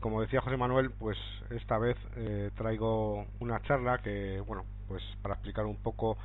como 0.00 0.20
decía 0.20 0.42
José 0.42 0.58
Manuel, 0.58 0.90
pues 0.90 1.16
esta 1.48 1.78
vez 1.78 1.96
eh, 2.16 2.50
traigo 2.54 3.24
una 3.38 3.62
charla 3.62 3.96
que, 3.98 4.38
bueno, 4.46 4.66
pues 4.86 5.02
para 5.22 5.36
explicar 5.36 5.64
un 5.64 5.76
poco, 5.76 6.18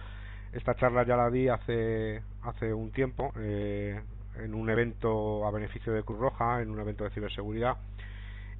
esta 0.51 0.75
charla 0.75 1.05
ya 1.05 1.15
la 1.15 1.29
di 1.29 1.47
hace, 1.47 2.21
hace 2.43 2.73
un 2.73 2.91
tiempo 2.91 3.31
eh, 3.37 4.01
en 4.39 4.53
un 4.53 4.69
evento 4.69 5.47
a 5.47 5.51
beneficio 5.51 5.93
de 5.93 6.03
Cruz 6.03 6.19
Roja, 6.19 6.61
en 6.61 6.69
un 6.69 6.81
evento 6.81 7.05
de 7.05 7.11
ciberseguridad 7.11 7.77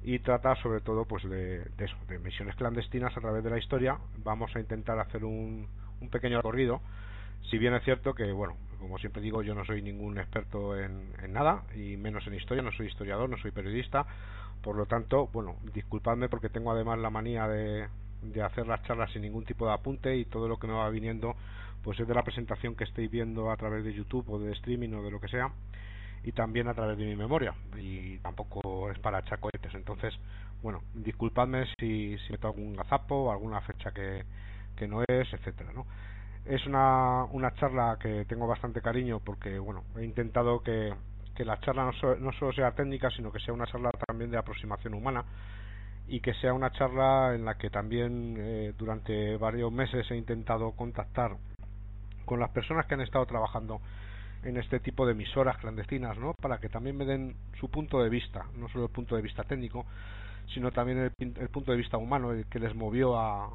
y 0.02 0.18
trata 0.20 0.56
sobre 0.56 0.80
todo 0.80 1.04
pues 1.04 1.28
de, 1.28 1.68
eso, 1.78 1.96
de 2.08 2.18
misiones 2.18 2.56
clandestinas 2.56 3.14
a 3.14 3.20
través 3.20 3.44
de 3.44 3.50
la 3.50 3.58
historia. 3.58 3.98
Vamos 4.24 4.56
a 4.56 4.60
intentar 4.60 4.98
hacer 4.98 5.26
un, 5.26 5.68
un 6.00 6.08
pequeño 6.08 6.38
recorrido, 6.38 6.80
si 7.50 7.58
bien 7.58 7.74
es 7.74 7.84
cierto 7.84 8.14
que, 8.14 8.32
bueno, 8.32 8.56
como 8.78 8.98
siempre 8.98 9.22
digo, 9.22 9.42
yo 9.42 9.54
no 9.54 9.64
soy 9.64 9.82
ningún 9.82 10.18
experto 10.18 10.78
en, 10.78 11.12
nada 11.32 11.64
y 11.74 11.96
menos 11.96 12.26
en 12.26 12.34
historia, 12.34 12.62
no 12.62 12.72
soy 12.72 12.86
historiador, 12.86 13.28
no 13.28 13.36
soy 13.38 13.50
periodista, 13.50 14.06
por 14.62 14.76
lo 14.76 14.86
tanto, 14.86 15.28
bueno, 15.28 15.56
disculpadme 15.74 16.28
porque 16.28 16.48
tengo 16.48 16.70
además 16.70 16.98
la 16.98 17.10
manía 17.10 17.46
de, 17.48 17.88
hacer 18.42 18.66
las 18.66 18.82
charlas 18.82 19.12
sin 19.12 19.22
ningún 19.22 19.44
tipo 19.44 19.66
de 19.66 19.72
apunte 19.72 20.16
y 20.16 20.24
todo 20.24 20.48
lo 20.48 20.58
que 20.58 20.66
me 20.66 20.72
va 20.72 20.88
viniendo 20.90 21.36
pues 21.84 22.00
es 22.00 22.08
de 22.08 22.14
la 22.14 22.24
presentación 22.24 22.74
que 22.74 22.82
estéis 22.82 23.08
viendo 23.08 23.52
a 23.52 23.56
través 23.56 23.84
de 23.84 23.92
YouTube 23.92 24.28
o 24.28 24.38
de 24.40 24.52
streaming 24.52 24.92
o 24.94 25.02
de 25.04 25.10
lo 25.12 25.20
que 25.20 25.28
sea 25.28 25.52
y 26.24 26.32
también 26.32 26.66
a 26.66 26.74
través 26.74 26.98
de 26.98 27.04
mi 27.04 27.14
memoria. 27.14 27.54
Y 27.76 28.18
tampoco 28.18 28.90
es 28.90 28.98
para 28.98 29.22
chacoetes 29.22 29.72
entonces 29.74 30.12
bueno 30.62 30.82
disculpadme 30.94 31.66
si, 31.78 32.18
si 32.18 32.32
meto 32.32 32.48
algún 32.48 32.74
gazapo 32.74 33.30
alguna 33.30 33.60
fecha 33.60 33.92
que 33.92 34.24
no 34.88 35.02
es 35.06 35.32
etcétera 35.32 35.70
no 35.72 35.86
es 36.48 36.64
una, 36.66 37.24
una 37.24 37.54
charla 37.54 37.98
que 38.00 38.24
tengo 38.24 38.46
bastante 38.46 38.80
cariño 38.80 39.20
porque 39.20 39.58
bueno 39.58 39.84
he 39.96 40.04
intentado 40.04 40.62
que, 40.62 40.94
que 41.34 41.44
la 41.44 41.58
charla 41.60 41.84
no, 41.84 42.16
no 42.16 42.32
solo 42.32 42.52
sea 42.52 42.72
técnica 42.72 43.10
sino 43.10 43.32
que 43.32 43.40
sea 43.40 43.52
una 43.54 43.66
charla 43.66 43.90
también 44.06 44.30
de 44.30 44.38
aproximación 44.38 44.94
humana 44.94 45.24
y 46.08 46.20
que 46.20 46.34
sea 46.34 46.52
una 46.52 46.70
charla 46.70 47.34
en 47.34 47.44
la 47.44 47.56
que 47.56 47.68
también 47.70 48.36
eh, 48.38 48.74
durante 48.78 49.36
varios 49.36 49.72
meses 49.72 50.08
he 50.10 50.16
intentado 50.16 50.72
contactar 50.72 51.36
con 52.24 52.40
las 52.40 52.50
personas 52.50 52.86
que 52.86 52.94
han 52.94 53.00
estado 53.00 53.26
trabajando 53.26 53.80
en 54.44 54.56
este 54.56 54.78
tipo 54.78 55.06
de 55.06 55.12
emisoras 55.12 55.56
clandestinas, 55.58 56.16
¿no? 56.18 56.34
Para 56.34 56.58
que 56.58 56.68
también 56.68 56.96
me 56.96 57.04
den 57.04 57.34
su 57.58 57.68
punto 57.68 58.02
de 58.02 58.08
vista, 58.08 58.46
no 58.56 58.68
solo 58.68 58.84
el 58.84 58.90
punto 58.90 59.16
de 59.16 59.22
vista 59.22 59.42
técnico, 59.42 59.86
sino 60.52 60.70
también 60.70 61.12
el, 61.18 61.48
punto 61.48 61.72
de 61.72 61.78
vista 61.78 61.96
humano, 61.96 62.32
el 62.32 62.46
que 62.46 62.58
les 62.58 62.74
movió 62.74 63.18
a, 63.18 63.50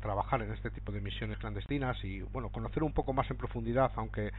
trabajar 0.00 0.42
en 0.42 0.52
este 0.52 0.70
tipo 0.70 0.90
de 0.92 0.98
emisiones 0.98 1.38
clandestinas 1.38 2.02
y, 2.04 2.20
bueno, 2.20 2.48
conocer 2.48 2.82
un 2.82 2.92
poco 2.92 3.12
más 3.12 3.30
en 3.30 3.36
profundidad, 3.36 3.92
aunque 3.96 4.32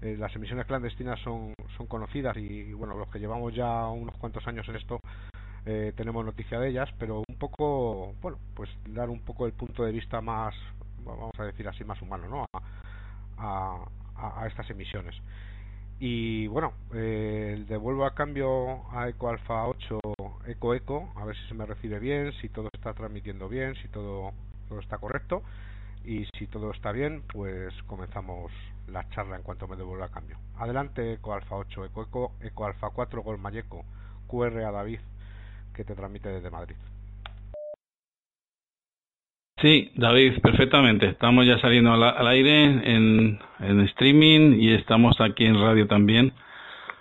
eh, 0.00 0.16
las 0.18 0.34
emisiones 0.34 0.66
clandestinas 0.66 1.20
son, 1.20 1.52
son 1.76 1.86
conocidas 1.86 2.36
y, 2.36 2.72
bueno, 2.72 2.96
los 2.96 3.08
que 3.08 3.18
llevamos 3.18 3.54
ya 3.54 3.86
unos 3.88 4.16
cuantos 4.16 4.46
años 4.46 4.66
en 4.68 4.76
esto 4.76 5.00
eh, 5.66 5.92
tenemos 5.96 6.24
noticia 6.24 6.58
de 6.58 6.70
ellas, 6.70 6.88
pero 6.98 7.22
un 7.28 7.36
poco, 7.36 8.14
bueno, 8.22 8.38
pues 8.54 8.70
dar 8.88 9.10
un 9.10 9.20
poco 9.20 9.46
el 9.46 9.52
punto 9.52 9.84
de 9.84 9.92
vista 9.92 10.20
más, 10.20 10.54
vamos 11.04 11.32
a 11.38 11.44
decir 11.44 11.68
así, 11.68 11.84
más 11.84 12.00
humano, 12.00 12.28
¿no? 12.28 12.46
a, 13.38 13.84
a, 14.16 14.46
estas 14.46 14.68
emisiones. 14.70 15.14
Y 15.98 16.46
bueno, 16.48 16.74
eh, 16.94 17.64
devuelvo 17.68 18.04
a 18.04 18.14
cambio 18.14 18.84
a 18.92 19.08
Eco 19.08 19.30
Alfa 19.30 19.66
8 19.66 19.98
Eco 20.46 20.74
Eco, 20.74 21.12
a 21.16 21.24
ver 21.24 21.36
si 21.36 21.48
se 21.48 21.54
me 21.54 21.66
recibe 21.66 21.98
bien, 21.98 22.32
si 22.40 22.48
todo 22.48 22.68
está 22.72 22.92
transmitiendo 22.94 23.48
bien, 23.48 23.74
si 23.76 23.88
todo, 23.88 24.32
todo 24.68 24.80
está 24.80 24.98
correcto. 24.98 25.42
Y 26.04 26.24
si 26.38 26.46
todo 26.46 26.70
está 26.70 26.92
bien, 26.92 27.22
pues 27.32 27.74
comenzamos 27.86 28.52
la 28.86 29.08
charla 29.08 29.36
en 29.36 29.42
cuanto 29.42 29.66
me 29.66 29.76
devuelva 29.76 30.06
a 30.06 30.10
cambio. 30.10 30.38
Adelante, 30.56 31.14
Eco 31.14 31.34
Alfa 31.34 31.56
8, 31.56 31.86
Eco 31.86 32.02
Eco, 32.02 32.32
Eco 32.40 32.66
Alfa 32.66 32.90
4, 32.90 33.22
Gol 33.22 33.38
Mayeco, 33.38 33.84
QR 34.28 34.58
a 34.64 34.70
David, 34.70 35.00
que 35.74 35.84
te 35.84 35.96
transmite 35.96 36.28
desde 36.28 36.50
Madrid. 36.50 36.76
Sí, 39.62 39.90
David, 39.94 40.40
perfectamente. 40.42 41.06
Estamos 41.06 41.46
ya 41.46 41.58
saliendo 41.58 41.94
al, 41.94 42.26
aire 42.26 42.62
en, 42.94 43.38
streaming 43.86 44.60
y 44.60 44.74
estamos 44.74 45.18
aquí 45.22 45.46
en 45.46 45.58
radio 45.58 45.86
también 45.86 46.34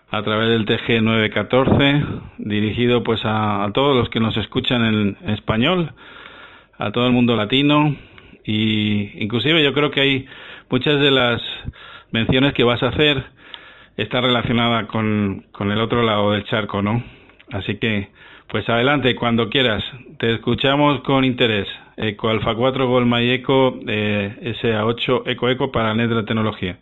a 0.09 0.23
través 0.23 0.47
del 0.47 0.65
TG 0.65 1.01
914, 1.01 2.05
dirigido 2.37 3.03
pues 3.03 3.19
a, 3.25 3.69
todos 3.73 3.97
los 3.97 4.07
que 4.07 4.21
nos 4.21 4.37
escuchan 4.37 4.85
en, 4.85 5.17
español, 5.33 5.91
a 6.77 6.93
todo 6.93 7.07
el 7.07 7.11
mundo 7.11 7.35
latino 7.35 7.93
y 8.45 9.21
inclusive 9.21 9.61
yo 9.61 9.73
creo 9.73 9.91
que 9.91 9.99
hay 9.99 10.25
muchas 10.69 11.01
de 11.01 11.11
las 11.11 11.41
menciones 12.11 12.53
que 12.53 12.63
vas 12.63 12.81
a 12.83 12.87
hacer 12.87 13.21
está 13.97 14.21
relacionada 14.21 14.87
con, 14.87 15.43
con 15.51 15.73
el 15.73 15.81
otro 15.81 16.03
lado 16.03 16.31
del 16.31 16.45
charco, 16.45 16.81
¿no? 16.81 17.03
Así 17.51 17.75
que 17.79 18.07
pues 18.47 18.69
adelante, 18.69 19.13
cuando 19.15 19.49
quieras. 19.49 19.83
Te 20.19 20.35
escuchamos 20.35 21.01
con 21.01 21.25
interés. 21.25 21.67
Eco 21.97 22.27
Alfa 22.27 22.55
4 22.55 22.87
Golma 22.87 23.21
y 23.21 23.31
Eco 23.31 23.79
eh, 23.87 24.53
SA8 24.61 25.23
Eco 25.27 25.49
Eco 25.49 25.71
para 25.71 25.93
Netra 25.93 26.25
Tecnología. 26.25 26.77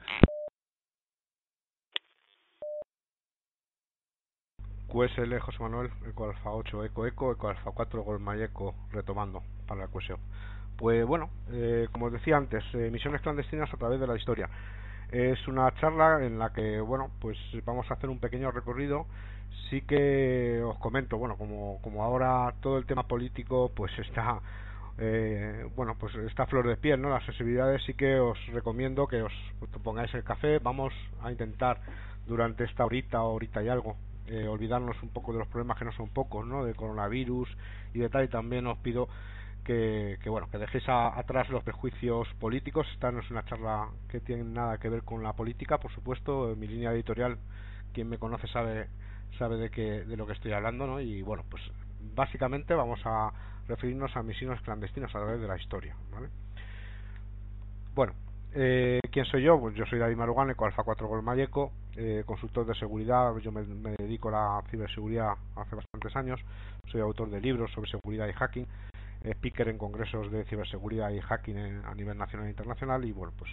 QSL 4.87 5.39
José 5.39 5.57
Manuel, 5.59 5.89
Eco 6.07 6.29
Alfa 6.29 6.51
8 6.51 6.85
Eco 6.85 7.05
Eco, 7.05 7.31
Eco 7.31 7.47
Alfa 7.47 7.71
4 7.71 8.03
Golma 8.03 8.37
y 8.37 8.43
Eco 8.43 8.75
retomando 8.91 9.43
para 9.67 9.81
la 9.81 9.87
QSO. 9.87 10.17
Pues 10.77 11.05
bueno, 11.05 11.29
eh, 11.51 11.87
como 11.91 12.07
os 12.07 12.11
decía 12.11 12.37
antes, 12.37 12.63
eh, 12.73 12.89
misiones 12.91 13.21
clandestinas 13.21 13.71
a 13.73 13.77
través 13.77 13.99
de 13.99 14.07
la 14.07 14.15
historia. 14.15 14.49
Es 15.11 15.47
una 15.47 15.71
charla 15.75 16.25
en 16.25 16.39
la 16.39 16.53
que, 16.53 16.79
bueno, 16.81 17.11
pues 17.21 17.37
vamos 17.65 17.89
a 17.89 17.93
hacer 17.93 18.09
un 18.09 18.19
pequeño 18.19 18.49
recorrido. 18.51 19.05
Sí 19.69 19.81
que 19.81 20.61
os 20.63 20.77
comento, 20.79 21.17
bueno, 21.17 21.37
como, 21.37 21.79
como 21.83 22.03
ahora 22.03 22.53
todo 22.61 22.79
el 22.79 22.85
tema 22.85 23.03
político 23.07 23.71
pues 23.75 23.91
está 23.99 24.41
eh, 24.97 25.67
bueno, 25.75 25.95
pues 25.99 26.13
esta 26.15 26.45
flor 26.45 26.67
de 26.67 26.77
piel, 26.77 27.01
¿no? 27.01 27.09
Las 27.09 27.25
sensibilidades 27.25 27.81
sí 27.83 27.93
que 27.93 28.19
os 28.19 28.37
recomiendo 28.47 29.07
que 29.07 29.23
os 29.23 29.33
pongáis 29.83 30.13
el 30.13 30.23
café. 30.23 30.59
Vamos 30.59 30.93
a 31.21 31.31
intentar 31.31 31.79
durante 32.27 32.63
esta 32.63 32.85
horita 32.85 33.23
horita 33.23 33.63
y 33.63 33.69
algo 33.69 33.95
eh, 34.27 34.47
olvidarnos 34.47 35.01
un 35.01 35.09
poco 35.09 35.33
de 35.33 35.39
los 35.39 35.47
problemas 35.47 35.77
que 35.77 35.85
no 35.85 35.91
son 35.93 36.09
pocos, 36.09 36.45
¿no? 36.45 36.63
De 36.63 36.75
coronavirus 36.75 37.49
y 37.93 37.99
de 37.99 38.09
tal. 38.09 38.25
Y 38.25 38.27
también 38.27 38.67
os 38.67 38.77
pido 38.79 39.07
que, 39.63 40.19
que 40.21 40.29
bueno, 40.29 40.47
que 40.51 40.57
dejéis 40.59 40.87
atrás 40.87 41.49
los 41.49 41.63
prejuicios 41.63 42.27
políticos. 42.39 42.87
Esta 42.93 43.11
no 43.11 43.21
es 43.21 43.31
una 43.31 43.45
charla 43.45 43.89
que 44.09 44.19
tiene 44.19 44.43
nada 44.43 44.77
que 44.77 44.89
ver 44.89 45.03
con 45.03 45.23
la 45.23 45.33
política, 45.33 45.79
por 45.79 45.91
supuesto. 45.91 46.55
mi 46.55 46.67
línea 46.67 46.93
editorial, 46.93 47.37
quien 47.93 48.09
me 48.09 48.19
conoce 48.19 48.47
sabe 48.47 48.87
sabe 49.39 49.57
de 49.57 49.71
que 49.71 50.03
de 50.03 50.15
lo 50.15 50.27
que 50.27 50.33
estoy 50.33 50.51
hablando, 50.51 50.85
¿no? 50.85 51.01
Y 51.01 51.23
bueno, 51.23 51.43
pues 51.49 51.63
básicamente 52.15 52.75
vamos 52.75 52.99
a 53.05 53.31
referirnos 53.67 54.15
a 54.15 54.23
misiones 54.23 54.61
clandestinas 54.61 55.09
a 55.15 55.19
través 55.19 55.39
de 55.39 55.47
la 55.47 55.57
historia. 55.57 55.95
¿vale? 56.11 56.29
Bueno, 57.95 58.13
eh, 58.55 58.99
¿quién 59.11 59.25
soy 59.25 59.43
yo? 59.43 59.59
Pues 59.59 59.75
yo 59.75 59.85
soy 59.85 59.99
David 59.99 60.15
Marugane, 60.15 60.55
con 60.55 60.67
Alfa 60.67 60.83
4 60.83 61.07
Gol 61.07 61.23
Mayeco, 61.23 61.71
eh, 61.95 62.23
consultor 62.25 62.65
de 62.65 62.75
seguridad. 62.75 63.35
Yo 63.37 63.51
me, 63.51 63.63
dedico 63.97 64.29
a 64.29 64.31
la 64.31 64.69
ciberseguridad 64.69 65.33
hace 65.55 65.75
bastantes 65.75 66.15
años. 66.15 66.39
Soy 66.91 67.01
autor 67.01 67.29
de 67.29 67.41
libros 67.41 67.71
sobre 67.71 67.89
seguridad 67.89 68.27
y 68.27 68.33
hacking, 68.33 68.67
speaker 69.23 69.69
en 69.69 69.77
congresos 69.77 70.31
de 70.31 70.43
ciberseguridad 70.45 71.09
y 71.11 71.19
hacking 71.19 71.57
a 71.85 71.95
nivel 71.95 72.17
nacional 72.17 72.47
e 72.47 72.51
internacional. 72.51 73.05
Y 73.05 73.11
bueno, 73.11 73.33
pues 73.37 73.51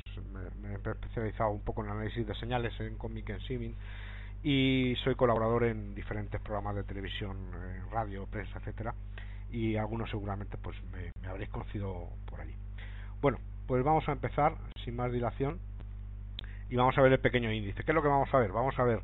me, 0.61 0.73
he 0.73 0.75
especializado 0.75 1.51
un 1.51 1.61
poco 1.61 1.85
en 1.85 1.91
análisis 1.91 2.27
de 2.27 2.35
señales 2.35 2.79
en 2.81 2.97
Comic 2.97 3.31
en 3.31 3.41
Siemens 3.41 3.77
y 4.43 4.97
soy 5.05 5.15
colaborador 5.15 5.65
en 5.65 5.95
diferentes 5.95 6.41
programas 6.41 6.75
de 6.75 6.85
televisión, 6.85 7.37
radio, 7.91 8.27
prensa, 8.27 8.59
etcétera 8.59 8.95
y 9.51 9.77
algunos 9.77 10.11
seguramente 10.11 10.57
pues 10.59 10.77
me, 10.93 11.29
habréis 11.29 11.51
conocido 11.51 12.09
por 12.27 12.41
allí. 12.41 12.55
Bueno, 13.21 13.39
pues 13.67 13.85
vamos 13.85 14.09
a 14.09 14.13
empezar 14.13 14.57
sin 14.85 14.97
más 14.97 15.13
dilación 15.13 15.59
y 16.69 16.77
vamos 16.77 16.97
a 16.99 17.03
ver 17.03 17.13
el 17.13 17.21
pequeño 17.21 17.53
índice. 17.53 17.83
¿Qué 17.85 17.91
es 17.91 17.95
lo 17.95 18.03
que 18.03 18.09
vamos 18.09 18.33
a 18.33 18.39
ver? 18.39 18.53
Vamos 18.53 18.79
a 18.79 18.85
ver 18.85 19.01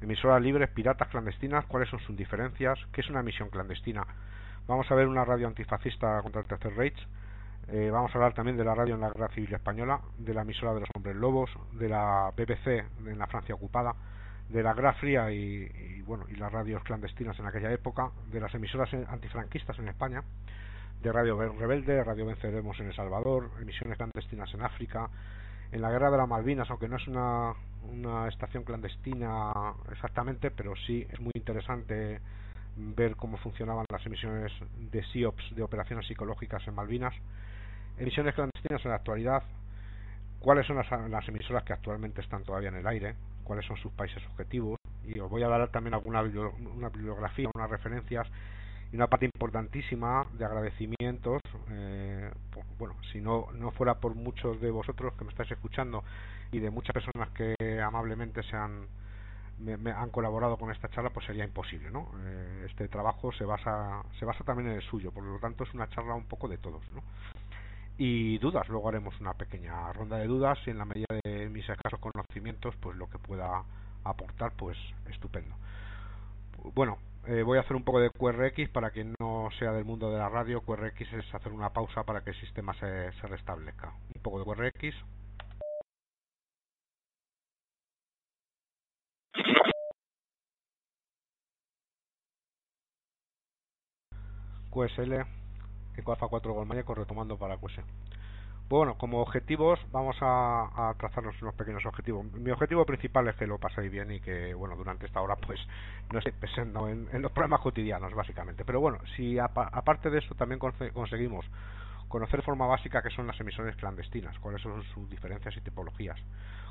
emisoras 0.00 0.42
libres, 0.42 0.68
piratas 0.70 1.08
clandestinas, 1.08 1.64
cuáles 1.66 1.88
son 1.88 2.00
sus 2.00 2.16
diferencias, 2.16 2.78
qué 2.92 3.00
es 3.00 3.08
una 3.08 3.20
emisión 3.20 3.48
clandestina. 3.48 4.06
Vamos 4.66 4.90
a 4.90 4.94
ver 4.94 5.08
una 5.08 5.24
radio 5.24 5.46
antifascista 5.46 6.20
contra 6.22 6.40
el 6.40 6.46
Tercer 6.46 6.74
Reich. 6.74 6.96
Eh, 7.68 7.90
vamos 7.90 8.10
a 8.14 8.18
hablar 8.18 8.34
también 8.34 8.56
de 8.56 8.64
la 8.64 8.74
radio 8.74 8.94
en 8.94 9.00
la 9.00 9.10
Guerra 9.10 9.28
Civil 9.28 9.54
Española, 9.54 10.00
de 10.18 10.34
la 10.34 10.42
emisora 10.42 10.74
de 10.74 10.80
los 10.80 10.88
Hombres 10.94 11.16
Lobos, 11.16 11.50
de 11.72 11.88
la 11.88 12.30
BBC 12.36 12.84
en 13.06 13.18
la 13.18 13.26
Francia 13.26 13.54
ocupada, 13.54 13.94
de 14.48 14.62
la 14.62 14.74
Guerra 14.74 14.92
Fría 14.94 15.30
y, 15.30 16.02
bueno 16.02 16.26
y 16.28 16.36
las 16.36 16.52
radios 16.52 16.82
clandestinas 16.84 17.38
en 17.38 17.46
aquella 17.46 17.72
época, 17.72 18.10
de 18.30 18.40
las 18.40 18.54
emisoras 18.54 18.92
antifranquistas 19.08 19.78
en 19.78 19.88
España, 19.88 20.22
de 21.02 21.12
Radio 21.12 21.36
Rebelde, 21.36 22.02
Radio 22.04 22.26
Venceremos 22.26 22.78
en 22.80 22.86
El 22.86 22.94
Salvador, 22.94 23.50
emisiones 23.60 23.96
clandestinas 23.96 24.52
en 24.54 24.62
África, 24.62 25.08
en 25.72 25.82
la 25.82 25.90
Guerra 25.90 26.10
de 26.10 26.18
las 26.18 26.28
Malvinas, 26.28 26.70
aunque 26.70 26.88
no 26.88 26.96
es 26.96 27.06
una, 27.08 27.52
una 27.82 28.28
estación 28.28 28.64
clandestina 28.64 29.52
exactamente, 29.90 30.50
pero 30.50 30.74
sí 30.86 31.06
es 31.10 31.20
muy 31.20 31.32
interesante 31.34 32.20
ver 32.76 33.16
cómo 33.16 33.36
funcionaban 33.38 33.84
las 33.90 34.04
emisiones 34.06 34.52
de 34.76 35.02
SIOPS, 35.04 35.54
de 35.54 35.62
operaciones 35.62 36.06
psicológicas 36.06 36.66
en 36.66 36.74
Malvinas, 36.74 37.14
emisiones 37.98 38.34
clandestinas 38.34 38.84
en 38.84 38.90
la 38.90 38.96
actualidad, 38.96 39.42
cuáles 40.40 40.66
son 40.66 40.76
las, 40.76 40.90
las 41.10 41.28
emisoras 41.28 41.64
que 41.64 41.72
actualmente 41.72 42.20
están 42.20 42.44
todavía 42.44 42.68
en 42.68 42.76
el 42.76 42.86
aire, 42.86 43.14
cuáles 43.44 43.66
son 43.66 43.76
sus 43.76 43.92
países 43.92 44.22
objetivos 44.30 44.78
y 45.04 45.18
os 45.20 45.30
voy 45.30 45.42
a 45.42 45.48
dar 45.48 45.68
también 45.68 45.94
alguna 45.94 46.22
una 46.22 46.88
bibliografía, 46.88 47.48
unas 47.54 47.70
referencias 47.70 48.26
y 48.92 48.96
una 48.96 49.08
parte 49.08 49.26
importantísima 49.26 50.26
de 50.34 50.44
agradecimientos, 50.44 51.40
eh, 51.70 52.30
bueno, 52.78 52.94
si 53.12 53.20
no, 53.20 53.48
no 53.52 53.72
fuera 53.72 53.94
por 53.96 54.14
muchos 54.14 54.60
de 54.60 54.70
vosotros 54.70 55.14
que 55.14 55.24
me 55.24 55.30
estáis 55.30 55.50
escuchando 55.50 56.04
y 56.52 56.60
de 56.60 56.70
muchas 56.70 56.92
personas 56.92 57.28
que 57.30 57.54
amablemente 57.82 58.42
se 58.44 58.56
han, 58.56 58.86
me, 59.58 59.90
han 59.90 60.10
colaborado 60.10 60.56
con 60.56 60.70
esta 60.70 60.88
charla, 60.90 61.10
pues 61.10 61.26
sería 61.26 61.44
imposible, 61.44 61.90
¿no? 61.90 62.08
Eh, 62.24 62.66
este 62.70 62.88
trabajo 62.88 63.32
se 63.32 63.44
basa, 63.44 64.02
se 64.18 64.24
basa 64.24 64.44
también 64.44 64.70
en 64.70 64.76
el 64.76 64.82
suyo, 64.82 65.10
por 65.10 65.24
lo 65.24 65.38
tanto 65.38 65.64
es 65.64 65.74
una 65.74 65.88
charla 65.88 66.14
un 66.14 66.26
poco 66.26 66.48
de 66.48 66.58
todos, 66.58 66.82
¿no? 66.92 67.02
Y 67.96 68.38
dudas, 68.38 68.68
luego 68.68 68.88
haremos 68.88 69.18
una 69.20 69.34
pequeña 69.34 69.92
ronda 69.92 70.16
de 70.18 70.26
dudas 70.26 70.58
y 70.66 70.70
en 70.70 70.78
la 70.78 70.84
medida 70.84 71.06
de 71.24 71.48
mis 71.48 71.68
escasos 71.68 72.00
conocimientos, 72.00 72.74
pues 72.80 72.96
lo 72.96 73.08
que 73.08 73.18
pueda 73.18 73.64
aportar, 74.02 74.52
pues 74.56 74.76
estupendo. 75.08 75.54
Bueno, 76.74 76.98
eh, 77.26 77.42
voy 77.42 77.58
a 77.58 77.60
hacer 77.62 77.76
un 77.76 77.84
poco 77.84 78.00
de 78.00 78.10
QRX 78.10 78.68
para 78.70 78.90
quien 78.90 79.14
no 79.20 79.48
sea 79.58 79.72
del 79.72 79.84
mundo 79.84 80.10
de 80.10 80.18
la 80.18 80.28
radio. 80.28 80.60
QRX 80.62 81.12
es 81.12 81.34
hacer 81.34 81.52
una 81.52 81.72
pausa 81.72 82.04
para 82.04 82.22
que 82.22 82.30
el 82.30 82.40
sistema 82.40 82.74
se, 82.74 83.12
se 83.12 83.26
restablezca. 83.28 83.92
Un 84.14 84.22
poco 84.22 84.40
de 84.40 84.44
QRX. 84.44 84.96
QSL, 94.70 95.43
Eco 95.96 96.12
Alfa 96.12 96.28
4 96.28 96.52
Golmayeco 96.52 96.94
retomando 96.94 97.36
para 97.36 97.56
QS. 97.56 97.80
Bueno, 98.68 98.96
como 98.96 99.20
objetivos 99.20 99.78
vamos 99.92 100.16
a, 100.22 100.88
a, 100.88 100.94
trazarnos 100.94 101.40
unos 101.42 101.54
pequeños 101.54 101.84
objetivos. 101.84 102.24
Mi 102.32 102.50
objetivo 102.50 102.86
principal 102.86 103.28
es 103.28 103.36
que 103.36 103.46
lo 103.46 103.58
paséis 103.58 103.90
bien 103.90 104.10
y 104.10 104.20
que, 104.20 104.54
bueno, 104.54 104.74
durante 104.74 105.04
esta 105.04 105.20
hora 105.20 105.36
pues 105.36 105.60
no 106.12 106.18
esté 106.18 106.32
pensando 106.32 106.88
en, 106.88 107.08
los 107.20 107.30
problemas 107.32 107.60
cotidianos, 107.60 108.14
básicamente. 108.14 108.64
Pero 108.64 108.80
bueno, 108.80 108.98
si 109.16 109.38
aparte 109.38 110.08
de 110.08 110.18
eso 110.18 110.34
también 110.34 110.58
conseguimos 110.58 111.44
conocer 112.08 112.42
forma 112.42 112.66
básica 112.66 113.02
qué 113.02 113.10
son 113.10 113.26
las 113.26 113.38
emisiones 113.40 113.76
clandestinas, 113.76 114.38
cuáles 114.38 114.62
son 114.62 114.82
sus 114.94 115.10
diferencias 115.10 115.56
y 115.56 115.60
tipologías, 115.60 116.18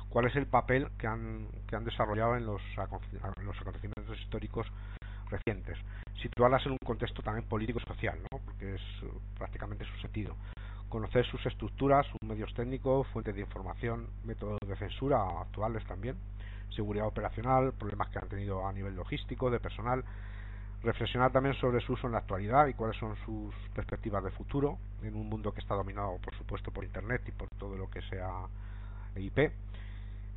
cuál 0.08 0.26
es 0.26 0.34
el 0.36 0.46
papel 0.46 0.88
que 0.98 1.06
han, 1.06 1.48
que 1.68 1.76
han 1.76 1.84
desarrollado 1.84 2.36
en 2.36 2.46
los, 2.46 2.62
en 2.76 3.44
los 3.46 3.60
acontecimientos 3.60 4.18
históricos 4.20 4.66
recientes, 5.36 5.78
situarlas 6.20 6.64
en 6.66 6.72
un 6.72 6.78
contexto 6.84 7.22
también 7.22 7.46
político 7.48 7.80
y 7.82 7.86
social, 7.86 8.18
¿no? 8.30 8.38
porque 8.44 8.74
es 8.74 8.82
prácticamente 9.36 9.84
su 9.84 10.00
sentido 10.00 10.34
conocer 10.94 11.26
sus 11.26 11.44
estructuras, 11.44 12.06
sus 12.06 12.22
medios 12.22 12.54
técnicos, 12.54 13.08
fuentes 13.08 13.34
de 13.34 13.40
información, 13.40 14.06
métodos 14.22 14.60
de 14.64 14.76
censura 14.76 15.18
actuales 15.40 15.84
también, 15.86 16.14
seguridad 16.70 17.08
operacional, 17.08 17.72
problemas 17.72 18.10
que 18.10 18.20
han 18.20 18.28
tenido 18.28 18.64
a 18.64 18.72
nivel 18.72 18.94
logístico, 18.94 19.50
de 19.50 19.58
personal, 19.58 20.04
reflexionar 20.84 21.32
también 21.32 21.56
sobre 21.56 21.80
su 21.80 21.94
uso 21.94 22.06
en 22.06 22.12
la 22.12 22.18
actualidad 22.18 22.68
y 22.68 22.74
cuáles 22.74 22.96
son 22.98 23.16
sus 23.24 23.52
perspectivas 23.74 24.22
de 24.22 24.30
futuro 24.30 24.78
en 25.02 25.16
un 25.16 25.28
mundo 25.28 25.52
que 25.52 25.60
está 25.60 25.74
dominado, 25.74 26.18
por 26.18 26.32
supuesto, 26.36 26.70
por 26.70 26.84
Internet 26.84 27.22
y 27.26 27.32
por 27.32 27.48
todo 27.58 27.76
lo 27.76 27.90
que 27.90 28.00
sea 28.02 28.46
IP. 29.16 29.50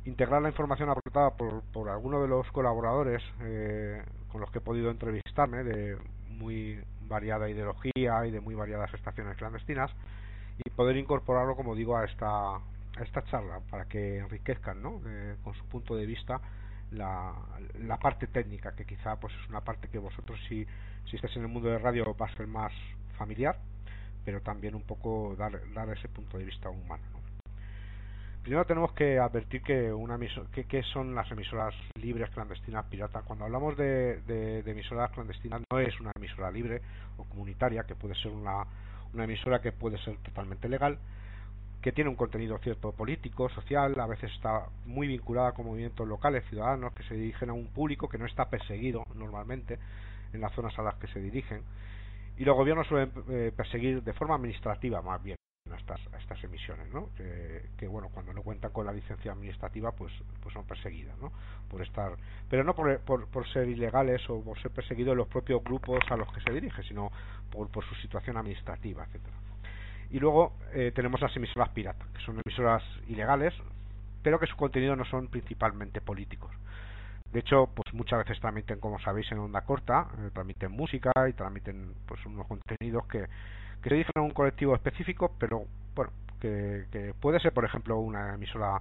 Integrar 0.04 0.40
la 0.40 0.48
información 0.48 0.88
aportada 0.88 1.36
por, 1.36 1.62
por 1.72 1.88
algunos 1.88 2.22
de 2.22 2.28
los 2.28 2.50
colaboradores 2.52 3.22
eh, 3.42 4.02
con 4.30 4.40
los 4.40 4.50
que 4.50 4.58
he 4.58 4.62
podido 4.62 4.90
entrevistarme 4.90 5.64
de 5.64 5.98
muy 6.28 6.80
variada 7.02 7.48
ideología 7.48 8.26
y 8.26 8.30
de 8.30 8.40
muy 8.40 8.54
variadas 8.54 8.92
estaciones 8.94 9.36
clandestinas 9.36 9.90
y 10.64 10.70
poder 10.70 10.96
incorporarlo, 10.96 11.56
como 11.56 11.74
digo, 11.74 11.96
a 11.96 12.04
esta, 12.04 12.56
a 12.56 13.02
esta 13.02 13.22
charla 13.24 13.60
para 13.70 13.86
que 13.86 14.18
enriquezcan 14.18 14.82
¿no? 14.82 15.00
Eh, 15.06 15.36
con 15.42 15.54
su 15.54 15.64
punto 15.66 15.94
de 15.96 16.06
vista 16.06 16.40
la, 16.90 17.34
la 17.80 17.98
parte 17.98 18.26
técnica, 18.26 18.74
que 18.74 18.84
quizá 18.84 19.16
pues 19.16 19.32
es 19.34 19.48
una 19.48 19.60
parte 19.60 19.88
que 19.88 19.98
vosotros 19.98 20.38
si, 20.48 20.66
si 21.08 21.16
estáis 21.16 21.36
en 21.36 21.42
el 21.42 21.48
mundo 21.48 21.68
de 21.68 21.78
radio 21.78 22.14
va 22.16 22.26
a 22.26 22.36
ser 22.36 22.46
más 22.46 22.72
familiar, 23.16 23.58
pero 24.24 24.40
también 24.40 24.74
un 24.74 24.82
poco 24.82 25.34
dar, 25.36 25.60
dar 25.72 25.90
ese 25.90 26.08
punto 26.08 26.38
de 26.38 26.44
vista 26.44 26.70
humano. 26.70 27.17
Primero 28.48 28.64
tenemos 28.64 28.92
que 28.92 29.18
advertir 29.18 29.62
que, 29.62 29.92
una 29.92 30.18
que, 30.54 30.64
que, 30.64 30.82
son 30.82 31.14
las 31.14 31.30
emisoras 31.30 31.74
libres, 32.00 32.30
clandestinas, 32.30 32.86
piratas. 32.86 33.22
Cuando 33.24 33.44
hablamos 33.44 33.76
de, 33.76 34.62
emisoras 34.64 35.10
clandestinas 35.10 35.60
no 35.70 35.78
es 35.78 36.00
una 36.00 36.12
emisora 36.16 36.50
libre 36.50 36.80
o 37.18 37.24
comunitaria, 37.24 37.84
que 37.84 37.94
puede 37.94 38.14
ser 38.14 38.32
una 38.32 38.64
una 39.12 39.24
emisora 39.24 39.60
que 39.60 39.72
puede 39.72 39.98
ser 39.98 40.16
totalmente 40.22 40.66
legal, 40.66 40.96
que 41.82 41.92
tiene 41.92 42.08
un 42.08 42.16
contenido 42.16 42.56
cierto 42.60 42.92
político, 42.92 43.50
social, 43.50 44.00
a 44.00 44.06
veces 44.06 44.32
está 44.32 44.68
muy 44.86 45.08
vinculada 45.08 45.52
con 45.52 45.66
movimientos 45.66 46.08
locales, 46.08 46.42
ciudadanos, 46.48 46.94
que 46.94 47.02
se 47.02 47.16
dirigen 47.16 47.50
a 47.50 47.52
un 47.52 47.66
público 47.66 48.08
que 48.08 48.16
no 48.16 48.24
está 48.24 48.48
perseguido 48.48 49.04
normalmente 49.14 49.78
en 50.32 50.40
las 50.40 50.54
zonas 50.54 50.72
a 50.78 50.82
las 50.82 50.94
que 50.94 51.08
se 51.08 51.20
dirigen. 51.20 51.60
Y 52.38 52.46
los 52.46 52.56
gobiernos 52.56 52.86
suelen 52.86 53.12
eh, 53.28 53.52
perseguir 53.54 54.02
de 54.02 54.14
forma 54.14 54.36
administrativa 54.36 55.02
más 55.02 55.22
bien 55.22 55.36
a 55.78 55.80
estas, 55.80 56.00
estas 56.20 56.42
emisiones, 56.44 56.92
¿no? 56.92 57.08
Que, 57.16 57.86
bueno, 57.88 58.08
cuando 58.12 58.32
no 58.32 58.42
cuentan 58.42 58.72
con 58.72 58.86
la 58.86 58.92
licencia 58.92 59.32
administrativa, 59.32 59.92
pues, 59.92 60.12
pues 60.42 60.52
son 60.52 60.64
perseguidas, 60.64 61.16
¿no? 61.18 61.32
Por 61.70 61.82
estar, 61.82 62.12
pero 62.50 62.64
no 62.64 62.74
por, 62.74 62.98
por, 63.00 63.26
por 63.28 63.48
ser 63.48 63.68
ilegales 63.68 64.28
o 64.28 64.42
por 64.42 64.60
ser 64.60 64.70
perseguidos 64.70 65.16
los 65.16 65.28
propios 65.28 65.62
grupos 65.62 66.00
a 66.10 66.16
los 66.16 66.32
que 66.32 66.40
se 66.40 66.52
dirigen, 66.52 66.84
sino 66.84 67.10
por, 67.50 67.68
por 67.68 67.84
su 67.84 67.94
situación 67.96 68.36
administrativa, 68.36 69.04
etcétera. 69.04 69.36
Y 70.10 70.18
luego 70.18 70.54
eh, 70.72 70.92
tenemos 70.94 71.20
las 71.20 71.36
emisoras 71.36 71.68
piratas, 71.70 72.08
que 72.08 72.20
son 72.22 72.40
emisoras 72.44 72.82
ilegales, 73.08 73.54
pero 74.22 74.38
que 74.38 74.46
su 74.46 74.56
contenido 74.56 74.96
no 74.96 75.04
son 75.04 75.28
principalmente 75.28 76.00
políticos. 76.00 76.50
De 77.32 77.40
hecho, 77.40 77.68
pues 77.74 77.92
muchas 77.92 78.20
veces 78.20 78.40
transmiten, 78.40 78.80
como 78.80 78.98
sabéis, 79.00 79.30
en 79.32 79.38
onda 79.38 79.60
corta, 79.60 80.08
eh, 80.18 80.30
transmiten 80.32 80.72
música 80.72 81.12
y 81.28 81.34
transmiten 81.34 81.92
pues 82.06 82.24
unos 82.24 82.46
contenidos 82.46 83.06
que, 83.06 83.26
que 83.82 83.88
se 83.88 83.94
dirigen 83.94 84.12
a 84.16 84.22
un 84.22 84.30
colectivo 84.30 84.74
específico, 84.74 85.34
pero 85.38 85.64
bueno, 85.94 86.12
que, 86.40 86.86
que 86.90 87.14
puede 87.20 87.40
ser, 87.40 87.52
por 87.52 87.64
ejemplo, 87.64 87.98
una 87.98 88.34
emisora 88.34 88.80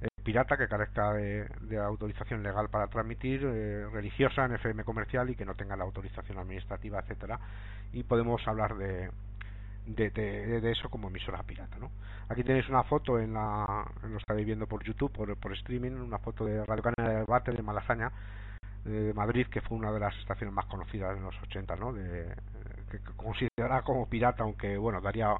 eh, 0.00 0.08
pirata 0.22 0.56
que 0.56 0.66
carezca 0.66 1.12
de, 1.12 1.46
autorización 1.78 2.42
legal 2.42 2.70
para 2.70 2.86
transmitir, 2.86 3.42
eh, 3.44 3.86
religiosa 3.92 4.46
en 4.46 4.54
FM 4.54 4.84
comercial 4.84 5.28
y 5.28 5.36
que 5.36 5.44
no 5.44 5.54
tenga 5.54 5.76
la 5.76 5.84
autorización 5.84 6.38
administrativa, 6.38 7.00
etcétera, 7.00 7.38
y 7.92 8.02
podemos 8.04 8.46
hablar 8.48 8.76
de, 8.76 9.10
de, 9.86 10.70
eso 10.70 10.88
como 10.88 11.08
emisora 11.08 11.42
pirata, 11.42 11.76
¿no? 11.78 11.90
Aquí 12.28 12.44
tenéis 12.44 12.68
una 12.68 12.84
foto 12.84 13.18
en 13.18 13.34
la, 13.34 13.84
lo 14.08 14.16
estáis 14.16 14.46
viendo 14.46 14.66
por 14.66 14.84
YouTube, 14.84 15.12
por, 15.12 15.36
por 15.36 15.52
streaming, 15.52 15.92
una 15.92 16.18
foto 16.18 16.44
de 16.44 16.64
Radio 16.64 16.82
Canal 16.82 17.12
de 17.12 17.20
Debate 17.20 17.52
de 17.52 17.62
Malasaña, 17.62 18.10
de 18.84 19.12
Madrid, 19.12 19.48
que 19.48 19.60
fue 19.60 19.76
una 19.76 19.92
de 19.92 20.00
las 20.00 20.16
estaciones 20.16 20.54
más 20.54 20.64
conocidas 20.66 21.14
en 21.16 21.24
los 21.24 21.34
80, 21.42 21.76
¿no? 21.76 21.92
De, 21.92 22.34
que 22.90 22.98
considerada 23.16 23.82
como 23.82 24.08
pirata, 24.08 24.42
aunque 24.42 24.76
bueno, 24.76 25.00
daría 25.00 25.34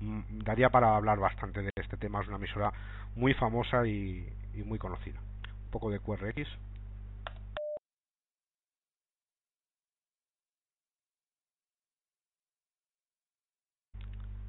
mm, 0.00 0.40
daría 0.44 0.70
para 0.70 0.96
hablar 0.96 1.18
bastante 1.18 1.62
de 1.62 1.70
este 1.76 1.96
tema, 1.96 2.22
es 2.22 2.28
una 2.28 2.36
emisora 2.38 2.72
muy 3.14 3.34
famosa 3.34 3.86
y, 3.86 4.28
muy 4.64 4.78
conocida. 4.78 5.20
Un 5.66 5.70
poco 5.70 5.90
de 5.90 6.00
QRX. 6.00 6.48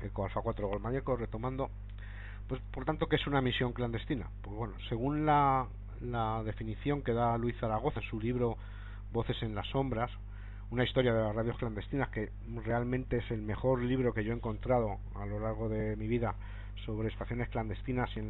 Eco 0.02 0.26
Alfa 0.26 0.42
4 0.42 0.68
Golmayeco, 0.68 1.16
retomando. 1.16 1.70
Pues 2.48 2.62
por 2.72 2.86
tanto, 2.86 3.08
¿qué 3.08 3.16
es 3.16 3.26
una 3.26 3.42
misión 3.42 3.74
clandestina? 3.74 4.30
Pues 4.44 4.56
bueno, 4.56 4.76
según 4.88 5.26
la, 5.26 5.68
la 6.00 6.44
definición 6.44 7.02
que 7.02 7.14
da 7.14 7.38
Luis 7.40 7.58
Zaragoza 7.60 8.00
en 8.02 8.10
su 8.10 8.20
libro 8.20 8.58
Voces 9.12 9.42
en 9.42 9.56
las 9.56 9.68
Sombras, 9.68 10.12
una 10.76 10.84
historia 10.84 11.14
de 11.14 11.22
las 11.24 11.34
radios 11.34 11.58
clandestinas 11.58 12.10
que 12.10 12.32
realmente 12.66 13.18
es 13.18 13.32
el 13.32 13.42
mejor 13.42 13.82
libro 13.82 14.14
que 14.14 14.26
yo 14.26 14.34
he 14.34 14.36
encontrado 14.36 14.98
a 15.16 15.26
lo 15.26 15.40
largo 15.40 15.70
de 15.70 15.96
mi 15.96 16.06
vida 16.06 16.36
sobre 16.86 17.08
estaciones 17.08 17.48
clandestinas 17.48 18.10
y 18.18 18.20
en 18.20 18.30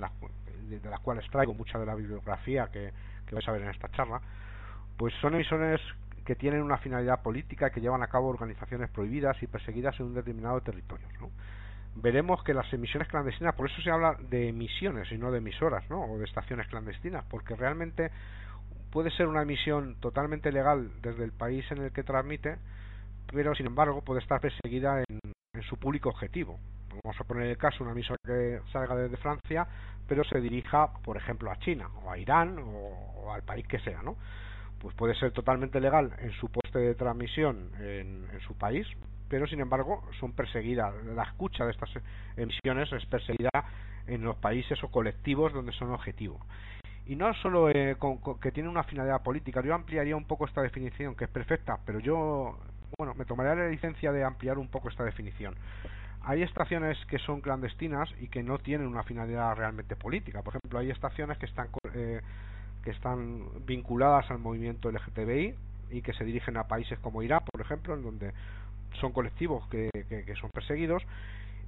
de, 0.69 0.79
las 0.87 0.99
cuales 0.99 1.27
traigo 1.31 1.55
mucha 1.55 1.79
de 1.79 1.87
la 1.87 1.95
bibliografía 1.95 2.67
que, 2.71 2.91
que 3.25 3.33
vais 3.33 3.47
a 3.47 3.51
ver 3.51 3.63
en 3.63 3.69
esta 3.69 3.89
charla, 3.89 4.21
pues 4.95 5.11
son 5.21 5.33
emisiones 5.33 5.81
que 6.23 6.35
tienen 6.35 6.61
una 6.61 6.77
finalidad 6.77 7.23
política 7.23 7.71
que 7.71 7.81
llevan 7.81 8.03
a 8.03 8.07
cabo 8.07 8.27
organizaciones 8.27 8.91
prohibidas 8.91 9.41
y 9.41 9.47
perseguidas 9.47 9.99
en 9.99 10.05
un 10.05 10.13
determinado 10.13 10.61
territorio. 10.61 11.07
¿no? 11.19 11.31
Veremos 11.95 12.43
que 12.43 12.53
las 12.53 12.71
emisiones 12.71 13.07
clandestinas, 13.07 13.55
por 13.55 13.71
eso 13.71 13.81
se 13.81 13.89
habla 13.89 14.17
de 14.29 14.49
emisiones 14.49 15.11
y 15.11 15.17
no 15.17 15.31
de 15.31 15.39
emisoras, 15.39 15.89
¿no? 15.89 16.03
o 16.03 16.19
de 16.19 16.25
estaciones 16.25 16.67
clandestinas, 16.67 17.25
porque 17.25 17.55
realmente 17.55 18.11
puede 18.95 19.11
ser 19.11 19.27
una 19.27 19.41
emisión 19.41 19.97
totalmente 19.99 20.53
legal 20.53 20.89
desde 21.01 21.25
el 21.25 21.33
país 21.33 21.69
en 21.69 21.79
el 21.79 21.91
que 21.91 22.01
transmite, 22.01 22.55
pero 23.27 23.53
sin 23.53 23.65
embargo 23.65 24.01
puede 24.01 24.21
estar 24.21 24.39
perseguida 24.39 25.03
en, 25.09 25.19
su 25.63 25.75
público 25.77 26.07
objetivo. 26.07 26.57
Vamos 27.03 27.19
a 27.19 27.25
poner 27.25 27.47
el 27.47 27.57
caso, 27.57 27.83
una 27.83 27.91
emisora 27.91 28.17
que 28.25 28.61
salga 28.71 28.95
desde 28.95 29.17
Francia, 29.17 29.67
pero 30.07 30.23
se 30.23 30.39
dirija, 30.39 30.93
por 31.03 31.17
ejemplo, 31.17 31.51
a 31.51 31.59
China, 31.59 31.89
o 32.05 32.09
a 32.09 32.17
Irán, 32.17 32.57
o, 32.57 33.33
al 33.33 33.43
país 33.43 33.67
que 33.67 33.79
sea, 33.79 34.01
¿no? 34.01 34.15
Pues 34.79 34.95
puede 34.95 35.13
ser 35.15 35.33
totalmente 35.33 35.81
legal 35.81 36.13
en 36.19 36.31
su 36.31 36.47
poste 36.47 36.79
de 36.79 36.95
transmisión 36.95 37.71
en, 37.81 38.29
en 38.31 38.39
su 38.47 38.57
país, 38.57 38.87
pero 39.27 39.45
sin 39.45 39.59
embargo 39.59 40.07
son 40.21 40.31
perseguidas. 40.31 40.93
La 41.03 41.23
escucha 41.23 41.65
de 41.65 41.71
estas 41.71 41.89
emisiones 42.37 42.89
es 42.93 43.05
perseguida 43.07 43.49
en 44.07 44.21
los 44.21 44.37
países 44.37 44.81
o 44.85 44.87
colectivos 44.89 45.51
donde 45.51 45.73
son 45.73 45.91
objetivo 45.91 46.39
y 47.07 47.15
no 47.15 47.33
solo 47.35 47.69
eh, 47.69 47.95
con, 47.99 48.19
que 48.39 48.51
tiene 48.51 48.69
una 48.69 48.83
finalidad 48.83 49.21
política. 49.21 49.61
Yo 49.61 49.75
ampliaría 49.75 50.15
un 50.15 50.25
poco 50.25 50.45
esta 50.45 50.61
definición, 50.61 51.15
que 51.15 51.25
es 51.25 51.29
perfecta, 51.29 51.79
pero 51.85 51.99
yo, 51.99 52.57
bueno, 52.97 53.13
me 53.15 53.25
tomaré 53.25 53.55
la 53.55 53.67
licencia 53.69 54.11
de 54.11 54.23
ampliar 54.23 54.57
un 54.57 54.67
poco 54.67 54.89
esta 54.89 55.03
definición. 55.03 55.55
Hay 56.23 56.41
estaciones 56.41 56.97
que 57.05 57.19
son 57.19 57.41
clandestinas 57.41 58.09
y 58.19 58.27
que 58.29 58.41
no 58.41 58.57
tienen 58.57 58.87
una 58.87 59.03
finalidad 59.03 59.55
realmente 59.55 59.95
política. 59.95 60.41
Por 60.41 60.55
ejemplo, 60.55 60.79
hay 60.79 60.89
estaciones 60.89 61.37
que 61.37 61.45
están 61.45 61.67
eh, 61.93 62.21
que 62.83 62.91
están 62.91 63.65
vinculadas 63.65 64.29
al 64.29 64.37
movimiento 64.37 64.91
LGTBI 64.91 65.55
y 65.91 66.01
que 66.01 66.13
se 66.13 66.23
dirigen 66.23 66.55
a 66.57 66.67
países 66.67 66.97
como 66.99 67.23
Irán, 67.23 67.41
por 67.51 67.59
ejemplo, 67.59 67.95
en 67.95 68.03
donde 68.03 68.31
son 69.01 69.11
colectivos 69.11 69.67
que, 69.69 69.89
que, 70.07 70.35
son 70.35 70.51
perseguidos 70.51 71.03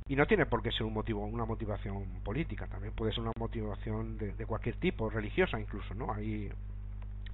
y 0.09 0.15
no 0.15 0.25
tiene 0.25 0.45
por 0.45 0.61
qué 0.61 0.71
ser 0.71 0.83
un 0.83 0.93
motivo 0.93 1.25
una 1.25 1.45
motivación 1.45 2.05
política 2.23 2.67
también 2.67 2.93
puede 2.93 3.11
ser 3.11 3.21
una 3.21 3.33
motivación 3.37 4.17
de, 4.17 4.33
de 4.33 4.45
cualquier 4.45 4.75
tipo 4.77 5.09
religiosa 5.09 5.59
incluso 5.59 5.93
no 5.93 6.13
hay 6.13 6.51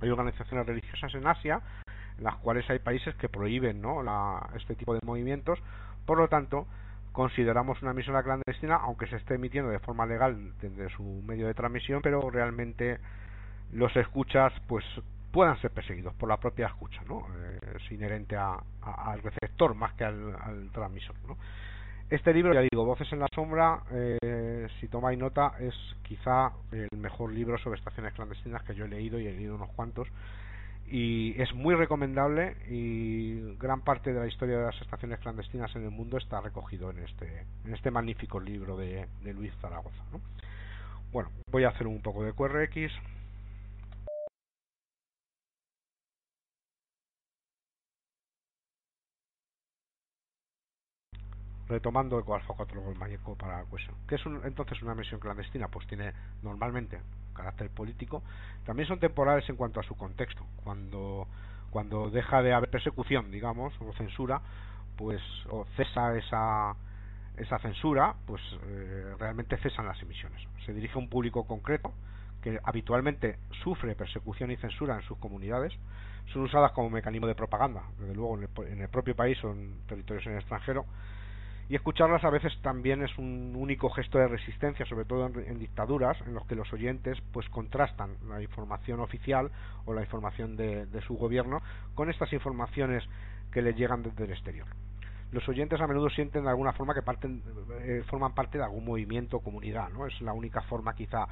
hay 0.01 0.09
organizaciones 0.09 0.65
religiosas 0.65 1.13
en 1.15 1.27
Asia 1.27 1.61
en 2.17 2.23
las 2.23 2.35
cuales 2.37 2.69
hay 2.69 2.79
países 2.79 3.15
que 3.15 3.29
prohíben 3.29 3.81
¿no? 3.81 4.03
la, 4.03 4.49
este 4.55 4.75
tipo 4.75 4.93
de 4.93 4.99
movimientos 5.05 5.59
por 6.05 6.17
lo 6.17 6.27
tanto 6.27 6.67
consideramos 7.11 7.81
una 7.81 7.91
emisora 7.91 8.23
clandestina 8.23 8.75
aunque 8.77 9.07
se 9.07 9.17
esté 9.17 9.35
emitiendo 9.35 9.69
de 9.69 9.79
forma 9.79 10.05
legal 10.05 10.53
desde 10.61 10.89
su 10.89 11.03
medio 11.25 11.47
de 11.47 11.53
transmisión 11.53 12.01
pero 12.01 12.29
realmente 12.29 12.99
los 13.71 13.95
escuchas 13.95 14.53
pues 14.67 14.83
puedan 15.33 15.59
ser 15.61 15.71
perseguidos 15.71 16.13
por 16.13 16.29
la 16.29 16.37
propia 16.37 16.67
escucha, 16.67 17.01
¿no? 17.09 17.25
Eh, 17.35 17.59
es 17.75 17.91
inherente 17.91 18.37
al 18.37 19.21
receptor 19.23 19.73
más 19.73 19.93
que 19.95 20.05
al, 20.05 20.69
transmisor, 20.71 21.15
¿no? 21.27 21.37
Este 22.13 22.31
libro, 22.31 22.53
ya 22.53 22.61
digo, 22.61 22.85
Voces 22.85 23.11
en 23.11 23.17
la 23.17 23.27
Sombra, 23.33 23.81
eh, 23.91 24.67
si 24.79 24.87
tomáis 24.87 25.17
nota, 25.17 25.55
es 25.59 25.73
quizá 26.03 26.51
el 26.71 26.87
mejor 26.95 27.33
libro 27.33 27.57
sobre 27.57 27.79
estaciones 27.79 28.13
clandestinas 28.13 28.61
que 28.61 28.75
yo 28.75 28.85
he 28.85 28.87
leído 28.87 29.19
y 29.19 29.25
he 29.25 29.33
leído 29.33 29.55
unos 29.55 29.71
cuantos. 29.71 30.07
Y 30.85 31.33
es 31.41 31.51
muy 31.55 31.73
recomendable 31.73 32.55
y 32.69 33.55
gran 33.55 33.81
parte 33.81 34.13
de 34.13 34.19
la 34.19 34.27
historia 34.27 34.59
de 34.59 34.65
las 34.65 34.79
estaciones 34.79 35.17
clandestinas 35.21 35.75
en 35.75 35.85
el 35.85 35.89
mundo 35.89 36.19
está 36.19 36.39
recogido 36.39 36.91
en 36.91 36.99
este, 36.99 37.47
en 37.65 37.73
este 37.73 37.89
magnífico 37.89 38.39
libro 38.39 38.77
de, 38.77 39.07
Luis 39.33 39.51
Zaragoza. 39.59 40.03
¿no? 40.11 40.21
Bueno, 41.11 41.31
voy 41.49 41.63
a 41.63 41.69
hacer 41.69 41.87
un 41.87 42.03
poco 42.03 42.23
de 42.23 42.33
QRX. 42.33 42.93
Retomando 51.73 52.19
el 52.19 52.31
Alfa 52.31 52.53
4 52.53 52.93
Mayeco 52.99 53.35
para 53.35 53.63
cuestión. 53.63 53.95
¿Qué 54.07 54.15
es 54.15 54.21
entonces 54.43 54.79
una 54.83 54.93
misión 54.93 55.19
clandestina? 55.19 55.67
Pues 55.69 55.87
tiene 55.87 56.13
normalmente 56.43 56.99
carácter 57.33 57.71
político. 57.71 58.21
También 58.63 58.87
son 58.87 58.99
temporales 58.99 59.49
en 59.49 59.55
cuanto 59.55 59.79
a 59.79 59.83
su 59.83 59.95
contexto. 59.97 60.45
Cuando, 60.63 61.27
cuando 61.71 62.11
deja 62.11 62.43
de 62.43 62.53
haber 62.53 62.69
persecución, 62.69 63.31
digamos, 63.31 63.73
o 63.81 63.91
censura, 63.93 64.39
pues 64.97 65.19
o 65.49 65.65
cesa 65.75 66.15
esa, 66.15 66.75
esa 67.37 67.57
censura, 67.57 68.13
pues 68.27 68.41
eh, 68.67 69.15
realmente 69.17 69.57
cesan 69.57 69.87
las 69.87 69.99
emisiones. 70.03 70.39
Se 70.67 70.73
dirige 70.73 70.93
a 70.93 70.99
un 70.99 71.09
público 71.09 71.47
concreto 71.47 71.91
que 72.43 72.59
habitualmente 72.63 73.39
sufre 73.63 73.95
persecución 73.95 74.51
y 74.51 74.57
censura 74.57 74.95
en 74.95 75.01
sus 75.07 75.17
comunidades. 75.17 75.73
Son 76.31 76.43
usadas 76.43 76.71
como 76.73 76.91
mecanismo 76.91 77.25
de 77.25 77.33
propaganda, 77.33 77.81
desde 77.97 78.13
luego 78.13 78.37
en 78.37 78.43
el, 78.43 78.73
en 78.73 78.81
el 78.81 78.89
propio 78.89 79.15
país 79.15 79.43
o 79.43 79.51
en 79.51 79.75
territorios 79.87 80.27
en 80.27 80.33
el 80.33 80.39
extranjero 80.39 80.85
y 81.69 81.75
escucharlas 81.75 82.23
a 82.23 82.29
veces 82.29 82.53
también 82.61 83.03
es 83.03 83.17
un 83.17 83.53
único 83.55 83.89
gesto 83.89 84.17
de 84.17 84.27
resistencia, 84.27 84.85
sobre 84.85 85.05
todo 85.05 85.27
en, 85.27 85.59
dictaduras, 85.59 86.17
en 86.27 86.33
los 86.33 86.45
que 86.45 86.55
los 86.55 86.71
oyentes 86.73 87.17
pues 87.31 87.47
contrastan 87.49 88.17
la 88.27 88.41
información 88.41 88.99
oficial 88.99 89.49
o 89.85 89.93
la 89.93 90.01
información 90.01 90.57
de, 90.57 90.87
su 91.07 91.15
gobierno 91.15 91.61
con 91.95 92.09
estas 92.09 92.31
informaciones 92.33 93.03
que 93.51 93.61
les 93.61 93.75
llegan 93.77 94.03
desde 94.03 94.25
el 94.25 94.31
exterior. 94.31 94.67
Los 95.31 95.47
oyentes 95.49 95.79
a 95.81 95.87
menudo 95.87 96.09
sienten 96.09 96.43
de 96.43 96.49
alguna 96.49 96.73
forma 96.73 96.93
que 96.93 97.01
parten, 97.01 97.41
eh, 97.81 98.03
forman 98.07 98.35
parte 98.35 98.57
de 98.57 98.65
algún 98.65 98.85
movimiento 98.85 99.37
o 99.37 99.39
comunidad, 99.39 99.89
¿no? 99.89 100.05
Es 100.05 100.21
la 100.21 100.33
única 100.33 100.61
forma 100.61 100.93
quizá 100.93 101.27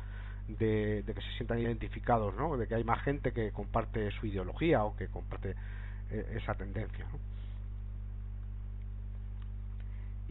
de, 0.47 1.03
que 1.05 1.21
se 1.21 1.31
sientan 1.37 1.59
identificados, 1.59 2.33
¿no? 2.35 2.57
De 2.57 2.67
que 2.67 2.75
hay 2.75 2.83
más 2.83 3.01
gente 3.03 3.31
que 3.31 3.51
comparte 3.51 4.09
su 4.11 4.25
ideología 4.25 4.83
o 4.83 4.95
que 4.95 5.07
comparte 5.07 5.55
eh, 6.09 6.37
esa 6.41 6.55
tendencia. 6.55 7.05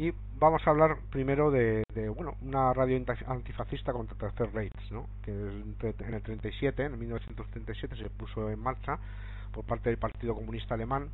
Y 0.00 0.14
vamos 0.38 0.66
a 0.66 0.70
hablar 0.70 0.96
primero 1.10 1.50
de, 1.50 1.84
bueno, 2.16 2.34
una 2.40 2.72
radio 2.72 2.98
antifascista 3.26 3.92
contra 3.92 4.16
Tercer 4.16 4.50
Reich, 4.50 4.72
¿no? 4.90 5.06
que 5.22 5.30
en 5.30 6.14
el 6.14 6.22
37, 6.22 6.86
en 6.86 6.98
1937, 6.98 7.96
se 7.96 8.08
puso 8.08 8.48
en 8.48 8.58
marcha 8.60 8.98
por 9.52 9.66
parte 9.66 9.90
del 9.90 9.98
Partido 9.98 10.34
Comunista 10.34 10.72
Alemán 10.72 11.10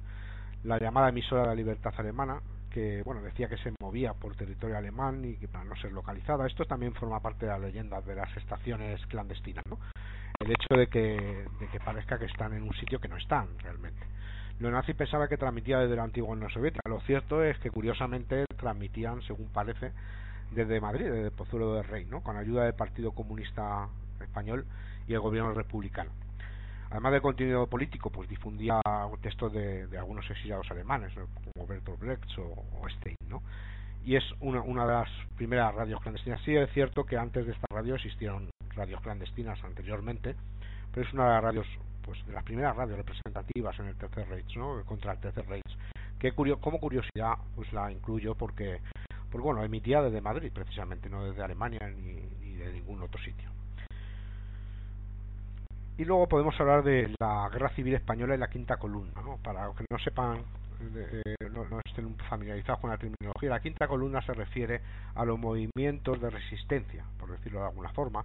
la 0.62 0.78
llamada 0.78 1.09
emisora 1.09 1.40
de 1.43 1.47
la 1.49 1.55
libertad 1.57 1.95
alemana, 1.97 2.40
que 2.71 3.02
bueno 3.02 3.23
decía 3.23 3.49
que 3.49 3.57
se 3.57 3.73
movía 3.81 4.14
por 4.14 4.37
territorio 4.37 4.78
alemán 4.78 5.25
y 5.25 5.35
que 5.35 5.49
para 5.49 5.64
no 5.64 5.75
ser 5.75 5.90
localizada. 5.90 6.47
Esto 6.47 6.64
también 6.64 6.95
forma 6.95 7.19
parte 7.19 7.47
de 7.47 7.50
la 7.50 7.59
leyenda 7.59 8.00
de 8.02 8.14
las 8.14 8.37
estaciones 8.37 9.05
clandestinas, 9.07 9.64
¿no? 9.69 9.81
El 10.38 10.52
hecho 10.52 10.78
de 10.78 10.87
que, 10.87 11.45
de 11.59 11.66
que 11.73 11.81
parezca 11.81 12.21
que 12.21 12.26
están 12.26 12.52
en 12.52 12.62
un 12.62 12.75
sitio 12.75 13.00
que 13.00 13.09
no 13.09 13.16
están 13.16 13.49
realmente. 13.59 13.99
Los 14.58 14.72
nazis 14.72 14.96
pensaban 14.96 15.28
que 15.28 15.36
transmitía 15.36 15.78
desde 15.80 15.96
la 15.96 16.04
antigua 16.04 16.30
Unión 16.30 16.50
Soviética. 16.50 16.88
Lo 16.88 17.00
cierto 17.00 17.42
es 17.42 17.58
que 17.58 17.70
curiosamente 17.70 18.46
transmitían, 18.56 19.20
según 19.22 19.48
parece, 19.48 19.92
desde 20.50 20.80
Madrid, 20.80 21.10
desde 21.10 21.30
Pozuelo 21.30 21.75
del 21.75 21.84
Rey, 21.84 22.06
¿no? 22.06 22.22
con 22.22 22.36
ayuda 22.36 22.64
del 22.64 22.75
Partido 22.75 23.12
Comunista 23.12 23.88
Español 24.20 24.64
y 25.06 25.12
el 25.12 25.20
gobierno 25.20 25.52
republicano. 25.52 26.10
Además 26.90 27.12
del 27.12 27.20
contenido 27.20 27.66
político, 27.66 28.10
pues 28.10 28.28
difundía 28.28 28.80
textos 29.20 29.52
de, 29.52 29.88
algunos 29.98 30.28
exiliados 30.30 30.70
alemanes, 30.70 31.12
como 31.14 31.66
Bertolt 31.66 31.98
Brecht 31.98 32.38
o, 32.38 32.88
Stein, 32.88 33.16
¿no? 33.28 33.42
Y 34.04 34.14
es 34.14 34.25
una, 34.40 34.60
una 34.60 34.86
de 34.86 34.92
las 34.92 35.10
primeras 35.36 35.75
radios 35.75 36.00
clandestinas. 36.00 36.40
Sí 36.42 36.54
es 36.54 36.70
cierto 36.72 37.04
que 37.04 37.18
antes 37.18 37.44
de 37.44 37.52
esta 37.52 37.66
radio 37.70 37.96
existieron 37.96 38.50
radios 38.76 39.00
clandestinas 39.00 39.62
anteriormente, 39.64 40.36
pero 40.94 41.06
es 41.06 41.12
una 41.12 41.25
de 41.25 41.30
las 41.30 41.42
radios 41.42 41.66
pues 42.06 42.25
de 42.25 42.32
las 42.32 42.44
primeras 42.44 42.75
radios 42.76 42.96
representativas 42.96 43.78
en 43.80 43.86
el 43.86 43.96
Tercer 43.96 44.28
Reich, 44.28 44.56
¿no? 44.56 44.82
contra 44.84 45.12
el 45.12 45.18
Tercer 45.18 45.46
Reich. 45.46 45.76
Que 46.18 46.32
como 46.32 46.78
curiosidad, 46.78 47.34
pues 47.54 47.70
la 47.72 47.90
incluyo 47.92 48.34
porque, 48.36 48.80
pues 49.30 49.44
bueno, 49.44 49.62
emitía 49.62 50.00
desde 50.00 50.20
Madrid 50.20 50.50
precisamente, 50.54 51.10
no 51.10 51.25
desde 51.25 51.42
Alemania 51.42 51.80
ni, 51.90 52.54
de 52.54 52.72
ningún 52.72 53.02
otro 53.02 53.20
sitio. 53.20 53.50
Y 55.98 56.04
luego 56.04 56.28
podemos 56.28 56.58
hablar 56.60 56.84
de 56.84 57.12
la 57.20 57.48
Guerra 57.52 57.70
Civil 57.70 57.94
Española 57.94 58.34
y 58.34 58.38
la 58.38 58.48
Quinta 58.48 58.76
Columna, 58.76 59.20
¿no? 59.22 59.38
Para 59.38 59.66
los 59.66 59.76
que 59.76 59.84
no 59.90 59.98
sepan, 59.98 60.42
eh, 60.94 61.34
no, 61.50 61.64
no, 61.68 61.80
estén 61.84 62.14
familiarizados 62.28 62.80
con 62.80 62.90
la 62.90 62.98
terminología, 62.98 63.50
la 63.50 63.60
Quinta 63.60 63.88
Columna 63.88 64.22
se 64.22 64.34
refiere 64.34 64.80
a 65.14 65.25
los 65.25 65.38
movimientos 65.38 66.20
de 66.20 66.30
resistencia, 66.30 67.04
por 67.18 67.30
decirlo 67.30 67.60
de 67.60 67.66
alguna 67.66 67.88
forma, 67.90 68.25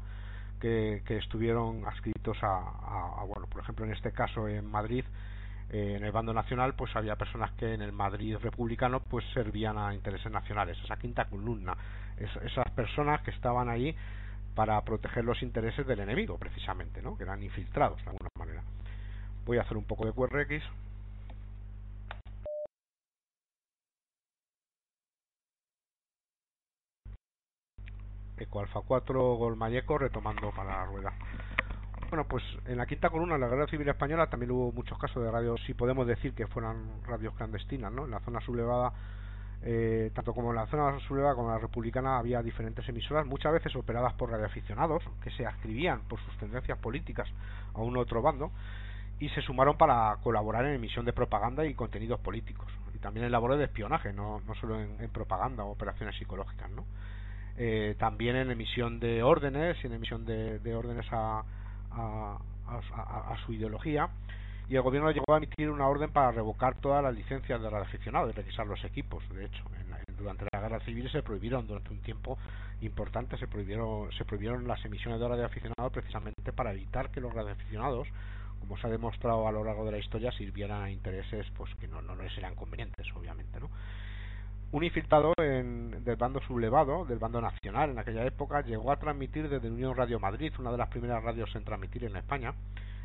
que, 0.62 1.01
estuvieron 1.18 1.86
adscritos 1.86 2.38
a, 2.41 3.24
bueno, 3.27 3.48
por 3.48 3.62
ejemplo, 3.62 3.86
en 3.86 3.91
este 3.91 4.12
caso 4.12 4.48
en 4.48 4.65
Madrid, 4.65 5.03
eh, 5.72 5.96
en 5.98 6.03
el 6.06 6.12
bando 6.12 6.34
nacional, 6.34 6.75
pues 6.75 6.96
había 6.96 7.15
personas 7.15 7.51
que 7.53 7.74
en 7.74 7.82
el 7.82 7.91
Madrid 7.91 8.38
republicano 8.41 9.00
pues 9.01 9.25
servían 9.34 9.77
a 9.77 9.94
intereses 9.94 10.32
nacionales, 10.32 10.77
esa 10.84 10.98
quinta 10.98 11.25
columna, 11.25 11.75
esas 12.18 12.70
personas 12.72 13.22
que 13.22 13.32
estaban 13.32 13.68
ahí 13.68 13.96
para 14.56 14.80
proteger 14.82 15.25
los 15.25 15.41
intereses 15.41 15.88
del 15.88 16.00
enemigo, 16.01 16.38
precisamente, 16.38 17.01
¿no? 17.01 17.18
que 17.18 17.24
eran 17.24 17.41
infiltrados 17.41 17.98
de 18.03 18.12
alguna 18.12 18.30
manera. 18.38 18.63
Voy 19.46 19.58
a 19.58 19.62
hacer 19.62 19.77
un 19.77 19.86
poco 19.86 20.06
de 20.06 20.13
QRX. 20.13 20.63
Eco 28.41 28.60
Alfa 28.60 28.81
4 28.81 29.36
Gol 29.36 29.55
Mayeco 29.55 29.98
retomando 29.98 30.51
para 30.51 30.77
la 30.77 30.86
rueda. 30.86 31.13
Bueno, 32.10 32.25
pues 32.27 32.43
en 32.65 32.77
la 32.77 32.86
quinta 32.86 33.10
columna 33.10 33.36
de 33.36 33.39
la 33.39 33.48
Guerra 33.48 33.67
Civil 33.67 33.88
Española 33.88 34.29
también 34.29 34.51
hubo 34.51 34.74
muchos 34.74 34.98
casos 34.98 35.24
de 35.24 35.31
radios, 35.31 35.62
si 35.65 35.74
podemos 35.74 36.05
decir 36.05 36.33
que 36.33 36.45
fueran 36.45 37.01
radios 37.07 37.33
clandestinas, 37.36 37.89
¿no? 37.89 38.03
En 38.03 38.12
la 38.12 38.19
zona 38.19 38.41
sublevada, 38.41 38.91
eh, 39.62 40.12
tanto 40.13 40.33
como 40.33 40.50
en 40.50 40.57
la 40.57 40.67
zona 40.67 41.00
sublevada 41.07 41.36
como 41.36 41.48
en 41.48 41.53
la 41.53 41.60
republicana, 41.62 42.17
había 42.17 42.41
diferentes 42.41 42.88
emisoras, 42.89 43.25
muchas 43.25 43.53
veces 43.53 43.74
operadas 43.77 44.12
por 44.15 44.29
radioaficionados, 44.29 45.01
que 45.24 45.31
se 45.31 45.45
ascribían 45.45 46.01
por 46.10 46.19
sus 46.19 46.38
tendencias 46.38 46.77
políticas 46.79 47.29
a 47.74 47.79
un 47.79 47.95
otro 47.95 48.21
bando, 48.21 48.51
y 49.19 49.29
se 49.29 49.41
sumaron 49.41 49.77
para 49.77 50.17
colaborar 50.21 50.65
en 50.65 50.74
emisión 50.74 51.05
de 51.05 51.13
propaganda 51.13 51.65
y 51.65 51.75
contenidos 51.75 52.19
políticos, 52.19 52.67
y 52.93 52.98
también 52.98 53.25
en 53.25 53.31
labores 53.31 53.57
de 53.57 53.65
espionaje, 53.65 54.12
no, 54.12 54.41
no 54.41 54.53
solo 54.55 54.81
en, 54.81 55.00
en 55.00 55.10
propaganda 55.12 55.63
o 55.63 55.71
operaciones 55.71 56.17
psicológicas, 56.17 56.69
¿no? 56.71 56.83
Eh, 57.63 57.94
también 58.00 58.36
en 58.38 58.50
emisión 58.50 59.00
de 59.00 59.22
órdenes 59.22 59.77
y 59.84 59.86
en 59.86 59.94
emisión 59.94 60.25
de, 60.25 60.75
órdenes 60.75 61.06
a, 61.12 61.44
a, 61.91 63.38
su 63.46 63.53
ideología 63.53 64.10
y 64.68 64.75
el 64.75 64.82
gobierno 64.82 65.12
llegó 65.12 65.36
a 65.36 65.38
emitir 65.38 65.70
una 65.70 65.88
orden 65.88 66.10
para 66.10 66.32
revocar 66.32 66.74
todas 66.82 67.03
las 67.03 67.13
licencias 67.13 67.62
de 67.62 67.70
los 67.70 67.80
aficionados 67.84 68.32
y 68.32 68.34
requisar 68.34 68.65
los 68.65 68.84
equipos 68.84 69.24
de 69.30 69.46
hecho 69.46 69.63
durante 70.18 70.48
la 70.51 70.60
guerra 70.60 70.80
civil 70.80 71.08
se 71.12 71.22
prohibieron 71.22 71.68
durante 71.68 71.91
un 71.91 72.00
tiempo 72.00 72.39
importante 72.82 73.38
se 73.38 73.46
prohibieron 73.46 74.12
se 74.13 74.25
prohibieron 74.25 74.68
las 74.68 74.84
emisiones 74.84 75.20
de 75.20 75.27
radio 75.27 75.46
aficionados 75.46 75.94
precisamente 75.94 76.51
para 76.53 76.72
evitar 76.72 77.12
que 77.12 77.22
los 77.22 77.32
radioaficionados 77.32 78.08
como 78.60 78.75
se 78.77 78.88
ha 78.88 78.89
demostrado 78.89 79.48
a 79.48 79.51
lo 79.51 79.63
largo 79.63 79.86
de 79.86 79.91
la 79.91 79.98
historia, 79.98 80.32
sirvieran 80.32 80.84
a 80.84 80.89
intereses 80.91 81.46
pues 81.58 81.74
que 81.75 81.88
no, 81.88 82.01
no 82.01 82.15
les 82.15 82.36
eran 82.38 82.56
convenientes, 82.56 83.08
obviamente, 83.15 83.60
¿no? 83.60 83.70
Un 84.72 84.84
infiltrado 84.84 85.34
en, 85.38 86.04
del 86.04 86.16
bando 86.16 86.40
sublevado, 86.42 87.06
del 87.06 87.20
bando 87.20 87.42
nacional 87.42 87.90
en 87.90 88.00
aquella 88.00 88.25
época, 88.25 88.62
llegó 88.62 88.92
a 88.92 88.98
transmitir 88.98 89.50
desde 89.50 89.70
Unión 89.70 89.96
Radio 89.96 90.20
Madrid, 90.20 90.54
una 90.60 90.72
de 90.72 90.78
las 90.78 90.88
primeras 90.88 91.22
radios 91.22 91.54
en 91.56 91.66
transmitir 91.66 92.06
en 92.06 92.16
España, 92.16 92.54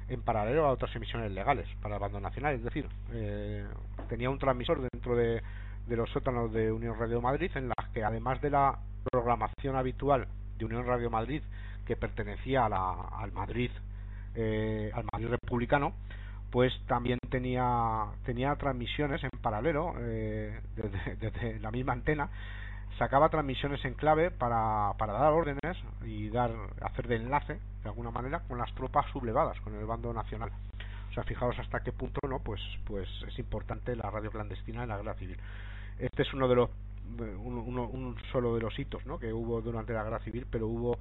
en 0.09 0.23
paralelo 0.23 0.67
a 0.67 0.71
otras 0.71 0.95
emisiones 0.95 1.33
legales 1.33 1.67
para 1.83 1.97
el 1.97 2.01
bando 2.01 2.21
nacional. 2.21 2.55
Es 2.55 2.63
decir, 2.63 2.89
eh, 3.13 3.67
tenía 4.09 4.31
un 4.31 4.39
transmisor 4.39 4.89
dentro 4.93 5.17
de, 5.17 5.43
de 5.87 5.97
los 5.97 6.11
sótanos 6.11 6.53
de 6.53 6.71
Unión 6.71 6.99
Radio 6.99 7.21
Madrid 7.21 7.51
en 7.55 7.69
las 7.69 7.89
que 7.93 8.05
además 8.05 8.41
de 8.41 8.51
la 8.51 8.79
programación 9.11 9.77
habitual 9.77 10.27
de 10.59 10.65
Unión 10.65 10.87
Radio 10.87 11.11
Madrid 11.11 11.43
que 11.85 11.97
pertenecía 11.97 12.67
a 12.67 12.69
la, 12.69 12.93
al 13.19 13.33
Madrid 13.33 13.71
eh, 14.35 14.91
al 14.93 15.05
Madrid 15.13 15.29
republicano 15.29 15.95
pues 16.57 16.73
también 16.87 17.19
tenía 17.29 18.07
tenía 18.25 18.57
transmisiones 18.57 19.23
en 19.23 19.29
paralelo 19.43 19.93
eh, 19.99 20.59
desde, 21.21 21.61
la 21.61 21.71
misma 21.71 21.93
antena 21.93 22.31
sacaba 22.97 23.29
transmisiones 23.29 23.85
en 23.85 23.93
clave 23.93 24.31
para, 24.31 24.95
para 24.97 25.13
dar 25.13 25.35
órdenes 25.35 25.77
y 26.07 26.31
dar 26.31 26.51
hacer 26.81 27.09
de 27.09 27.17
enlace 27.17 27.61
de 27.83 27.89
alguna 27.91 28.11
manera 28.11 28.41
con 28.49 28.57
las 28.57 28.75
tropas 28.75 29.05
sublevadas 29.13 29.61
con 29.61 29.75
el 29.75 29.85
bando 29.85 30.15
nacional. 30.15 30.51
O 31.11 31.13
sea 31.13 31.25
fijaos 31.25 31.59
hasta 31.59 31.81
qué 31.81 31.93
punto 31.93 32.27
no 32.27 32.39
pues 32.39 32.63
pues 32.87 33.07
es 33.29 33.39
importante 33.39 33.95
la 33.95 34.11
radio 34.11 34.31
clandestina 34.31 34.85
en 34.85 34.89
la 34.89 34.97
guerra 34.97 35.15
civil. 35.17 35.37
Este 35.99 36.23
es 36.23 36.33
uno 36.33 36.49
de 36.49 36.55
los 36.55 36.71
uno, 37.45 37.83
un 37.87 38.17
solo 38.33 38.55
de 38.55 38.63
los 38.63 38.79
hitos 38.79 39.05
¿no? 39.05 39.19
que 39.19 39.31
hubo 39.31 39.61
durante 39.61 39.93
la 39.93 40.05
guerra 40.05 40.21
civil 40.21 40.47
pero 40.51 40.69
hubo 40.69 40.97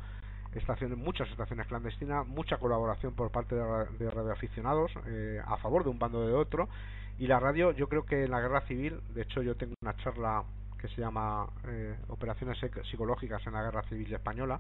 estaciones, 0.56 0.98
muchas 0.98 1.30
estaciones 1.30 1.68
clandestinas, 1.68 2.26
mucha 2.28 2.58
colaboración 2.58 3.14
por 3.14 3.32
parte 3.32 3.56
de, 3.56 4.10
radioaficionados 4.10 4.92
eh, 5.08 5.42
a 5.46 5.58
favor 5.58 5.84
de 5.84 5.90
un 5.90 6.00
bando 6.00 6.20
o 6.20 6.28
de 6.28 6.34
otro. 6.34 6.70
Y 7.18 7.28
la 7.28 7.40
radio, 7.40 7.72
yo 7.72 7.88
creo 7.88 8.06
que 8.06 8.24
en 8.26 8.32
la 8.32 8.42
guerra 8.42 8.62
civil, 8.62 9.00
de 9.14 9.22
hecho, 9.22 9.42
yo 9.42 9.56
tengo 9.56 9.74
una 9.82 9.96
charla 9.98 10.44
que 10.80 10.88
se 10.90 11.02
llama 11.02 11.48
eh, 11.68 11.96
Operaciones 12.10 12.58
Psicológicas 12.90 13.46
en 13.48 13.54
la 13.54 13.64
Guerra 13.64 13.84
Civil 13.84 14.14
Española, 14.14 14.60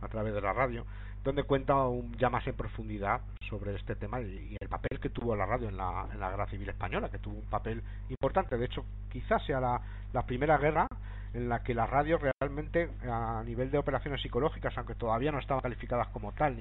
a 0.00 0.08
través 0.08 0.34
de 0.34 0.40
la 0.40 0.52
radio, 0.52 0.84
donde 1.24 1.42
cuenta 1.44 1.74
un, 1.86 2.12
ya 2.18 2.28
más 2.28 2.46
en 2.46 2.54
profundidad 2.54 3.22
sobre 3.48 3.74
este 3.74 3.96
tema 3.96 4.20
y, 4.20 4.56
el 4.60 4.68
papel 4.68 5.00
que 5.00 5.08
tuvo 5.08 5.34
la 5.34 5.46
radio 5.46 5.68
en 5.68 5.76
la, 5.76 6.06
en 6.12 6.20
la 6.20 6.30
Guerra 6.30 6.46
Civil 6.48 6.68
Española, 6.68 7.10
que 7.10 7.18
tuvo 7.18 7.38
un 7.38 7.48
papel 7.48 7.82
importante. 8.10 8.58
De 8.58 8.66
hecho, 8.66 8.84
quizás 9.10 9.44
sea 9.44 9.60
la, 9.60 9.80
la 10.12 10.26
primera 10.26 10.58
guerra 10.58 10.86
en 11.32 11.48
la 11.48 11.62
que 11.62 11.74
las 11.74 11.90
radios 11.90 12.20
realmente 12.20 12.90
a 13.02 13.42
nivel 13.44 13.70
de 13.70 13.78
operaciones 13.78 14.20
psicológicas, 14.22 14.76
aunque 14.76 14.94
todavía 14.94 15.32
no 15.32 15.38
estaban 15.38 15.62
calificadas 15.62 16.08
como 16.08 16.32
tal, 16.32 16.56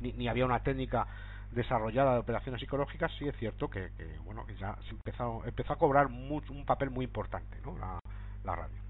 ni, 0.00 0.12
ni, 0.12 0.28
había 0.28 0.46
una 0.46 0.60
técnica 0.60 1.06
desarrollada 1.52 2.14
de 2.14 2.18
operaciones 2.20 2.60
psicológicas, 2.60 3.10
sí 3.18 3.28
es 3.28 3.36
cierto 3.36 3.68
que, 3.68 3.90
bueno 4.24 4.46
que 4.46 4.54
ya 4.56 4.76
se 4.84 4.90
empezó, 4.90 5.42
empezó 5.44 5.72
a 5.72 5.78
cobrar 5.78 6.06
un 6.06 6.64
papel 6.66 6.90
muy 6.90 7.04
importante 7.04 7.58
¿no? 7.64 7.76
la, 7.78 7.98
la 8.44 8.56
radio. 8.56 8.80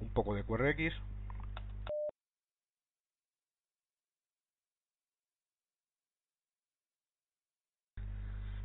Un 0.00 0.08
poco 0.08 0.34
de 0.34 0.42
QRX, 0.42 0.94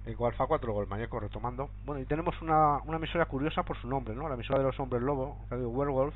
Eco 0.07 0.25
Alfa 0.25 0.47
4 0.47 0.73
Golmayeco 0.73 1.19
retomando. 1.19 1.69
Bueno, 1.85 2.01
y 2.01 2.05
tenemos 2.05 2.41
una, 2.41 2.77
una 2.85 2.97
emisora 2.97 3.25
curiosa 3.25 3.63
por 3.63 3.77
su 3.77 3.87
nombre, 3.87 4.15
¿no? 4.15 4.27
La 4.27 4.35
emisora 4.35 4.59
de 4.59 4.65
los 4.65 4.79
hombres 4.79 5.01
lobo, 5.01 5.37
Radio 5.49 5.69
Werewolf. 5.69 6.15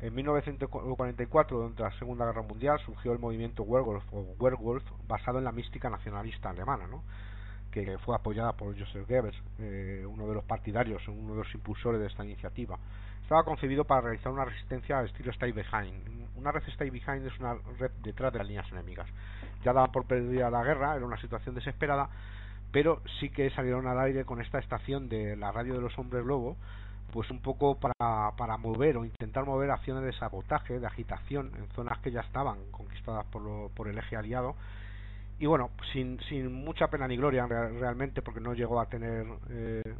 En 0.00 0.14
1944, 0.14 1.58
durante 1.58 1.82
la 1.82 1.90
Segunda 1.98 2.24
Guerra 2.24 2.42
Mundial, 2.42 2.78
surgió 2.86 3.12
el 3.12 3.18
movimiento 3.18 3.62
Werewolf 3.62 4.02
o 4.12 4.34
Werewolf 4.38 4.82
basado 5.06 5.38
en 5.38 5.44
la 5.44 5.52
mística 5.52 5.90
nacionalista 5.90 6.48
alemana, 6.48 6.86
¿no? 6.86 7.02
que 7.70 7.98
fue 7.98 8.16
apoyada 8.16 8.52
por 8.52 8.76
Joseph 8.78 9.08
Goebbels, 9.08 9.36
eh, 9.58 10.04
uno 10.08 10.26
de 10.26 10.34
los 10.34 10.44
partidarios, 10.44 11.06
uno 11.08 11.34
de 11.34 11.44
los 11.44 11.54
impulsores 11.54 12.00
de 12.00 12.06
esta 12.06 12.24
iniciativa. 12.24 12.78
Estaba 13.22 13.44
concebido 13.44 13.84
para 13.84 14.00
realizar 14.00 14.32
una 14.32 14.44
resistencia 14.44 14.98
al 14.98 15.06
estilo 15.06 15.30
Stay 15.30 15.52
Behind. 15.52 16.28
Una 16.36 16.50
red 16.50 16.66
Stay 16.68 16.90
Behind 16.90 17.26
es 17.26 17.38
una 17.38 17.54
red 17.78 17.92
detrás 18.02 18.32
de 18.32 18.38
las 18.38 18.48
líneas 18.48 18.66
enemigas. 18.72 19.06
Ya 19.64 19.72
daban 19.72 19.92
por 19.92 20.04
perdida 20.04 20.50
la 20.50 20.64
guerra, 20.64 20.96
era 20.96 21.06
una 21.06 21.20
situación 21.20 21.54
desesperada, 21.54 22.08
pero 22.72 23.02
sí 23.18 23.30
que 23.30 23.50
salieron 23.50 23.86
al 23.86 23.98
aire 24.00 24.24
con 24.24 24.40
esta 24.40 24.58
estación 24.58 25.08
de 25.08 25.36
la 25.36 25.52
radio 25.52 25.74
de 25.74 25.80
los 25.80 25.98
hombres 25.98 26.24
lobo 26.24 26.56
pues 27.12 27.30
un 27.30 27.40
poco 27.40 27.78
para, 27.78 28.32
para 28.36 28.56
mover 28.56 28.96
o 28.96 29.04
intentar 29.04 29.44
mover 29.44 29.70
acciones 29.70 30.04
de 30.04 30.12
sabotaje, 30.12 30.78
de 30.78 30.86
agitación 30.86 31.50
en 31.56 31.68
zonas 31.74 31.98
que 31.98 32.10
ya 32.10 32.20
estaban 32.20 32.58
conquistadas 32.70 33.26
por, 33.26 33.70
por 33.72 33.88
el 33.88 33.98
eje 33.98 34.16
aliado. 34.16 34.54
Y 35.38 35.46
bueno, 35.46 35.70
sin, 35.92 36.20
sin 36.28 36.52
mucha 36.52 36.88
pena 36.88 37.08
ni 37.08 37.16
gloria 37.16 37.46
realmente 37.46 38.22
porque 38.22 38.40
no 38.40 38.54
llegó 38.54 38.80
a 38.80 38.86
tener 38.86 39.26
eh, 39.50 39.94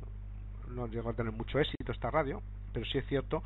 no 0.69 0.87
llegó 0.87 1.11
a 1.11 1.15
tener 1.15 1.33
mucho 1.33 1.59
éxito 1.59 1.91
esta 1.91 2.11
radio, 2.11 2.43
pero 2.73 2.87
sí 2.87 2.99
es 2.99 3.07
cierto 3.07 3.43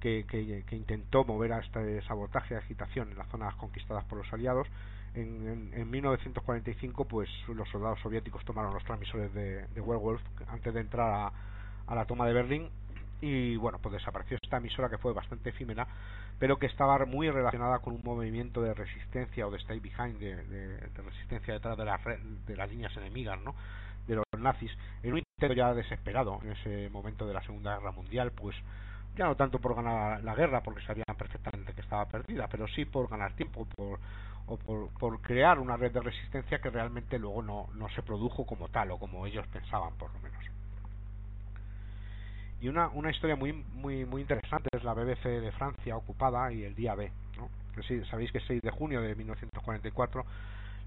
que, 0.00 0.26
que, 0.28 0.64
que 0.66 0.76
intentó 0.76 1.24
mover 1.24 1.52
a 1.52 1.60
este 1.60 2.02
sabotaje 2.02 2.56
agitación 2.56 3.10
en 3.10 3.18
las 3.18 3.28
zonas 3.28 3.54
conquistadas 3.54 4.04
por 4.04 4.18
los 4.18 4.32
aliados 4.32 4.68
en, 5.20 5.72
en, 5.74 5.90
1945 5.90 7.04
pues 7.06 7.28
los 7.48 7.68
soldados 7.68 8.00
soviéticos 8.00 8.44
tomaron 8.44 8.74
los 8.74 8.84
transmisores 8.84 9.32
de, 9.34 9.66
de 9.68 10.18
antes 10.48 10.74
de 10.74 10.80
entrar 10.80 11.32
a, 11.86 11.94
la 11.94 12.04
toma 12.04 12.26
de 12.26 12.32
Berlín 12.32 12.68
y 13.20 13.56
bueno 13.56 13.78
pues 13.78 13.94
desapareció 13.94 14.38
esta 14.40 14.58
emisora 14.58 14.88
que 14.88 14.98
fue 14.98 15.12
bastante 15.12 15.50
efímera 15.50 15.86
pero 16.38 16.58
que 16.58 16.66
estaba 16.66 17.04
muy 17.04 17.30
relacionada 17.30 17.80
con 17.80 17.94
un 17.94 18.02
movimiento 18.04 18.62
de 18.62 18.74
resistencia 18.74 19.46
o 19.46 19.50
de 19.50 19.58
stay 19.58 19.80
behind 19.80 20.18
de 20.18 21.02
resistencia 21.02 21.54
detrás 21.54 21.76
de 21.76 21.84
las 21.84 22.00
de 22.46 22.56
las 22.56 22.70
líneas 22.70 22.96
enemigas 22.96 23.40
no 23.42 23.54
de 24.08 24.16
los 24.16 24.24
nazis. 24.38 24.72
En 25.02 25.12
un 25.12 25.18
intento 25.18 25.54
ya 25.54 25.74
desesperado 25.74 26.40
en 26.42 26.52
ese 26.52 26.88
momento 26.90 27.26
de 27.26 27.34
la 27.34 27.42
segunda 27.42 27.76
guerra 27.76 27.92
mundial 27.92 28.32
pues 28.32 28.56
ya 29.16 29.26
no 29.26 29.36
tanto 29.36 29.60
por 29.60 29.76
ganar 29.76 30.24
la 30.24 30.34
guerra 30.34 30.62
porque 30.62 30.84
sabían 30.84 31.04
perfectamente 31.16 31.74
que 31.74 31.82
estaba 31.82 32.08
perdida 32.08 32.48
pero 32.48 32.66
sí 32.68 32.84
por 32.84 33.08
ganar 33.08 33.34
tiempo 33.34 33.66
por 33.76 34.00
o 34.48 34.56
por, 34.56 34.88
por, 34.94 35.20
crear 35.20 35.58
una 35.58 35.76
red 35.76 35.92
de 35.92 36.00
resistencia 36.00 36.60
que 36.60 36.70
realmente 36.70 37.18
luego 37.18 37.42
no, 37.42 37.68
no 37.74 37.88
se 37.90 38.02
produjo 38.02 38.46
como 38.46 38.68
tal 38.68 38.90
o 38.90 38.98
como 38.98 39.26
ellos 39.26 39.46
pensaban 39.48 39.94
por 39.96 40.12
lo 40.12 40.20
menos 40.20 40.44
y 42.60 42.68
una, 42.68 42.88
una 42.88 43.10
historia 43.10 43.36
muy 43.36 43.52
muy 43.52 44.04
muy 44.04 44.22
interesante 44.22 44.68
es 44.72 44.82
la 44.82 44.94
BBC 44.94 45.24
de 45.24 45.52
Francia 45.52 45.96
ocupada 45.96 46.52
y 46.52 46.64
el 46.64 46.74
día 46.74 46.94
B 46.94 47.12
¿no? 47.36 47.48
sí, 47.82 48.02
sabéis 48.06 48.32
que 48.32 48.38
el 48.38 48.46
6 48.46 48.62
de 48.62 48.70
junio 48.70 49.00
de 49.00 49.14
1944 49.14 50.24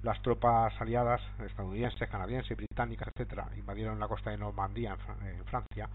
las 0.04 0.19
tropas 0.24 0.74
aliadas 0.82 1.21
estadounidenses, 1.45 2.10
canadienses, 2.10 2.58
británicas, 2.58 3.08
etcétera, 3.13 3.50
invadieron 3.56 4.00
la 4.00 4.08
costa 4.08 4.32
de 4.32 4.38
Normandía 4.38 4.97
en, 5.21 5.28
en 5.28 5.45
Francia 5.45 5.88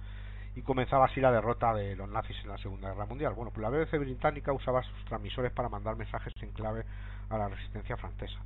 y 0.57 0.63
comenzaba 0.63 1.05
así 1.05 1.21
la 1.21 1.31
derrota 1.31 1.75
de 1.75 1.95
los 1.95 2.09
nazis 2.09 2.37
en 2.43 2.49
la 2.49 2.59
Segunda 2.59 2.89
Guerra 2.89 3.05
Mundial. 3.05 3.35
Bueno, 3.35 3.51
pues 3.51 3.63
la 3.63 3.69
BBC 3.69 3.99
británica 3.99 4.53
usaba 4.53 4.83
sus 4.83 5.05
transmisores 5.05 5.53
para 5.53 5.69
mandar 5.69 5.97
mensajes 5.97 6.33
en 6.41 6.51
clave 6.53 6.85
a 7.31 7.39
la 7.39 7.49
resistencia 7.49 7.97
francesa. 7.97 8.39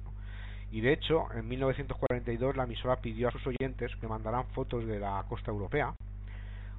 Y 0.72 0.80
de 0.80 0.92
hecho, 0.92 1.26
en 1.34 1.48
1942 1.48 2.56
la 2.56 2.64
emisora 2.64 2.96
pidió 2.96 3.28
a 3.28 3.32
sus 3.32 3.46
oyentes 3.46 3.94
que 4.00 4.06
mandaran 4.06 4.46
fotos 4.48 4.86
de 4.86 5.00
la 5.00 5.24
costa 5.28 5.50
europea, 5.50 5.94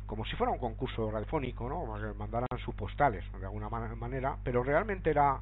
como 0.05 0.25
si 0.25 0.35
fuera 0.35 0.51
un 0.51 0.59
concurso 0.59 1.11
radiofónico, 1.11 1.67
¿no? 1.69 1.95
que 1.95 2.17
mandaran 2.17 2.47
sus 2.63 2.75
postales 2.75 3.23
de 3.39 3.45
alguna 3.45 3.69
manera, 3.69 4.37
pero 4.43 4.63
realmente 4.63 5.09
era, 5.09 5.39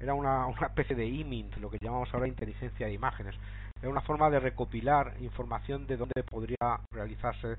era 0.00 0.14
una, 0.14 0.46
una 0.46 0.66
especie 0.66 0.96
de 0.96 1.06
IMINT, 1.06 1.56
lo 1.56 1.70
que 1.70 1.78
llamamos 1.80 2.12
ahora 2.12 2.26
inteligencia 2.26 2.86
de 2.86 2.92
imágenes. 2.92 3.34
Era 3.80 3.90
una 3.90 4.00
forma 4.02 4.30
de 4.30 4.40
recopilar 4.40 5.14
información 5.20 5.86
de 5.86 5.96
dónde 5.96 6.22
podría 6.22 6.80
realizarse 6.90 7.56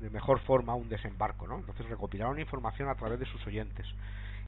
de 0.00 0.10
mejor 0.10 0.40
forma 0.40 0.74
un 0.74 0.88
desembarco, 0.88 1.46
¿no? 1.46 1.56
Entonces 1.58 1.88
recopilaron 1.88 2.38
información 2.38 2.88
a 2.88 2.94
través 2.94 3.18
de 3.18 3.26
sus 3.26 3.46
oyentes. 3.46 3.86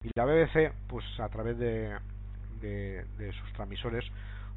Y 0.02 0.11
la 0.14 0.24
BBC, 0.24 0.72
pues 0.88 1.04
a 1.20 1.28
través 1.28 1.59
de, 1.59 1.96
de, 2.66 3.33
sus 3.33 3.52
transmisores, 3.52 4.05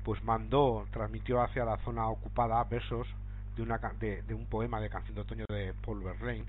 pues 0.04 0.24
mandó, 0.24 0.88
transmitió 0.92 1.42
hacia 1.42 1.66
la 1.66 1.78
zona 1.78 2.08
ocupada 2.08 2.64
versos 2.64 3.08
de, 3.56 3.64
una, 3.64 3.78
de, 4.00 4.22
de 4.24 4.34
un 4.34 4.46
poema 4.46 4.80
de 4.80 4.90
Canción 4.90 5.16
de 5.16 5.22
Otoño 5.22 5.46
de 5.50 5.74
Paul 5.86 6.04
Verlaine, 6.04 6.46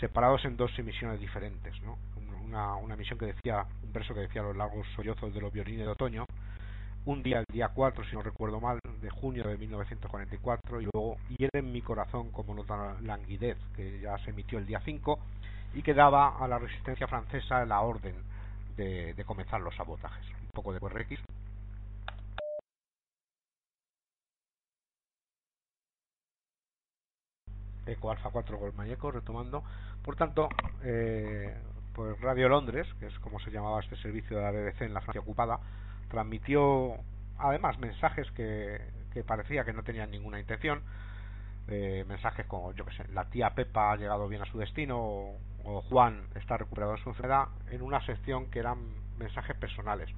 separados 0.00 0.44
en 0.44 0.56
dos 0.56 0.70
emisiones 0.78 1.20
diferentes, 1.20 1.80
¿no? 1.82 1.98
Una, 2.44 2.76
una 2.76 2.94
emisión 2.94 3.18
que 3.18 3.26
decía, 3.26 3.64
un 3.82 3.92
verso 3.92 4.14
que 4.14 4.20
decía 4.20 4.42
los 4.42 4.56
largos 4.56 4.86
sollozos 4.94 5.32
de 5.32 5.40
los 5.40 5.52
violines 5.52 5.86
de 5.86 5.92
otoño, 5.92 6.26
un 7.06 7.22
día, 7.22 7.40
el 7.40 7.44
día 7.52 7.68
4, 7.68 8.04
si 8.04 8.16
no 8.16 8.22
recuerdo 8.22 8.60
mal, 8.60 8.78
de 9.02 9.10
junio 9.10 9.44
de 9.44 9.58
1944, 9.58 10.80
y 10.80 10.88
luego 10.92 11.16
Hiere 11.36 11.58
en 11.58 11.70
mi 11.70 11.82
corazón 11.82 12.30
como 12.30 12.54
nota 12.54 12.96
languidez, 13.02 13.58
que 13.76 14.00
ya 14.00 14.16
se 14.18 14.30
emitió 14.30 14.58
el 14.58 14.66
día 14.66 14.80
5, 14.84 15.18
y 15.74 15.82
que 15.82 15.92
daba 15.92 16.38
a 16.38 16.48
la 16.48 16.58
resistencia 16.58 17.06
francesa 17.06 17.64
la 17.66 17.80
orden 17.80 18.14
de, 18.76 19.12
de 19.12 19.24
comenzar 19.24 19.60
los 19.60 19.74
sabotajes. 19.76 20.43
Poco 20.54 20.72
de 20.72 20.80
QRX. 20.80 21.20
Eco 27.86 28.10
Alfa 28.10 28.30
4 28.30 28.56
Golmayeco, 28.58 29.10
retomando. 29.10 29.62
Por 30.02 30.16
tanto, 30.16 30.48
eh, 30.82 31.54
pues 31.94 32.20
Radio 32.20 32.48
Londres, 32.48 32.86
que 32.98 33.06
es 33.06 33.18
como 33.18 33.38
se 33.40 33.50
llamaba 33.50 33.80
este 33.80 33.96
servicio 33.96 34.36
de 34.36 34.42
la 34.42 34.50
BBC 34.50 34.82
en 34.82 34.94
la 34.94 35.00
Francia 35.00 35.20
ocupada, 35.20 35.60
transmitió 36.08 36.96
además 37.38 37.78
mensajes 37.78 38.30
que, 38.32 38.80
parecía 39.26 39.64
que 39.64 39.72
no 39.72 39.82
tenían 39.82 40.10
ninguna 40.10 40.40
intención, 40.40 40.82
eh, 41.68 42.04
mensajes 42.06 42.46
como, 42.46 42.72
yo 42.72 42.84
que 42.84 42.94
sé, 42.94 43.08
la 43.08 43.24
tía 43.30 43.54
Pepa 43.54 43.92
ha 43.92 43.96
llegado 43.96 44.28
bien 44.28 44.42
a 44.42 44.46
su 44.46 44.58
destino 44.58 44.98
o, 44.98 45.80
Juan 45.88 46.26
está 46.34 46.58
recuperado 46.58 46.92
de 46.92 47.02
su 47.02 47.08
enfermedad, 47.08 47.48
en 47.70 47.80
una 47.80 48.04
sección 48.04 48.50
que 48.50 48.58
eran 48.58 48.78
mensajes 49.16 49.56
personales. 49.56 50.10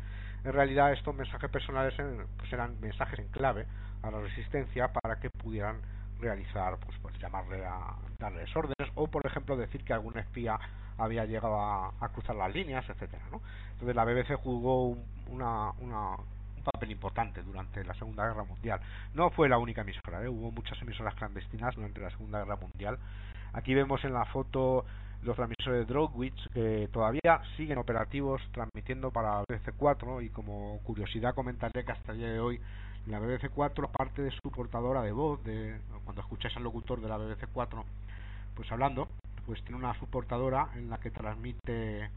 En 0.47 0.53
realidad 0.53 0.93
estos 0.93 1.13
mensajes 1.13 1.51
personales 1.51 1.93
pues 2.37 2.53
eran 2.53 2.81
mensajes 2.81 3.19
en 3.19 3.27
clave 3.29 3.67
a 4.01 4.13
la 4.13 4.21
resistencia 4.21 4.93
para 4.93 5.19
que 5.19 5.29
pudieran 5.29 5.81
realizar, 6.21 6.79
pues, 6.79 6.97
pues 7.03 7.19
llamarle 7.19 7.67
a 7.67 7.97
darles 8.21 8.55
órdenes 8.55 8.93
o, 8.95 9.09
por 9.09 9.27
ejemplo, 9.27 9.57
decir 9.57 9.83
que 9.83 9.93
algún 9.93 10.17
espía 10.17 10.57
había 10.99 11.25
llegado 11.25 11.61
a, 11.61 12.09
cruzar 12.15 12.37
las 12.37 12.55
líneas, 12.55 12.89
etcétera, 12.89 13.25
¿no? 13.33 13.43
Entonces 13.73 13.97
la 13.97 14.05
BBC 14.05 14.37
jugó 14.37 14.97
una, 15.27 15.73
una, 15.81 16.11
un 16.11 16.63
papel 16.63 16.93
importante 16.93 17.43
durante 17.43 17.83
la 17.83 17.95
Segunda 17.95 18.29
Guerra 18.29 18.45
Mundial. 18.45 18.81
No 19.15 19.31
fue 19.31 19.49
la 19.49 19.59
única 19.59 19.81
emisora, 19.81 20.23
¿eh? 20.23 20.29
hubo 20.29 20.53
muchas 20.53 20.81
emisoras 20.81 21.17
clandestinas 21.17 21.75
durante 21.75 22.01
la 22.01 22.11
Segunda 22.11 22.39
Guerra 22.39 22.57
Mundial. 22.57 22.99
Aquí 23.53 23.75
vemos 23.75 24.05
en 24.05 24.13
la 24.13 24.25
foto 24.27 24.87
los 25.27 25.37
transmisores 25.37 25.81
de 25.87 25.93
Drogwitch 25.93 26.49
que 26.53 26.89
todavía 26.93 27.43
siguen 27.57 27.79
operativos 27.79 28.41
transmitiendo 28.53 29.11
para 29.11 29.43
BBC 29.43 29.75
4 29.77 30.23
y 30.23 30.31
como 30.31 30.79
curiosidad 30.85 31.35
comentaré 31.35 31.85
que 31.85 31.93
hasta 31.93 32.13
el 32.13 32.19
día 32.19 32.31
de 32.31 32.41
hoy 32.41 32.61
la 33.07 33.19
BBC 33.19 33.51
4 33.55 33.87
aparte 33.87 34.23
de 34.23 34.31
su 34.31 34.51
portadora 34.51 35.03
de 35.03 35.13
voz 35.13 35.43
de 35.45 35.79
cuando 36.05 36.23
escucháis 36.23 36.57
al 36.57 36.63
locutor 36.63 37.01
de 37.01 37.09
la 37.09 37.17
BBC 37.17 37.49
4 37.53 37.85
pues 38.55 38.71
hablando 38.71 39.09
pues 39.47 39.63
tiene 39.63 39.77
una 39.77 39.99
subportadora 39.99 40.71
en 40.77 40.89
la 40.91 40.99
que 40.99 41.11
transmite 41.11 42.11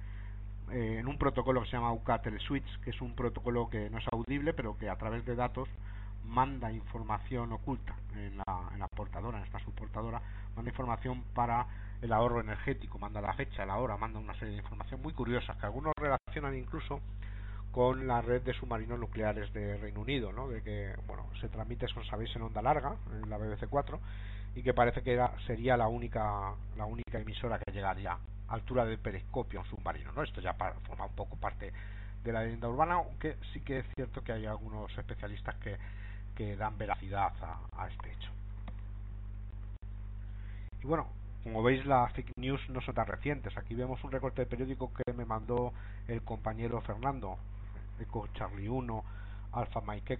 eh, 0.71 0.97
en 0.99 1.07
un 1.07 1.17
protocolo 1.17 1.61
que 1.61 1.67
se 1.67 1.77
llama 1.77 1.93
UK 1.93 2.11
Switch, 2.39 2.79
que 2.81 2.91
es 2.91 3.01
un 3.01 3.15
protocolo 3.15 3.69
que 3.69 3.89
no 3.89 3.97
es 3.97 4.05
audible, 4.11 4.53
pero 4.53 4.77
que 4.77 4.89
a 4.89 4.95
través 4.97 5.25
de 5.25 5.35
datos 5.35 5.67
manda 6.29 6.71
información 6.71 7.51
oculta 7.51 7.95
en 8.15 8.37
la, 8.37 8.69
en 8.73 8.79
la 8.79 8.87
portadora, 8.87 9.39
en 9.39 9.45
esta 9.45 9.59
subportadora, 9.59 10.21
manda 10.55 10.69
información 10.69 11.23
para 11.33 11.65
el 12.01 12.13
ahorro 12.13 12.39
energético, 12.39 12.99
manda 12.99 13.19
la 13.19 13.33
fecha, 13.33 13.65
la 13.65 13.77
hora, 13.77 13.97
manda 13.97 14.19
una 14.19 14.33
serie 14.35 14.53
de 14.53 14.59
información 14.61 15.01
muy 15.01 15.13
curiosas 15.13 15.57
que 15.57 15.65
algunos 15.65 15.93
relacionan 15.97 16.55
incluso 16.55 17.01
con 17.71 18.07
la 18.07 18.21
red 18.21 18.41
de 18.41 18.53
submarinos 18.53 18.99
nucleares 18.99 19.51
de 19.53 19.77
Reino 19.77 20.01
Unido, 20.01 20.31
¿no? 20.31 20.47
de 20.47 20.61
que 20.61 20.95
bueno 21.07 21.25
se 21.39 21.49
transmite, 21.49 21.87
como 21.93 22.05
sabéis, 22.05 22.35
en 22.35 22.43
onda 22.43 22.61
larga, 22.61 22.95
en 23.21 23.29
la 23.29 23.37
BBC 23.37 23.67
4, 23.69 23.99
y 24.55 24.63
que 24.63 24.73
parece 24.73 25.03
que 25.03 25.19
sería 25.45 25.77
la 25.77 25.87
única 25.87 26.53
la 26.77 26.85
única 26.85 27.19
emisora 27.19 27.59
que 27.59 27.71
llegaría 27.71 28.13
a 28.13 28.53
altura 28.53 28.85
del 28.85 28.97
periscopio 28.97 29.59
un 29.61 29.65
submarino. 29.67 30.11
¿no? 30.13 30.23
Esto 30.23 30.41
ya 30.41 30.53
forma 30.53 31.05
un 31.05 31.15
poco 31.15 31.37
parte 31.37 31.71
de 32.23 32.33
la 32.33 32.43
leyenda 32.43 32.67
urbana, 32.67 32.95
aunque 32.95 33.37
sí 33.53 33.61
que 33.61 33.79
es 33.79 33.85
cierto 33.95 34.23
que 34.23 34.31
hay 34.31 34.45
algunos 34.45 34.95
especialistas 34.97 35.55
que, 35.55 35.77
que 36.39 36.55
dan 36.55 36.77
veracidad 36.77 37.33
a, 37.75 37.87
este 37.89 38.13
hecho. 38.13 38.31
Y 40.81 40.87
bueno, 40.87 41.07
como 41.43 41.61
veis, 41.61 41.85
las 41.85 42.13
fake 42.13 42.31
news 42.37 42.61
no 42.69 42.79
son 42.79 42.95
tan 42.95 43.07
recientes. 43.07 43.57
Aquí 43.57 43.75
vemos 43.75 44.01
un 44.05 44.11
recorte 44.13 44.43
de 44.43 44.45
periódico 44.45 44.89
que 44.93 45.11
me 45.11 45.25
mandó 45.25 45.73
el 46.07 46.21
compañero 46.21 46.79
Fernando, 46.79 47.37
Eco 47.99 48.29
Charlie 48.35 48.69
1, 48.69 49.03
Alfa 49.51 49.81
Mike 49.81 50.17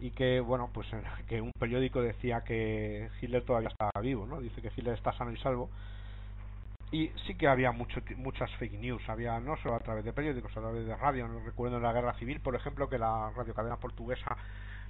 y 0.00 0.12
que, 0.12 0.40
bueno, 0.40 0.70
pues 0.72 0.88
que 1.28 1.42
un 1.42 1.52
periódico 1.60 2.00
decía 2.00 2.40
que 2.40 3.10
Hitler 3.20 3.44
todavía 3.44 3.68
estaba 3.68 4.00
vivo, 4.00 4.24
¿no? 4.24 4.40
Dice 4.40 4.62
que 4.62 4.72
Hitler 4.74 4.94
está 4.94 5.12
sano 5.12 5.32
y 5.32 5.36
salvo. 5.36 5.68
Y 6.92 7.10
sí 7.26 7.34
que 7.34 7.46
había 7.46 7.72
mucho, 7.72 8.00
muchas 8.16 8.50
fake 8.56 8.80
news, 8.80 9.06
había 9.06 9.38
no 9.38 9.58
solo 9.58 9.74
a 9.74 9.80
través 9.80 10.02
de 10.02 10.14
periódicos, 10.14 10.56
a 10.56 10.60
través 10.60 10.86
de 10.86 10.96
radio. 10.96 11.28
Recuerdo 11.44 11.76
en 11.76 11.82
la 11.82 11.92
guerra 11.92 12.14
civil, 12.14 12.40
por 12.40 12.56
ejemplo, 12.56 12.88
que 12.88 12.98
la 12.98 13.30
radiocadena 13.36 13.76
portuguesa 13.76 14.38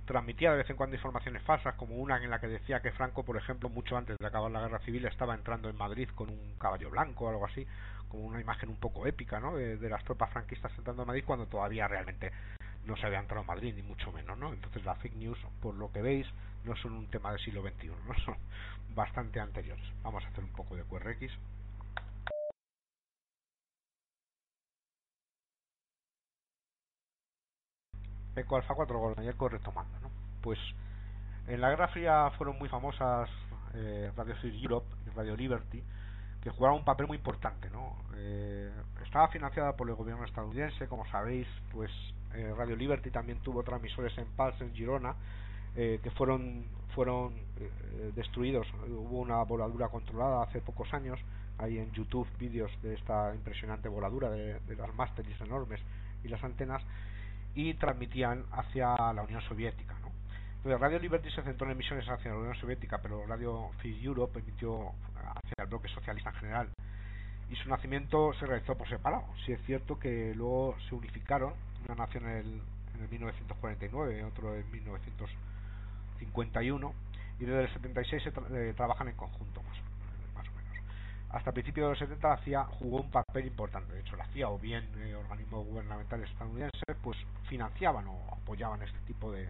transmitía 0.05 0.51
de 0.51 0.59
vez 0.59 0.71
en 0.71 0.77
cuando 0.77 0.97
informaciones 0.97 1.43
falsas, 1.43 1.75
como 1.77 1.97
una 1.97 2.23
en 2.23 2.31
la 2.31 2.41
que 2.41 2.49
decía 2.49 2.81
que 2.81 2.93
Franco, 2.93 3.25
por 3.25 3.37
ejemplo, 3.37 3.69
mucho 3.69 3.97
antes 3.97 4.19
de 4.19 4.27
acabar 4.27 4.51
la 4.51 4.61
guerra 4.61 4.79
civil, 4.81 5.05
estaba 5.07 5.35
entrando 5.35 5.69
en 5.69 5.77
Madrid 5.77 6.09
con 6.15 6.29
un 6.29 6.55
caballo 6.59 6.91
blanco 6.91 7.27
o 7.27 7.29
algo 7.29 7.47
así, 7.47 7.67
como 8.09 8.25
una 8.25 8.41
imagen 8.41 8.69
un 8.69 8.77
poco 8.77 9.07
épica, 9.07 9.41
¿no? 9.41 9.57
De, 9.57 9.89
las 9.89 10.05
tropas 10.05 10.31
franquistas 10.31 10.73
entrando 10.77 11.03
en 11.03 11.09
Madrid 11.09 11.25
cuando 11.27 11.47
todavía 11.47 11.89
realmente 11.89 12.33
no 12.85 12.97
se 12.97 13.07
había 13.07 13.21
entrado 13.21 13.43
en 13.43 13.47
Madrid, 13.47 13.75
ni 13.75 13.83
mucho 13.83 14.11
menos, 14.13 14.37
¿no? 14.39 14.53
Entonces 14.53 14.85
las 14.85 14.99
fake 14.99 15.17
news, 15.17 15.39
por 15.61 15.75
lo 15.75 15.91
que 15.93 16.03
veis, 16.03 16.27
no 16.65 16.75
son 16.77 16.93
un 16.93 17.07
tema 17.07 17.31
del 17.31 17.41
siglo 17.41 17.63
XXI, 17.63 17.89
¿no? 18.07 18.15
Son 18.25 18.37
bastante 18.95 19.41
anteriores. 19.41 19.85
Vamos 20.03 20.25
a 20.25 20.29
hacer 20.29 20.45
un 20.45 20.53
poco 20.53 20.77
de 20.77 20.83
QRX. 20.85 21.33
Eco 28.37 28.57
Alfa 28.57 28.75
4 28.75 28.99
Golden 28.99 29.29
Eco 29.29 29.49
retomando, 29.49 29.99
¿no? 30.01 30.11
Pues 30.41 30.59
en 31.47 31.61
la 31.61 31.71
Guerra 31.71 31.89
Fría 31.89 32.31
fueron 32.37 32.59
muy 32.59 32.69
famosas 32.69 33.29
eh, 33.75 34.11
Radio 34.17 34.35
Free 34.37 34.63
Europe 34.63 34.87
y 35.07 35.11
Radio 35.11 35.37
Liberty, 35.37 35.83
que 36.41 36.51
jugaron 36.51 36.79
un 36.79 36.85
papel 36.85 37.07
muy 37.07 37.17
importante, 37.17 37.71
¿no? 37.71 37.97
Eh, 38.17 38.71
estaba 39.05 39.29
financiada 39.29 39.77
por 39.77 39.89
el 39.89 39.95
gobierno 39.95 40.25
estadounidense, 40.25 40.87
como 40.89 41.07
sabéis, 41.07 41.47
pues 41.73 41.91
eh, 42.35 42.53
Radio 42.57 42.77
Liberty 42.77 43.11
también 43.11 43.39
tuvo 43.39 43.63
transmisores 43.63 44.17
en 44.19 44.27
Pals, 44.37 44.61
en 44.61 44.75
Girona, 44.75 45.15
que 45.75 46.11
fueron 46.19 46.67
fueron 46.95 47.33
destruidos. 48.15 48.67
Hubo 48.87 49.21
una 49.21 49.43
voladura 49.43 49.89
controlada 49.89 50.43
hace 50.43 50.61
pocos 50.61 50.93
años. 50.93 51.19
Hay 51.57 51.79
en 51.79 51.91
YouTube 51.93 52.29
vídeos 52.39 52.71
de 52.83 52.93
esta 52.93 53.35
impresionante 53.35 53.89
voladura 53.89 54.29
de, 54.29 54.61
de 54.61 54.77
las 54.77 54.95
másteres 54.95 55.41
enormes 55.41 55.81
y 56.25 56.29
las 56.29 56.45
antenas 56.45 56.83
y 57.55 57.75
transmitían 57.75 58.45
hacia 58.53 59.13
la 59.13 59.23
Unión 59.23 59.43
Soviética. 59.43 59.95
¿no? 60.01 60.11
Entonces, 60.57 60.81
Radio 60.81 60.99
Liberty 60.99 61.31
se 61.31 61.43
centró 61.43 61.67
en 61.67 61.73
emisiones 61.73 62.09
hacia 62.09 62.31
la 62.31 62.39
Unión 62.39 62.55
Soviética, 62.57 63.03
pero 63.03 63.27
Radio 63.27 63.69
Free 63.79 64.03
Europe 64.05 64.39
emitió 64.39 64.93
hacia 65.17 65.65
el 65.65 65.67
bloque 65.67 65.89
socialista 65.89 66.31
en 66.31 66.37
general. 66.37 66.69
Y 67.51 67.57
su 67.57 67.69
nacimiento 67.69 68.33
se 68.35 68.47
realizó 68.47 68.77
por 68.77 68.89
separado. 68.89 69.25
Si 69.45 69.51
es 69.53 69.61
cierto 69.67 69.99
que 69.99 70.33
luego 70.35 70.77
se 70.89 70.95
unificaron, 70.95 71.53
una 71.87 71.97
nación 72.07 72.27
en 72.29 72.37
el, 72.37 72.63
en 72.95 73.03
el 73.03 73.09
1949 73.11 74.19
y 74.19 74.23
otro 74.23 74.55
en 74.55 74.71
1951, 74.71 76.95
y 77.41 77.45
desde 77.45 77.63
el 77.63 77.73
76 77.73 78.23
se 78.23 78.29
eh, 78.29 78.73
trabajan 78.75 79.09
en 79.09 79.17
conjunto 79.17 79.63
hasta 81.33 81.51
principios 81.53 81.87
de 81.87 81.91
los 81.91 81.99
70 81.99 82.33
hacía 82.33 82.65
jugó 82.65 83.01
un 83.01 83.11
papel 83.11 83.47
importante. 83.47 83.95
De 83.95 84.01
hecho, 84.01 84.17
la 84.17 84.25
hacía 84.25 84.51
o 84.51 84.59
bien 84.59 84.87
eh, 84.99 85.15
organismos 85.15 85.67
gubernamentales 85.67 86.31
estadounidenses 86.31 86.97
pues 87.03 87.17
financiaban 87.49 88.07
o 88.07 88.19
apoyaban 88.33 88.83
este 88.83 88.99
tipo 89.07 89.33
de, 89.33 89.49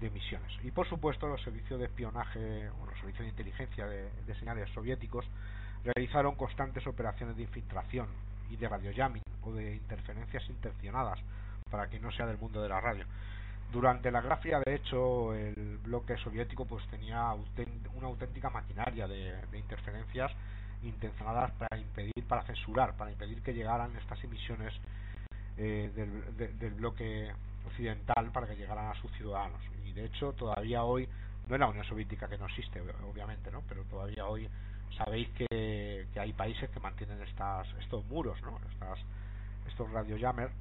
misiones. 0.00 0.50
Y 0.62 0.70
por 0.70 0.88
supuesto, 0.88 1.26
los 1.26 1.42
servicios 1.42 1.78
de 1.78 1.84
espionaje 1.84 2.70
o 2.70 2.86
los 2.86 2.98
servicios 3.00 3.24
de 3.24 3.28
inteligencia 3.28 3.86
de, 3.86 4.34
señales 4.38 4.70
soviéticos 4.70 5.26
realizaron 5.84 6.36
constantes 6.36 6.86
operaciones 6.86 7.36
de 7.36 7.42
infiltración 7.42 8.06
y 8.48 8.56
de 8.56 8.66
radiojamming 8.66 9.22
o 9.42 9.52
de 9.52 9.74
interferencias 9.74 10.48
intencionadas 10.48 11.18
para 11.70 11.90
que 11.90 12.00
no 12.00 12.10
sea 12.12 12.24
del 12.24 12.38
mundo 12.38 12.62
de 12.62 12.70
la 12.70 12.80
radio. 12.80 13.04
Durante 13.70 14.10
la 14.10 14.22
grafía, 14.22 14.60
de 14.64 14.76
hecho, 14.76 15.34
el 15.34 15.76
bloque 15.84 16.16
soviético 16.16 16.64
pues 16.64 16.86
tenía 16.88 17.34
una 17.94 18.06
auténtica 18.06 18.48
maquinaria 18.48 19.06
de 19.06 19.58
interferencias 19.58 20.32
intencionadas 20.82 21.50
para 21.52 21.78
impedir, 21.78 22.24
para 22.26 22.42
censurar, 22.42 22.96
para 22.96 23.10
impedir 23.10 23.42
que 23.42 23.52
llegaran 23.52 23.94
estas 23.96 24.22
emisiones 24.24 24.72
eh, 25.56 25.90
del, 25.94 26.58
del, 26.58 26.74
bloque 26.74 27.32
occidental 27.66 28.30
para 28.32 28.46
que 28.46 28.56
llegaran 28.56 28.88
a 28.88 28.94
sus 28.94 29.10
ciudadanos. 29.12 29.60
Y 29.84 29.92
de 29.92 30.06
hecho, 30.06 30.32
todavía 30.32 30.84
hoy, 30.84 31.08
no 31.48 31.54
es 31.54 31.60
la 31.60 31.68
Unión 31.68 31.84
Soviética 31.84 32.28
que 32.28 32.38
no 32.38 32.46
existe, 32.46 32.80
obviamente, 32.80 33.50
¿no? 33.50 33.62
pero 33.68 33.84
todavía 33.84 34.26
hoy 34.26 34.48
sabéis 34.96 35.28
que, 35.30 36.06
hay 36.18 36.32
países 36.32 36.70
que 36.70 36.80
mantienen 36.80 37.20
estas, 37.22 37.66
estos 37.80 38.04
muros, 38.06 38.40
¿no? 38.42 38.58
estas, 38.72 38.98
estos 39.68 39.90
radiojammers 39.90 40.52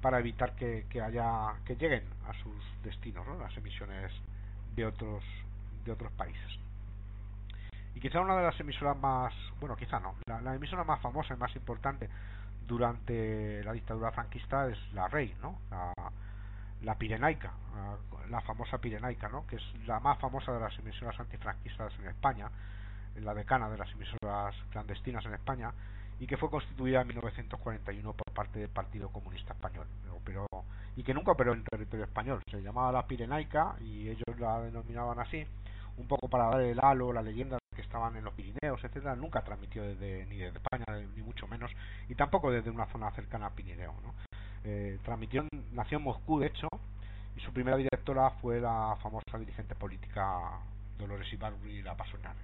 para 0.00 0.20
evitar 0.20 0.54
que, 0.54 0.86
que 0.90 1.00
haya 1.00 1.54
que 1.64 1.74
lleguen 1.74 2.04
a 2.28 2.32
sus 2.42 2.54
destinos 2.84 3.26
¿no? 3.26 3.38
las 3.38 3.56
emisiones 3.56 4.12
de 4.76 4.86
otros 4.86 5.24
de 5.84 5.92
otros 5.92 6.12
países 6.12 6.58
y 7.96 8.00
quizá 8.00 8.20
una 8.20 8.36
de 8.36 8.42
las 8.42 8.60
emisoras 8.60 8.94
más, 8.98 9.32
bueno, 9.58 9.74
quizá 9.74 9.98
no, 9.98 10.16
la, 10.26 10.54
emisora 10.54 10.84
más 10.84 11.00
famosa 11.00 11.32
y 11.32 11.38
más 11.38 11.56
importante 11.56 12.10
durante 12.66 13.64
la 13.64 13.72
dictadura 13.72 14.12
franquista 14.12 14.68
es 14.68 14.76
la 14.92 15.08
Rey, 15.08 15.34
¿no? 15.40 15.58
La, 15.70 15.94
la 16.82 16.94
Pirenaica, 16.96 17.52
la, 18.28 18.42
famosa 18.42 18.76
Pirenaica, 18.76 19.30
¿no? 19.30 19.46
Que 19.46 19.56
es 19.56 19.62
la 19.86 19.98
más 20.00 20.18
famosa 20.18 20.52
de 20.52 20.60
las 20.60 20.78
emisoras 20.78 21.18
antifranquistas 21.18 21.98
en 21.98 22.08
España, 22.08 22.50
la 23.16 23.32
decana 23.32 23.70
de 23.70 23.78
las 23.78 23.90
emisoras 23.92 24.54
clandestinas 24.72 25.24
en 25.24 25.32
España, 25.32 25.72
y 26.20 26.26
que 26.26 26.36
fue 26.36 26.50
constituida 26.50 27.00
en 27.00 27.06
1941 27.06 28.12
por 28.12 28.34
parte 28.34 28.58
del 28.58 28.68
Partido 28.68 29.08
Comunista 29.08 29.54
Español, 29.54 29.86
pero, 30.22 30.44
y 30.96 31.02
que 31.02 31.14
nunca 31.14 31.32
operó 31.32 31.54
en 31.54 31.64
territorio 31.64 32.04
español. 32.04 32.42
Se 32.50 32.60
llamaba 32.60 32.92
la 32.92 33.06
Pirenaica 33.06 33.74
y 33.80 34.10
ellos 34.10 34.38
la 34.38 34.60
denominaban 34.60 35.18
así, 35.18 35.46
un 35.96 36.06
poco 36.06 36.28
para 36.28 36.50
dar 36.50 36.60
el 36.60 36.78
halo, 36.78 37.10
la 37.10 37.22
leyenda 37.22 37.56
que 37.76 37.82
estaban 37.82 38.16
en 38.16 38.24
los 38.24 38.34
Pirineos, 38.34 38.82
etcétera, 38.82 39.14
nunca 39.14 39.42
transmitió 39.42 39.82
desde, 39.82 40.26
ni 40.26 40.38
desde 40.38 40.58
España, 40.58 40.84
ni 41.14 41.22
mucho 41.22 41.46
menos, 41.46 41.70
y 42.08 42.14
tampoco 42.14 42.50
desde 42.50 42.70
una 42.70 42.86
zona 42.86 43.10
cercana 43.12 43.46
a 43.46 43.50
Pirineo. 43.50 43.94
¿no? 44.02 44.14
Eh, 44.64 44.98
transmitió, 45.04 45.46
nació 45.72 45.98
en 45.98 46.04
Moscú, 46.04 46.40
de 46.40 46.48
hecho, 46.48 46.66
y 47.36 47.40
su 47.40 47.52
primera 47.52 47.76
directora 47.76 48.30
fue 48.42 48.60
la 48.60 48.96
famosa 49.02 49.38
dirigente 49.38 49.74
política 49.74 50.58
Dolores 50.98 51.28
y 51.32 51.82
la 51.82 51.94
Pasonaria. 51.94 52.42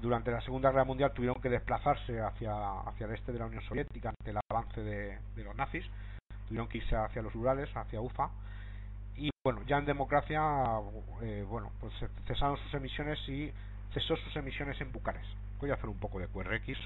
Durante 0.00 0.30
la 0.30 0.40
Segunda 0.40 0.70
Guerra 0.70 0.84
Mundial 0.84 1.12
tuvieron 1.12 1.40
que 1.40 1.48
desplazarse 1.48 2.20
hacia, 2.20 2.80
hacia 2.80 3.06
el 3.06 3.14
este 3.14 3.32
de 3.32 3.38
la 3.38 3.46
Unión 3.46 3.62
Soviética 3.62 4.10
ante 4.10 4.30
el 4.30 4.38
avance 4.50 4.80
de, 4.80 5.18
los 5.36 5.54
nazis, 5.54 5.84
tuvieron 6.48 6.68
que 6.68 6.78
irse 6.78 6.96
hacia 6.96 7.22
los 7.22 7.34
Urales, 7.34 7.70
hacia 7.74 8.00
Ufa, 8.00 8.30
y 9.16 9.30
bueno, 9.44 9.62
ya 9.66 9.78
en 9.78 9.86
democracia, 9.86 10.42
eh, 11.22 11.44
bueno, 11.48 11.70
pues 11.80 11.92
cesaron 12.26 12.56
sus 12.58 12.74
emisiones 12.74 13.18
y 13.28 13.52
cesó 13.94 14.16
sus 14.16 14.34
emisiones 14.36 14.80
en 14.80 14.90
Bucarest. 14.90 15.28
Voy 15.60 15.70
a 15.70 15.74
hacer 15.74 15.88
un 15.88 15.98
poco 15.98 16.18
de 16.18 16.26
QRX. 16.26 16.78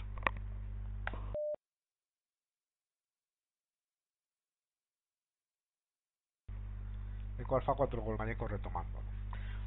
Eco 7.38 7.56
Alfa 7.56 7.74
4 7.74 8.02
Golmaneco 8.02 8.46
retomando. 8.46 8.98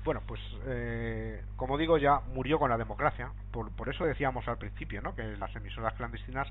Bueno, 0.04 0.21
pues 0.27 0.39
eh, 0.65 1.43
como 1.56 1.77
digo, 1.77 1.97
ya 1.97 2.19
murió 2.34 2.60
con 2.60 2.69
la 2.69 2.77
democracia. 2.77 3.32
Por, 3.51 3.71
por 3.71 3.89
eso 3.89 4.06
decíamos 4.06 4.47
al 4.47 4.58
principio, 4.58 5.01
¿no? 5.01 5.15
Que 5.15 5.23
las 5.38 5.56
emisoras 5.56 5.93
clandestinas 5.93 6.47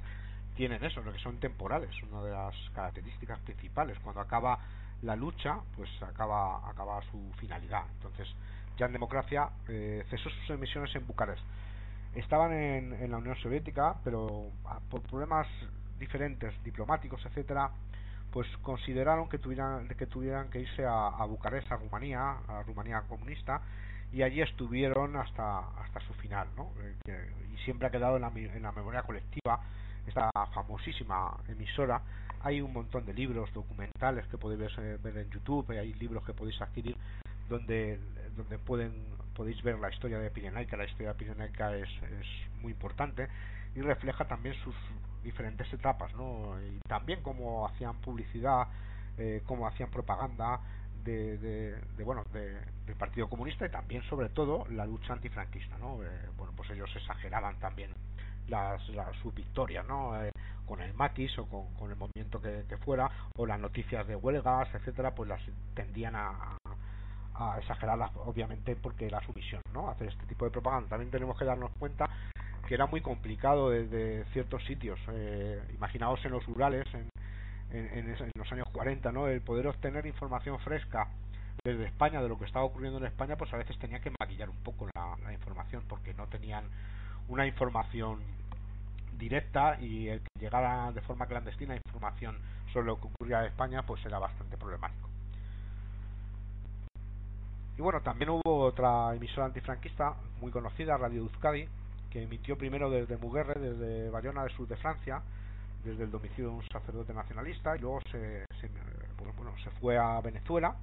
tienen 0.57 0.83
eso, 0.85 1.03
lo 1.03 1.12
que 1.12 1.18
son 1.20 1.38
temporales, 1.38 1.90
una 2.11 2.22
de 2.22 2.33
las 2.33 2.55
características 2.74 3.38
principales. 3.40 3.98
Cuando 4.00 4.20
acaba 4.20 4.59
la 5.03 5.14
lucha, 5.14 5.59
pues 5.76 5.90
acaba, 6.03 6.68
acaba 6.68 7.00
su 7.11 7.33
finalidad. 7.38 7.85
Entonces, 7.94 8.29
ya 8.81 8.87
en 8.87 8.93
democracia 8.93 9.51
eh, 9.69 10.05
cesó 10.09 10.31
sus 10.31 10.51
emisiones 10.51 10.95
en 10.97 11.07
Bucarest. 11.07 11.43
Estaban 12.14 12.53
en, 12.53 12.95
en 12.95 13.11
la 13.11 13.19
Unión 13.19 13.37
Soviética, 13.37 13.97
pero 14.03 14.47
ah, 14.64 14.81
por 14.90 15.03
problemas 15.03 15.47
diferentes, 15.99 16.55
diplomáticos, 16.64 17.25
etcétera, 17.27 17.71
pues 18.33 18.49
consideraron 18.62 19.29
que 19.29 19.38
tuvieran 19.38 19.87
que 19.88 20.07
tuvieran 20.07 20.49
que 20.49 20.61
irse 20.61 20.85
a, 20.87 21.25
Bucarest, 21.27 21.71
a 21.71 21.77
Rumanía, 21.77 22.38
a 22.49 22.62
Rumanía 22.62 23.03
comunista, 23.03 23.61
y 24.12 24.23
allí 24.23 24.40
estuvieron 24.40 25.14
hasta 25.16 25.59
hasta 25.83 26.01
su 26.01 26.14
final, 26.14 26.49
¿no? 26.57 26.71
Eh, 26.81 27.33
y 27.53 27.59
siempre 27.64 27.87
ha 27.87 27.90
quedado 27.90 28.16
en 28.16 28.23
la, 28.23 28.29
en 28.35 28.62
la 28.62 28.73
memoria 28.73 29.03
colectiva 29.03 29.61
esta 30.07 30.31
famosísima 30.55 31.37
emisora. 31.49 32.01
Hay 32.43 32.62
un 32.62 32.73
montón 32.73 33.05
de 33.05 33.12
libros, 33.12 33.53
documentales 33.53 34.27
que 34.29 34.38
podéis 34.38 34.75
ver 35.03 35.19
en 35.19 35.29
YouTube, 35.31 35.71
hay 35.71 35.93
libros 35.93 36.25
que 36.25 36.33
podéis 36.33 36.59
adquirir 36.62 36.97
donde 37.51 37.99
donde 38.37 38.59
pueden 38.59 39.05
podéis 39.35 39.62
ver 39.62 39.79
la 39.79 39.90
historia 39.90 40.19
de 40.19 40.31
Pirenaica. 40.31 40.77
La 40.77 40.85
historia 40.85 41.09
de 41.09 41.14
Pirenaica 41.14 41.75
es, 41.75 41.88
es 42.03 42.61
muy 42.61 42.73
importante 42.73 43.29
y 43.75 43.81
refleja 43.81 44.27
también 44.27 44.55
sus 44.62 44.75
diferentes 45.23 45.73
etapas, 45.73 46.12
¿no? 46.14 46.61
Y 46.62 46.81
también 46.88 47.23
cómo 47.23 47.66
hacían 47.66 48.01
publicidad, 48.01 48.69
eh, 49.19 49.43
cómo 49.47 49.66
hacían 49.66 49.90
propaganda 49.90 50.61
de, 51.05 51.38
de, 51.38 52.05
bueno, 52.05 52.25
de, 52.33 52.61
del 52.87 52.97
Partido 52.97 53.29
Comunista 53.29 53.66
y 53.66 53.71
también, 53.71 54.03
sobre 54.05 54.29
todo, 54.29 54.66
la 54.71 54.85
lucha 54.87 55.12
antifranquista, 55.12 55.79
¿no? 55.79 56.03
Eh, 56.03 56.29
bueno, 56.37 56.53
pues 56.57 56.71
ellos 56.71 56.90
exageraban 56.95 57.59
también 57.59 57.90
las, 58.49 58.87
las 58.90 59.14
sus 59.16 59.35
victorias, 59.35 59.87
¿no? 59.87 60.23
Eh, 60.23 60.33
con 60.66 60.81
el 60.81 60.95
matis 60.95 61.37
o 61.38 61.47
con, 61.47 61.73
con 61.75 61.90
el 61.90 61.97
movimiento 61.97 62.40
que, 62.40 62.77
fuera, 62.85 63.11
o 63.37 63.47
las 63.47 63.59
noticias 63.59 64.07
de 64.07 64.16
huelgas, 64.16 64.69
etcétera, 64.75 65.14
pues 65.14 65.29
las 65.29 65.40
tendían 65.75 66.14
a, 66.14 66.57
a 67.35 67.59
exagerarlas, 67.59 68.11
obviamente, 68.16 68.77
porque 68.77 69.11
la 69.11 69.21
sumisión, 69.21 69.62
¿no? 69.73 69.88
Hacer 69.90 70.09
este 70.09 70.27
tipo 70.27 70.45
de 70.45 70.51
propaganda. 70.51 70.88
También 70.90 71.11
tenemos 71.11 71.38
que 71.38 71.45
darnos 71.45 71.71
cuenta 71.79 72.09
que 72.66 72.75
era 72.75 72.87
muy 72.87 73.01
complicado 73.01 73.71
desde 73.71 74.25
ciertos 74.33 74.64
sitios. 74.64 74.99
Eh, 75.12 75.61
imaginaos 75.75 76.25
en 76.25 76.33
los 76.33 76.45
rurales, 76.47 76.87
en, 76.95 77.09
en, 77.73 78.31
los 78.35 78.51
años 78.53 78.69
40, 78.73 79.12
¿no? 79.12 79.29
El 79.29 79.40
poder 79.40 79.66
obtener 79.66 80.07
información 80.07 80.59
fresca 80.61 81.09
desde 81.64 81.85
España 81.87 82.23
de 82.23 82.29
lo 82.29 82.38
que 82.38 82.45
estaba 82.45 82.64
ocurriendo 82.64 82.99
en 82.99 83.07
España, 83.07 83.37
pues 83.37 83.53
a 83.53 83.57
veces 83.57 83.79
tenía 83.79 84.01
que 84.01 84.12
maquillar 84.19 84.49
un 84.49 84.57
poco 84.59 84.88
la, 84.95 85.33
información 85.33 85.85
porque 85.88 86.14
no 86.14 86.27
tenían 86.27 86.64
una 87.29 87.47
información 87.47 88.21
directa 89.19 89.79
y 89.81 90.09
el 90.09 90.21
que 90.21 90.40
llegara 90.40 90.90
de 90.93 91.03
forma 91.03 91.27
clandestina 91.27 91.77
información 91.77 92.38
sobre 92.73 92.87
lo 92.87 93.01
que 93.01 93.09
ocurría 93.09 93.40
en 93.40 93.47
España, 93.47 93.83
pues 93.83 94.05
era 94.07 94.19
bastante 94.19 94.57
problemático. 94.57 95.10
Y 97.81 97.83
bueno, 97.83 98.03
también 98.03 98.29
hubo 98.29 98.59
otra 98.59 99.14
emisora 99.14 99.47
antifranquista 99.47 100.14
muy 100.43 100.51
conocida, 100.51 100.99
Radio 100.99 101.23
Euskadi, 101.23 101.66
que 102.11 102.23
emitió 102.23 102.59
primero 102.59 102.90
desde 102.90 103.16
Muguerre, 103.16 103.59
desde 103.59 104.11
Bayona 104.11 104.43
del 104.43 104.55
sur 104.55 104.69
de 104.69 104.77
Francia, 104.77 105.23
desde 105.83 106.05
el 106.05 106.11
domicilio 106.11 106.51
de 106.51 106.57
un 106.57 106.69
sacerdote 106.69 107.14
nacionalista, 107.14 107.75
y 107.75 107.79
luego 107.79 108.03
se, 108.12 108.45
bueno, 109.16 109.55
se 109.64 109.71
fue 109.81 109.97
a 109.97 110.21
Venezuela 110.21 110.77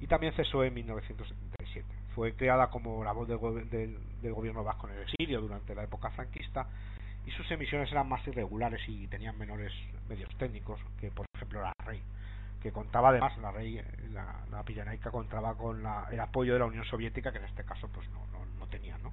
y 0.00 0.06
también 0.06 0.32
cesó 0.32 0.64
en 0.64 0.72
1977. 0.72 1.86
Fue 2.14 2.32
creada 2.32 2.70
como 2.70 3.04
la 3.04 3.12
voz 3.12 3.28
del, 3.28 3.98
del, 4.22 4.32
gobierno 4.32 4.64
vasco 4.64 4.88
en 4.88 4.94
el 4.94 5.02
exilio 5.02 5.42
durante 5.42 5.74
la 5.74 5.82
época 5.82 6.08
franquista 6.08 6.66
y 7.26 7.32
sus 7.32 7.50
emisiones 7.50 7.92
eran 7.92 8.08
más 8.08 8.26
irregulares 8.26 8.80
y 8.88 9.08
tenían 9.08 9.36
menores 9.36 9.74
medios 10.08 10.34
técnicos 10.38 10.80
que, 10.98 11.10
por 11.10 11.26
ejemplo, 11.34 11.60
la 11.60 11.74
Rey, 11.84 12.00
que 12.64 12.72
contaba 12.72 13.10
además, 13.10 13.36
la 13.36 13.52
Rey, 13.52 13.78
la, 14.10 14.40
la 14.50 15.10
contaba 15.10 15.54
con 15.54 15.82
la, 15.82 16.08
el 16.10 16.18
apoyo 16.18 16.54
de 16.54 16.60
la 16.60 16.64
Unión 16.64 16.86
Soviética, 16.86 17.30
que 17.30 17.36
en 17.36 17.44
este 17.44 17.62
caso 17.62 17.88
pues 17.88 18.08
no, 18.08 18.26
no, 18.32 18.46
no 18.58 18.66
tenía, 18.68 18.96
¿no? 18.96 19.12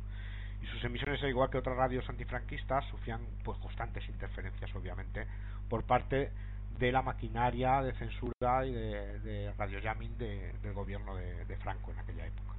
y 0.62 0.68
sus 0.68 0.82
emisiones, 0.86 1.22
al 1.22 1.30
igual 1.30 1.50
que 1.50 1.58
otras 1.58 1.76
radios 1.76 2.08
antifranquistas, 2.08 2.86
sufrían 2.86 3.20
pues 3.44 3.58
constantes 3.58 4.08
interferencias, 4.08 4.74
obviamente, 4.74 5.28
por 5.68 5.84
parte 5.84 6.32
de 6.80 6.92
la 6.94 7.02
maquinaria 7.02 7.82
de 7.82 7.92
censura 7.96 8.66
y 8.66 8.72
de, 8.72 9.20
de 9.20 9.54
radiojamming 9.58 10.18
del 10.18 10.74
gobierno 10.74 11.16
de, 11.16 11.58
Franco 11.58 11.92
en 11.92 12.00
aquella 12.00 12.26
época. 12.26 12.56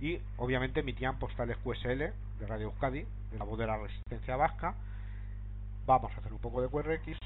Y 0.00 0.18
obviamente 0.38 0.80
emitían 0.80 1.18
postales 1.18 1.58
QSL 1.58 1.98
de 2.38 2.46
Radio 2.46 2.68
Euskadi, 2.68 3.04
de 3.32 3.38
la 3.38 3.44
voz 3.44 3.58
de 3.58 3.66
la 3.66 3.76
resistencia 3.76 4.36
vasca. 4.36 4.74
Vamos 5.84 6.10
a 6.12 6.20
hacer 6.20 6.32
un 6.32 6.38
poco 6.38 6.62
de 6.62 6.68
QRX 6.68 7.18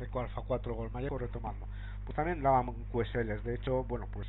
Eco 0.00 0.20
Alfa 0.20 0.42
4 0.46 0.74
Golmayeco 0.74 1.18
retomando. 1.18 1.66
Pues 2.04 2.16
también 2.16 2.42
daban 2.42 2.72
QSLs. 2.92 3.44
De 3.44 3.54
hecho, 3.54 3.84
bueno, 3.84 4.06
pues 4.12 4.26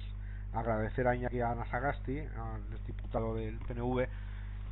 agradecer 0.53 1.08
a 1.08 1.15
Iñaki 1.15 1.41
Anasagasti, 1.41 2.19
al 2.19 2.86
diputado 2.86 3.36
del 3.36 3.58
PNV, 3.60 4.08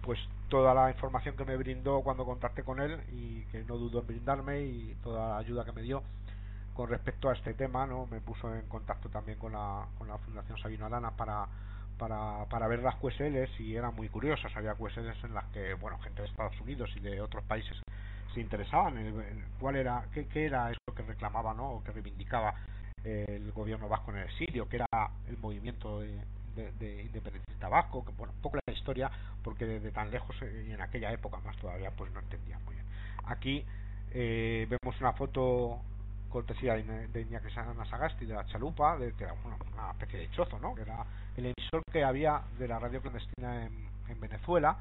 pues 0.02 0.20
toda 0.50 0.74
la 0.74 0.90
información 0.90 1.36
que 1.36 1.46
me 1.46 1.58
brindó 1.58 2.02
cuando 2.02 2.26
contacté 2.26 2.64
con 2.64 2.80
él 2.80 3.00
y 3.12 3.42
que 3.52 3.64
no 3.64 3.78
dudó 3.78 4.00
en 4.02 4.08
brindarme 4.08 4.62
y 4.62 4.96
toda 5.04 5.30
la 5.30 5.38
ayuda 5.38 5.66
que 5.66 5.72
me 5.72 5.82
dio 5.82 6.02
con 6.74 6.90
respecto 6.90 7.30
a 7.30 7.34
este 7.34 7.54
tema, 7.56 7.88
¿no? 7.88 8.06
Me 8.06 8.22
puso 8.22 8.54
en 8.54 8.68
contacto 8.68 9.10
también 9.10 9.40
con 9.40 9.52
la, 9.52 9.88
con 9.98 10.08
la 10.08 10.18
Fundación 10.20 10.60
Sabino 10.60 10.86
Arana 10.86 11.12
para, 11.12 11.48
para, 11.98 12.46
para 12.46 12.68
ver 12.68 12.80
las 12.80 12.96
QSLs 12.96 13.60
y 13.60 13.76
eran 13.76 13.96
muy 13.96 14.10
curiosas. 14.10 14.56
Había 14.56 14.76
QSLs 14.76 15.24
en 15.24 15.34
las 15.34 15.46
que, 15.46 15.74
bueno, 15.74 15.98
gente 16.00 16.22
de 16.22 16.28
Estados 16.28 16.60
Unidos 16.62 16.92
y 16.96 17.00
de 17.00 17.20
otros 17.20 17.44
países 17.46 17.76
se 18.38 18.42
interesaban 18.42 18.96
en, 19.00 19.44
cuál 19.60 19.78
era, 19.78 20.06
qué, 20.14 20.28
qué, 20.28 20.46
era 20.46 20.70
eso 20.70 20.96
que 20.96 21.02
reclamaba, 21.02 21.56
¿no? 21.56 21.72
O 21.72 21.84
que 21.84 21.92
reivindicaba 21.92 22.54
el 23.04 23.52
gobierno 23.52 23.90
vasco 23.90 24.12
en 24.12 24.18
el 24.18 24.24
exilio, 24.26 24.70
que 24.70 24.76
era 24.76 24.86
el 25.28 25.38
movimiento 25.38 26.02
de, 26.02 26.22
de, 26.56 27.02
independentista 27.02 27.68
vasco, 27.68 28.06
que 28.06 28.12
bueno, 28.12 28.34
un 28.36 28.42
poco 28.42 28.58
la 28.64 28.74
historia, 28.74 29.10
porque 29.44 29.66
desde 29.66 29.92
tan 29.92 30.12
lejos 30.12 30.36
eh, 30.44 30.66
y 30.68 30.72
en 30.72 30.82
aquella 30.82 31.12
época 31.12 31.38
más 31.38 31.58
todavía, 31.58 31.90
pues 31.92 32.12
no 32.12 32.20
entendía 32.20 32.60
muy 32.60 32.76
bien. 32.76 32.86
Aquí 33.26 33.66
eh, 34.12 34.68
vemos 34.70 35.00
una 35.02 35.14
foto 35.14 35.80
cortesía 36.30 36.76
de 36.76 37.22
Iñaki 37.22 37.50
Sagasti 37.50 38.26
de 38.28 38.36
la 38.36 38.46
chalupa, 38.46 38.98
de 38.98 39.14
que 39.14 39.24
era 39.24 39.34
una, 39.34 39.92
especie 39.92 40.20
de 40.20 40.30
chozo, 40.30 40.60
¿no? 40.60 40.76
Que 40.76 40.82
era 40.82 41.04
el 41.38 41.46
emisor 41.46 41.82
que 41.92 42.04
había 42.04 42.44
de 42.60 42.68
la 42.68 42.78
radio 42.78 43.02
clandestina 43.02 43.66
en 43.66 44.20
Venezuela 44.20 44.78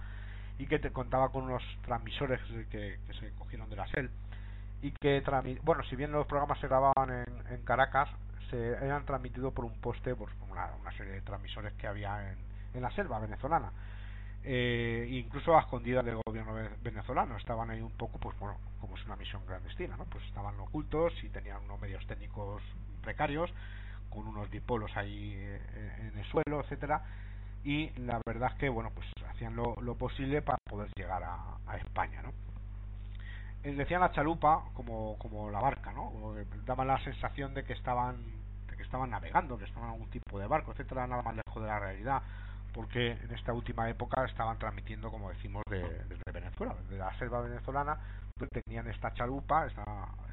y 0.59 0.67
que 0.67 0.79
te 0.79 0.91
contaba 0.91 1.31
con 1.31 1.45
unos 1.45 1.63
transmisores 1.85 2.41
que, 2.71 2.99
se 3.21 3.31
cogieron 3.39 3.69
de 3.69 3.77
la 3.77 3.87
SEL 3.89 4.11
y 4.83 4.91
que 4.93 5.23
bueno 5.63 5.83
si 5.85 5.97
bien 5.97 6.13
los 6.13 6.27
programas 6.27 6.59
se 6.61 6.69
grababan 6.69 7.11
en, 7.11 7.53
en 7.53 7.63
Caracas 7.63 8.09
se 8.51 8.73
eran 8.73 9.05
transmitidos 9.05 9.53
por 9.53 9.65
un 9.65 9.79
poste 9.81 10.15
por 10.15 10.29
una, 10.51 10.71
una 10.81 10.93
serie 10.93 11.13
de 11.13 11.21
transmisores 11.23 11.73
que 11.75 11.87
había 11.87 12.31
en, 12.31 12.39
en 12.75 12.83
la 12.83 12.91
selva 12.93 13.19
venezolana. 13.19 13.73
Eh, 14.49 15.09
incluso 15.11 15.57
a 15.57 15.61
escondidas 15.63 16.05
del 16.05 16.21
gobierno 16.25 16.55
venezolano. 16.83 17.37
Estaban 17.37 17.71
ahí 17.71 17.81
un 17.81 17.91
poco 17.93 18.19
pues 18.19 18.39
bueno 18.39 18.57
como 18.81 18.97
es 18.97 19.05
una 19.05 19.17
misión 19.17 19.45
clandestina 19.45 19.97
no 19.97 20.05
pues 20.05 20.25
estaban 20.27 20.59
ocultos 20.61 21.13
y 21.25 21.29
tenían 21.31 21.65
unos 21.65 21.81
medios 21.81 22.07
técnicos 22.07 22.63
precarios 23.03 23.51
con 24.11 24.29
unos 24.29 24.49
dipolos 24.51 24.97
ahí 24.97 25.33
eh, 25.35 26.11
en 26.13 26.19
el 26.19 26.25
suelo 26.27 26.61
etcétera. 26.61 27.03
Y 27.65 27.91
la 27.99 28.21
verdad 28.25 28.53
es 28.53 28.59
que 28.59 28.69
bueno 28.69 28.93
pues 28.95 29.07
hacían 29.37 29.55
lo, 29.55 29.77
lo 29.83 29.95
posible 29.95 30.43
para 30.43 30.59
poder 30.69 30.91
llegar 30.97 31.23
a, 31.23 31.77
España 31.77 32.23
no 32.23 32.33
eh, 33.63 33.75
decían 33.75 34.01
la 34.01 34.13
chalupa 34.13 34.65
como, 34.73 35.19
como 35.19 35.51
la 35.51 35.61
barca, 35.61 35.93
¿no? 35.93 36.35
Daban 36.65 36.87
la 36.87 36.99
sensación 37.05 37.53
de 37.53 37.65
que 37.65 37.75
estaban 37.75 38.17
de 38.71 38.77
que 38.77 38.83
estaban 38.83 39.11
navegando, 39.11 39.59
que 39.59 39.65
estaban 39.65 39.89
en 39.89 39.95
algún 39.95 40.11
tipo 40.11 40.39
de 40.39 40.47
barco, 40.47 40.73
etcétera, 40.73 41.07
nada 41.07 41.23
más 41.23 41.37
lejos 41.37 41.63
de 41.63 41.69
la 41.69 41.79
realidad, 41.79 42.23
porque 42.73 43.13
en 43.13 43.35
esta 43.35 43.53
última 43.53 43.91
época 43.91 44.25
estaban 44.25 44.59
transmitiendo, 44.59 45.11
como 45.11 45.31
decimos, 45.31 45.63
desde 45.69 46.33
Venezuela, 46.33 46.75
desde 46.83 46.99
la 46.99 47.19
selva 47.19 47.41
venezolana, 47.41 47.99
pues 48.39 48.51
tenían 48.51 48.89
esta 48.89 49.13
chalupa, 49.15 49.67
esta, 49.67 49.85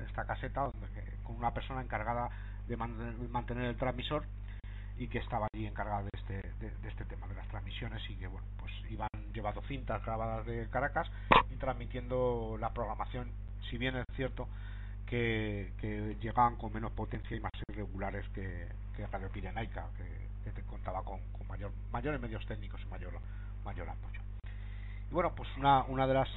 esta 0.05 0.25
caseta, 0.25 0.61
donde, 0.61 1.17
con 1.23 1.35
una 1.35 1.53
persona 1.53 1.81
encargada 1.81 2.29
de 2.67 2.77
mantener 2.77 3.65
el 3.65 3.77
transmisor 3.77 4.25
y 4.97 5.07
que 5.07 5.19
estaba 5.19 5.47
allí 5.53 5.65
encargada 5.65 6.03
de 6.03 6.09
este, 6.13 6.53
de, 6.59 6.89
este 6.89 7.05
tema 7.05 7.27
de 7.27 7.35
transmisiones 7.53 8.01
y 8.09 8.15
que 8.15 8.25
bueno 8.25 8.47
pues 8.57 8.71
iban 8.89 9.07
llevando 9.31 9.61
cintas 9.67 10.03
grabadas 10.03 10.43
de 10.47 10.67
Caracas 10.71 11.07
y 11.51 11.55
transmitiendo 11.57 12.57
la 12.59 12.73
programación 12.73 13.31
si 13.69 13.77
bien 13.77 13.95
es 13.95 14.05
cierto 14.15 14.47
que, 15.05 15.71
que 15.79 16.17
llegaban 16.19 16.55
con 16.55 16.73
menos 16.73 16.91
potencia 16.93 17.37
y 17.37 17.39
más 17.39 17.51
irregulares 17.69 18.27
que, 18.29 18.67
Radio 19.11 19.29
Pirenaica 19.29 19.85
que, 19.97 20.51
que 20.51 20.61
contaba 20.63 21.03
con, 21.03 21.19
mayor, 21.47 21.71
mayores 21.91 22.19
medios 22.19 22.43
técnicos 22.47 22.81
y 22.81 22.85
mayor 22.87 23.13
mayor 23.63 23.87
apoyo. 23.87 24.19
Y 25.11 25.13
bueno 25.13 25.33
pues 25.35 25.47
una, 25.57 25.83
una 25.83 26.07
de 26.07 26.13
las 26.15 26.29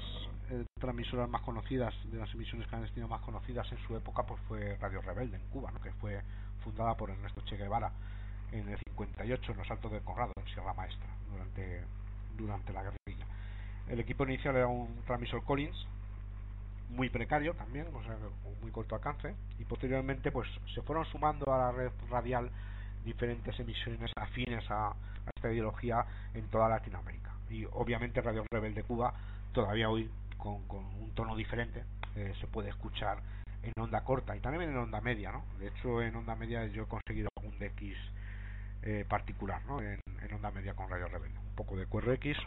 eh, 0.50 0.64
transmisoras 0.78 1.30
más 1.30 1.40
conocidas 1.42 1.94
de 2.12 2.18
las 2.18 2.32
emisiones 2.34 2.68
clandestinas 2.68 3.08
más 3.08 3.22
conocidas 3.22 3.66
en 3.72 3.78
su 3.86 3.96
época 3.96 4.24
pues 4.24 4.38
fue 4.48 4.76
Radio 4.76 5.00
Rebelde 5.00 5.38
en 5.38 5.48
Cuba 5.48 5.72
que 5.82 5.92
fue 5.92 6.20
fundada 6.62 6.94
por 6.94 7.08
Ernesto 7.08 7.40
Che 7.46 7.56
Guevara 7.56 7.90
en 8.52 8.68
el 8.68 8.78
58 8.78 9.52
en 9.52 9.58
los 9.58 9.70
Altos 9.70 9.92
del 9.92 10.02
Conrado, 10.02 10.32
en 10.36 10.46
Sierra 10.52 10.74
Maestra, 10.74 11.08
durante, 11.30 11.82
durante 12.36 12.72
la 12.72 12.82
guerrilla. 12.82 13.26
El 13.88 14.00
equipo 14.00 14.24
inicial 14.24 14.56
era 14.56 14.66
un 14.66 15.02
transmisor 15.06 15.44
Collins, 15.44 15.86
muy 16.90 17.08
precario 17.08 17.54
también, 17.54 17.86
o 17.94 18.02
sea, 18.04 18.16
muy 18.62 18.70
corto 18.70 18.94
alcance, 18.94 19.34
y 19.58 19.64
posteriormente 19.64 20.30
pues 20.30 20.48
se 20.74 20.82
fueron 20.82 21.04
sumando 21.06 21.52
a 21.52 21.58
la 21.58 21.72
red 21.72 21.90
radial 22.10 22.50
diferentes 23.04 23.58
emisiones 23.58 24.10
afines 24.16 24.64
a, 24.70 24.94
esta 25.34 25.52
ideología 25.52 26.04
en 26.34 26.46
toda 26.48 26.68
Latinoamérica. 26.68 27.32
Y 27.50 27.64
obviamente 27.72 28.20
Radio 28.20 28.44
Rebelde 28.50 28.84
Cuba, 28.84 29.12
todavía 29.52 29.88
hoy 29.88 30.08
con, 30.36 30.66
con 30.68 30.84
un 30.84 31.10
tono 31.14 31.34
diferente, 31.34 31.84
eh, 32.14 32.32
se 32.40 32.46
puede 32.46 32.68
escuchar 32.68 33.18
en 33.62 33.72
onda 33.82 34.02
corta 34.04 34.36
y 34.36 34.40
también 34.40 34.70
en 34.70 34.76
onda 34.76 35.00
media, 35.00 35.32
¿no? 35.32 35.44
De 35.58 35.68
hecho, 35.68 36.00
en 36.00 36.14
onda 36.14 36.36
media 36.36 36.66
yo 36.66 36.84
he 36.84 36.86
conseguido 36.86 37.28
algún 37.36 37.58
DX 37.58 37.96
eh, 38.86 39.04
particular 39.08 39.64
¿no? 39.66 39.82
En, 39.82 40.00
onda 40.32 40.50
media 40.52 40.74
con 40.74 40.88
radio 40.88 41.08
rebelde. 41.08 41.38
Un 41.38 41.54
poco 41.56 41.76
de 41.76 41.86
QRX. 41.86 42.38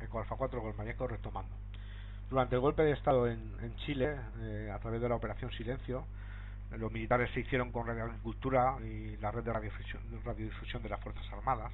Eco 0.00 0.18
Alfa 0.18 0.36
4 0.36 0.62
con 0.62 0.76
Mayeco 0.76 1.06
retomando. 1.08 1.54
Durante 2.30 2.54
el 2.54 2.62
golpe 2.62 2.82
de 2.82 2.92
Estado 2.92 3.26
en, 3.28 3.76
Chile, 3.84 4.16
eh, 4.40 4.70
a 4.72 4.78
través 4.78 5.02
de 5.02 5.08
la 5.08 5.16
Operación 5.16 5.50
Silencio, 5.52 6.06
los 6.70 6.90
militares 6.90 7.30
se 7.34 7.40
hicieron 7.40 7.70
con 7.70 7.86
Radio 7.86 8.04
Agricultura 8.04 8.76
y 8.82 9.16
la 9.18 9.30
red 9.30 9.44
de 9.44 9.52
radiodifusión, 9.52 10.02
radiodifusión 10.24 10.82
de 10.82 10.88
las 10.88 11.00
Fuerzas 11.00 11.26
Armadas. 11.32 11.72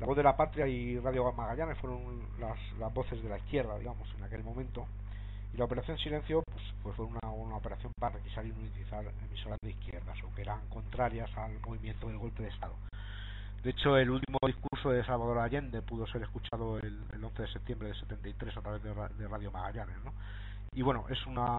La 0.00 0.06
Voz 0.06 0.16
de 0.16 0.22
la 0.24 0.36
Patria 0.36 0.66
y 0.66 0.98
Radio 0.98 1.30
Magallanes 1.32 1.78
fueron 1.78 2.20
las, 2.40 2.58
las 2.78 2.92
voces 2.92 3.22
de 3.22 3.28
la 3.28 3.38
izquierda, 3.38 3.78
digamos, 3.78 4.12
en 4.16 4.24
aquel 4.24 4.42
momento. 4.42 4.86
Y 5.52 5.56
la 5.56 5.64
operación 5.64 5.98
Silencio 5.98 6.42
pues, 6.46 6.64
pues 6.82 6.96
fue 6.96 7.06
una, 7.06 7.28
una, 7.30 7.56
operación 7.56 7.92
para 7.98 8.16
requisar 8.16 8.46
y 8.46 8.52
utilizar 8.52 9.04
emisoras 9.28 9.58
de 9.62 9.70
izquierdas 9.70 10.16
o 10.22 10.34
que 10.34 10.42
eran 10.42 10.60
contrarias 10.68 11.30
al 11.36 11.58
movimiento 11.60 12.06
del 12.06 12.18
golpe 12.18 12.42
de 12.42 12.50
Estado. 12.50 12.74
De 13.62 13.70
hecho, 13.70 13.98
el 13.98 14.08
último 14.08 14.38
discurso 14.46 14.90
de 14.90 15.04
Salvador 15.04 15.38
Allende 15.38 15.82
pudo 15.82 16.06
ser 16.06 16.22
escuchado 16.22 16.78
el, 16.78 16.98
el 17.12 17.22
11 17.22 17.42
de 17.42 17.48
septiembre 17.48 17.88
de 17.88 17.94
73 17.94 18.56
a 18.56 18.62
través 18.62 18.82
de, 18.82 19.28
Radio 19.28 19.50
Magallanes. 19.50 20.02
¿no? 20.02 20.14
Y 20.72 20.80
bueno, 20.80 21.04
es 21.10 21.18
uno 21.26 21.58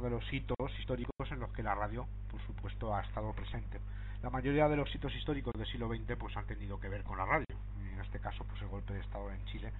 de 0.00 0.10
los 0.10 0.32
hitos 0.32 0.56
históricos 0.78 1.30
en 1.30 1.40
los 1.40 1.52
que 1.52 1.62
la 1.62 1.74
radio, 1.74 2.06
por 2.30 2.40
supuesto, 2.46 2.94
ha 2.94 3.02
estado 3.02 3.32
presente. 3.32 3.80
La 4.22 4.30
mayoría 4.30 4.68
de 4.68 4.76
los 4.76 4.94
hitos 4.94 5.14
históricos 5.14 5.52
del 5.54 5.66
siglo 5.66 5.88
XX 5.88 6.16
pues, 6.16 6.36
han 6.36 6.46
tenido 6.46 6.80
que 6.80 6.88
ver 6.88 7.02
con 7.02 7.18
la 7.18 7.26
radio. 7.26 7.44
En 7.92 8.00
este 8.00 8.18
caso, 8.18 8.44
pues 8.44 8.62
el 8.62 8.68
golpe 8.68 8.94
de 8.94 9.00
Estado 9.00 9.30
en 9.30 9.44
Chile 9.46 9.72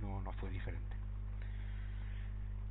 no, 0.00 0.20
no 0.20 0.32
fue 0.32 0.50
diferente. 0.50 1.05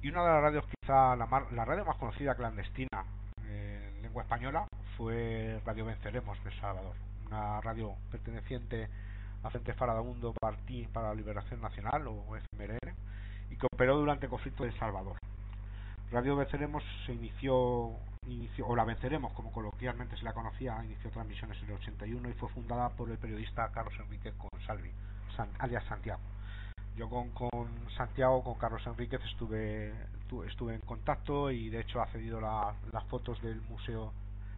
Y 0.06 0.10
una 0.10 0.22
de 0.22 0.30
las 0.34 0.42
radios, 0.44 0.66
quizá 0.68 1.16
la, 1.16 1.48
la 1.50 1.66
radio 1.66 1.84
más 1.84 1.98
conocida 1.98 2.36
clandestina 2.36 3.04
en 3.50 4.04
lengua 4.04 4.22
española, 4.22 4.68
fue 4.96 5.60
Radio 5.66 5.86
Venceremos 5.86 6.38
de 6.44 6.52
Salvador, 6.60 6.96
una 7.26 7.60
radio 7.62 7.96
perteneciente 8.12 8.88
a 9.42 9.50
Frente 9.50 9.74
Mundo 10.04 10.32
Partí 10.40 10.86
para 10.94 11.08
la 11.08 11.16
Liberación 11.16 11.60
Nacional, 11.60 12.06
o 12.06 12.38
FMLN, 12.38 12.94
y 13.50 13.58
que 13.58 13.66
operó 13.66 13.98
durante 13.98 14.28
el 14.28 14.30
conflicto 14.30 14.64
de 14.64 14.78
Salvador. 14.78 15.18
Radio 16.12 16.36
Venceremos 16.36 16.84
se 17.08 17.14
inició, 17.14 17.90
inició, 18.28 18.68
o 18.68 18.76
la 18.76 18.86
Venceremos, 18.86 19.34
como 19.34 19.52
coloquialmente 19.52 20.18
se 20.18 20.24
la 20.24 20.34
conocía, 20.34 20.86
inició 20.86 21.10
transmisiones 21.10 21.58
en 21.64 21.70
el 21.70 21.78
81 21.78 22.30
y 22.30 22.34
fue 22.34 22.50
fundada 22.50 22.90
por 22.90 23.10
el 23.10 23.18
periodista 23.18 23.72
Carlos 23.72 23.96
Enrique 24.00 24.34
Consalvi, 24.38 24.92
alias 25.58 25.84
Santiago 25.86 26.22
yo 26.96 27.10
con, 27.10 27.30
con 27.32 27.68
Santiago, 27.98 28.44
con 28.44 28.56
Carlos 28.56 28.86
Enríquez 28.88 29.22
estuve 29.26 29.94
estuve 30.48 30.74
en 30.74 30.82
contacto 30.82 31.52
y 31.52 31.70
de 31.70 31.82
hecho 31.82 32.02
ha 32.02 32.08
cedido 32.08 32.42
las 32.42 33.04
fotos 33.06 33.42
del 33.42 33.62
Museo 33.62 34.12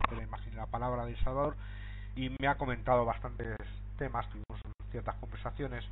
de 0.10 0.15
la 0.15 0.23
Imagen 0.23 0.54
y 0.54 0.56
la 0.56 0.65
Palabra 0.65 1.06
de 1.06 1.12
El 1.12 1.23
Salvador 1.23 1.56
y 2.15 2.32
me 2.39 2.47
ha 2.47 2.56
comentado 2.56 3.06
bastantes 3.06 3.56
temas, 3.97 4.28
tuvimos 4.30 4.62
ciertas 4.91 5.15
conversaciones 5.15 5.84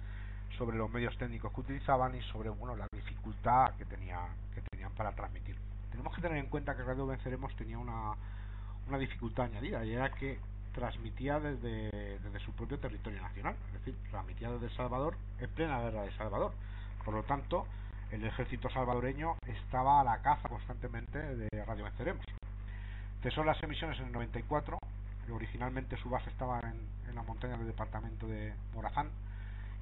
sobre 0.58 0.78
los 0.78 0.90
medios 0.90 1.16
técnicos 1.18 1.54
que 1.54 1.62
utilizaban 1.62 2.16
y 2.16 2.22
sobre 2.32 2.50
bueno 2.50 2.76
la 2.76 2.88
dificultad 2.94 3.76
que 3.76 3.86
tenía 3.86 4.20
que 4.54 4.62
tenían 4.62 4.92
para 4.94 5.12
transmitir. 5.12 5.56
Tenemos 5.92 6.16
que 6.16 6.22
tener 6.22 6.38
en 6.38 6.48
cuenta 6.48 6.76
que 6.76 6.84
Radio 6.84 7.06
Venceremos 7.06 7.56
tenía 7.56 7.78
una, 7.78 8.14
una 8.88 8.98
dificultad 8.98 9.46
añadida 9.46 9.84
y 9.84 9.94
era 9.94 10.12
que 10.12 10.40
transmitía 10.76 11.40
desde, 11.40 12.40
su 12.40 12.52
propio 12.52 12.78
territorio 12.78 13.22
nacional, 13.22 13.56
es 13.68 13.74
decir, 13.74 13.96
transmitía 14.12 14.52
desde 14.52 14.68
El 14.68 14.76
Salvador 14.76 15.16
en 15.40 15.50
plena 15.52 15.80
guerra 15.80 16.04
de 16.04 16.12
Salvador. 16.18 16.52
Por 17.04 17.14
lo 17.14 17.24
tanto, 17.24 17.66
el 18.12 18.24
ejército 18.26 18.70
salvadoreño 18.70 19.38
estaba 19.46 20.02
a 20.02 20.04
la 20.04 20.22
caza 20.22 20.50
constantemente 20.50 21.18
de 21.18 21.66
Radio 21.66 21.86
Venceremos. 21.86 22.26
Cesó 23.24 23.44
las 23.44 23.62
emisiones 23.64 23.98
en 24.00 24.08
el 24.08 24.12
94, 24.12 24.78
originalmente 25.32 25.98
su 25.98 26.10
base 26.10 26.30
estaba 26.30 26.60
en, 26.60 26.80
en 27.08 27.16
la 27.16 27.24
montaña 27.24 27.58
del 27.58 27.68
departamento 27.68 28.28
de 28.28 28.54
Morazán 28.74 29.10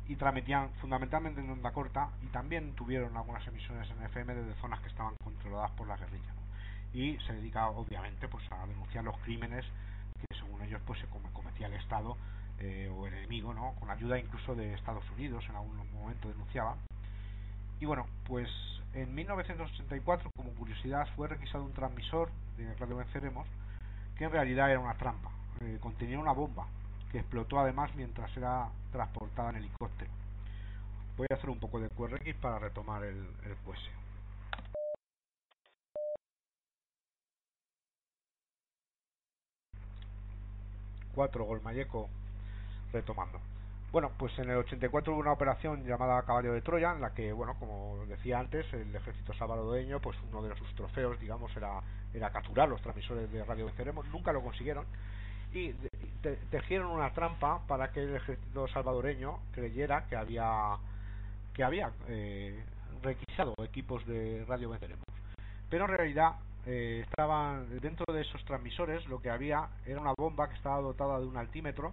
y 0.08 0.16
transmitían 0.16 0.70
fundamentalmente 0.80 1.42
en 1.42 1.50
onda 1.50 1.72
corta 1.72 2.10
y 2.22 2.28
también 2.28 2.74
tuvieron 2.76 3.18
algunas 3.18 3.46
emisiones 3.48 3.90
en 3.90 4.02
FM 4.04 4.36
desde 4.36 4.62
zonas 4.62 4.80
que 4.82 4.90
estaban 4.90 5.16
controladas 5.24 5.72
por 5.72 5.88
la 5.88 5.98
guerrilla. 5.98 6.34
Y 6.94 7.18
se 7.26 7.34
dedicaba 7.34 7.72
obviamente 7.72 8.28
pues 8.28 8.44
a 8.52 8.68
denunciar 8.68 9.04
los 9.04 9.18
crímenes 9.20 9.66
ellos 10.64 10.82
pues 10.86 11.00
se 11.00 11.08
cometía 11.34 11.68
el 11.68 11.74
Estado 11.74 12.18
eh, 12.60 12.90
o 12.96 13.08
el 13.08 13.14
enemigo, 13.14 13.54
¿no? 13.54 13.74
Con 13.80 13.90
ayuda 13.90 14.20
incluso 14.20 14.56
de 14.56 14.74
Estados 14.74 15.04
Unidos 15.12 15.44
en 15.50 15.56
algún 15.56 15.78
momento 15.94 16.30
denunciaba. 16.30 16.78
Y 17.80 17.86
bueno, 17.86 18.06
pues 18.26 18.50
en 18.94 19.14
1984, 19.14 20.30
como 20.36 20.52
curiosidad, 20.52 21.08
fue 21.16 21.28
requisado 21.28 21.64
un 21.64 21.74
transmisor 21.74 22.30
de 22.58 22.74
Radio 22.76 22.98
Venceremos 22.98 23.48
que 24.18 24.26
en 24.26 24.32
realidad 24.32 24.70
era 24.70 24.80
una 24.80 24.96
trampa. 24.96 25.32
Eh, 25.62 25.78
contenía 25.82 26.20
una 26.20 26.32
bomba 26.32 26.68
que 27.12 27.20
explotó 27.20 27.60
además 27.60 27.94
mientras 27.96 28.36
era 28.38 28.70
transportada 28.92 29.50
en 29.50 29.58
helicóptero. 29.58 30.12
Voy 31.18 31.28
a 31.30 31.36
hacer 31.36 31.50
un 31.50 31.60
poco 31.60 31.80
de 31.80 31.90
QRX 31.90 32.36
para 32.36 32.60
retomar 32.60 33.04
el, 33.04 33.28
el 33.46 33.56
4 41.14 41.44
Golmayeco 41.46 42.10
retomando. 42.92 43.40
Bueno, 43.92 44.10
pues 44.18 44.38
en 44.40 44.50
el 44.50 44.58
84 44.58 45.14
hubo 45.14 45.22
una 45.22 45.34
operación 45.34 45.86
llamada 45.86 46.24
Caballo 46.24 46.54
de 46.54 46.62
Troya, 46.62 46.94
en 46.94 47.02
la 47.02 47.14
que, 47.14 47.32
bueno, 47.32 47.56
como 47.60 48.04
decía 48.08 48.40
antes, 48.40 48.66
el 48.74 48.96
ejército 48.96 49.34
salvadoreño, 49.36 50.00
pues 50.00 50.18
uno 50.32 50.42
de 50.42 50.56
sus 50.58 50.74
trofeos, 50.74 51.20
digamos, 51.20 51.56
era, 51.56 51.80
era 52.12 52.32
capturar 52.32 52.68
los 52.70 52.82
transmisores 52.82 53.32
de 53.32 53.46
radio 53.46 53.68
Venceremos, 53.68 54.08
nunca 54.08 54.34
lo 54.34 54.42
consiguieron, 54.42 54.86
y 55.54 55.76
tejieron 56.50 56.88
una 56.88 57.14
trampa 57.14 57.60
para 57.68 57.92
que 57.92 58.02
el 58.02 58.16
ejército 58.16 58.68
salvadoreño 58.70 59.38
creyera 59.54 60.08
que 60.08 60.16
había 60.16 60.78
que 61.54 61.64
había 61.64 61.92
eh, 62.08 62.64
requisado 63.04 63.54
equipos 63.64 64.04
de 64.08 64.44
radio 64.48 64.72
Venceremos. 64.72 65.06
Pero 65.70 65.86
en 65.86 65.92
realidad 65.92 66.34
eh, 66.66 67.04
estaban 67.06 67.80
dentro 67.82 68.14
de 68.14 68.22
esos 68.22 68.44
transmisores 68.46 69.06
lo 69.08 69.22
que 69.22 69.30
había 69.30 69.68
era 69.86 70.00
una 70.00 70.14
bomba 70.18 70.48
que 70.48 70.56
estaba 70.56 70.80
dotada 70.80 71.20
de 71.20 71.26
un 71.26 71.36
altímetro 71.36 71.92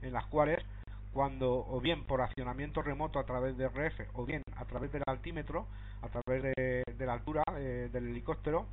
en 0.00 0.12
las 0.12 0.26
cuales 0.26 0.64
cuando 1.12 1.52
o 1.52 1.80
bien 1.80 2.04
por 2.04 2.20
accionamiento 2.20 2.82
remoto 2.82 3.20
a 3.20 3.24
través 3.24 3.56
de 3.56 3.68
RF 3.68 4.00
o 4.14 4.24
bien 4.24 4.42
a 4.56 4.64
través 4.64 4.90
del 4.90 5.02
altímetro 5.06 5.68
a 6.02 6.08
través 6.08 6.42
de, 6.42 6.84
la 6.98 7.12
altura 7.12 7.44
eh, 7.56 7.90
del 7.92 8.08
helicóptero 8.08 8.66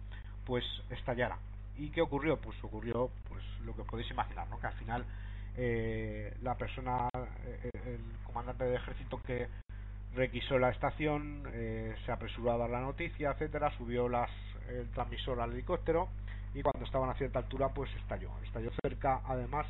pues 0.45 0.65
estallara 0.89 1.37
y 1.77 1.91
qué 1.91 2.01
ocurrió 2.01 2.37
pues 2.37 2.57
ocurrió 2.63 3.11
pues 3.27 3.43
lo 3.65 3.75
que 3.75 3.83
podéis 3.83 4.09
imaginar 4.09 4.47
¿no? 4.49 4.59
que 4.59 4.65
al 4.65 4.73
final 4.73 5.05
eh, 5.57 6.35
la 6.41 6.55
persona 6.55 7.07
el 7.13 8.01
comandante 8.23 8.63
de 8.63 8.77
ejército 8.77 9.21
que 9.21 9.47
requisó 10.15 10.57
la 10.57 10.71
estación 10.71 11.43
se 12.03 12.11
apresuró 12.11 12.53
a 12.53 12.57
dar 12.57 12.69
la 12.71 12.81
noticia 12.81 13.29
etcétera 13.31 13.71
subió 13.77 14.09
las 14.09 14.31
el 14.69 14.89
transmisor 14.91 15.39
al 15.39 15.53
helicóptero 15.53 16.09
y 16.53 16.61
cuando 16.61 16.85
estaban 16.85 17.09
a 17.09 17.13
cierta 17.15 17.39
altura 17.39 17.69
pues 17.69 17.89
estalló. 17.95 18.31
Estalló 18.43 18.71
cerca, 18.81 19.21
además, 19.25 19.67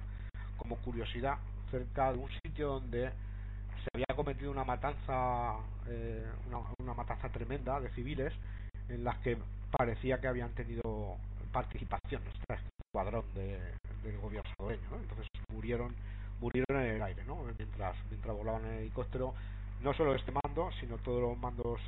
como 0.58 0.78
curiosidad, 0.78 1.38
cerca 1.72 2.12
de 2.14 2.20
un 2.20 2.30
sitio 2.44 2.70
donde 2.70 3.12
se 3.84 3.90
había 3.94 4.16
cometido 4.16 4.52
una 4.52 4.64
matanza, 4.64 5.56
eh, 5.88 6.26
una, 6.80 6.94
matanza 6.94 7.30
tremenda 7.30 7.80
de 7.80 7.90
civiles 7.92 8.34
en 8.90 9.04
las 9.04 9.18
que 9.20 9.38
parecía 9.72 10.20
que 10.20 10.28
habían 10.28 10.52
tenido 10.54 11.18
participación 11.52 12.22
este 12.28 12.60
escuadrón 12.86 13.24
del 13.34 14.18
gobierno 14.22 14.50
salvadoreño, 14.58 15.02
entonces 15.02 15.28
murieron 15.52 15.96
murieron 16.42 16.82
en 16.82 16.96
el 16.96 17.02
aire, 17.02 17.24
¿no? 17.26 17.44
mientras 17.58 17.96
mientras 18.10 18.36
volaban 18.36 18.66
en 18.66 18.72
el 18.74 18.80
helicóptero 18.80 19.34
no 19.82 19.94
solo 19.94 20.14
este 20.14 20.32
mando, 20.32 20.70
sino 20.80 20.98
todos 20.98 21.22
los 21.22 21.38
mandos, 21.38 21.80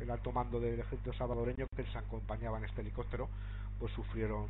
el, 0.00 0.10
alto 0.10 0.32
mando 0.32 0.60
del 0.60 0.80
ejército 0.80 1.12
salvadoreño 1.14 1.66
que 1.74 1.82
les 1.82 1.96
acompañaba 1.96 2.58
en 2.58 2.64
este 2.64 2.82
helicóptero, 2.82 3.28
pues 3.78 3.92
sufrieron 3.92 4.46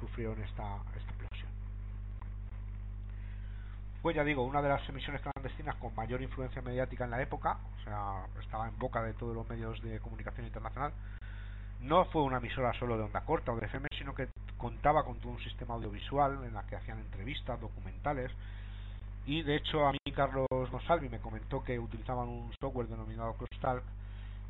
sufrieron 0.00 0.42
esta, 0.42 0.76
esta 0.94 1.10
explosión. 1.12 1.48
Fue, 4.02 4.12
ya 4.12 4.24
digo, 4.24 4.44
una 4.44 4.60
de 4.60 4.68
las 4.68 4.86
emisiones 4.88 5.22
clandestinas 5.22 5.74
con 5.76 5.94
mayor 5.94 6.20
influencia 6.20 6.60
mediática 6.62 7.04
en 7.04 7.10
la 7.10 7.22
época, 7.22 7.58
o 7.80 7.84
sea, 7.84 8.26
estaba 8.42 8.68
en 8.68 8.78
boca 8.78 9.02
de 9.02 9.14
todos 9.14 9.34
los 9.34 9.48
medios 9.48 9.80
de 9.82 9.98
comunicación 10.00 10.46
internacional. 10.46 10.92
No 11.80 12.04
fue 12.06 12.22
una 12.22 12.38
emisora 12.38 12.72
solo 12.74 12.96
de 12.96 13.04
onda 13.04 13.22
corta 13.22 13.52
o 13.52 13.56
de 13.56 13.66
FM, 13.66 13.88
sino 13.98 14.14
que 14.14 14.28
contaba 14.56 15.04
con 15.04 15.18
todo 15.18 15.32
un 15.32 15.40
sistema 15.40 15.74
audiovisual 15.74 16.44
en 16.44 16.54
la 16.54 16.66
que 16.66 16.76
hacían 16.76 16.98
entrevistas, 16.98 17.60
documentales, 17.60 18.30
y 19.26 19.42
de 19.42 19.56
hecho 19.56 19.86
a 19.86 19.92
mí 19.92 19.98
Carlos 20.14 20.46
Gonsalvi 20.50 21.08
me 21.08 21.18
comentó 21.18 21.62
que 21.62 21.78
utilizaban 21.78 22.28
un 22.28 22.52
software 22.60 22.86
denominado 22.86 23.34
Crosstalk 23.34 23.82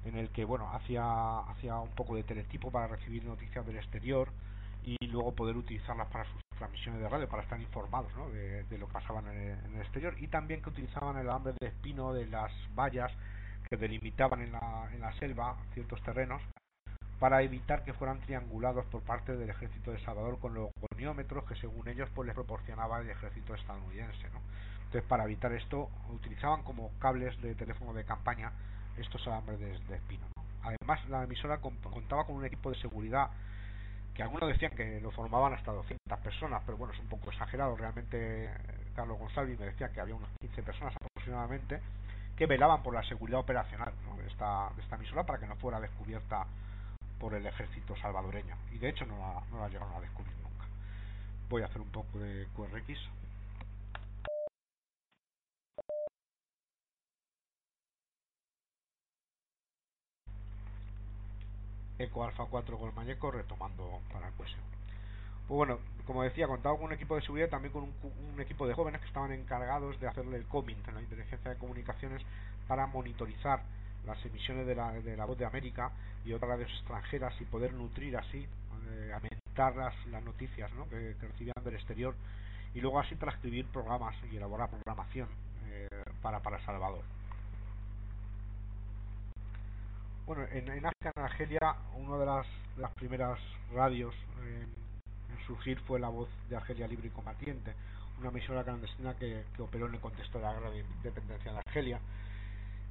en 0.04 0.16
el 0.16 0.30
que 0.30 0.44
bueno 0.44 0.70
hacía 0.70 1.38
hacía 1.50 1.76
un 1.76 1.90
poco 1.90 2.14
de 2.14 2.22
teletipo 2.22 2.70
para 2.70 2.86
recibir 2.86 3.24
noticias 3.24 3.66
del 3.66 3.76
exterior 3.76 4.28
y 4.84 4.96
luego 5.06 5.34
poder 5.34 5.56
utilizarlas 5.56 6.06
para 6.08 6.24
sus 6.24 6.40
transmisiones 6.58 7.00
de 7.00 7.08
radio 7.08 7.28
para 7.28 7.42
estar 7.42 7.60
informados 7.60 8.14
¿no? 8.16 8.28
de, 8.28 8.64
lo 8.78 8.86
que 8.86 8.92
pasaba 8.92 9.20
en 9.20 9.28
el, 9.74 9.80
exterior 9.80 10.14
y 10.18 10.28
también 10.28 10.62
que 10.62 10.68
utilizaban 10.68 11.16
el 11.16 11.28
alambre 11.28 11.54
de 11.58 11.68
espino 11.68 12.12
de 12.12 12.26
las 12.26 12.52
vallas 12.74 13.10
que 13.68 13.76
delimitaban 13.76 14.42
en 14.42 14.52
la, 14.52 14.88
en 14.92 15.00
la 15.00 15.12
selva 15.14 15.56
ciertos 15.72 16.00
terrenos 16.02 16.40
para 17.18 17.42
evitar 17.42 17.82
que 17.84 17.92
fueran 17.94 18.20
triangulados 18.20 18.84
por 18.86 19.02
parte 19.02 19.36
del 19.36 19.50
ejército 19.50 19.92
de 19.92 19.98
Salvador 20.00 20.38
con 20.38 20.54
los 20.54 20.70
goniómetros 20.90 21.44
que 21.44 21.56
según 21.56 21.88
ellos 21.88 22.08
pues 22.14 22.26
les 22.26 22.34
proporcionaba 22.34 23.00
el 23.00 23.10
ejército 23.10 23.54
estadounidense 23.54 24.28
¿no? 24.30 24.40
entonces 24.84 25.02
para 25.08 25.24
evitar 25.24 25.52
esto 25.52 25.88
utilizaban 26.10 26.62
como 26.62 26.90
cables 26.98 27.40
de 27.40 27.54
teléfono 27.54 27.94
de 27.94 28.04
campaña 28.04 28.52
estos 28.98 29.26
alambres 29.26 29.58
de, 29.60 29.94
espino 29.94 30.26
además 30.62 31.08
la 31.08 31.24
emisora 31.24 31.58
contaba 31.58 32.24
con 32.26 32.36
un 32.36 32.44
equipo 32.44 32.70
de 32.70 32.76
seguridad 32.80 33.30
que 34.16 34.22
algunos 34.22 34.48
decían 34.48 34.72
que 34.72 34.98
lo 35.00 35.10
formaban 35.10 35.52
hasta 35.52 35.72
200 35.72 36.18
personas, 36.20 36.62
pero 36.64 36.78
bueno, 36.78 36.94
es 36.94 37.00
un 37.00 37.06
poco 37.06 37.30
exagerado. 37.30 37.76
Realmente 37.76 38.50
Carlos 38.94 39.18
González 39.18 39.60
me 39.60 39.66
decía 39.66 39.90
que 39.90 40.00
había 40.00 40.14
unas 40.14 40.30
15 40.40 40.62
personas 40.62 40.94
aproximadamente 40.96 41.80
que 42.34 42.46
velaban 42.46 42.82
por 42.82 42.94
la 42.94 43.02
seguridad 43.04 43.40
operacional 43.40 43.92
de, 44.16 44.26
esta, 44.26 44.70
de 44.74 44.82
esta 44.82 44.96
emisora 44.96 45.24
para 45.24 45.38
que 45.38 45.46
no 45.46 45.56
fuera 45.56 45.80
descubierta 45.80 46.46
por 47.18 47.34
el 47.34 47.46
ejército 47.46 47.96
salvadoreño. 47.96 48.56
Y 48.72 48.78
de 48.78 48.90
hecho 48.90 49.06
no 49.06 49.18
la, 49.18 49.42
no 49.50 49.60
la 49.60 49.68
llegaron 49.68 49.94
a 49.94 50.00
descubrir 50.00 50.34
nunca. 50.42 50.66
Voy 51.48 51.62
a 51.62 51.66
hacer 51.66 51.80
un 51.80 51.90
poco 51.90 52.18
de 52.18 52.46
QRX. 52.54 52.98
Eco 61.98 62.24
Alfa 62.24 62.44
4 62.44 62.78
con 62.78 62.94
Mayeco 62.94 63.30
retomando 63.30 64.00
para 64.12 64.28
el 64.28 64.34
Pues 64.34 64.50
bueno, 65.48 65.78
como 66.06 66.22
decía, 66.22 66.46
contaba 66.46 66.76
con 66.76 66.86
un 66.86 66.92
equipo 66.92 67.16
de 67.16 67.22
seguridad 67.22 67.48
también 67.48 67.72
con 67.72 67.84
un, 67.84 68.40
equipo 68.40 68.66
de 68.66 68.74
jóvenes 68.74 69.00
que 69.00 69.06
estaban 69.06 69.32
encargados 69.32 69.98
de 69.98 70.06
hacerle 70.06 70.36
el 70.36 70.46
coming 70.46 70.76
en 70.86 70.94
la 70.94 71.00
inteligencia 71.00 71.50
de 71.50 71.56
comunicaciones 71.56 72.22
para 72.68 72.86
monitorizar 72.86 73.62
las 74.06 74.24
emisiones 74.24 74.66
de 74.66 74.74
la, 74.74 74.92
de 74.92 75.16
la 75.16 75.24
voz 75.24 75.38
de 75.38 75.44
América 75.44 75.90
y 76.24 76.32
otras 76.32 76.50
radios 76.50 76.70
extranjeras 76.70 77.34
y 77.40 77.44
poder 77.44 77.72
nutrir 77.72 78.16
así, 78.16 78.46
eh, 78.90 79.12
aumentar 79.12 79.76
las, 79.76 80.06
las 80.06 80.22
noticias 80.22 80.72
¿no? 80.74 80.88
que, 80.88 81.14
recibían 81.20 81.54
del 81.64 81.74
exterior 81.74 82.14
y 82.74 82.80
luego 82.80 83.00
así 83.00 83.14
transcribir 83.16 83.66
programas 83.66 84.14
y 84.30 84.36
elaborar 84.36 84.70
programación 84.70 85.28
eh, 85.68 85.88
para, 86.22 86.40
para 86.40 86.64
Salvador. 86.64 87.02
Bueno, 90.26 90.44
en, 90.50 90.68
en 90.68 90.84
Argelia, 91.14 91.76
una 91.94 92.16
de 92.18 92.26
las, 92.26 92.46
las 92.78 92.92
primeras 92.94 93.38
radios 93.72 94.12
en, 94.42 94.66
surgir 95.46 95.78
fue 95.82 96.00
la 96.00 96.08
voz 96.08 96.28
de 96.48 96.56
Argelia 96.56 96.88
Libre 96.88 97.06
y 97.06 97.10
Combatiente, 97.10 97.72
una 98.18 98.30
emisora 98.30 98.64
clandestina 98.64 99.14
que, 99.14 99.44
operó 99.60 99.86
en 99.86 99.94
el 99.94 100.00
contexto 100.00 100.38
de 100.38 100.44
la 100.44 100.54
guerra 100.54 100.70
de 100.70 100.80
independencia 100.80 101.52
de 101.52 101.58
Argelia. 101.58 102.00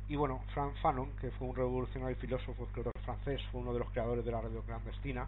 Y 0.07 0.15
bueno, 0.15 0.41
Frank 0.53 0.75
Fanon, 0.81 1.09
que 1.17 1.31
fue 1.31 1.47
un 1.47 1.55
revolucionario 1.55 2.15
filósofo 2.17 2.65
escritor 2.65 2.93
francés, 3.03 3.41
fue 3.51 3.61
uno 3.61 3.73
de 3.73 3.79
los 3.79 3.89
creadores 3.91 4.23
de 4.23 4.31
la 4.31 4.41
radio 4.41 4.61
clandestina. 4.61 5.27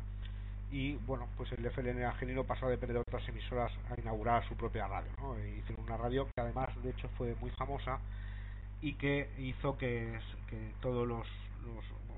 Y 0.72 0.96
bueno, 1.08 1.28
pues 1.38 1.52
el 1.54 1.66
FLN 1.72 2.04
argelino 2.04 2.44
pasó 2.44 2.66
a 2.66 2.70
depender 2.70 2.96
de 2.96 3.02
otras 3.08 3.28
emisoras 3.30 3.72
a 3.90 4.00
inaugurar 4.00 4.48
su 4.48 4.56
propia 4.56 4.88
radio. 4.88 5.12
¿no? 5.20 5.36
E 5.38 5.58
hicieron 5.58 5.86
una 5.86 5.98
radio 5.98 6.26
que 6.26 6.42
además, 6.42 6.70
de 6.84 6.92
hecho, 6.92 7.10
fue 7.18 7.36
muy 7.40 7.50
famosa 7.52 8.00
y 8.82 8.94
que 8.94 9.30
hizo 9.40 9.78
que, 9.78 10.20
que 10.50 10.74
todos 10.82 11.08
los 11.08 11.26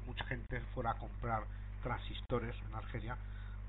mucha 0.06 0.26
gente 0.26 0.60
fuera 0.74 0.92
a 0.92 0.94
comprar 0.96 1.44
transistores 1.84 2.56
en 2.68 2.76
Argelia 2.76 3.18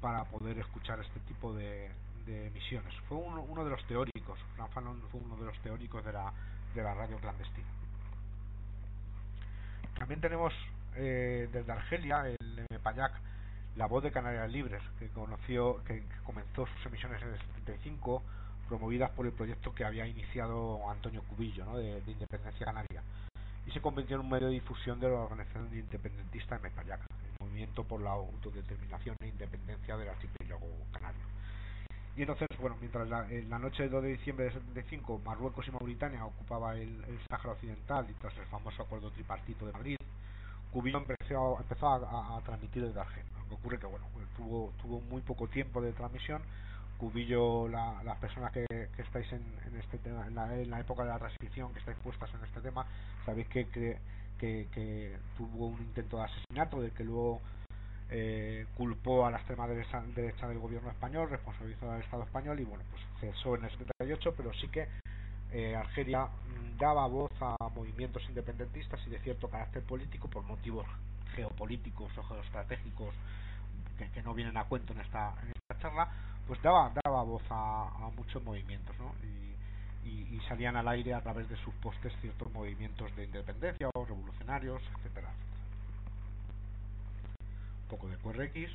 para 0.00 0.24
poder 0.24 0.58
escuchar 0.58 0.98
este 1.00 1.20
tipo 1.20 1.52
de, 1.52 1.90
emisiones. 2.26 2.94
Fue 3.08 3.18
uno, 3.18 3.64
de 3.64 3.70
los 3.70 3.84
teóricos, 3.86 4.38
Frank 4.54 4.70
Fanon 4.70 5.02
fue 5.10 5.20
uno 5.20 5.36
de 5.36 5.46
los 5.46 5.58
teóricos 5.62 6.04
de 6.04 6.12
la, 6.12 6.32
de 6.74 6.82
la 6.82 6.94
radio 6.94 7.16
clandestina. 7.18 7.66
También 9.98 10.20
tenemos 10.20 10.52
eh, 10.96 11.48
desde 11.52 11.72
Argelia 11.72 12.26
el 12.26 12.66
Payac, 12.82 13.12
la 13.76 13.86
voz 13.86 14.02
de 14.02 14.10
Canarias 14.10 14.50
Libres, 14.50 14.82
que 14.98 15.08
conoció, 15.08 15.82
que, 15.84 16.02
comenzó 16.24 16.66
sus 16.66 16.86
emisiones 16.86 17.22
en 17.22 17.28
el 17.28 17.38
75, 17.38 18.22
promovidas 18.68 19.10
por 19.10 19.26
el 19.26 19.32
proyecto 19.32 19.74
que 19.74 19.84
había 19.84 20.06
iniciado 20.06 20.88
Antonio 20.90 21.22
Cubillo, 21.28 21.76
de 21.76 22.02
Independencia 22.06 22.66
Canaria 22.66 23.02
y 23.66 23.72
se 23.72 23.80
convirtió 23.80 24.16
en 24.16 24.22
un 24.22 24.30
medio 24.30 24.48
de 24.48 24.54
difusión 24.54 24.98
de 25.00 25.08
la 25.08 25.20
organización 25.20 25.68
independentista 25.72 26.56
de 26.56 26.62
Mepayaca, 26.62 27.06
el 27.24 27.46
movimiento 27.46 27.84
por 27.84 28.00
la 28.00 28.10
autodeterminación 28.10 29.16
e 29.20 29.28
independencia 29.28 29.96
del 29.96 30.08
archipiélago 30.08 30.66
canario. 30.92 31.22
Y 32.16 32.22
entonces, 32.22 32.48
bueno, 32.60 32.76
mientras 32.80 33.08
en 33.30 33.48
la 33.48 33.58
noche 33.58 33.84
del 33.84 33.92
2 33.92 34.02
de 34.02 34.08
diciembre 34.10 34.46
de 34.46 34.52
75 34.52 35.20
Marruecos 35.24 35.66
y 35.68 35.70
Mauritania 35.70 36.24
ocupaba 36.24 36.74
el, 36.74 37.02
el 37.04 37.18
Sáhara 37.28 37.52
Occidental 37.52 38.06
y 38.10 38.14
tras 38.14 38.36
el 38.36 38.46
famoso 38.46 38.82
acuerdo 38.82 39.10
tripartito 39.10 39.66
de 39.66 39.72
Madrid, 39.72 39.96
Cubillo 40.72 40.98
empezó, 40.98 41.58
empezó 41.60 41.88
a, 41.88 42.40
transmitir 42.44 42.86
desde 42.86 43.00
Argelia. 43.00 43.30
Lo 43.38 43.48
que 43.48 43.54
ocurre 43.54 43.78
que, 43.78 43.86
bueno, 43.86 44.06
pues 44.14 44.26
tuvo, 44.36 44.72
tuvo 44.80 45.00
muy 45.00 45.20
poco 45.22 45.48
tiempo 45.48 45.80
de 45.80 45.92
transmisión 45.92 46.42
Cubillo, 46.98 47.66
la, 47.68 48.02
las 48.04 48.18
personas 48.18 48.52
que, 48.52 48.66
estáis 48.98 49.32
en, 49.32 49.42
este 49.78 49.98
tema, 49.98 50.26
en 50.26 50.70
la, 50.70 50.80
época 50.80 51.02
de 51.02 51.08
la 51.08 51.18
transición, 51.18 51.72
que 51.72 51.78
estáis 51.78 51.96
puestas 51.98 52.28
en 52.34 52.44
este 52.44 52.60
tema, 52.60 52.86
sabéis 53.24 53.48
que, 53.48 53.66
que, 54.38 55.16
tuvo 55.38 55.68
un 55.68 55.80
intento 55.80 56.18
de 56.18 56.24
asesinato, 56.24 56.82
del 56.82 56.92
que 56.92 57.04
luego 57.04 57.40
eh, 58.10 58.66
culpó 58.76 59.24
a 59.24 59.30
la 59.30 59.38
extrema 59.38 59.68
derecha, 59.68 60.48
del 60.48 60.58
gobierno 60.58 60.90
español, 60.90 61.30
responsabilizó 61.30 61.90
al 61.90 62.00
Estado 62.02 62.24
español 62.24 62.58
y 62.58 62.64
bueno, 62.64 62.82
pues 62.90 63.02
cesó 63.20 63.54
en 63.54 63.64
el 63.64 63.70
78, 63.70 64.34
pero 64.36 64.52
sí 64.54 64.68
que 64.68 64.88
eh, 65.52 65.76
Argelia 65.76 66.26
mm, 66.26 66.78
daba 66.78 67.06
voz 67.06 67.30
a 67.40 67.56
movimientos 67.74 68.22
independentistas 68.28 69.00
y 69.06 69.10
de 69.10 69.20
cierto 69.20 69.48
carácter 69.48 69.82
político 69.84 70.28
por 70.28 70.42
motivos 70.42 70.86
geopolíticos 71.34 72.16
o 72.18 72.22
geoestratégicos 72.24 73.14
que, 74.14 74.22
no 74.22 74.34
vienen 74.34 74.56
a 74.56 74.64
cuento 74.64 74.92
en 74.92 75.00
esta, 75.00 75.34
en 75.42 75.50
esta 75.50 75.78
charla, 75.80 76.08
pues 76.46 76.60
daba, 76.62 76.90
daba 77.04 77.22
voz 77.22 77.42
a, 77.50 78.10
muchos 78.16 78.42
movimientos, 78.42 78.96
¿no? 78.98 79.14
Y, 79.24 79.38
salían 80.48 80.74
al 80.74 80.88
aire 80.88 81.14
a 81.14 81.20
través 81.20 81.48
de 81.48 81.56
sus 81.58 81.72
postes 81.74 82.12
ciertos 82.20 82.50
movimientos 82.52 83.14
de 83.14 83.24
independencia 83.24 83.88
o 83.94 84.04
revolucionarios, 84.04 84.82
etcétera, 84.96 85.28
poco 87.90 88.08
de 88.08 88.16
QRX. 88.18 88.70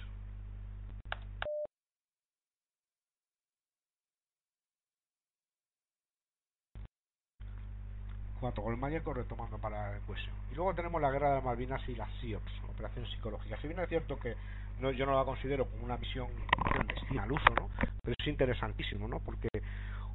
Cuatro 8.42 8.64
gol 8.64 8.78
Mayeco 8.78 9.14
retomando 9.14 9.58
para 9.58 9.96
el 9.96 10.02
cuestión. 10.02 10.36
Y 10.52 10.56
luego 10.56 10.76
tenemos 10.76 11.02
la 11.02 11.10
guerra 11.10 11.36
de 11.36 11.42
Malvinas 11.42 11.82
y 11.88 11.96
las 11.96 12.12
SIOPS, 12.20 12.52
operaciones 12.70 13.10
psicológicas. 13.12 13.60
Si 13.62 13.68
bien 13.68 13.80
es 13.80 13.90
cierto 13.90 14.20
que 14.20 14.36
no, 14.80 14.92
yo 14.92 15.06
no 15.06 15.16
la 15.16 15.24
considero 15.24 15.66
como 15.66 15.86
una 15.86 15.98
misión 15.98 16.28
clandestina 16.72 17.24
al 17.24 17.32
uso, 17.32 17.50
¿no? 17.56 17.70
Pero 18.04 18.16
es 18.20 18.28
interesantísimo, 18.28 19.08
¿no? 19.08 19.20
Porque 19.22 19.48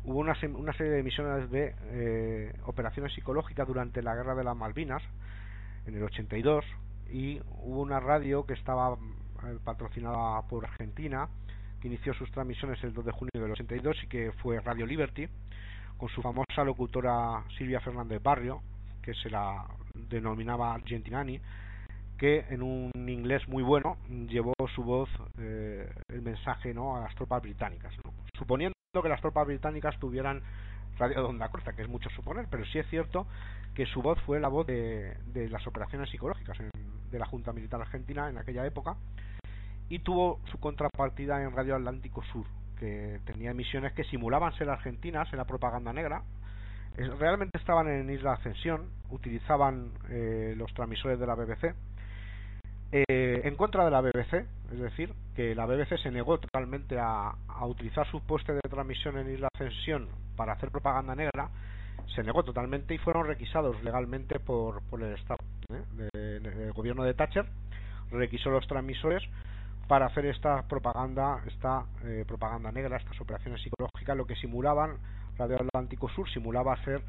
hubo 0.04 0.18
una, 0.18 0.36
una 0.54 0.72
serie 0.74 0.92
de 0.92 1.02
misiones 1.02 1.50
de 1.50 1.74
eh, 1.86 2.52
operaciones 2.66 3.14
psicológicas 3.14 3.66
durante 3.66 4.02
la 4.02 4.14
guerra 4.14 4.34
de 4.34 4.44
las 4.44 4.56
Malvinas, 4.56 5.02
en 5.86 5.96
el 5.96 6.02
82, 6.02 6.64
y 7.12 7.40
hubo 7.62 7.80
una 7.80 8.00
radio 8.00 8.44
que 8.44 8.54
estaba 8.54 8.96
patrocinada 9.64 10.42
por 10.42 10.64
Argentina, 10.64 11.28
que 11.80 11.88
inició 11.88 12.14
sus 12.14 12.30
transmisiones 12.30 12.82
el 12.84 12.92
2 12.92 13.04
de 13.04 13.12
junio 13.12 13.30
del 13.34 13.52
82 13.52 14.04
y 14.04 14.06
que 14.06 14.32
fue 14.42 14.60
Radio 14.60 14.86
Liberty, 14.86 15.26
con 15.96 16.08
su 16.08 16.22
famosa 16.22 16.64
locutora 16.64 17.44
Silvia 17.56 17.80
Fernández 17.80 18.22
Barrio, 18.22 18.62
que 19.02 19.14
se 19.14 19.30
la 19.30 19.66
denominaba 19.94 20.74
Argentinani, 20.74 21.40
que 22.18 22.44
en 22.50 22.62
un 22.62 22.90
inglés 23.08 23.46
muy 23.48 23.62
bueno 23.62 23.96
llevó 24.28 24.52
su 24.74 24.82
voz 24.82 25.08
eh, 25.38 25.90
el 26.08 26.22
mensaje 26.22 26.74
¿no? 26.74 26.96
a 26.96 27.00
las 27.00 27.14
tropas 27.14 27.42
británicas. 27.42 27.94
Suponiendo 28.36 28.74
que 29.02 29.08
las 29.08 29.20
tropas 29.20 29.46
británicas 29.46 29.98
tuvieran 29.98 30.42
radio 31.00 31.22
de 31.22 31.28
onda 31.28 31.48
corta, 31.48 31.72
que 31.72 31.82
es 31.82 31.88
mucho 31.88 32.10
suponer, 32.10 32.46
pero 32.50 32.64
sí 32.66 32.78
es 32.78 32.86
cierto 32.88 33.26
que 33.74 33.86
su 33.86 34.02
voz 34.02 34.20
fue 34.22 34.38
la 34.38 34.48
voz 34.48 34.66
de, 34.66 35.16
las 35.50 35.66
operaciones 35.66 36.10
psicológicas 36.10 36.58
de 36.58 37.18
la 37.18 37.26
Junta 37.26 37.52
Militar 37.52 37.80
Argentina 37.80 38.28
en 38.28 38.38
aquella 38.38 38.66
época 38.66 38.96
y 39.88 40.00
tuvo 40.00 40.40
su 40.50 40.60
contrapartida 40.60 41.42
en 41.42 41.52
Radio 41.52 41.74
Atlántico 41.74 42.22
Sur, 42.32 42.44
que 42.78 43.20
tenía 43.24 43.50
emisiones 43.50 43.92
que 43.94 44.04
simulaban 44.04 44.54
ser 44.56 44.68
argentinas 44.68 45.32
en 45.32 45.38
la 45.38 45.46
propaganda 45.46 45.92
negra, 45.92 46.22
realmente 47.18 47.58
estaban 47.58 47.88
en 47.88 48.10
Isla 48.10 48.34
Ascensión, 48.34 48.90
utilizaban 49.10 49.92
eh, 50.10 50.54
los 50.56 50.72
transmisores 50.74 51.18
de 51.18 51.26
la 51.26 51.34
BBC 51.34 51.74
eh, 52.92 53.42
en 53.44 53.54
contra 53.56 53.84
de 53.84 53.90
la 53.90 54.00
BBC, 54.00 54.46
es 54.72 54.80
decir, 54.80 55.14
que 55.34 55.54
la 55.54 55.66
BBC 55.66 55.96
se 56.02 56.10
negó 56.10 56.38
totalmente 56.38 56.98
a, 56.98 57.34
utilizar 57.62 58.06
sus 58.10 58.22
puestos 58.22 58.56
de 58.56 58.68
transmisión 58.68 59.18
en 59.18 59.32
Isla 59.32 59.48
Ascensión 59.54 60.08
para 60.36 60.54
hacer 60.54 60.70
propaganda 60.70 61.14
negra, 61.14 61.50
se 62.14 62.22
negó 62.22 62.42
totalmente 62.42 62.94
y 62.94 62.98
fueron 62.98 63.26
requisados 63.26 63.82
legalmente 63.84 64.40
por, 64.40 64.82
por 64.82 65.02
el 65.02 65.14
Estado. 65.14 65.38
¿eh? 65.72 66.40
el 66.42 66.72
gobierno 66.72 67.04
de 67.04 67.14
Thatcher 67.14 67.46
requisó 68.10 68.50
los 68.50 68.66
transmisores 68.66 69.22
para 69.86 70.06
hacer 70.06 70.26
esta 70.26 70.62
propaganda, 70.68 71.42
esta 71.46 71.84
eh, 72.04 72.24
propaganda 72.26 72.70
negra, 72.70 72.96
estas 72.96 73.20
operaciones 73.20 73.60
psicológicas, 73.60 74.16
lo 74.16 74.26
que 74.26 74.36
simulaban 74.36 74.98
Radio 75.36 75.56
Atlántico 75.56 76.08
Sur 76.10 76.30
simulaba 76.30 76.76
ser 76.84 77.02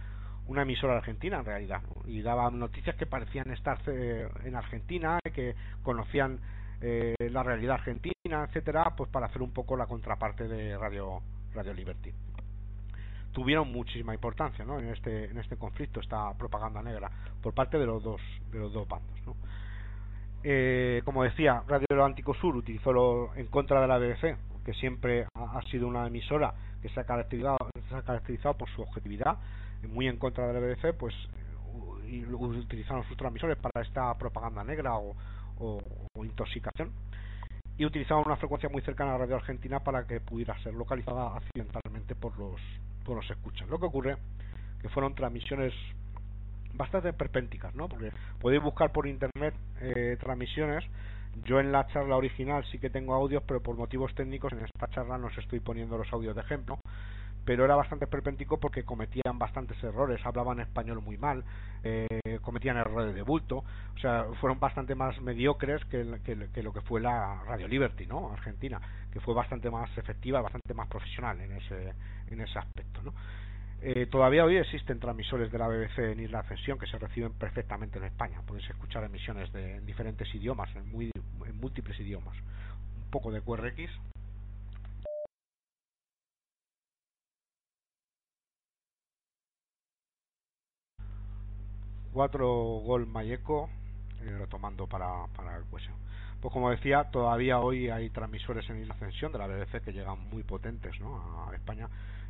una 0.47 0.63
emisora 0.63 0.97
argentina 0.97 1.39
en 1.39 1.45
realidad 1.45 1.81
y 2.05 2.21
daban 2.21 2.59
noticias 2.59 2.95
que 2.95 3.05
parecían 3.05 3.51
estar 3.51 3.79
eh, 3.87 4.27
en 4.43 4.55
Argentina 4.55 5.19
que 5.33 5.55
conocían 5.83 6.39
eh, 6.81 7.15
la 7.19 7.43
realidad 7.43 7.75
argentina 7.75 8.43
etcétera 8.45 8.93
pues 8.97 9.09
para 9.09 9.27
hacer 9.27 9.41
un 9.41 9.51
poco 9.51 9.77
la 9.77 9.85
contraparte 9.85 10.47
de 10.47 10.77
Radio 10.77 11.21
Radio 11.53 11.73
Liberty 11.73 12.11
tuvieron 13.31 13.71
muchísima 13.71 14.13
importancia 14.13 14.65
¿no? 14.65 14.79
en 14.79 14.89
este 14.89 15.25
en 15.25 15.37
este 15.37 15.57
conflicto 15.57 15.99
esta 15.99 16.33
propaganda 16.37 16.81
negra 16.81 17.09
por 17.41 17.53
parte 17.53 17.77
de 17.77 17.85
los 17.85 18.03
dos 18.03 18.21
de 18.51 18.59
los 18.59 18.73
dos 18.73 18.87
bandos 18.87 19.19
¿no? 19.25 19.35
eh, 20.43 21.01
como 21.05 21.23
decía 21.23 21.63
Radio 21.67 21.85
Atlántico 21.91 22.33
Sur 22.33 22.55
utilizó 22.55 22.91
lo, 22.91 23.35
en 23.35 23.47
contra 23.47 23.79
de 23.81 23.87
la 23.87 23.97
BBC 23.97 24.35
que 24.65 24.73
siempre 24.73 25.27
ha, 25.35 25.61
sido 25.71 25.87
una 25.87 26.07
emisora 26.07 26.53
que 26.81 26.89
se 26.89 26.99
ha 26.99 27.03
caracterizado 27.05 27.57
se 27.89 27.95
ha 27.95 28.01
caracterizado 28.01 28.55
por 28.55 28.69
su 28.69 28.81
objetividad 28.81 29.37
muy 29.88 30.07
en 30.07 30.17
contra 30.17 30.47
de 30.47 30.53
la 30.53 30.59
BBC, 30.59 30.93
pues 30.97 31.13
utilizaron 32.34 33.03
sus 33.07 33.17
transmisores 33.17 33.57
para 33.57 33.86
esta 33.86 34.13
propaganda 34.17 34.63
negra 34.63 34.95
o, 34.95 35.15
intoxicación 36.15 36.91
y 37.77 37.86
utilizaban 37.86 38.23
una 38.25 38.36
frecuencia 38.36 38.67
muy 38.69 38.82
cercana 38.82 39.11
a 39.11 39.13
la 39.13 39.19
radio 39.19 39.36
argentina 39.36 39.79
para 39.79 40.05
que 40.05 40.19
pudiera 40.19 40.57
ser 40.63 40.73
localizada 40.73 41.38
accidentalmente 41.38 42.15
por 42.15 42.38
los 42.38 42.59
por 43.05 43.15
los 43.15 43.29
escuchas. 43.29 43.67
Lo 43.69 43.79
que 43.79 43.86
ocurre 43.86 44.17
que 44.82 44.89
fueron 44.89 45.13
transmisiones 45.15 45.73
bastante 46.73 47.13
perpénticas, 47.13 47.75
¿no? 47.75 47.88
Porque 47.88 48.11
podéis 48.39 48.63
buscar 48.63 48.91
por 48.91 49.07
internet 49.07 49.53
eh, 49.82 50.17
transmisiones. 50.19 50.84
Yo 51.45 51.59
en 51.59 51.71
la 51.71 51.88
charla 51.88 52.17
original 52.17 52.65
sí 52.71 52.79
que 52.79 52.89
tengo 52.89 53.13
audios, 53.13 53.43
pero 53.47 53.61
por 53.61 53.75
motivos 53.77 54.13
técnicos 54.15 54.51
en 54.53 54.65
esta 54.65 54.88
charla 54.89 55.17
no 55.17 55.27
os 55.27 55.38
estoy 55.38 55.59
poniendo 55.59 55.97
los 55.97 56.11
audios 56.11 56.36
de 56.36 56.41
ejemplo 56.41 56.79
pero 57.45 57.65
era 57.65 57.75
bastante 57.75 58.07
perpéntico 58.07 58.59
porque 58.59 58.83
cometían 58.83 59.39
bastantes 59.39 59.81
errores, 59.83 60.23
hablaban 60.25 60.59
español 60.59 61.01
muy 61.01 61.17
mal, 61.17 61.43
eh, 61.83 62.07
cometían 62.41 62.77
errores 62.77 63.15
de 63.15 63.21
bulto, 63.21 63.63
o 63.95 63.99
sea, 63.99 64.25
fueron 64.39 64.59
bastante 64.59 64.95
más 64.95 65.19
mediocres 65.21 65.83
que, 65.85 66.03
lo 66.03 66.73
que 66.73 66.81
fue 66.81 67.01
la 67.01 67.43
Radio 67.45 67.67
Liberty, 67.67 68.05
¿no? 68.05 68.31
Argentina, 68.31 68.79
que 69.11 69.19
fue 69.19 69.33
bastante 69.33 69.69
más 69.69 69.89
efectiva, 69.97 70.41
bastante 70.41 70.73
más 70.73 70.87
profesional 70.87 71.39
en 71.41 71.53
ese, 71.53 71.93
en 72.29 72.41
ese 72.41 72.59
aspecto, 72.59 73.01
¿no? 73.01 73.13
Eh, 73.83 74.05
todavía 74.05 74.45
hoy 74.45 74.57
existen 74.57 74.99
transmisores 74.99 75.51
de 75.51 75.57
la 75.57 75.67
BBC 75.67 76.11
en 76.11 76.19
Isla 76.19 76.41
Ascensión 76.41 76.77
que 76.77 76.85
se 76.85 76.99
reciben 76.99 77.33
perfectamente 77.33 77.97
en 77.97 78.05
España. 78.05 78.43
Podéis 78.45 78.69
escuchar 78.69 79.03
emisiones 79.03 79.51
de, 79.53 79.77
en 79.77 79.85
diferentes 79.87 80.33
idiomas, 80.35 80.69
en, 80.75 80.87
muy, 80.91 81.09
en 81.47 81.57
múltiples 81.59 81.99
idiomas. 81.99 82.37
Un 82.95 83.09
poco 83.09 83.31
de 83.31 83.41
QRX, 83.41 83.89
4 92.14 92.47
gol 92.47 93.07
Mayeco, 93.07 93.70
eh, 94.22 94.38
retomando 94.39 94.88
para, 94.88 95.28
para 95.36 95.57
el 95.57 95.64
cuestión. 95.66 95.95
Pues 96.41 96.51
como 96.51 96.72
decía, 96.72 97.03
todavía 97.12 97.59
hoy 97.59 97.89
hay 97.89 98.09
transmisores 98.09 98.68
en 98.70 98.91
ascensión 98.91 99.32
de 99.32 99.38
la 99.38 99.47
BBC 99.47 99.84
que 99.84 99.93
llegan 99.93 100.28
muy 100.30 100.43
potentes 100.43 100.99
¿no? 100.99 101.47
a 101.47 101.55
España 101.55 101.88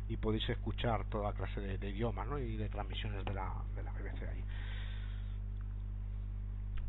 y 0.08 0.18
podéis 0.18 0.46
escuchar 0.50 1.06
toda 1.06 1.32
clase 1.32 1.60
de, 1.60 1.88
idiomas 1.88 2.26
¿no? 2.26 2.38
y 2.38 2.56
de 2.56 2.68
transmisiones 2.68 3.24
de 3.24 3.32
la, 3.32 3.50
de 3.74 3.82
la 3.82 3.92
BBC 3.92 4.22
ahí. 4.28 4.44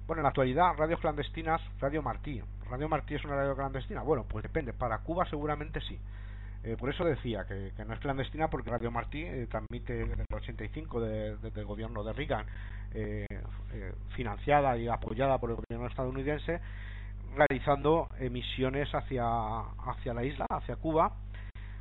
Bueno, 0.05 0.19
en 0.19 0.23
la 0.23 0.29
actualidad, 0.29 0.73
radios 0.75 0.99
clandestinas, 0.99 1.61
Radio 1.79 2.01
Martí. 2.01 2.41
¿Radio 2.69 2.89
Martí 2.89 3.15
es 3.15 3.23
una 3.23 3.35
radio 3.35 3.55
clandestina? 3.55 4.01
Bueno, 4.01 4.25
pues 4.27 4.43
depende. 4.43 4.73
Para 4.73 4.97
Cuba 4.97 5.25
seguramente 5.29 5.79
sí. 5.79 5.97
Eh, 6.63 6.75
por 6.77 6.89
eso 6.89 7.05
decía 7.05 7.45
que, 7.45 7.71
no 7.85 7.93
es 7.93 7.99
clandestina 7.99 8.49
porque 8.49 8.69
Radio 8.69 8.91
Martí 8.91 9.21
eh, 9.21 9.47
transmite 9.49 10.01
en 10.01 10.11
el 10.11 10.25
85 10.29 11.01
desde 11.01 11.59
el 11.59 11.65
gobierno 11.65 12.03
de 12.03 12.13
Reagan, 12.13 12.45
eh, 12.93 13.25
financiada 14.15 14.77
y 14.77 14.87
apoyada 14.87 15.37
por 15.37 15.49
el 15.49 15.57
gobierno 15.57 15.87
estadounidense, 15.87 16.59
realizando 17.35 18.09
emisiones 18.19 18.89
hacia, 18.93 19.25
hacia 19.59 20.13
la 20.13 20.23
isla, 20.23 20.45
hacia 20.49 20.75
Cuba, 20.75 21.13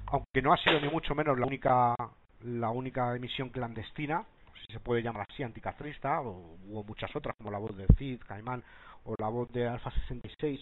aunque 0.07 0.43
no 0.43 0.53
ha 0.53 0.57
sido 0.59 0.81
ni 0.81 0.89
mucho 0.89 1.15
menos 1.15 1.39
la 1.39 1.47
única, 1.47 1.95
la 2.45 2.71
única 2.71 3.15
emisión 3.15 3.51
clandestina, 3.51 4.25
si 4.67 4.73
se 4.73 4.81
puede 4.81 5.03
llamar 5.03 5.27
así, 5.31 5.43
anticastrista, 5.43 6.21
o 6.21 6.57
hubo 6.69 6.85
muchas 6.85 7.15
otras 7.15 7.37
como 7.37 7.51
la 7.51 7.59
voz 7.59 7.77
de 7.77 7.87
Cid, 7.99 8.21
Caimán 8.27 8.63
o 9.05 9.15
la 9.19 9.29
voz 9.29 9.51
de 9.53 9.67
Alfa 9.67 9.91
66 9.91 10.61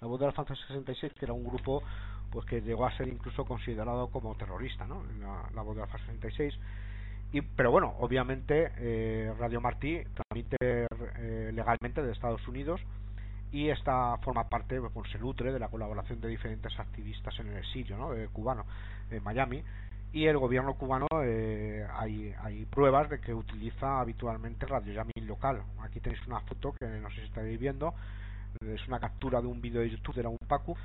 la 0.00 0.08
voz 0.08 0.20
de 0.20 0.26
Alfa 0.26 0.44
66 0.44 1.12
que 1.14 1.24
era 1.24 1.32
un 1.32 1.44
grupo 1.44 1.82
pues 2.30 2.44
que 2.46 2.60
llegó 2.60 2.86
a 2.86 2.96
ser 2.96 3.08
incluso 3.08 3.44
considerado 3.44 4.08
como 4.08 4.34
terrorista 4.36 4.86
¿no? 4.86 5.02
la, 5.54 5.62
voz 5.62 5.76
de 5.76 5.82
Alfa 5.82 5.98
66 5.98 6.54
y, 7.34 7.42
pero 7.42 7.72
bueno 7.72 7.96
obviamente 7.98 8.70
eh, 8.78 9.34
Radio 9.38 9.60
Martí 9.60 10.00
transmite 10.14 10.56
eh, 10.60 11.50
legalmente 11.52 12.00
de 12.00 12.12
Estados 12.12 12.46
Unidos 12.46 12.80
y 13.50 13.70
esta 13.70 14.16
forma 14.18 14.48
parte 14.48 14.80
pues, 14.80 15.10
se 15.10 15.18
nutre 15.18 15.52
de 15.52 15.58
la 15.58 15.68
colaboración 15.68 16.20
de 16.20 16.28
diferentes 16.28 16.78
activistas 16.78 17.38
en 17.40 17.48
el 17.48 17.58
exilio 17.58 17.96
¿no? 17.96 18.10
cubano 18.32 18.66
en 19.10 19.22
Miami. 19.22 19.62
Y 20.12 20.26
el 20.26 20.38
gobierno 20.38 20.74
cubano 20.74 21.06
eh, 21.24 21.86
hay, 21.92 22.34
hay 22.42 22.64
pruebas 22.66 23.10
de 23.10 23.20
que 23.20 23.34
utiliza 23.34 24.00
habitualmente 24.00 24.66
radio 24.66 24.92
Yamin 24.92 25.26
local. 25.28 25.62
Aquí 25.80 26.00
tenéis 26.00 26.24
una 26.26 26.40
foto 26.40 26.72
que 26.72 26.86
no 26.86 27.10
sé 27.10 27.16
si 27.16 27.26
estáis 27.26 27.58
viendo. 27.58 27.94
Es 28.60 28.86
una 28.88 29.00
captura 29.00 29.40
de 29.40 29.48
un 29.48 29.60
vídeo 29.60 29.80
de 29.80 29.90
YouTube 29.90 30.14
de 30.14 30.22
la 30.24 30.28
UNPACU 30.28 30.76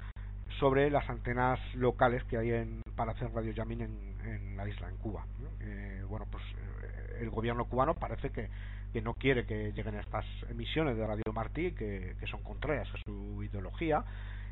sobre 0.60 0.90
las 0.90 1.08
antenas 1.10 1.60
locales 1.76 2.24
que 2.26 2.38
hay 2.38 2.52
en, 2.52 2.82
para 2.96 3.12
hacer 3.12 3.32
radio 3.32 3.54
jamming 3.56 3.82
en, 3.82 4.09
la 4.56 4.68
isla, 4.68 4.90
en 4.90 4.98
Cuba. 4.98 5.26
Eh, 5.62 6.04
bueno, 6.08 6.26
pues 6.30 6.44
eh, 6.44 7.18
el 7.22 7.30
gobierno 7.30 7.66
cubano 7.66 7.94
parece 7.94 8.30
que, 8.32 8.50
que, 8.94 9.02
no 9.02 9.14
quiere 9.14 9.46
que 9.46 9.72
lleguen 9.74 9.96
estas 9.96 10.26
emisiones 10.50 10.98
de 10.98 11.08
Radio 11.08 11.34
Martí, 11.34 11.72
que, 11.72 12.16
que, 12.20 12.28
son 12.28 12.44
contrarias 12.44 12.88
a 12.94 12.98
su 13.06 13.44
ideología, 13.44 14.04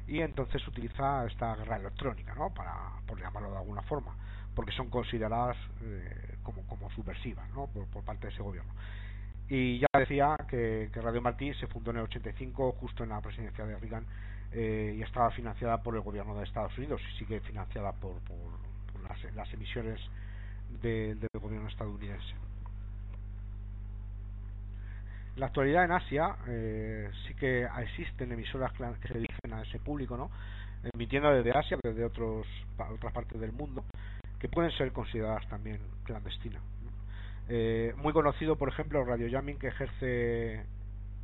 y 0.08 0.22
entonces 0.22 0.66
utiliza 0.68 1.26
esta 1.26 1.56
guerra 1.56 1.78
electrónica, 1.78 2.34
¿no? 2.36 2.54
Para, 2.54 2.74
por 3.06 3.20
llamarlo 3.20 3.52
de 3.52 3.58
alguna 3.58 3.82
forma, 3.84 4.16
porque 4.56 4.72
son 4.72 4.90
consideradas 4.90 5.58
eh, 5.82 6.38
como, 6.44 6.66
como 6.68 6.90
subversivas, 6.92 7.50
¿no? 7.52 7.68
Por, 7.68 7.88
por 7.88 8.04
parte 8.04 8.28
de 8.28 8.34
ese 8.34 8.42
gobierno. 8.42 8.74
Y 9.50 9.80
ya 9.80 9.88
decía 9.98 10.36
que, 10.50 10.90
Radio 10.94 11.22
Martí 11.22 11.54
se 11.56 11.68
fundó 11.68 11.92
en 11.92 11.98
el 11.98 12.04
85, 12.04 12.74
justo 12.74 13.04
en 13.04 13.10
la 13.10 13.22
presidencia 13.22 13.66
de 13.66 13.78
Reagan, 13.78 14.06
eh, 14.52 14.96
y 14.98 15.02
estaba 15.02 15.30
financiada 15.32 15.82
por 15.82 15.96
el 15.96 16.02
gobierno 16.02 16.36
de 16.36 16.44
Estados 16.44 16.78
Unidos 16.78 17.02
y 17.02 17.18
sigue 17.20 17.40
financiada 17.42 17.92
por, 17.94 18.16
las, 19.36 19.54
emisiones 19.54 20.00
del 20.82 21.20
gobierno 21.40 21.68
estadounidense. 21.68 22.34
En 25.36 25.42
la 25.42 25.48
actualidad 25.48 25.86
en 25.86 25.92
Asia 25.92 26.36
eh, 26.48 27.10
sí 27.28 27.34
que 27.36 27.68
existen 27.82 28.32
emisoras 28.32 28.72
que 28.74 29.08
se 29.08 29.20
dirigen 29.20 29.54
a 29.54 29.62
ese 29.62 29.80
público, 29.80 30.18
¿no? 30.18 30.32
emitiendo 30.94 31.30
desde 31.30 31.58
Asia, 31.58 31.78
desde 31.84 32.04
otros, 32.04 32.48
otras 32.78 33.14
partes 33.14 33.40
del 33.40 33.52
mundo, 33.52 33.84
que 34.40 34.50
pueden 34.50 34.72
ser 34.72 34.92
consideradas 34.92 35.48
también 35.50 35.80
clandestinas. 36.04 36.62
Eh, 37.50 37.94
muy 37.98 38.14
conocido, 38.14 38.58
por 38.58 38.70
ejemplo, 38.70 39.04
Radio 39.06 39.30
Jamming, 39.30 39.58
que 39.58 39.68
ejerce 39.68 40.66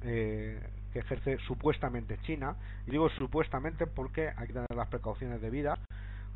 eh, 0.04 0.60
que 0.94 1.00
ejerce 1.00 1.38
supuestamente 1.48 2.20
China. 2.22 2.56
Y 2.88 2.92
digo 2.92 3.10
supuestamente 3.10 3.88
porque 3.88 4.30
hay 4.38 4.48
que 4.48 4.54
tener 4.54 4.76
las 4.76 4.88
precauciones 4.88 5.42
debidas, 5.42 5.80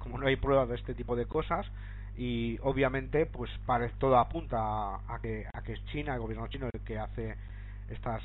como 0.07 0.19
no 0.19 0.27
hay 0.27 0.35
pruebas 0.35 0.69
de 0.69 0.75
este 0.75 0.93
tipo 0.93 1.15
de 1.15 1.25
cosas. 1.25 1.65
Y 2.17 2.57
obviamente, 2.63 3.25
pues 3.27 3.51
parece, 3.65 3.93
todo 3.99 4.17
apunta 4.17 4.57
a, 4.95 5.19
que, 5.21 5.45
a 5.53 5.61
que 5.61 5.73
es 5.73 5.85
China, 5.85 6.15
el 6.15 6.19
gobierno 6.19 6.47
chino, 6.47 6.67
el 6.73 6.81
que 6.81 6.97
hace 6.97 7.35
estas 7.89 8.23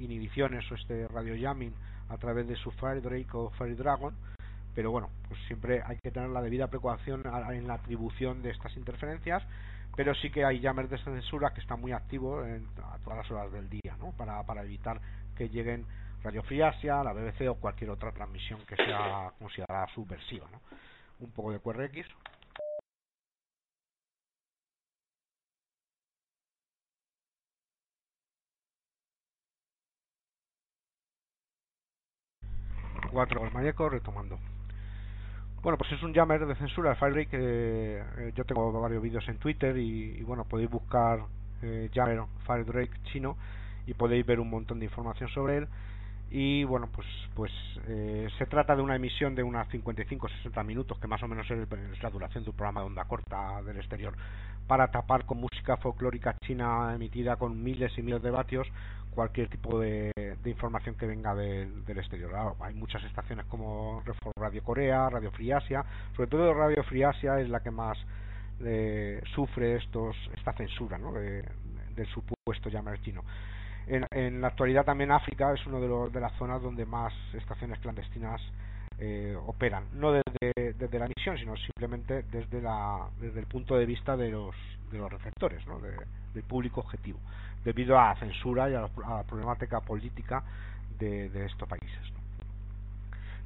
inhibiciones 0.00 0.70
o 0.72 0.74
este 0.74 1.06
radio 1.08 1.34
jamming 1.40 1.72
a 2.08 2.16
través 2.18 2.48
de 2.48 2.56
su 2.56 2.70
Fire 2.72 3.00
Drake 3.00 3.28
o 3.32 3.50
Fire 3.50 3.76
Dragon 3.76 4.14
pero 4.74 4.90
bueno, 4.90 5.10
pues 5.28 5.38
siempre 5.46 5.82
hay 5.84 5.98
que 6.02 6.10
tener 6.10 6.30
la 6.30 6.40
debida 6.40 6.68
precaución 6.68 7.22
en 7.50 7.66
la 7.66 7.74
atribución 7.74 8.42
de 8.42 8.50
estas 8.50 8.74
interferencias, 8.76 9.42
pero 9.96 10.14
sí 10.14 10.30
que 10.30 10.44
hay 10.44 10.62
jammers 10.62 10.88
de 10.88 10.98
censura 10.98 11.52
que 11.52 11.60
están 11.60 11.80
muy 11.80 11.92
activos 11.92 12.46
en, 12.46 12.66
a 12.82 12.98
todas 12.98 13.18
las 13.18 13.30
horas 13.30 13.52
del 13.52 13.68
día, 13.68 13.96
¿no? 13.98 14.12
Para, 14.12 14.42
para 14.44 14.62
evitar 14.62 15.00
que 15.36 15.48
lleguen 15.50 15.84
Radio 16.22 16.42
Free 16.44 16.62
Asia, 16.62 17.02
la 17.02 17.12
BBC 17.12 17.48
o 17.50 17.56
cualquier 17.56 17.90
otra 17.90 18.12
transmisión 18.12 18.60
que 18.66 18.76
sea 18.76 19.32
considerada 19.38 19.86
subversiva, 19.94 20.46
¿no? 20.50 20.60
Un 21.20 21.30
poco 21.30 21.52
de 21.52 21.60
QRX. 21.60 22.08
Cuatro 33.10 33.50
mayeco 33.50 33.88
retomando. 33.88 34.38
Bueno, 35.62 35.78
pues 35.78 35.92
es 35.92 36.02
un 36.02 36.12
jammer 36.12 36.44
de 36.44 36.56
censura, 36.56 36.96
Firebreak. 36.96 37.28
Eh, 37.32 38.32
yo 38.34 38.44
tengo 38.44 38.72
varios 38.80 39.00
vídeos 39.02 39.28
en 39.28 39.38
Twitter 39.38 39.76
y, 39.76 40.20
bueno, 40.22 40.44
podéis 40.44 40.68
buscar 40.70 41.20
eh, 41.62 41.88
jammer 41.94 42.22
Firedrake 42.46 43.00
chino 43.04 43.36
y 43.86 43.94
podéis 43.94 44.26
ver 44.26 44.40
un 44.40 44.50
montón 44.50 44.80
de 44.80 44.86
información 44.86 45.28
sobre 45.28 45.58
él. 45.58 45.68
Y 46.34 46.64
bueno, 46.64 46.88
pues 46.90 47.06
pues 47.34 47.52
eh, 47.88 48.26
se 48.38 48.46
trata 48.46 48.74
de 48.74 48.80
una 48.80 48.96
emisión 48.96 49.34
de 49.34 49.42
unas 49.42 49.68
55-60 49.68 50.64
minutos, 50.64 50.98
que 50.98 51.06
más 51.06 51.22
o 51.22 51.28
menos 51.28 51.50
es 51.50 52.02
la 52.02 52.10
duración 52.10 52.42
de 52.44 52.50
un 52.50 52.56
programa 52.56 52.80
de 52.80 52.86
onda 52.86 53.04
corta 53.04 53.62
del 53.62 53.76
exterior, 53.76 54.14
para 54.66 54.90
tapar 54.90 55.26
con 55.26 55.38
música 55.38 55.76
folclórica 55.76 56.34
china 56.42 56.94
emitida 56.94 57.36
con 57.36 57.62
miles 57.62 57.92
y 57.98 58.02
miles 58.02 58.22
de 58.22 58.30
vatios 58.30 58.66
cualquier 59.14 59.48
tipo 59.48 59.78
de, 59.78 60.10
información 60.46 60.94
que 60.94 61.06
venga 61.06 61.34
del 61.34 61.98
exterior. 61.98 62.54
hay 62.60 62.72
muchas 62.72 63.04
estaciones 63.04 63.44
como 63.46 64.02
Radio 64.36 64.62
Corea, 64.62 65.10
Radio 65.10 65.30
Free 65.32 65.52
Asia, 65.52 65.84
sobre 66.16 66.30
todo 66.30 66.54
Radio 66.54 66.82
Free 66.84 67.02
Asia 67.02 67.38
es 67.40 67.50
la 67.50 67.60
que 67.60 67.70
más 67.70 67.98
eh, 68.60 69.22
sufre 69.34 69.76
estos 69.76 70.16
esta 70.34 70.54
censura 70.54 70.96
¿no? 70.96 71.12
de, 71.12 71.44
del 71.94 72.06
supuesto 72.06 72.70
llamar 72.70 73.00
chino. 73.02 73.22
En, 73.86 74.06
en, 74.10 74.40
la 74.40 74.48
actualidad 74.48 74.84
también 74.84 75.10
África 75.10 75.52
es 75.52 75.66
una 75.66 75.78
de, 75.78 76.10
de 76.10 76.20
las 76.20 76.32
zonas 76.38 76.62
donde 76.62 76.86
más 76.86 77.12
estaciones 77.34 77.78
clandestinas 77.80 78.40
eh, 78.98 79.36
operan, 79.46 79.84
no 79.94 80.12
desde, 80.12 80.74
desde, 80.74 80.98
la 80.98 81.08
misión, 81.08 81.36
sino 81.36 81.56
simplemente 81.56 82.22
desde, 82.30 82.62
la, 82.62 83.08
desde 83.20 83.40
el 83.40 83.46
punto 83.46 83.76
de 83.76 83.84
vista 83.84 84.16
de 84.16 84.30
los, 84.30 84.54
de 84.92 84.98
los 84.98 85.10
receptores, 85.10 85.66
¿no? 85.66 85.80
del 85.80 86.44
público 86.44 86.80
objetivo 86.80 87.18
debido 87.64 87.98
a 87.98 88.08
la 88.08 88.16
censura 88.16 88.70
y 88.70 88.74
a 88.74 88.80
la, 88.80 89.22
problemática 89.24 89.80
política 89.80 90.42
de, 90.98 91.46
estos 91.46 91.68
países. 91.68 92.12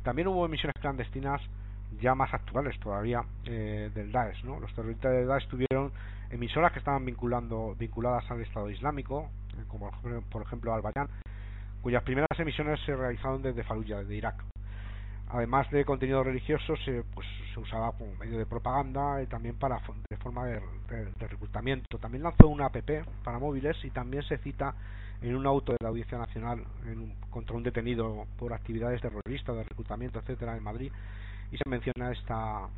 También 0.02 0.28
hubo 0.28 0.44
emisiones 0.44 0.74
clandestinas 0.80 1.40
ya 2.00 2.14
más 2.14 2.32
actuales 2.34 2.78
todavía 2.80 3.22
eh, 3.44 3.90
del 3.94 4.12
Daesh. 4.12 4.44
¿no? 4.44 4.60
Los 4.60 4.74
terroristas 4.74 5.12
del 5.12 5.26
Daesh 5.26 5.48
tuvieron 5.48 5.92
emisoras 6.30 6.72
que 6.72 6.80
estaban 6.80 7.04
vinculando, 7.04 7.74
vinculadas 7.78 8.30
al 8.30 8.42
Estado 8.42 8.68
Islámico, 8.70 9.30
como 9.68 9.90
por 10.30 10.42
ejemplo 10.42 10.74
al 10.74 10.82
Bayán, 10.82 11.08
cuyas 11.82 12.02
primeras 12.02 12.38
emisiones 12.38 12.80
se 12.84 12.94
realizaron 12.94 13.42
desde 13.42 13.64
Fallujah, 13.64 13.98
desde 13.98 14.16
Irak 14.16 14.42
además 15.28 15.68
de 15.70 15.84
contenido 15.84 16.22
religioso 16.22 16.76
se, 16.84 17.02
pues, 17.14 17.26
se 17.52 17.60
usaba 17.60 17.92
como 17.92 18.14
medio 18.16 18.38
de 18.38 18.46
propaganda 18.46 19.22
y 19.22 19.26
también 19.26 19.56
para 19.56 19.80
de 20.08 20.16
forma 20.18 20.46
de, 20.46 20.60
reclutamiento 21.18 21.98
también 21.98 22.22
lanzó 22.22 22.48
una 22.48 22.66
app 22.66 22.76
para 23.24 23.38
móviles 23.38 23.76
y 23.84 23.90
también 23.90 24.22
se 24.24 24.38
cita 24.38 24.74
en 25.22 25.34
un 25.34 25.46
auto 25.46 25.72
de 25.72 25.78
la 25.80 25.88
Audiencia 25.88 26.18
Nacional 26.18 26.62
en 26.86 27.14
contra 27.30 27.56
un 27.56 27.62
detenido 27.62 28.26
por 28.38 28.52
actividades 28.52 29.00
terroristas 29.00 29.56
de 29.56 29.64
reclutamiento 29.64 30.18
etcétera 30.20 30.56
en 30.56 30.62
Madrid 30.62 30.92
y 31.50 31.56
se 31.56 31.68
menciona 31.68 32.12
esta 32.12 32.68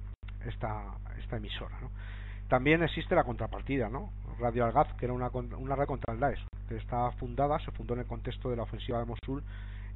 esta 0.46 0.84
esta 1.18 1.36
emisora. 1.36 1.76
También 2.48 2.82
existe 2.82 3.14
la 3.14 3.24
contrapartida 3.24 3.88
¿no? 3.88 4.10
Radio 4.38 4.64
Algaz 4.64 4.92
que 4.94 5.06
era 5.06 5.14
una, 5.14 5.28
una 5.28 5.76
red 5.76 5.86
contra 5.86 6.14
el 6.14 6.20
Daesh 6.20 6.44
que 6.68 6.76
está 6.76 7.10
fundada 7.12 7.58
se 7.60 7.70
fundó 7.72 7.94
en 7.94 8.00
el 8.00 8.06
contexto 8.06 8.50
de 8.50 8.56
la 8.56 8.62
ofensiva 8.62 8.98
de 8.98 9.06
Mosul 9.06 9.42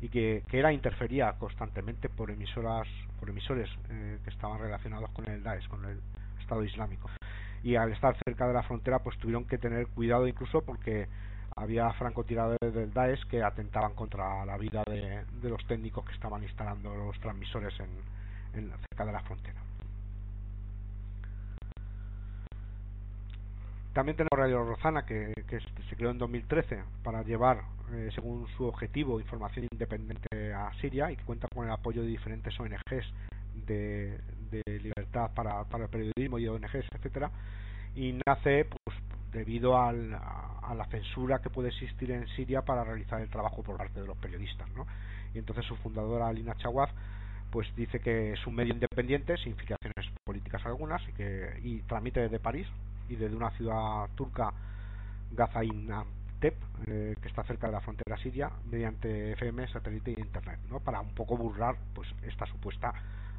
y 0.00 0.08
que, 0.08 0.42
que 0.48 0.58
era 0.58 0.72
interfería 0.72 1.32
constantemente 1.38 2.08
por 2.08 2.30
emisoras 2.30 2.88
por 3.20 3.30
emisores 3.30 3.70
eh, 3.88 4.18
que 4.24 4.30
estaban 4.30 4.58
relacionados 4.58 5.08
con 5.10 5.28
el 5.28 5.44
Daesh, 5.44 5.68
con 5.68 5.84
el 5.84 6.00
Estado 6.40 6.64
Islámico. 6.64 7.08
Y 7.62 7.76
al 7.76 7.92
estar 7.92 8.16
cerca 8.26 8.48
de 8.48 8.52
la 8.52 8.64
frontera, 8.64 8.98
pues 8.98 9.16
tuvieron 9.18 9.44
que 9.44 9.58
tener 9.58 9.86
cuidado 9.86 10.26
incluso 10.26 10.62
porque 10.62 11.06
había 11.54 11.92
francotiradores 11.92 12.74
del 12.74 12.92
Daesh 12.92 13.24
que 13.28 13.44
atentaban 13.44 13.94
contra 13.94 14.44
la 14.44 14.58
vida 14.58 14.82
de, 14.88 15.24
los 15.48 15.64
técnicos 15.68 16.04
que 16.04 16.14
estaban 16.14 16.42
instalando 16.42 16.92
los 16.96 17.20
transmisores 17.20 17.72
en 17.78 18.72
cerca 18.90 19.04
de 19.06 19.12
la 19.12 19.20
frontera. 19.20 19.60
También 23.92 24.16
tenemos 24.16 24.30
Radio 24.32 24.64
Rozana, 24.64 25.04
que, 25.04 25.34
se 25.88 25.96
creó 25.96 26.10
en 26.10 26.18
2013 26.18 26.82
para 27.02 27.22
llevar 27.22 27.62
eh, 27.92 28.08
según 28.14 28.46
su 28.56 28.64
objetivo, 28.64 29.20
información 29.20 29.66
independiente 29.70 30.54
a 30.54 30.72
Siria 30.80 31.12
y 31.12 31.16
que 31.16 31.24
cuenta 31.24 31.46
con 31.54 31.66
el 31.66 31.72
apoyo 31.72 32.00
de 32.00 32.08
diferentes 32.08 32.58
ONGs 32.58 33.12
de, 33.66 34.18
libertad 34.64 35.30
para, 35.34 35.60
el 35.60 35.88
periodismo 35.90 36.38
y 36.38 36.48
ONGs, 36.48 36.86
etcétera, 36.94 37.30
y 37.94 38.18
nace 38.26 38.64
pues 38.64 38.96
debido 39.30 39.78
al, 39.78 40.14
a, 40.14 40.74
la 40.74 40.86
censura 40.86 41.40
que 41.40 41.50
puede 41.50 41.68
existir 41.68 42.10
en 42.12 42.26
Siria 42.28 42.62
para 42.62 42.84
realizar 42.84 43.20
el 43.20 43.28
trabajo 43.28 43.62
por 43.62 43.76
parte 43.76 44.00
de 44.00 44.06
los 44.06 44.16
periodistas, 44.16 44.70
¿no? 44.70 44.86
Y 45.34 45.38
entonces 45.38 45.66
su 45.66 45.76
fundadora 45.76 46.28
Alina 46.28 46.54
Chawaz 46.56 46.90
pues 47.50 47.68
dice 47.76 48.00
que 48.00 48.32
es 48.32 48.46
un 48.46 48.54
medio 48.54 48.72
independiente 48.72 49.36
sin 49.36 49.54
filiaciones 49.56 50.10
políticas 50.24 50.64
algunas 50.64 51.06
y 51.08 51.12
que 51.12 51.60
y 51.62 51.80
tramite 51.82 52.20
desde 52.20 52.38
París 52.38 52.66
y 53.08 53.16
desde 53.16 53.36
una 53.36 53.50
ciudad 53.52 54.08
turca 54.14 54.52
Gazaina 55.32 56.04
eh, 56.42 57.14
que 57.20 57.28
está 57.28 57.44
cerca 57.44 57.68
de 57.68 57.72
la 57.74 57.80
frontera 57.80 58.16
siria, 58.16 58.50
mediante 58.68 59.32
FM, 59.34 59.68
satélite 59.68 60.10
e 60.10 60.20
internet, 60.20 60.58
¿no? 60.68 60.80
para 60.80 61.00
un 61.00 61.14
poco 61.14 61.36
burlar 61.36 61.76
pues 61.94 62.08
esta 62.22 62.46
supuesta 62.46 62.92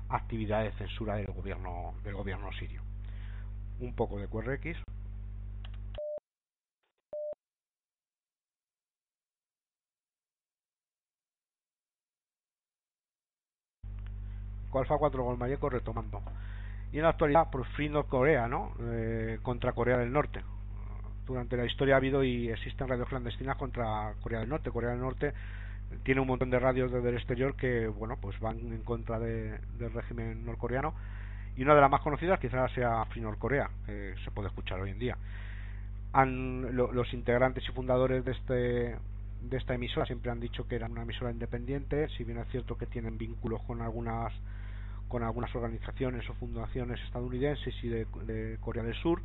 actividad 0.07 0.63
de 0.63 0.71
censura 0.73 1.15
del 1.15 1.27
gobierno 1.27 1.95
del 2.05 2.15
gobierno 2.15 2.49
sirio. 2.53 2.81
Un 3.81 3.93
poco 3.93 4.17
de 4.17 4.27
QRX. 4.27 4.81
Alfa 14.73 14.97
4 14.97 15.23
Golmayeco 15.23 15.69
retomando. 15.69 16.21
Y 16.93 16.97
en 16.97 17.03
la 17.03 17.09
actualidad, 17.09 17.49
por 17.49 17.65
fin 17.75 17.93
Corea, 18.03 18.47
¿no? 18.47 18.71
Eh, 18.79 19.39
contra 19.41 19.73
Corea 19.73 19.97
del 19.97 20.13
Norte 20.13 20.41
durante 21.25 21.57
la 21.57 21.65
historia 21.65 21.95
ha 21.95 21.97
habido 21.97 22.23
y 22.23 22.49
existen 22.49 22.87
radios 22.87 23.07
clandestinas 23.07 23.57
contra 23.57 24.13
Corea 24.21 24.39
del 24.39 24.49
Norte. 24.49 24.71
Corea 24.71 24.91
del 24.91 24.99
Norte 24.99 25.33
tiene 26.03 26.21
un 26.21 26.27
montón 26.27 26.49
de 26.49 26.59
radios 26.59 26.91
desde 26.91 27.09
el 27.09 27.15
exterior 27.15 27.55
que, 27.55 27.87
bueno, 27.87 28.17
pues 28.19 28.39
van 28.39 28.59
en 28.59 28.81
contra 28.83 29.19
de, 29.19 29.57
del 29.77 29.93
régimen 29.93 30.45
norcoreano 30.45 30.93
y 31.55 31.63
una 31.63 31.75
de 31.75 31.81
las 31.81 31.91
más 31.91 32.01
conocidas 32.01 32.39
quizás 32.39 32.71
sea 32.71 33.05
Free 33.05 33.21
Norcorea, 33.21 33.69
que 33.85 34.15
se 34.23 34.31
puede 34.31 34.47
escuchar 34.47 34.79
hoy 34.81 34.89
en 34.89 34.99
día. 34.99 35.17
Han, 36.13 36.75
los 36.75 37.13
integrantes 37.13 37.63
y 37.67 37.71
fundadores 37.71 38.23
de 38.23 38.31
este 38.31 38.95
de 39.43 39.57
esta 39.57 39.73
emisora 39.73 40.05
siempre 40.05 40.31
han 40.31 40.39
dicho 40.39 40.65
que 40.69 40.75
era 40.75 40.87
una 40.87 41.01
emisora 41.01 41.29
independiente, 41.29 42.07
si 42.09 42.23
bien 42.23 42.37
es 42.37 42.47
cierto 42.47 42.77
que 42.77 42.85
tienen 42.85 43.17
vínculos 43.17 43.61
con 43.63 43.81
algunas 43.81 44.31
con 45.13 45.21
algunas 45.21 45.53
organizaciones 45.53 46.27
o 46.27 46.33
fundaciones 46.33 46.99
estadounidenses 47.01 47.71
y 47.83 47.87
de 47.87 48.57
Corea 48.59 48.81
del 48.81 48.95
Sur 48.95 49.21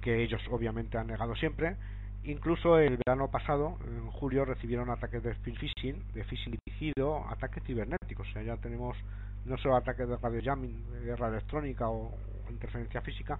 que 0.00 0.20
ellos 0.20 0.42
obviamente 0.50 0.98
han 0.98 1.06
negado 1.06 1.36
siempre. 1.36 1.76
Incluso 2.24 2.76
el 2.80 2.98
verano 3.06 3.30
pasado, 3.30 3.78
en 3.86 4.10
julio, 4.10 4.44
recibieron 4.44 4.90
ataques 4.90 5.22
de 5.22 5.32
phishing, 5.36 6.02
de 6.12 6.24
phishing 6.24 6.58
dirigido, 6.66 7.24
ataques 7.28 7.62
cibernéticos. 7.62 8.28
O 8.28 8.32
sea, 8.32 8.42
ya 8.42 8.56
tenemos 8.56 8.96
no 9.44 9.56
solo 9.58 9.76
ataques 9.76 10.08
de 10.08 10.16
radio 10.16 10.40
jamming, 10.42 10.90
de 10.90 11.04
guerra 11.04 11.28
electrónica 11.28 11.88
o 11.88 12.12
interferencia 12.50 13.00
física, 13.00 13.38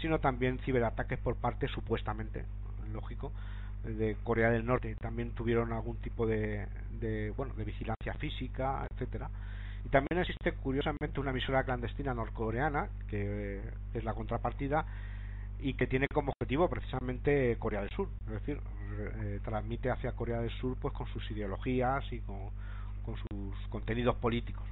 sino 0.00 0.20
también 0.20 0.60
ciberataques 0.60 1.18
por 1.18 1.34
parte, 1.34 1.66
supuestamente, 1.66 2.44
lógico, 2.92 3.32
de 3.82 4.16
Corea 4.22 4.50
del 4.50 4.64
Norte. 4.64 4.94
También 4.94 5.32
tuvieron 5.32 5.72
algún 5.72 5.96
tipo 5.96 6.24
de, 6.24 6.68
de 7.00 7.32
bueno, 7.36 7.52
de 7.54 7.64
vigilancia 7.64 8.14
física, 8.14 8.86
etcétera. 8.92 9.28
Y 9.86 9.88
también 9.88 10.20
existe, 10.20 10.50
curiosamente, 10.50 11.20
una 11.20 11.30
emisora 11.30 11.62
clandestina 11.62 12.12
norcoreana, 12.12 12.88
que 13.08 13.60
es 13.94 14.02
la 14.02 14.14
contrapartida, 14.14 14.84
y 15.60 15.74
que 15.74 15.86
tiene 15.86 16.08
como 16.12 16.32
objetivo 16.32 16.68
precisamente 16.68 17.56
Corea 17.60 17.82
del 17.82 17.90
Sur, 17.90 18.08
es 18.26 18.32
decir, 18.32 18.60
eh, 18.98 19.38
transmite 19.44 19.92
hacia 19.92 20.10
Corea 20.10 20.40
del 20.40 20.50
Sur 20.50 20.76
pues 20.80 20.92
con 20.92 21.06
sus 21.06 21.30
ideologías 21.30 22.04
y 22.12 22.18
con, 22.18 22.50
sus 23.04 23.68
contenidos 23.68 24.16
políticos. 24.16 24.64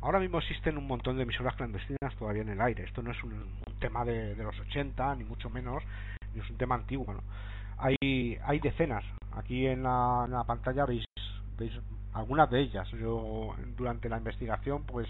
Ahora 0.00 0.18
mismo 0.18 0.38
existen 0.38 0.76
un 0.76 0.88
montón 0.88 1.18
de 1.18 1.22
emisoras 1.22 1.54
clandestinas 1.54 2.16
todavía 2.18 2.42
en 2.42 2.48
el 2.48 2.60
aire. 2.60 2.82
Esto 2.82 3.02
no 3.02 3.12
es 3.12 3.22
un, 3.22 3.40
tema 3.78 4.04
de, 4.04 4.34
los 4.34 4.58
80, 4.58 5.14
ni 5.14 5.22
mucho 5.22 5.48
menos, 5.48 5.84
ni 6.34 6.40
es 6.40 6.50
un 6.50 6.56
tema 6.56 6.74
antiguo. 6.74 7.06
Hay, 7.78 8.36
hay 8.42 8.58
decenas. 8.58 9.04
Aquí 9.30 9.64
en 9.68 9.84
la, 9.84 10.22
en 10.24 10.32
la 10.32 10.42
pantalla 10.42 10.86
veis, 10.86 11.04
veis 11.56 11.72
algunas 12.12 12.50
de 12.50 12.60
ellas. 12.60 12.88
Yo 12.90 13.54
durante 13.76 14.08
la 14.08 14.18
investigación 14.18 14.84
pues 14.84 15.08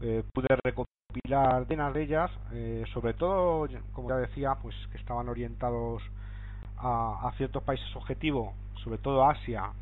eh, 0.00 0.22
pude 0.32 0.48
recopilar 0.62 1.66
decenas 1.66 1.92
de 1.94 2.02
ellas, 2.02 2.30
eh, 2.52 2.84
sobre 2.92 3.14
todo, 3.14 3.68
como 3.92 4.08
ya 4.08 4.16
decía, 4.16 4.54
pues 4.62 4.74
que 4.92 4.98
estaban 4.98 5.28
orientados 5.28 6.02
a, 6.78 7.28
a 7.28 7.32
ciertos 7.32 7.62
países 7.62 7.94
objetivos, 7.96 8.54
sobre 8.82 8.98
todo 8.98 9.28
Asia 9.28 9.72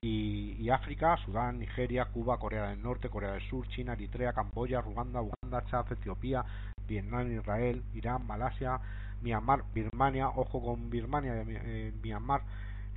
y, 0.00 0.68
África, 0.70 1.16
Sudán, 1.24 1.58
Nigeria, 1.58 2.06
Cuba, 2.06 2.38
Corea 2.38 2.68
del 2.68 2.82
Norte, 2.82 3.08
Corea 3.08 3.32
del 3.32 3.42
Sur, 3.48 3.66
China, 3.68 3.94
Eritrea, 3.94 4.32
Camboya, 4.32 4.80
Ruanda, 4.80 5.22
Uganda, 5.22 5.64
Chad, 5.70 5.90
Etiopía, 5.92 6.44
Vietnam, 6.86 7.32
Israel, 7.32 7.82
Irán, 7.94 8.26
Malasia, 8.26 8.80
Myanmar, 9.22 9.64
Birmania, 9.74 10.28
ojo 10.28 10.62
con 10.62 10.90
Birmania, 10.90 11.42
eh, 11.46 11.92
Myanmar, 12.02 12.42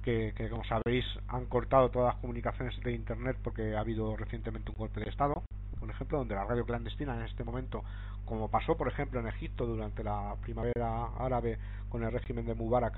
que, 0.04 0.34
que, 0.36 0.50
como 0.50 0.64
sabéis 0.66 1.06
han 1.28 1.46
cortado 1.46 1.90
todas 1.90 2.14
las 2.14 2.22
comunicaciones 2.22 2.80
de 2.82 2.94
Internet 2.94 3.38
porque 3.44 3.76
ha 3.76 3.80
habido 3.80 4.16
recientemente 4.18 4.72
un 4.72 4.78
golpe 4.78 5.00
de 5.00 5.10
Estado, 5.10 5.44
por 5.80 5.90
ejemplo, 5.90 6.20
donde 6.20 6.36
la 6.36 6.46
radio 6.46 6.66
clandestina 6.66 7.16
en 7.16 7.24
este 7.24 7.44
momento, 7.44 7.84
como 8.26 8.50
pasó 8.50 8.78
por 8.78 8.88
ejemplo 8.88 9.20
en 9.20 9.28
Egipto 9.28 9.66
durante 9.66 10.04
la 10.04 10.36
primavera 10.42 11.06
árabe 11.18 11.58
con 11.90 12.04
el 12.04 12.12
régimen 12.12 12.46
de 12.46 12.54
Mubarak, 12.54 12.94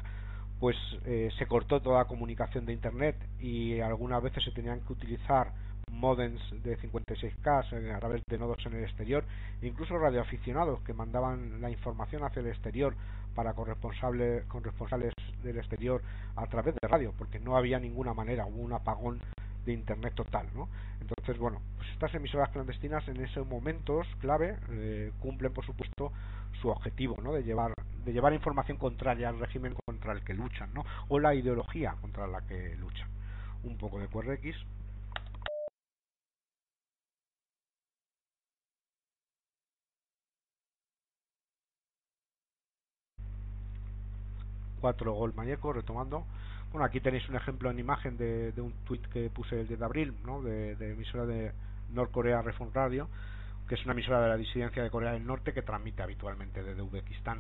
pues 0.60 0.78
eh, 1.06 1.30
se 1.38 1.46
cortó 1.46 1.82
toda 1.82 2.06
comunicación 2.06 2.66
de 2.66 2.74
Internet 2.74 3.16
y 3.40 3.80
algunas 3.80 4.22
veces 4.22 4.44
se 4.44 4.52
tenían 4.52 4.82
que 4.82 4.94
utilizar 4.94 5.52
modems 5.94 6.42
de 6.64 6.78
56K 6.78 7.96
a 7.96 8.00
través 8.00 8.22
de 8.28 8.38
nodos 8.38 8.66
en 8.66 8.74
el 8.74 8.84
exterior, 8.84 9.24
incluso 9.62 9.98
radioaficionados 9.98 10.82
que 10.82 10.94
mandaban 10.94 11.62
la 11.62 11.70
información 11.70 12.24
hacia 12.24 12.42
el 12.42 12.48
exterior 12.48 12.96
para 13.36 13.54
corresponsales, 13.54 14.46
corresponsales 14.46 15.14
del 15.44 15.58
exterior 15.58 16.02
a 16.36 16.46
través 16.48 16.76
de 16.76 16.88
radio, 16.88 17.14
porque 17.18 17.40
no 17.40 17.58
había 17.58 17.80
ninguna 17.80 18.14
manera, 18.14 18.46
hubo 18.46 18.62
un 18.62 18.74
apagón 18.74 19.20
de 19.66 19.74
internet 19.74 20.14
total, 20.14 20.48
¿no? 20.54 20.68
Entonces, 21.00 21.38
bueno, 21.38 21.62
pues 21.78 21.90
estas 21.92 22.14
emisoras 22.16 22.50
clandestinas 22.50 23.08
en 23.08 23.22
esos 23.22 23.48
momentos 23.48 24.06
clave 24.20 24.58
eh, 24.72 25.12
cumplen, 25.20 25.54
por 25.54 25.66
supuesto, 25.66 26.12
su 26.62 26.70
objetivo, 26.70 27.16
¿no? 27.22 27.34
De 27.34 27.44
llevar 27.44 27.74
de 28.06 28.12
llevar 28.12 28.34
información 28.34 28.78
contraria 28.78 29.30
al 29.30 29.40
régimen 29.40 29.76
contra 29.86 30.12
el 30.12 30.24
que 30.26 30.34
luchan, 30.34 30.74
¿no? 30.74 30.84
O 31.08 31.20
la 31.20 31.34
ideología 31.34 31.96
contra 32.02 32.28
la 32.28 32.42
que 32.42 32.76
luchan. 32.76 33.08
Un 33.64 33.78
poco 33.78 33.98
de 34.00 34.08
QRX 34.08 34.58
4 44.84 45.14
Gol 45.14 45.34
Mañeco, 45.34 45.72
retomando. 45.72 46.26
Bueno, 46.74 46.84
aquí 46.84 47.00
tenéis 47.00 47.30
un 47.30 47.38
ejemplo 47.38 47.72
en 47.72 47.80
imagen 47.80 48.18
de, 48.18 48.52
un 48.58 48.74
tweet 48.84 49.00
que 49.14 49.30
puse 49.30 49.62
el 49.62 49.66
10 49.66 49.80
de 49.80 49.86
abril, 49.86 50.14
¿no? 50.26 50.42
de, 50.42 50.74
emisora 50.92 51.26
de 51.26 51.54
Norcorea 51.94 52.42
Reform 52.42 52.72
Radio, 52.74 53.08
que 53.70 53.76
es 53.76 53.84
una 53.86 53.94
emisora 53.94 54.22
de 54.22 54.28
la 54.28 54.36
disidencia 54.36 54.84
de 54.84 54.90
Corea 54.90 55.14
del 55.14 55.26
Norte 55.26 55.54
que 55.54 55.62
transmite 55.62 56.04
habitualmente 56.04 56.62
desde 56.62 56.82
Uzbekistán 56.82 57.40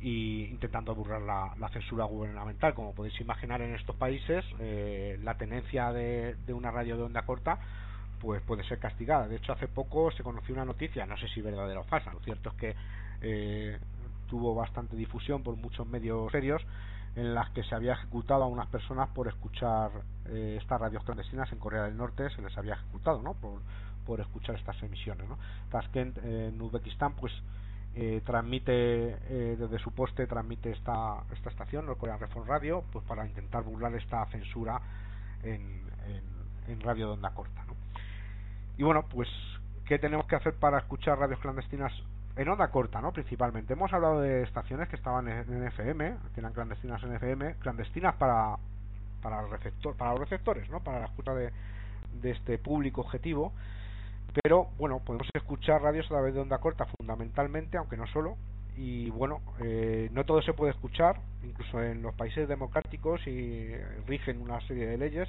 y 0.00 0.44
intentando 0.44 0.94
burlar 0.94 1.20
la, 1.20 1.68
censura 1.68 2.06
gubernamental. 2.06 2.72
Como 2.72 2.94
podéis 2.94 3.20
imaginar 3.20 3.60
en 3.60 3.74
estos 3.74 3.94
países, 3.96 4.42
eh, 4.58 5.18
la 5.22 5.36
tenencia 5.36 5.92
de, 5.92 6.34
una 6.48 6.70
radio 6.70 6.96
de 6.96 7.02
onda 7.02 7.26
corta 7.26 7.58
pues 8.22 8.40
puede 8.40 8.64
ser 8.64 8.78
castigada. 8.78 9.28
De 9.28 9.36
hecho, 9.36 9.52
hace 9.52 9.68
poco 9.68 10.10
se 10.12 10.22
conoció 10.22 10.54
una 10.54 10.64
noticia, 10.64 11.04
no 11.04 11.18
sé 11.18 11.28
si 11.28 11.42
verdadera 11.42 11.80
o 11.80 11.84
falsa, 11.84 12.10
lo 12.14 12.20
cierto 12.20 12.48
es 12.50 12.54
que 12.56 12.74
eh, 13.20 13.78
tuvo 14.30 14.54
bastante 14.54 14.96
difusión 14.96 15.42
por 15.42 15.56
muchos 15.56 15.86
medios 15.88 16.30
serios 16.30 16.62
en 17.16 17.34
las 17.34 17.50
que 17.50 17.64
se 17.64 17.74
había 17.74 17.94
ejecutado 17.94 18.44
a 18.44 18.46
unas 18.46 18.68
personas 18.68 19.08
por 19.08 19.26
escuchar 19.26 19.90
eh, 20.26 20.56
estas 20.60 20.80
radios 20.80 21.02
clandestinas 21.02 21.50
en 21.52 21.58
Corea 21.58 21.82
del 21.82 21.96
Norte 21.96 22.30
se 22.30 22.40
les 22.40 22.56
había 22.56 22.74
ejecutado 22.74 23.20
¿no? 23.20 23.34
por, 23.34 23.60
por 24.06 24.20
escuchar 24.20 24.54
estas 24.54 24.80
emisiones 24.84 25.28
¿no? 25.28 25.36
Tashkent 25.70 26.18
en 26.18 26.62
Uzbekistán 26.62 27.14
pues 27.16 27.32
eh, 27.96 28.22
transmite 28.24 28.72
eh, 28.72 29.56
desde 29.58 29.80
su 29.80 29.90
poste 29.92 30.28
transmite 30.28 30.70
esta, 30.70 31.24
esta 31.32 31.50
estación 31.50 31.88
el 31.88 31.96
Korean 31.96 32.20
Reform 32.20 32.46
Radio 32.46 32.84
pues 32.92 33.04
para 33.06 33.26
intentar 33.26 33.64
burlar 33.64 33.92
esta 33.96 34.24
censura 34.26 34.80
en, 35.42 35.82
en, 36.06 36.72
en 36.72 36.80
radio 36.80 37.08
de 37.08 37.12
onda 37.14 37.30
corta 37.34 37.64
¿no? 37.66 37.74
y 38.78 38.84
bueno 38.84 39.04
pues 39.08 39.28
¿qué 39.86 39.98
tenemos 39.98 40.26
que 40.26 40.36
hacer 40.36 40.54
para 40.54 40.78
escuchar 40.78 41.18
radios 41.18 41.40
clandestinas 41.40 41.92
en 42.36 42.48
onda 42.48 42.68
corta, 42.68 43.00
¿no? 43.00 43.12
Principalmente. 43.12 43.72
Hemos 43.72 43.92
hablado 43.92 44.20
de 44.20 44.42
estaciones 44.42 44.88
que 44.88 44.96
estaban 44.96 45.28
en, 45.28 45.64
FM, 45.64 46.16
que 46.34 46.40
eran 46.40 46.52
clandestinas 46.52 47.02
en 47.02 47.14
FM, 47.14 47.54
clandestinas 47.56 48.14
para 48.16 48.56
para 49.22 49.46
receptor, 49.46 49.94
para 49.96 50.12
los 50.12 50.20
receptores, 50.20 50.70
¿no? 50.70 50.80
Para 50.80 51.00
la 51.00 51.06
escucha 51.06 51.34
de, 51.34 51.52
de 52.22 52.30
este 52.30 52.56
público 52.56 53.02
objetivo. 53.02 53.52
Pero 54.42 54.68
bueno, 54.78 55.00
podemos 55.00 55.28
escuchar 55.34 55.82
radios 55.82 56.06
a 56.06 56.10
través 56.10 56.34
de 56.34 56.40
onda 56.40 56.58
corta 56.58 56.86
fundamentalmente, 56.98 57.76
aunque 57.76 57.96
no 57.96 58.06
solo. 58.06 58.36
Y 58.76 59.10
bueno, 59.10 59.40
eh, 59.60 60.08
no 60.12 60.24
todo 60.24 60.40
se 60.40 60.54
puede 60.54 60.72
escuchar, 60.72 61.20
incluso 61.42 61.82
en 61.82 62.00
los 62.00 62.14
países 62.14 62.48
democráticos 62.48 63.26
y 63.26 63.74
rigen 64.06 64.40
una 64.40 64.60
serie 64.62 64.86
de 64.86 64.96
leyes 64.96 65.28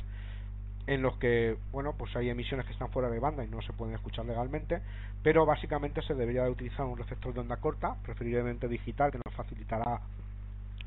en 0.87 1.01
los 1.01 1.17
que 1.17 1.57
bueno 1.71 1.93
pues 1.97 2.15
hay 2.15 2.29
emisiones 2.29 2.65
que 2.65 2.73
están 2.73 2.91
fuera 2.91 3.09
de 3.09 3.19
banda 3.19 3.43
y 3.43 3.47
no 3.47 3.61
se 3.61 3.73
pueden 3.73 3.95
escuchar 3.95 4.25
legalmente 4.25 4.81
pero 5.23 5.45
básicamente 5.45 6.01
se 6.01 6.15
debería 6.15 6.43
de 6.43 6.49
utilizar 6.49 6.85
un 6.85 6.97
receptor 6.97 7.33
de 7.33 7.41
onda 7.41 7.57
corta 7.57 7.95
preferiblemente 8.03 8.67
digital 8.67 9.11
que 9.11 9.19
nos 9.23 9.35
facilitará 9.35 10.01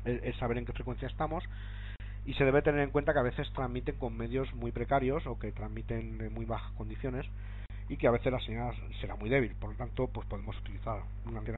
el, 0.03 0.33
saber 0.35 0.57
en 0.57 0.65
qué 0.65 0.73
frecuencia 0.73 1.07
estamos 1.07 1.43
y 2.25 2.33
se 2.33 2.43
debe 2.43 2.61
tener 2.61 2.81
en 2.81 2.89
cuenta 2.89 3.13
que 3.13 3.19
a 3.19 3.23
veces 3.23 3.51
transmiten 3.53 3.97
con 3.97 4.17
medios 4.17 4.53
muy 4.55 4.71
precarios 4.71 5.25
o 5.27 5.39
que 5.39 5.51
transmiten 5.51 6.19
en 6.21 6.33
muy 6.33 6.45
bajas 6.45 6.71
condiciones 6.73 7.25
y 7.87 7.97
que 7.97 8.07
a 8.07 8.11
veces 8.11 8.31
la 8.31 8.39
señal 8.39 8.73
será 8.99 9.15
muy 9.15 9.29
débil. 9.29 9.53
Por 9.59 9.69
lo 9.71 9.75
tanto 9.75 10.07
pues 10.07 10.27
podemos 10.27 10.57
utilizar 10.57 11.01
una 11.25 11.39
antena 11.39 11.57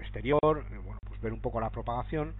exterior 0.00 0.64
eh, 0.70 0.78
bueno 0.84 0.98
pues 1.06 1.20
ver 1.20 1.32
un 1.32 1.40
poco 1.40 1.60
la 1.60 1.70
propagación 1.70 2.34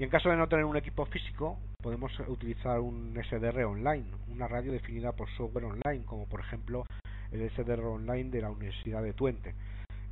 y 0.00 0.02
en 0.02 0.08
caso 0.08 0.30
de 0.30 0.36
no 0.38 0.48
tener 0.48 0.64
un 0.64 0.78
equipo 0.78 1.04
físico, 1.04 1.58
podemos 1.82 2.10
utilizar 2.20 2.80
un 2.80 3.12
SDR 3.22 3.64
online, 3.64 4.06
una 4.28 4.48
radio 4.48 4.72
definida 4.72 5.12
por 5.12 5.28
software 5.36 5.66
online, 5.66 6.06
como 6.06 6.24
por 6.24 6.40
ejemplo 6.40 6.86
el 7.30 7.50
SDR 7.50 7.84
online 7.84 8.30
de 8.30 8.40
la 8.40 8.50
Universidad 8.50 9.02
de 9.02 9.12
Twente. 9.12 9.50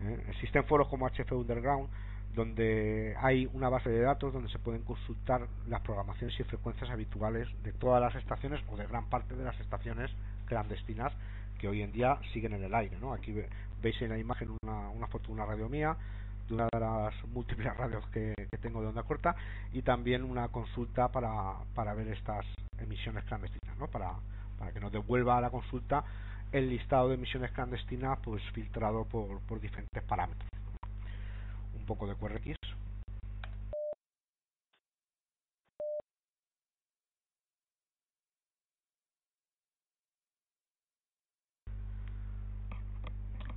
¿eh? 0.03 0.26
Existen 0.28 0.64
foros 0.64 0.89
como 0.89 1.09
HF 1.09 1.32
Underground, 1.32 1.89
donde 2.34 3.14
hay 3.18 3.49
una 3.55 3.70
base 3.70 3.89
de 3.89 4.03
datos 4.03 4.34
donde 4.34 4.51
se 4.51 4.59
pueden 4.59 4.82
consultar 4.82 5.49
las 5.66 5.80
programaciones 5.80 6.39
y 6.39 6.45
frecuencias 6.45 6.91
habituales 6.91 7.49
de 7.62 7.72
todas 7.72 8.03
las 8.03 8.14
estaciones 8.14 8.61
o 8.68 8.76
de 8.76 8.86
gran 8.86 9.09
parte 9.09 9.36
de 9.36 9.45
las 9.45 9.59
estaciones 9.59 10.11
clandestinas 10.45 11.14
que 11.59 11.66
hoy 11.66 11.80
en 11.80 11.93
día 11.93 12.18
siguen 12.34 12.53
en 12.53 12.62
el 12.62 12.74
aire. 12.74 12.99
¿no? 13.01 13.14
Aquí 13.14 13.34
veis 13.80 14.03
en 14.03 14.11
la 14.11 14.18
imagen 14.18 14.51
una, 14.62 14.91
una 14.91 15.07
foto 15.07 15.28
de 15.28 15.32
una 15.32 15.47
radio 15.47 15.70
mía, 15.70 15.97
de 16.49 16.55
una 16.55 16.68
de 16.72 16.80
las 16.80 17.14
múltiples 17.26 17.76
radios 17.76 18.07
que, 18.11 18.34
tengo 18.61 18.80
de 18.80 18.88
onda 18.88 19.03
corta 19.03 19.36
y 19.72 19.82
también 19.82 20.24
una 20.24 20.49
consulta 20.49 21.09
para, 21.09 21.55
para 21.74 21.94
ver 21.94 22.09
estas 22.09 22.44
emisiones 22.78 23.24
clandestinas, 23.24 23.76
¿no? 23.78 23.86
para, 23.88 24.14
para 24.59 24.72
que 24.72 24.80
nos 24.80 24.92
devuelva 24.92 25.38
a 25.38 25.40
la 25.40 25.51
consulta 25.51 26.05
el 26.51 26.68
listado 26.68 27.09
de 27.09 27.14
emisiones 27.14 27.53
clandestinas 27.53 28.18
pues 28.22 28.42
filtrado 28.53 29.05
por, 29.05 29.40
por 29.42 29.61
diferentes 29.61 30.03
parámetros. 30.05 30.49
Un 31.74 31.84
poco 31.84 32.07
de 32.07 32.14
QRX. 32.14 32.57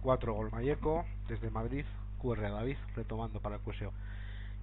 Cuatro 0.02 0.34
Gol 0.34 0.52
Mayeco 0.52 1.06
desde 1.28 1.52
Madrid 1.52 1.86
QR 2.22 2.42
David, 2.42 2.78
retomando 2.96 3.40
para 3.40 3.58
el. 3.58 3.92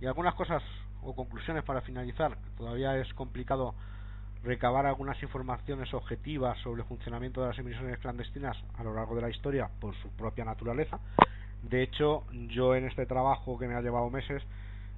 Y 0.00 0.06
algunas 0.06 0.34
cosas 0.34 0.62
o 1.02 1.14
conclusiones 1.14 1.64
para 1.64 1.80
finalizar. 1.80 2.36
Todavía 2.56 2.96
es 2.98 3.12
complicado 3.14 3.74
recabar 4.44 4.86
algunas 4.86 5.20
informaciones 5.22 5.92
objetivas 5.92 6.58
sobre 6.58 6.82
el 6.82 6.88
funcionamiento 6.88 7.40
de 7.40 7.48
las 7.48 7.58
emisiones 7.58 7.98
clandestinas 7.98 8.56
a 8.76 8.84
lo 8.84 8.94
largo 8.94 9.16
de 9.16 9.22
la 9.22 9.30
historia 9.30 9.68
por 9.80 9.94
su 9.96 10.08
propia 10.10 10.44
naturaleza. 10.44 11.00
De 11.62 11.82
hecho, 11.82 12.24
yo 12.48 12.76
en 12.76 12.86
este 12.86 13.04
trabajo 13.06 13.58
que 13.58 13.66
me 13.66 13.74
ha 13.74 13.80
llevado 13.80 14.08
meses 14.10 14.42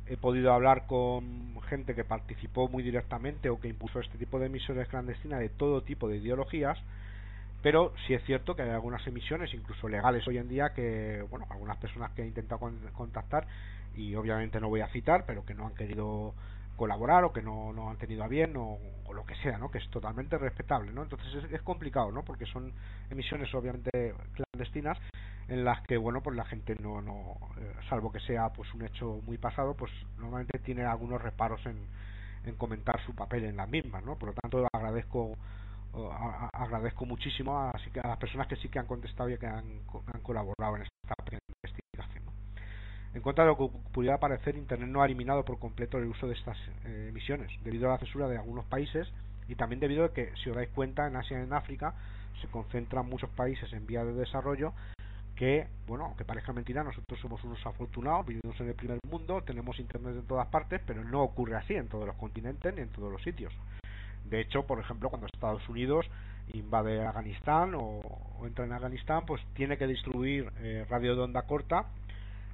he 0.07 0.17
podido 0.17 0.53
hablar 0.53 0.87
con 0.87 1.59
gente 1.69 1.95
que 1.95 2.05
participó 2.05 2.69
muy 2.69 2.83
directamente 2.83 3.49
o 3.49 3.61
que 3.61 3.69
impulsó 3.69 4.01
este 4.01 4.19
tipo 4.19 4.39
de 4.39 4.47
emisiones 4.47 4.89
clandestinas 4.89 5.41
de 5.41 5.49
todo 5.49 5.83
tipo 5.83 6.09
de 6.09 6.19
ideologías 6.19 6.79
pero 7.63 7.93
sí 8.07 8.15
es 8.15 8.25
cierto 8.25 8.57
que 8.57 8.63
hay 8.63 8.71
algunas 8.71 9.07
emisiones, 9.07 9.53
incluso 9.53 9.89
legales 9.89 10.27
hoy 10.27 10.39
en 10.39 10.49
día, 10.49 10.73
que, 10.75 11.25
bueno, 11.31 11.47
algunas 11.51 11.77
personas 11.77 12.13
que 12.13 12.23
han 12.23 12.29
intentado 12.29 12.61
contactar, 12.93 13.47
y 13.95 14.15
obviamente 14.15 14.61
no 14.61 14.69
voy 14.69 14.81
a 14.81 14.89
citar, 14.89 15.25
pero 15.27 15.45
que 15.45 15.55
no 15.55 15.67
han 15.67 15.75
querido 15.75 16.35
colaborar 16.77 17.25
o 17.25 17.33
que 17.33 17.43
no, 17.43 17.75
no 17.75 17.91
han 17.91 17.99
tenido 17.99 18.25
a 18.25 18.29
bien 18.29 18.55
o, 18.57 18.79
lo 19.13 19.27
que 19.27 19.35
sea, 19.37 19.59
¿no? 19.59 19.71
Que 19.71 19.79
es 19.79 19.91
totalmente 19.91 20.39
respetable, 20.39 20.93
¿no? 20.93 21.03
Entonces 21.03 21.45
es, 21.51 21.63
complicado, 21.63 22.13
¿no? 22.13 22.23
Porque 22.23 22.47
son 22.47 22.73
emisiones 23.11 23.53
obviamente 23.55 24.15
clandestinas 24.33 24.97
en 25.49 25.65
las 25.65 25.83
que, 25.83 25.97
bueno, 25.97 26.23
pues 26.23 26.37
la 26.37 26.45
gente 26.45 26.77
no, 26.81 27.03
no 27.03 27.37
eh, 27.59 27.75
salvo 27.89 28.13
que 28.13 28.21
sea 28.21 28.51
pues 28.51 28.73
un 28.73 28.83
hecho 28.83 29.21
muy 29.27 29.37
pasado, 29.37 29.75
pues 29.75 29.91
normalmente 30.17 30.61
tiene 30.61 30.85
algunos 30.85 31.21
reparos 31.21 31.61
en, 31.67 31.77
en 32.45 32.55
comentar 32.55 33.05
su 33.05 33.15
papel 33.15 33.45
en 33.45 33.57
las 33.57 33.69
mismas, 33.69 34.05
¿no? 34.05 34.17
Por 34.17 34.31
lo 34.31 34.35
tanto 34.35 34.67
agradezco 34.73 35.37
agradezco 36.53 37.05
muchísimo 37.05 37.59
a, 37.59 37.71
a, 37.71 38.09
las 38.09 38.19
personas 38.19 38.47
que 38.47 38.57
sí 38.57 38.69
que 38.69 38.79
han 38.79 38.87
contestado 38.87 39.29
y 39.31 39.39
que 39.39 39.47
han, 39.47 39.81
han 40.13 40.21
colaborado 40.23 40.77
en 40.77 40.83
esta 40.83 41.15
investigación. 41.65 42.25
En 43.13 43.23
contra 43.23 43.45
de 43.45 43.51
lo 43.51 43.59
que 43.59 43.77
pudiera 43.93 44.19
parecer, 44.19 44.57
Internet 44.57 44.89
no 44.89 45.03
ha 45.03 45.07
eliminado 45.07 45.45
por 45.45 45.59
completo 45.59 45.99
el 45.99 46.05
uso 46.05 46.29
de 46.29 46.35
estas 46.35 46.57
eh, 46.85 47.07
emisiones, 47.09 47.51
debido 47.65 47.89
a 47.89 47.95
la 47.95 47.99
censura 47.99 48.29
de 48.29 48.39
algunos 48.39 48.65
países 48.67 49.09
y 49.49 49.57
también 49.57 49.81
debido 49.81 50.05
a 50.05 50.13
que, 50.13 50.33
si 50.43 50.51
os 50.51 50.57
dais 50.57 50.71
cuenta, 50.71 51.09
en 51.09 51.17
Asia 51.17 51.41
y 51.41 51.43
en 51.43 51.53
África 51.53 51.95
se 52.41 52.47
concentran 52.49 53.09
muchos 53.09 53.29
países 53.31 53.73
en 53.73 53.87
vías 53.87 54.07
de 54.07 54.13
desarrollo 54.13 54.73
que, 55.35 55.67
bueno, 55.87 56.05
aunque 56.05 56.25
parezca 56.25 56.53
mentira, 56.53 56.85
nosotros 56.85 57.19
somos 57.19 57.43
unos 57.45 57.65
afortunados, 57.67 58.27
vivimos 58.27 58.61
en 58.61 58.69
el 58.69 58.75
primer 58.75 58.99
mundo, 59.09 59.43
tenemos 59.43 59.81
Internet 59.81 60.15
en 60.17 60.27
todas 60.27 60.47
partes, 60.49 60.81
pero 60.87 61.03
no 61.03 61.23
ocurre 61.23 61.57
así 61.57 61.75
en 61.75 61.89
todos 61.89 62.07
los 62.07 62.15
continentes 62.17 62.75
ni 62.75 62.83
en 62.83 62.91
todos 62.91 63.11
los 63.11 63.23
sitios. 63.23 63.53
De 64.25 64.41
hecho, 64.41 64.67
por 64.67 64.79
ejemplo, 64.81 65.09
cuando 65.09 65.27
Estados 65.27 65.69
Unidos 65.69 66.07
invade 66.53 67.05
Afganistán 67.07 67.75
o, 67.75 68.03
entra 68.45 68.65
en 68.65 68.73
Afganistán, 68.73 69.25
pues 69.27 69.43
tiene 69.55 69.77
que 69.77 69.87
distribuir 69.87 70.51
eh, 70.61 70.87
radio 70.89 71.15
de 71.15 71.23
onda 71.23 71.43
corta 71.43 71.87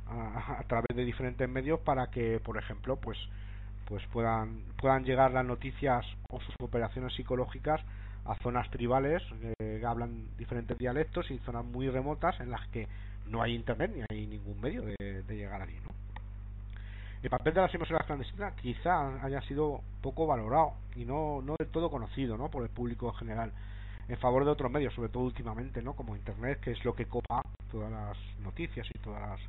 a, 0.08 0.62
través 0.68 0.94
de 0.94 1.04
diferentes 1.04 1.48
medios 1.48 1.80
para 1.80 2.08
que, 2.10 2.40
por 2.40 2.56
ejemplo, 2.58 2.96
pues 2.96 3.18
pues 3.86 4.04
puedan 4.12 4.62
puedan 4.78 5.04
llegar 5.04 5.30
las 5.30 5.44
noticias 5.44 6.04
o 6.28 6.40
sus 6.40 6.54
operaciones 6.60 7.14
psicológicas 7.14 7.80
a 8.24 8.34
zonas 8.42 8.68
tribales 8.70 9.22
eh, 9.42 9.78
que 9.80 9.86
hablan 9.86 10.26
diferentes 10.36 10.76
dialectos 10.76 11.30
y 11.30 11.38
zonas 11.38 11.64
muy 11.64 11.88
remotas 11.88 12.38
en 12.40 12.50
las 12.50 12.66
que 12.68 12.88
no 13.26 13.42
hay 13.42 13.54
internet 13.54 13.92
ni 13.94 14.02
hay 14.10 14.26
ningún 14.26 14.60
medio 14.60 14.82
de, 14.82 15.22
llegar 15.28 15.62
allí, 15.62 15.76
¿no? 15.84 15.95
El 17.22 17.30
papel 17.30 17.54
de 17.54 17.60
las 17.62 17.74
emisoras 17.74 18.06
clandestinas 18.06 18.54
quizá 18.54 19.24
haya 19.24 19.40
sido 19.42 19.80
poco 20.02 20.26
valorado 20.26 20.74
y 20.94 21.04
no, 21.04 21.40
no 21.42 21.56
del 21.58 21.68
todo 21.68 21.90
conocido 21.90 22.36
¿no? 22.36 22.50
por 22.50 22.62
el 22.62 22.68
público 22.68 23.08
en 23.08 23.14
general 23.14 23.52
en 24.08 24.18
favor 24.18 24.44
de 24.44 24.50
otros 24.50 24.70
medios, 24.70 24.94
sobre 24.94 25.08
todo 25.08 25.24
últimamente, 25.24 25.82
¿no? 25.82 25.94
como 25.94 26.14
Internet, 26.14 26.60
que 26.60 26.70
es 26.72 26.84
lo 26.84 26.94
que 26.94 27.06
copa 27.06 27.42
todas 27.70 27.90
las 27.90 28.16
noticias 28.40 28.86
y 28.94 28.98
todas 29.00 29.20
las, 29.20 29.40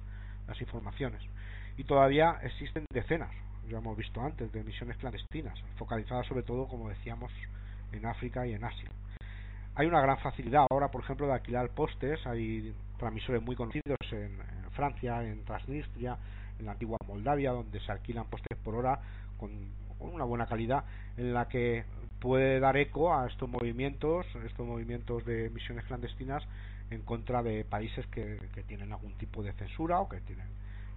las 0.47 0.59
informaciones. 0.61 1.21
Y 1.77 1.83
todavía 1.83 2.39
existen 2.41 2.85
decenas, 2.91 3.29
ya 3.69 3.77
hemos 3.77 3.95
visto 3.95 4.19
antes, 4.21 4.51
de 4.51 4.61
emisiones 4.61 4.97
clandestinas, 4.97 5.59
focalizadas 5.77 6.25
sobre 6.25 6.43
todo, 6.43 6.67
como 6.67 6.89
decíamos, 6.89 7.31
en 7.91 8.05
África 8.05 8.47
y 8.47 8.53
en 8.53 8.63
Asia. 8.63 8.89
Hay 9.75 9.85
una 9.85 10.01
gran 10.01 10.17
facilidad 10.19 10.65
ahora, 10.71 10.89
por 10.89 11.03
ejemplo, 11.03 11.27
de 11.27 11.33
alquilar 11.33 11.69
postes, 11.69 12.25
hay 12.25 12.73
transmisores 12.97 13.43
muy 13.43 13.55
conocidos 13.55 13.97
en 14.11 14.39
Francia, 14.71 15.23
en 15.23 15.45
Transnistria, 15.45 16.17
en 16.59 16.65
la 16.65 16.73
antigua 16.73 16.97
Moldavia, 17.07 17.51
donde 17.51 17.79
se 17.79 17.91
alquilan 17.91 18.25
postes 18.25 18.57
por 18.63 18.75
hora 18.75 18.99
con 19.37 19.51
una 19.99 20.23
buena 20.23 20.45
calidad, 20.45 20.83
en 21.17 21.33
la 21.33 21.47
que 21.47 21.85
puede 22.19 22.59
dar 22.59 22.77
eco 22.77 23.13
a 23.13 23.27
estos 23.27 23.49
movimientos, 23.49 24.25
estos 24.45 24.65
movimientos 24.65 25.25
de 25.25 25.49
misiones 25.49 25.85
clandestinas 25.85 26.43
en 26.89 27.01
contra 27.01 27.43
de 27.43 27.65
países 27.65 28.05
que, 28.07 28.39
tienen 28.67 28.91
algún 28.91 29.13
tipo 29.13 29.43
de 29.43 29.53
censura 29.53 29.99
o 29.99 30.09
que 30.09 30.19
tienen, 30.21 30.47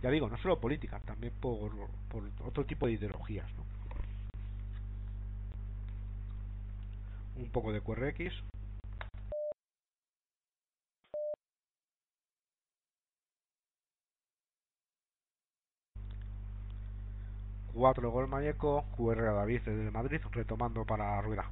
ya 0.02 0.10
digo, 0.10 0.28
no 0.28 0.36
solo 0.38 0.60
política, 0.60 1.00
también 1.04 1.32
por, 1.40 1.70
por 2.08 2.24
otro 2.44 2.64
tipo 2.64 2.86
de 2.86 2.92
ideologías. 2.92 3.46
Un 7.36 7.48
poco 7.50 7.72
de 7.72 7.80
QRX. 7.80 8.34
4 17.74 18.10
Gol 18.10 18.28
Mayeco, 18.28 18.84
QR 18.96 19.20
a 19.20 19.32
David 19.32 19.62
desde 19.64 19.90
Madrid, 19.90 20.20
retomando 20.32 20.84
para 20.84 21.20
Rueda. 21.20 21.50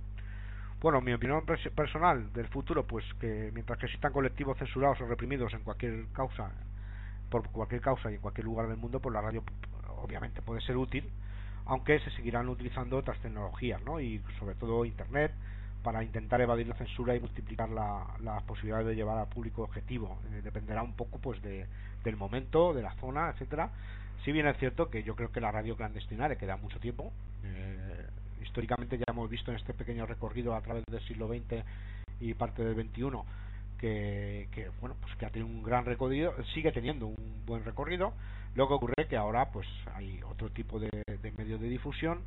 Bueno, 0.81 1.01
mi 1.01 1.13
opinión 1.13 1.45
personal 1.45 2.33
del 2.33 2.47
futuro, 2.49 2.87
pues 2.87 3.05
que 3.21 3.51
mientras 3.53 3.79
que 3.79 3.87
existan 3.87 4.13
colectivos 4.13 4.57
censurados 4.59 5.01
o 5.01 5.07
reprimidos 5.07 5.53
en 5.55 5.65
cualquier 5.65 6.07
causa, 6.13 6.53
por 7.31 7.49
cualquier 7.51 7.81
causa 7.81 8.11
y 8.11 8.15
en 8.15 8.21
cualquier 8.21 8.45
lugar 8.45 8.69
del 8.69 8.77
mundo, 8.77 9.01
pues 9.01 9.13
la 9.13 9.21
radio 9.21 9.43
obviamente 10.03 10.41
puede 10.41 10.61
ser 10.61 10.77
útil, 10.77 11.11
aunque 11.67 11.99
se 12.01 12.11
seguirán 12.13 12.49
utilizando 12.49 12.97
otras 12.97 13.19
tecnologías, 13.21 13.83
¿no? 13.83 14.01
Y 14.01 14.23
sobre 14.39 14.55
todo 14.55 14.85
Internet, 14.85 15.33
para 15.83 16.03
intentar 16.03 16.41
evadir 16.41 16.67
la 16.69 16.77
censura 16.77 17.15
y 17.15 17.21
multiplicar 17.21 17.69
las 17.71 18.43
posibilidades 18.45 18.87
de 18.87 18.95
llevar 18.95 19.19
al 19.19 19.29
público 19.29 19.63
objetivo. 19.63 20.19
Eh, 20.33 20.43
dependerá 20.43 20.83
un 20.83 20.95
poco 20.95 21.19
pues 21.19 21.41
de, 21.43 21.67
del 22.05 22.17
momento, 22.17 22.73
de 22.73 22.83
la 22.83 22.95
zona, 22.97 23.31
etcétera, 23.31 23.71
si 24.25 24.33
bien 24.33 24.47
es 24.47 24.57
cierto 24.59 24.91
que 24.91 25.03
yo 25.03 25.15
creo 25.15 25.31
que 25.31 25.41
la 25.41 25.51
radio 25.51 25.77
clandestina 25.77 26.29
le 26.29 26.37
queda 26.37 26.57
mucho 26.57 26.79
tiempo. 26.81 27.13
Eh, 27.45 28.07
históricamente 28.43 28.99
ya 28.99 29.05
hemos 29.09 29.29
visto 29.29 29.51
en 29.51 29.57
este 29.57 29.75
pequeño 29.75 30.07
recorrido 30.07 30.55
a 30.55 30.61
través 30.61 30.85
del 30.91 31.01
siglo 31.07 31.29
XX 31.29 31.65
y 32.21 32.35
parte 32.35 32.65
del 32.65 32.75
XXI 32.75 33.19
que, 33.79 34.49
que 34.53 34.71
bueno 34.81 34.97
pues 35.01 35.15
que 35.17 35.27
ha 35.27 35.31
tenido 35.31 35.49
un 35.49 35.63
gran 35.63 35.85
recorrido, 35.85 36.35
sigue 36.55 36.73
teniendo 36.73 37.07
un 37.07 37.43
buen 37.47 37.65
recorrido. 37.65 38.13
Lo 38.55 38.67
que 38.67 38.75
ocurre 38.75 39.07
que 39.09 39.17
ahora 39.17 39.51
pues 39.51 39.67
hay 39.95 40.21
otro 40.29 40.51
tipo 40.51 40.81
de, 40.81 40.91
medios 41.37 41.61
de 41.61 41.69
difusión, 41.69 42.21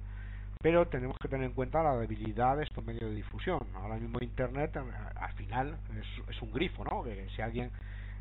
pero 0.62 0.88
tenemos 0.88 1.18
que 1.22 1.28
tener 1.28 1.46
en 1.46 1.54
cuenta 1.54 1.84
la 1.84 1.98
debilidad 1.98 2.58
de 2.58 2.64
estos 2.64 2.86
medios 2.86 3.10
de 3.10 3.16
difusión. 3.16 3.60
Ahora 3.76 3.98
mismo 3.98 4.20
Internet 4.22 4.78
al 4.78 5.34
final 5.34 5.78
es, 6.00 6.36
es 6.36 6.42
un 6.42 6.52
grifo, 6.54 6.86
¿no? 6.86 7.04
Que 7.04 7.28
si 7.36 7.42
alguien 7.42 7.72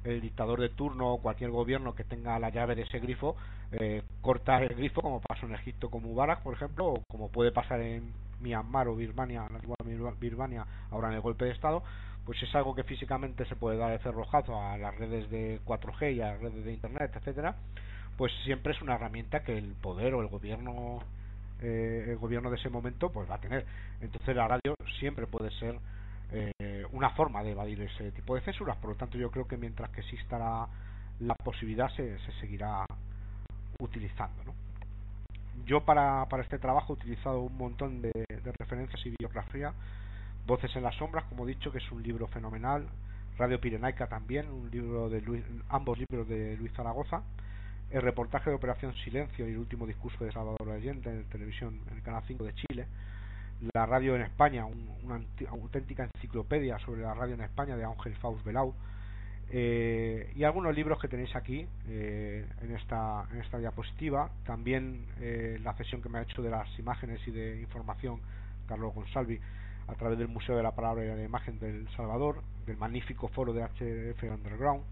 el 0.04 0.20
dictador 0.20 0.60
de 0.60 0.70
turno 0.70 1.12
o 1.12 1.18
cualquier 1.20 1.50
gobierno 1.50 1.94
que 1.94 2.04
tenga 2.04 2.38
la 2.38 2.50
llave 2.50 2.74
de 2.74 2.82
ese 2.82 2.98
grifo 2.98 3.36
eh, 3.72 4.02
corta 4.20 4.62
el 4.62 4.74
grifo 4.74 5.02
como 5.02 5.20
pasó 5.20 5.46
en 5.46 5.54
Egipto 5.54 5.90
con 5.90 6.02
Mubarak 6.02 6.42
por 6.42 6.54
ejemplo 6.54 6.86
o 6.86 7.02
como 7.08 7.28
puede 7.28 7.52
pasar 7.52 7.80
en 7.80 8.12
Myanmar 8.40 8.88
o 8.88 8.96
Birmania 8.96 9.46
Birmania 10.18 10.66
ahora 10.90 11.08
en 11.08 11.14
el 11.14 11.20
golpe 11.20 11.44
de 11.44 11.52
estado 11.52 11.82
pues 12.24 12.42
es 12.42 12.54
algo 12.54 12.74
que 12.74 12.84
físicamente 12.84 13.44
se 13.46 13.56
puede 13.56 13.76
dar 13.76 13.92
de 13.92 13.98
cerrojazo 13.98 14.60
a 14.60 14.78
las 14.78 14.96
redes 14.96 15.30
de 15.30 15.60
4G 15.64 16.14
y 16.14 16.20
a 16.20 16.32
las 16.32 16.40
redes 16.40 16.64
de 16.64 16.72
internet 16.72 17.12
etcétera 17.14 17.56
pues 18.16 18.32
siempre 18.44 18.72
es 18.72 18.82
una 18.82 18.94
herramienta 18.94 19.42
que 19.42 19.56
el 19.56 19.74
poder 19.74 20.14
o 20.14 20.22
el 20.22 20.28
gobierno 20.28 21.00
eh, 21.62 22.06
el 22.08 22.16
gobierno 22.16 22.50
de 22.50 22.56
ese 22.56 22.70
momento 22.70 23.10
pues 23.10 23.30
va 23.30 23.34
a 23.34 23.40
tener. 23.40 23.64
Entonces 24.00 24.34
la 24.34 24.48
radio 24.48 24.74
siempre 24.98 25.26
puede 25.26 25.50
ser 25.52 25.78
eh, 26.32 26.86
una 26.92 27.10
forma 27.10 27.42
de 27.42 27.52
evadir 27.52 27.80
ese 27.82 28.12
tipo 28.12 28.34
de 28.34 28.40
censuras. 28.42 28.76
Por 28.76 28.90
lo 28.90 28.96
tanto, 28.96 29.18
yo 29.18 29.30
creo 29.30 29.46
que 29.46 29.56
mientras 29.56 29.90
que 29.90 30.00
exista 30.00 30.38
la, 30.38 31.34
posibilidad 31.42 31.88
se, 31.90 32.18
seguirá 32.40 32.84
utilizando. 33.80 34.44
¿no? 34.44 34.54
Yo 35.66 35.84
para, 35.84 36.26
para 36.28 36.42
este 36.42 36.58
trabajo 36.58 36.92
he 36.92 36.96
utilizado 36.96 37.40
un 37.40 37.56
montón 37.56 38.02
de, 38.02 38.12
referencias 38.58 39.04
y 39.06 39.14
biografía. 39.18 39.72
Voces 40.46 40.74
en 40.76 40.82
las 40.82 40.94
sombras, 40.96 41.24
como 41.24 41.44
he 41.44 41.48
dicho, 41.48 41.70
que 41.72 41.78
es 41.78 41.92
un 41.92 42.02
libro 42.02 42.26
fenomenal. 42.28 42.86
Radio 43.38 43.60
Pirenaica 43.60 44.06
también, 44.06 44.50
un 44.50 44.70
libro 44.70 45.08
de 45.08 45.22
ambos 45.68 45.98
libros 45.98 46.28
de 46.28 46.56
Luis 46.56 46.72
Zaragoza. 46.72 47.22
El 47.90 48.02
reportaje 48.02 48.50
de 48.50 48.56
Operación 48.56 48.94
Silencio 49.04 49.48
y 49.48 49.52
el 49.52 49.58
último 49.58 49.86
discurso 49.86 50.24
de 50.24 50.30
Salvador 50.30 50.70
Allende 50.70 51.10
en 51.10 51.24
televisión 51.24 51.80
en 51.90 51.96
el 51.96 52.02
Canal 52.02 52.22
5 52.26 52.44
de 52.44 52.54
Chile 52.54 52.86
la 53.74 53.86
radio 53.86 54.16
en 54.16 54.22
España, 54.22 54.64
una 54.64 55.20
auténtica 55.50 56.08
enciclopedia 56.14 56.78
sobre 56.80 57.02
la 57.02 57.14
radio 57.14 57.34
en 57.34 57.42
España 57.42 57.76
de 57.76 57.84
Ángel 57.84 58.14
Faust 58.16 58.44
Belau, 58.44 58.74
eh, 59.52 60.32
y 60.36 60.44
algunos 60.44 60.74
libros 60.74 61.00
que 61.00 61.08
tenéis 61.08 61.34
aquí 61.34 61.66
eh, 61.88 62.46
en, 62.62 62.76
esta, 62.76 63.26
en 63.32 63.40
esta 63.40 63.58
diapositiva, 63.58 64.30
también 64.46 65.06
eh, 65.20 65.58
la 65.62 65.76
sesión 65.76 66.00
que 66.00 66.08
me 66.08 66.18
ha 66.18 66.22
hecho 66.22 66.40
de 66.40 66.50
las 66.50 66.68
imágenes 66.78 67.20
y 67.26 67.32
de 67.32 67.60
información 67.60 68.20
Carlos 68.68 68.94
Gonsalvi 68.94 69.40
a 69.88 69.94
través 69.94 70.18
del 70.18 70.28
Museo 70.28 70.56
de 70.56 70.62
la 70.62 70.70
Palabra 70.70 71.04
y 71.04 71.08
la 71.08 71.24
Imagen 71.24 71.58
del 71.58 71.88
Salvador, 71.96 72.42
del 72.64 72.76
magnífico 72.76 73.26
foro 73.26 73.52
de 73.52 73.64
HF 73.64 74.22
Underground, 74.22 74.84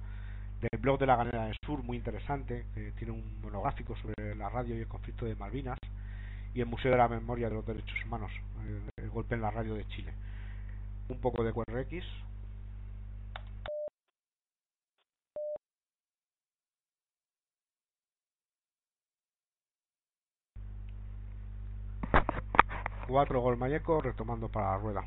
del 0.61 0.81
blog 0.81 0.99
de 0.99 1.07
la 1.07 1.15
Ganera 1.15 1.45
del 1.45 1.57
Sur, 1.65 1.85
muy 1.85 1.97
interesante, 1.97 2.67
que 2.75 2.91
tiene 2.99 3.13
un 3.13 3.41
monográfico 3.41 3.95
sobre 3.97 4.35
la 4.35 4.49
radio 4.49 4.75
y 4.75 4.81
el 4.81 4.89
conflicto 4.89 5.25
de 5.25 5.37
Malvinas, 5.37 5.78
y 6.59 6.61
el 6.61 6.67
Museo 6.67 6.91
de 6.91 6.99
la 6.99 7.07
Memoria 7.07 7.49
de 7.49 7.55
los 7.55 7.65
Derechos 7.65 8.05
Humanos, 8.05 8.33
el, 8.97 9.11
golpe 9.11 9.37
en 9.37 9.43
la 9.43 9.53
radio 9.53 9.75
de 9.75 9.87
Chile. 9.87 10.13
Un 11.09 11.21
poco 11.21 11.45
de 11.45 11.53
QRX. 11.53 12.05
Cuatro 23.07 23.41
gol 23.41 23.57
Mayeco 23.57 24.01
retomando 24.01 24.49
para 24.49 24.73
la 24.73 24.79
rueda. 24.79 25.05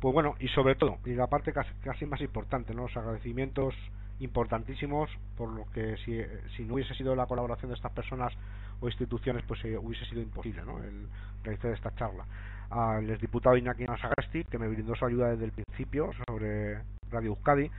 Pues 0.00 0.14
bueno, 0.14 0.36
y 0.40 0.48
sobre 0.48 0.74
todo, 0.74 0.96
y 1.04 1.10
la 1.10 1.26
parte 1.26 1.52
casi, 1.52 1.70
casi 1.84 2.06
más 2.06 2.22
importante, 2.22 2.72
¿no? 2.74 2.84
los 2.84 2.96
agradecimientos 2.96 3.74
importantísimos 4.20 5.10
por 5.36 5.50
lo 5.50 5.70
que 5.72 5.98
si, 5.98 6.18
si, 6.56 6.64
no 6.64 6.74
hubiese 6.74 6.94
sido 6.94 7.14
la 7.14 7.26
colaboración 7.26 7.70
de 7.70 7.76
estas 7.76 7.92
personas 7.92 8.32
o 8.80 8.86
instituciones 8.86 9.44
pues 9.46 9.64
eh, 9.64 9.76
hubiese 9.76 10.04
sido 10.06 10.22
imposible 10.22 10.62
¿no? 10.64 10.78
el 10.78 11.06
realizar 11.42 11.72
esta 11.72 11.94
charla. 11.94 12.24
Al 12.70 13.08
exdiputado 13.10 13.56
Iñaki 13.56 13.84
Sagasti 13.86 14.44
que 14.44 14.58
me 14.58 14.68
brindó 14.68 14.94
su 14.94 15.04
ayuda 15.04 15.30
desde 15.30 15.44
el 15.44 15.52
principio 15.52 16.10
sobre 16.26 16.82
Radio 17.10 17.30
Euskadi 17.30 17.70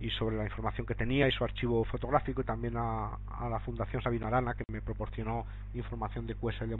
y 0.00 0.10
sobre 0.10 0.36
la 0.36 0.44
información 0.44 0.86
que 0.86 0.94
tenía 0.94 1.26
y 1.26 1.32
su 1.32 1.44
archivo 1.44 1.84
fotográfico 1.84 2.42
y 2.42 2.44
también 2.44 2.74
a, 2.76 3.18
la 3.48 3.60
Fundación 3.60 4.02
Sabino 4.02 4.26
Arana 4.26 4.54
que 4.54 4.64
me 4.70 4.82
proporcionó 4.82 5.46
información 5.74 6.26
de 6.26 6.34
QSL 6.34 6.74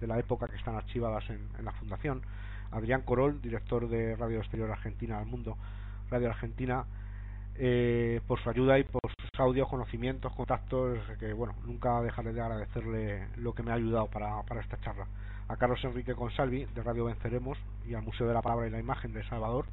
de 0.00 0.06
la 0.06 0.18
época 0.18 0.48
que 0.48 0.56
están 0.56 0.76
archivadas 0.76 1.24
en, 1.30 1.64
la 1.64 1.72
Fundación. 1.72 2.22
Adrián 2.72 3.02
Corol, 3.02 3.40
director 3.40 3.88
de 3.88 4.16
Radio 4.16 4.38
Exterior 4.38 4.70
Argentina 4.70 5.18
al 5.18 5.26
Mundo. 5.26 5.56
Radio 6.10 6.30
Argentina 6.30 6.84
eh, 7.58 8.20
por 8.26 8.40
su 8.42 8.50
ayuda 8.50 8.78
y 8.78 8.84
por 8.84 9.00
sus 9.18 9.40
audios, 9.40 9.68
conocimientos, 9.68 10.32
contactos, 10.34 10.98
que 11.18 11.32
bueno, 11.32 11.54
nunca 11.64 12.00
dejaré 12.02 12.32
de 12.32 12.40
agradecerle 12.40 13.28
lo 13.36 13.54
que 13.54 13.62
me 13.62 13.70
ha 13.70 13.74
ayudado 13.74 14.06
para, 14.06 14.42
para 14.42 14.60
esta 14.60 14.80
charla. 14.80 15.06
A 15.48 15.56
Carlos 15.56 15.82
Enrique 15.84 16.14
Consalvi, 16.14 16.64
de 16.64 16.82
Radio 16.82 17.04
Venceremos, 17.04 17.58
y 17.86 17.94
al 17.94 18.02
Museo 18.02 18.26
de 18.26 18.34
la 18.34 18.42
Palabra 18.42 18.66
y 18.66 18.70
la 18.70 18.80
Imagen 18.80 19.12
de 19.12 19.24
Salvador, 19.28 19.66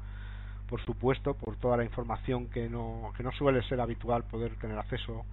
por 0.68 0.80
supuesto, 0.84 1.34
por 1.34 1.56
toda 1.56 1.76
la 1.76 1.84
información 1.84 2.48
que 2.48 2.68
no, 2.68 3.12
que 3.16 3.22
no 3.22 3.32
suele 3.32 3.62
ser 3.68 3.80
habitual 3.80 4.24
poder 4.24 4.56
tener 4.56 4.78
acceso 4.78 5.24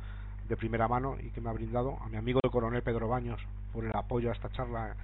de 0.48 0.58
primera 0.58 0.88
mano 0.88 1.16
y 1.20 1.30
que 1.30 1.42
me 1.42 1.50
ha 1.50 1.54
brindado, 1.54 1.98
a 2.02 2.10
mi 2.10 2.18
amigo 2.18 2.40
el 2.44 2.52
coronel 2.52 2.84
Pedro 2.84 3.08
Baños 3.08 3.40
por 3.72 3.86
el 3.86 3.92
apoyo 3.96 4.30
a 4.30 4.34
esta 4.34 4.50
charla 4.50 4.96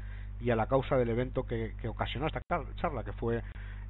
y 0.42 0.50
a 0.50 0.56
la 0.56 0.68
causa 0.68 0.98
del 0.98 1.10
evento 1.10 1.46
que, 1.46 1.74
que 1.82 1.88
ocasionó 1.88 2.28
esta 2.28 2.42
charla, 2.76 3.04
que 3.04 3.14
fue 3.14 3.42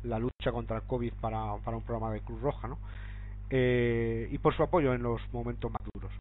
la 0.03 0.20
lucha 0.20 0.51
contra 0.51 0.78
el 0.78 0.84
COVID 0.84 1.14
para, 1.20 1.55
para 1.64 1.78
un 1.78 1.84
programa 1.84 2.14
de 2.14 2.22
Cruz 2.22 2.41
Roja, 2.41 2.68
¿no? 2.68 2.78
Eh, 3.50 4.28
y 4.32 4.38
por 4.38 4.56
su 4.56 4.64
apoyo 4.64 4.93
en 4.93 5.04
los 5.04 5.22
momentos 5.32 5.72
más 5.72 5.82
duros. 5.93 6.12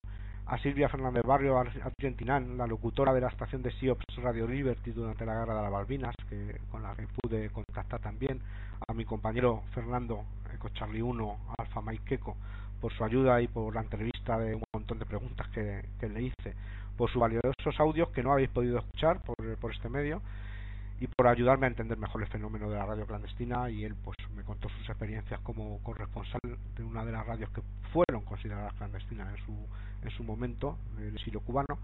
A 0.47 0.59
Silvia 0.59 0.89
Fernández 0.89 1.25
Barrio 1.25 1.59
Argentinán, 1.59 2.57
la 2.57 2.69
locutora 2.69 3.13
de 3.13 3.21
la 3.21 3.29
estación 3.29 3.63
de 3.63 3.73
SIOPS 3.73 4.05
Radio 4.23 4.47
Liberty 4.47 4.93
durante 4.93 5.27
la 5.27 5.35
guerra 5.35 5.57
de 5.57 5.63
las 5.63 5.73
Balbinas, 5.73 6.15
que, 6.29 6.61
con 6.71 6.83
la 6.85 6.95
que 6.95 7.09
pude 7.21 7.51
contactar 7.51 8.01
también, 8.01 8.41
a 8.87 8.95
mi 8.95 9.05
compañero 9.05 9.63
Fernando 9.75 10.25
Eco 10.55 10.69
Charlie 10.69 11.03
1, 11.03 11.37
Alfa 11.59 11.81
Maikeko, 11.81 12.37
por 12.81 12.93
su 12.93 13.03
ayuda 13.03 13.41
y 13.41 13.49
por 13.49 13.75
la 13.75 13.81
entrevista 13.81 14.39
de 14.39 14.55
un 14.55 14.63
montón 14.73 15.01
de 15.01 15.07
preguntas 15.07 15.49
que, 15.49 15.83
le 16.09 16.23
hice, 16.23 16.55
por 16.97 17.11
sus 17.11 17.21
valiosos 17.21 17.79
audios 17.79 18.11
que 18.11 18.23
no 18.23 18.33
habéis 18.33 18.51
podido 18.51 18.79
escuchar 18.79 19.23
por 19.23 19.73
este 19.73 19.89
medio 19.89 20.23
y 20.99 21.07
por 21.09 21.29
ayudarme 21.29 21.67
a 21.67 21.69
entender 21.69 21.99
mejor 21.99 22.23
el 22.23 22.29
fenómeno 22.29 22.71
de 22.71 22.77
la 22.77 22.87
radio 22.87 23.07
clandestina 23.07 23.69
y 23.71 23.85
él 23.85 23.95
pues 24.03 24.17
me 24.35 24.43
contó 24.45 24.69
sus 24.69 24.89
experiencias 24.89 25.41
como 25.41 25.83
corresponsal 25.83 26.41
de 26.77 26.83
una 26.83 27.05
de 27.05 27.13
las 27.13 27.27
radios 27.27 27.51
que 27.51 27.63
fueron 27.93 28.25
consideradas 28.25 28.73
clandestinas 28.75 29.29
en 29.37 29.45
su 29.45 29.53
en 30.03 30.11
su 30.11 30.25
momento 30.25 30.79
el 30.99 31.15
exilio 31.15 31.41
cubano 31.41 31.79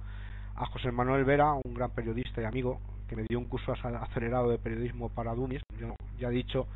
a 0.54 0.66
José 0.66 0.90
Manuel 0.92 1.24
Vera 1.24 1.52
un 1.52 1.74
gran 1.74 1.90
periodista 1.90 2.40
y 2.40 2.44
amigo 2.44 2.80
que 3.08 3.16
me 3.16 3.24
dio 3.28 3.38
un 3.38 3.46
curso 3.46 3.72
acelerado 3.72 4.48
de 4.48 4.58
periodismo 4.58 5.10
para 5.10 5.34
Dumis 5.34 5.60
yo 5.78 5.94
ya 6.18 6.28
he 6.28 6.32
dicho 6.32 6.66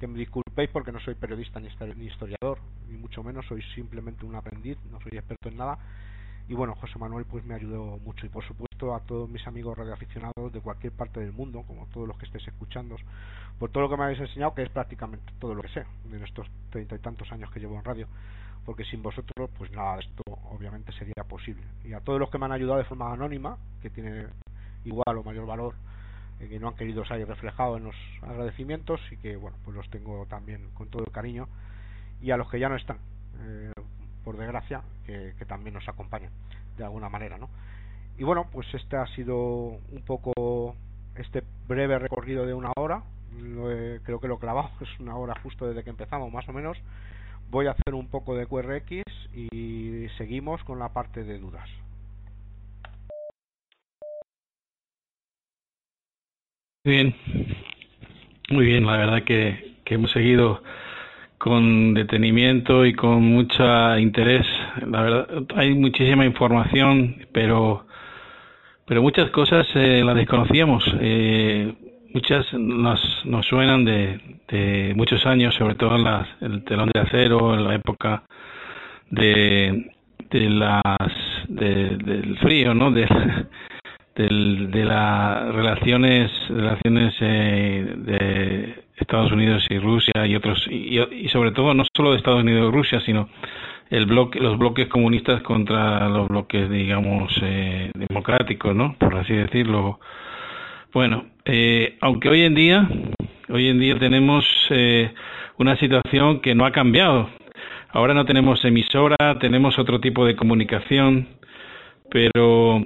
que 0.00 0.08
me 0.08 0.18
disculpéis 0.18 0.70
porque 0.70 0.90
no 0.90 0.98
soy 1.00 1.14
periodista 1.14 1.60
ni 1.60 1.68
historiador 2.06 2.58
ni 2.88 2.96
mucho 2.96 3.22
menos 3.22 3.46
soy 3.46 3.62
simplemente 3.74 4.24
un 4.24 4.34
aprendiz 4.34 4.78
no 4.90 5.00
soy 5.00 5.12
experto 5.16 5.48
en 5.48 5.56
nada 5.56 5.78
y 6.48 6.54
bueno 6.54 6.74
José 6.74 6.98
Manuel 6.98 7.24
pues 7.24 7.44
me 7.44 7.54
ayudó 7.54 7.98
mucho. 7.98 8.26
Y 8.26 8.28
por 8.28 8.44
supuesto 8.44 8.94
a 8.94 9.00
todos 9.00 9.28
mis 9.28 9.46
amigos 9.46 9.76
radioaficionados 9.76 10.52
de 10.52 10.60
cualquier 10.60 10.92
parte 10.92 11.20
del 11.20 11.32
mundo 11.32 11.62
como 11.66 11.86
todos 11.86 12.06
los 12.06 12.18
que 12.18 12.26
estéis 12.26 12.48
escuchando 12.48 12.96
por 13.58 13.70
todo 13.70 13.84
lo 13.84 13.90
que 13.90 13.96
me 13.96 14.04
habéis 14.04 14.20
enseñado 14.20 14.54
que 14.54 14.62
es 14.62 14.70
prácticamente 14.70 15.32
todo 15.38 15.54
lo 15.54 15.62
que 15.62 15.68
sé 15.68 15.84
en 16.12 16.22
estos 16.22 16.46
treinta 16.70 16.94
y 16.94 16.98
tantos 16.98 17.30
años 17.32 17.50
que 17.50 17.60
llevo 17.60 17.76
en 17.76 17.84
radio 17.84 18.06
porque 18.64 18.84
sin 18.84 19.02
vosotros 19.02 19.50
pues 19.56 19.70
nada 19.72 19.96
de 19.96 20.02
esto 20.02 20.22
obviamente 20.50 20.92
sería 20.92 21.24
posible. 21.28 21.62
Y 21.84 21.92
a 21.92 22.00
todos 22.00 22.18
los 22.18 22.30
que 22.30 22.38
me 22.38 22.46
han 22.46 22.52
ayudado 22.52 22.78
de 22.78 22.84
forma 22.84 23.12
anónima 23.12 23.58
que 23.82 23.90
tiene 23.90 24.26
igual 24.84 25.18
o 25.18 25.22
mayor 25.22 25.46
valor 25.46 25.74
eh, 26.40 26.48
que 26.48 26.58
no 26.58 26.68
han 26.68 26.74
querido 26.74 27.04
salir 27.04 27.26
reflejados 27.26 27.78
en 27.78 27.84
los 27.84 27.96
agradecimientos 28.22 29.00
y 29.10 29.16
que 29.16 29.36
bueno 29.36 29.56
pues 29.64 29.76
los 29.76 29.88
tengo 29.90 30.26
también 30.26 30.70
con 30.74 30.88
todo 30.88 31.04
el 31.04 31.12
cariño 31.12 31.48
y 32.20 32.30
a 32.30 32.36
los 32.36 32.50
que 32.50 32.58
ya 32.58 32.68
no 32.68 32.76
están 32.76 32.98
eh, 33.40 33.72
por 34.24 34.36
desgracia, 34.36 34.82
que, 35.06 35.34
también 35.46 35.74
nos 35.74 35.88
acompañan 35.88 36.30
de 36.76 36.84
alguna 36.84 37.08
manera, 37.08 37.38
¿no? 37.38 37.48
Y 38.18 38.24
bueno, 38.24 38.46
pues 38.50 38.66
este 38.74 38.96
ha 38.96 39.06
sido 39.08 39.36
un 39.36 40.02
poco 40.06 40.74
este 41.16 41.42
breve 41.68 41.98
recorrido 41.98 42.46
de 42.46 42.54
una 42.54 42.72
hora. 42.76 43.02
creo 44.04 44.20
que 44.20 44.28
lo 44.28 44.38
clavamos 44.38 44.72
es 44.80 45.00
una 45.00 45.16
hora 45.16 45.34
justo 45.42 45.66
desde 45.66 45.84
que 45.84 45.90
empezamos, 45.90 46.32
más 46.32 46.48
o 46.48 46.52
menos. 46.52 46.78
Voy 47.50 47.66
a 47.66 47.72
hacer 47.72 47.94
un 47.94 48.08
poco 48.08 48.34
de 48.34 48.46
QRX 48.46 49.02
y 49.34 50.08
seguimos 50.16 50.62
con 50.64 50.78
la 50.78 50.88
parte 50.88 51.24
de 51.24 51.38
dudas. 51.38 51.68
Bien, 56.84 57.14
muy 58.50 58.66
bien, 58.66 58.84
la 58.84 58.96
verdad 58.98 59.24
que 59.24 59.76
hemos 59.86 60.10
seguido 60.12 60.62
con 61.38 61.94
detenimiento 61.94 62.86
y 62.86 62.94
con 62.94 63.22
mucho 63.22 63.64
interés. 63.98 64.46
La 64.86 65.02
verdad, 65.02 65.28
hay 65.56 65.74
muchísima 65.74 66.24
información, 66.24 67.26
pero 67.32 67.86
pero 68.86 69.02
muchas 69.02 69.30
cosas 69.30 69.66
eh, 69.74 70.02
las 70.04 70.14
desconocíamos. 70.14 70.84
Eh, 71.00 71.72
muchas 72.12 72.52
nos, 72.52 73.00
nos 73.24 73.46
suenan 73.46 73.84
de, 73.84 74.20
de 74.48 74.92
muchos 74.94 75.24
años, 75.26 75.54
sobre 75.54 75.74
todo 75.74 75.96
en 75.96 76.52
el 76.52 76.64
telón 76.64 76.90
de 76.92 77.00
acero, 77.00 77.54
en 77.54 77.64
la 77.64 77.74
época 77.74 78.24
de, 79.10 79.90
de 80.30 80.50
las 80.50 80.88
del 81.48 82.38
frío, 82.40 82.74
¿no? 82.74 82.90
De, 82.90 83.06
de 84.16 84.84
las 84.84 85.52
relaciones 85.54 86.30
relaciones 86.48 87.14
eh, 87.20 87.94
de 87.96 88.83
Estados 88.96 89.32
Unidos 89.32 89.66
y 89.70 89.78
Rusia 89.78 90.26
y 90.26 90.36
otros 90.36 90.66
y, 90.70 91.28
sobre 91.28 91.52
todo 91.52 91.74
no 91.74 91.84
solo 91.94 92.12
de 92.12 92.18
Estados 92.18 92.42
Unidos 92.42 92.68
y 92.68 92.76
Rusia 92.76 93.00
sino 93.00 93.28
el 93.90 94.06
bloque 94.06 94.40
los 94.40 94.58
bloques 94.58 94.88
comunistas 94.88 95.42
contra 95.42 96.08
los 96.08 96.28
bloques 96.28 96.70
digamos 96.70 97.32
eh, 97.42 97.90
democráticos 97.94 98.74
no 98.74 98.94
por 98.98 99.16
así 99.16 99.34
decirlo. 99.34 99.98
Bueno 100.92 101.26
eh, 101.44 101.96
aunque 102.00 102.28
hoy 102.28 102.42
en 102.42 102.54
día 102.54 102.88
hoy 103.48 103.68
en 103.68 103.80
día 103.80 103.98
tenemos 103.98 104.44
eh, 104.70 105.12
una 105.58 105.76
situación 105.76 106.40
que 106.40 106.54
no 106.54 106.66
ha 106.66 106.72
cambiado. 106.72 107.28
Ahora 107.90 108.14
no 108.14 108.24
tenemos 108.24 108.64
emisora 108.64 109.38
tenemos 109.40 109.78
otro 109.78 110.00
tipo 110.00 110.24
de 110.24 110.36
comunicación 110.36 111.28
pero 112.10 112.84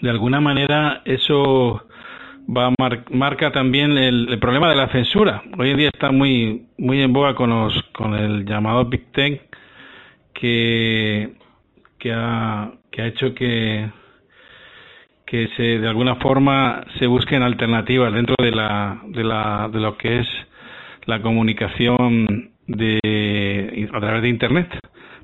de 0.00 0.10
alguna 0.10 0.40
manera 0.40 1.02
eso 1.04 1.87
va 2.48 2.72
marca 3.10 3.52
también 3.52 3.96
el, 3.98 4.38
problema 4.40 4.70
de 4.70 4.76
la 4.76 4.88
censura. 4.88 5.42
Hoy 5.58 5.70
en 5.70 5.76
día 5.76 5.90
está 5.92 6.10
muy 6.10 6.66
muy 6.78 7.02
en 7.02 7.12
boga 7.12 7.34
con 7.34 7.50
los 7.50 7.74
con 7.92 8.14
el 8.14 8.46
llamado 8.46 8.86
Big 8.86 9.12
Tech 9.12 9.42
que 10.32 11.34
que 11.98 12.12
ha 12.12 12.72
que 12.90 13.02
ha 13.02 13.06
hecho 13.06 13.34
que 13.34 13.90
que 15.26 15.48
se 15.56 15.78
de 15.78 15.88
alguna 15.88 16.16
forma 16.16 16.84
se 16.98 17.06
busquen 17.06 17.42
alternativas 17.42 18.12
dentro 18.12 18.36
de 18.38 18.50
la 18.50 19.00
de 19.08 19.24
la 19.24 19.68
de 19.70 19.80
lo 19.80 19.98
que 19.98 20.20
es 20.20 20.26
la 21.04 21.20
comunicación 21.20 22.52
de 22.66 23.88
a 23.92 24.00
través 24.00 24.22
de 24.22 24.28
internet 24.28 24.68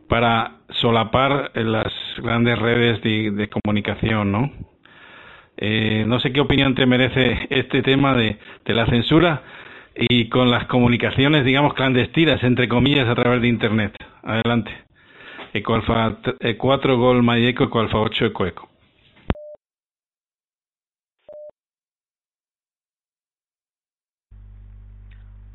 para 0.08 0.58
solapar 0.68 1.52
las 1.54 1.92
grandes 2.18 2.58
redes 2.58 3.02
de, 3.02 3.30
de 3.30 3.48
comunicación, 3.48 4.32
¿no? 4.32 4.73
Eh, 5.56 6.04
no 6.06 6.18
sé 6.20 6.32
qué 6.32 6.40
opinión 6.40 6.74
te 6.74 6.86
merece 6.86 7.46
este 7.50 7.82
tema 7.82 8.14
de, 8.14 8.38
la 8.66 8.86
censura 8.86 9.42
y 9.94 10.28
con 10.28 10.50
las 10.50 10.66
comunicaciones, 10.66 11.44
digamos, 11.44 11.74
clandestinas, 11.74 12.42
entre 12.42 12.68
comillas, 12.68 13.08
a 13.08 13.14
través 13.14 13.40
de 13.40 13.48
Internet. 13.48 13.96
Adelante. 14.22 14.72
Eco 15.52 15.74
Alfa 15.74 16.18
4 16.58 16.98
Gol 16.98 17.22
Mayeco, 17.22 17.64
Eco 17.64 17.80
Alfa 17.80 17.98
8 17.98 18.26
Eco 18.26 18.46
Eco. 18.46 18.68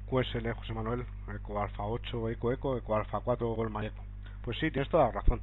QSL 0.09 0.51
José 0.53 0.73
Manuel, 0.73 1.03
Eco 1.35 1.61
Alfa 1.61 1.83
8 1.83 2.29
Eco 2.29 2.51
Eco, 2.51 2.77
Eco 2.77 2.95
Alfa 2.95 3.19
4 3.19 3.47
Gol 3.49 3.69
Mayeco. 3.69 4.03
Pues 4.43 4.57
sí, 4.57 4.71
tienes 4.71 4.89
toda 4.89 5.07
la 5.07 5.11
razón. 5.11 5.41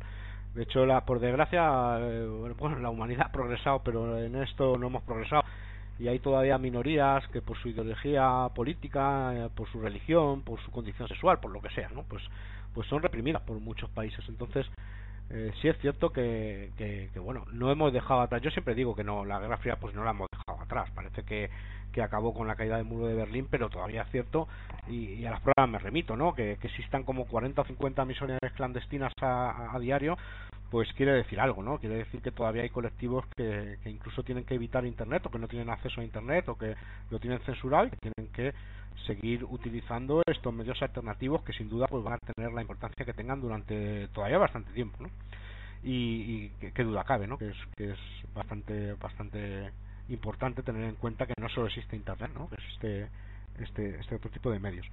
De 0.56 0.62
hecho, 0.62 0.86
la, 0.86 1.02
por 1.02 1.20
desgracia, 1.20 1.98
eh, 2.00 2.26
bueno, 2.58 2.78
la 2.78 2.88
humanidad 2.88 3.26
ha 3.26 3.32
progresado, 3.32 3.80
pero 3.84 4.18
en 4.18 4.36
esto 4.36 4.78
no 4.78 4.86
hemos 4.86 5.02
progresado. 5.02 5.44
Y 5.98 6.08
hay 6.08 6.18
todavía 6.18 6.56
minorías 6.56 7.26
que 7.28 7.42
por 7.42 7.58
su 7.58 7.68
ideología 7.68 8.48
política, 8.54 9.34
eh, 9.34 9.48
por 9.54 9.70
su 9.70 9.80
religión, 9.80 10.42
por 10.42 10.58
su 10.62 10.70
condición 10.70 11.08
sexual, 11.08 11.40
por 11.40 11.50
lo 11.50 11.60
que 11.60 11.70
sea, 11.70 11.90
¿no? 11.90 12.04
Pues, 12.04 12.22
pues 12.74 12.88
son 12.88 13.02
reprimidas 13.02 13.42
por 13.42 13.60
muchos 13.60 13.90
países. 13.90 14.24
Entonces, 14.28 14.66
eh, 15.28 15.52
sí 15.60 15.68
es 15.68 15.78
cierto 15.78 16.10
que, 16.10 16.70
que, 16.78 17.10
bueno, 17.18 17.44
no 17.52 17.70
hemos 17.70 17.92
dejado 17.92 18.20
atrás. 18.22 18.40
Yo 18.40 18.50
siempre 18.50 18.74
digo 18.74 18.94
que 18.94 19.04
no, 19.04 19.26
la 19.26 19.38
Guerra 19.38 19.58
Fría 19.58 19.76
pues 19.76 19.94
no 19.94 20.04
la 20.04 20.12
hemos 20.12 20.28
dejado 20.30 20.62
atrás. 20.62 20.90
Parece 20.94 21.22
que, 21.24 21.50
que 21.96 22.02
acabó 22.02 22.34
con 22.34 22.46
la 22.46 22.56
caída 22.56 22.76
del 22.76 22.84
muro 22.84 23.06
de 23.06 23.14
Berlín, 23.14 23.48
pero 23.50 23.70
todavía 23.70 24.02
es 24.02 24.10
cierto, 24.10 24.48
y, 24.86 25.24
a 25.24 25.30
las 25.30 25.40
pruebas 25.40 25.66
me 25.66 25.78
remito, 25.78 26.14
¿no? 26.14 26.34
Que, 26.34 26.52
existan 26.52 27.04
como 27.04 27.24
40 27.24 27.62
o 27.62 27.64
50 27.64 28.04
misiones 28.04 28.38
clandestinas 28.54 29.14
a, 29.22 29.74
diario, 29.80 30.18
pues 30.70 30.92
quiere 30.92 31.12
decir 31.12 31.40
algo, 31.40 31.62
¿no? 31.62 31.78
Quiere 31.78 31.96
decir 31.96 32.20
que 32.20 32.32
todavía 32.32 32.64
hay 32.64 32.68
colectivos 32.68 33.24
que, 33.34 33.78
que, 33.82 33.88
incluso 33.88 34.22
tienen 34.24 34.44
que 34.44 34.56
evitar 34.56 34.84
Internet 34.84 35.24
o 35.24 35.30
que 35.30 35.38
no 35.38 35.48
tienen 35.48 35.70
acceso 35.70 36.02
a 36.02 36.04
Internet 36.04 36.46
o 36.50 36.58
que 36.58 36.74
lo 37.08 37.18
tienen 37.18 37.38
censurado 37.46 37.86
y 37.86 37.90
que 37.90 37.96
tienen 37.96 38.30
que 38.30 38.52
seguir 39.06 39.44
utilizando 39.44 40.20
estos 40.26 40.52
medios 40.52 40.82
alternativos 40.82 41.42
que 41.44 41.54
sin 41.54 41.70
duda 41.70 41.86
pues 41.86 42.04
van 42.04 42.14
a 42.14 42.18
tener 42.18 42.52
la 42.52 42.60
importancia 42.60 43.06
que 43.06 43.14
tengan 43.14 43.40
durante 43.40 44.08
todavía 44.08 44.36
bastante 44.36 44.70
tiempo, 44.72 44.98
¿no? 45.00 45.08
Y, 45.82 46.50
y 46.60 46.70
qué 46.74 46.84
duda 46.84 47.04
cabe, 47.04 47.26
¿no? 47.26 47.38
Que 47.38 47.48
es, 47.48 47.56
que 47.74 47.92
es 47.92 47.98
bastante 48.34 48.92
bastante 48.94 49.70
importante 50.08 50.62
tener 50.62 50.84
en 50.84 50.94
cuenta 50.96 51.26
que 51.26 51.34
no 51.40 51.48
solo 51.48 51.66
existe 51.66 51.96
Internet, 51.96 52.30
¿no? 52.34 52.48
que 52.48 52.54
existe 52.56 53.08
este, 53.58 54.00
este 54.00 54.14
otro 54.16 54.30
tipo 54.30 54.50
de 54.50 54.58
medios. 54.58 54.86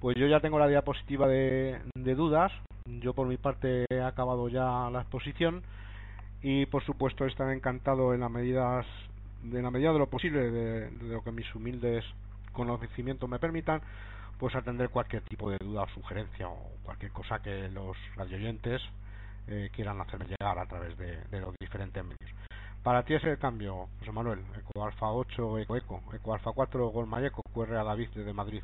Pues 0.00 0.16
yo 0.16 0.26
ya 0.26 0.40
tengo 0.40 0.58
la 0.58 0.68
diapositiva 0.68 1.28
de, 1.28 1.80
dudas, 1.94 2.52
yo 2.84 3.14
por 3.14 3.26
mi 3.26 3.36
parte 3.36 3.86
he 3.88 4.00
acabado 4.00 4.48
ya 4.48 4.90
la 4.90 5.00
exposición 5.00 5.62
y 6.42 6.66
por 6.66 6.84
supuesto 6.84 7.24
estaré 7.24 7.54
encantado 7.54 8.12
en 8.12 8.20
la 8.20 8.28
medidas 8.28 8.86
de 9.42 9.62
la 9.62 9.70
medida 9.70 9.92
de 9.92 9.98
lo 9.98 10.08
posible 10.08 10.50
de, 10.50 10.90
lo 11.02 11.22
que 11.22 11.32
mis 11.32 11.52
humildes 11.54 12.04
conocimientos 12.52 13.28
me 13.28 13.38
permitan 13.38 13.80
pues 14.38 14.54
atender 14.54 14.90
cualquier 14.90 15.22
tipo 15.22 15.50
de 15.50 15.58
duda 15.60 15.82
o 15.82 15.88
sugerencia 15.88 16.48
o 16.48 16.72
cualquier 16.82 17.12
cosa 17.12 17.40
que 17.40 17.68
los 17.68 17.96
radioyentes 18.16 18.82
eh, 19.46 19.70
quieran 19.72 20.00
hacerme 20.00 20.26
llegar 20.26 20.58
a 20.58 20.66
través 20.66 20.96
de 20.98 21.40
los 21.40 21.54
diferentes 21.60 22.02
medios. 22.02 22.30
Para 22.84 23.02
ti 23.02 23.14
es 23.14 23.24
el 23.24 23.38
cambio, 23.38 23.88
José 23.98 24.12
Manuel. 24.12 24.40
Eco 24.58 24.84
Alfa 24.84 25.10
8, 25.10 25.58
Eco 25.58 25.76
Eco. 25.76 26.02
Eco 26.12 26.34
Alfa 26.34 26.52
4, 26.52 26.88
Gol 26.88 27.06
Mayeco, 27.06 27.42
QR 27.54 27.76
a 27.76 27.82
David 27.82 28.10
desde 28.14 28.34
Madrid. 28.34 28.62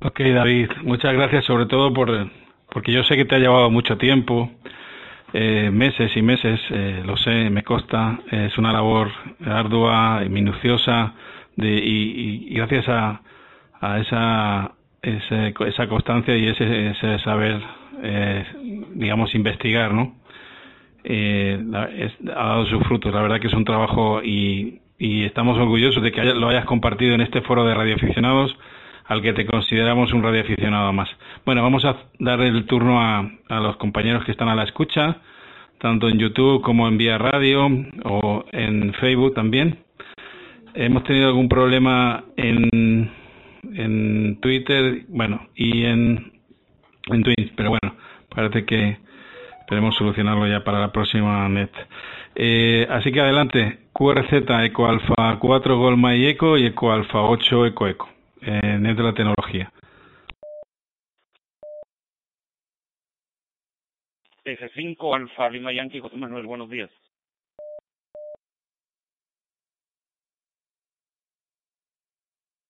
Ok, 0.00 0.20
David, 0.20 0.70
muchas 0.84 1.12
gracias 1.12 1.44
sobre 1.44 1.66
todo 1.66 1.92
por 1.92 2.30
porque 2.70 2.92
yo 2.92 3.02
sé 3.02 3.16
que 3.16 3.24
te 3.24 3.34
ha 3.34 3.38
llevado 3.38 3.68
mucho 3.70 3.98
tiempo, 3.98 4.50
eh, 5.32 5.70
meses 5.72 6.16
y 6.16 6.22
meses, 6.22 6.60
eh, 6.70 7.02
lo 7.04 7.16
sé, 7.16 7.50
me 7.50 7.64
consta, 7.64 8.20
es 8.30 8.56
una 8.58 8.72
labor 8.72 9.10
ardua 9.44 10.22
y 10.24 10.28
minuciosa 10.28 11.14
de, 11.56 11.68
y, 11.68 12.54
gracias 12.54 12.88
a, 12.88 13.22
a 13.80 13.98
esa, 13.98 14.72
esa, 15.02 15.88
constancia 15.88 16.36
y 16.36 16.48
ese, 16.48 16.90
ese 16.90 17.18
saber 17.20 17.60
digamos, 18.94 19.34
investigar, 19.34 19.92
¿no? 19.92 20.16
Eh, 21.04 21.62
ha 22.34 22.46
dado 22.46 22.66
sus 22.66 22.82
frutos. 22.84 23.14
La 23.14 23.22
verdad 23.22 23.40
que 23.40 23.46
es 23.46 23.54
un 23.54 23.64
trabajo 23.64 24.22
y, 24.22 24.80
y 24.98 25.24
estamos 25.24 25.56
orgullosos 25.58 26.02
de 26.02 26.10
que 26.10 26.24
lo 26.24 26.48
hayas 26.48 26.64
compartido 26.64 27.14
en 27.14 27.20
este 27.20 27.42
foro 27.42 27.64
de 27.64 27.74
radioaficionados 27.74 28.56
al 29.06 29.22
que 29.22 29.32
te 29.32 29.46
consideramos 29.46 30.12
un 30.12 30.22
radioaficionado 30.22 30.92
más. 30.92 31.08
Bueno, 31.44 31.62
vamos 31.62 31.84
a 31.84 31.96
dar 32.18 32.40
el 32.40 32.66
turno 32.66 33.00
a, 33.00 33.30
a 33.48 33.60
los 33.60 33.76
compañeros 33.76 34.24
que 34.24 34.32
están 34.32 34.48
a 34.48 34.56
la 34.56 34.64
escucha, 34.64 35.18
tanto 35.78 36.08
en 36.08 36.18
YouTube 36.18 36.60
como 36.62 36.88
en 36.88 36.98
Vía 36.98 37.18
Radio 37.18 37.68
o 38.04 38.44
en 38.50 38.92
Facebook 38.94 39.34
también. 39.34 39.78
Hemos 40.74 41.04
tenido 41.04 41.28
algún 41.28 41.48
problema 41.48 42.24
en, 42.36 43.10
en 43.74 44.40
Twitter, 44.40 45.04
bueno, 45.08 45.46
y 45.54 45.84
en, 45.84 46.32
en 47.06 47.22
Twitch, 47.22 47.52
pero 47.56 47.70
bueno, 47.70 47.96
parece 48.28 48.64
que 48.64 48.98
esperemos 49.60 49.94
solucionarlo 49.96 50.46
ya 50.46 50.64
para 50.64 50.80
la 50.80 50.92
próxima 50.92 51.48
net. 51.48 51.70
Eh, 52.34 52.86
así 52.90 53.12
que 53.12 53.20
adelante, 53.20 53.78
QRZ 53.92 54.32
Eco 54.64 54.86
Alfa 54.86 55.38
4 55.38 55.78
Golma 55.78 56.14
y 56.14 56.26
Eco 56.26 56.58
y 56.58 56.66
Eco 56.66 56.92
Alfa 56.92 57.22
8 57.22 57.66
Eco 57.66 57.86
Eco, 57.86 58.08
eh, 58.42 58.78
net 58.78 58.96
de 58.96 59.02
la 59.02 59.14
tecnología. 59.14 59.72
TG5 64.44 65.14
Alfa 65.14 65.50
Lima 65.50 65.72
Yankee 65.72 66.00
José 66.00 66.16
Manuel, 66.16 66.46
buenos 66.46 66.70
días. 66.70 66.90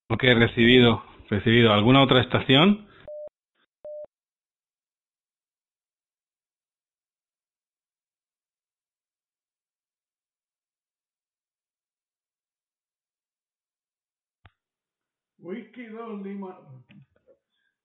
Ok, 0.09 0.23
recibido, 0.23 1.03
recibido. 1.29 1.73
¿Alguna 1.73 2.01
otra 2.01 2.21
estación? 2.21 2.86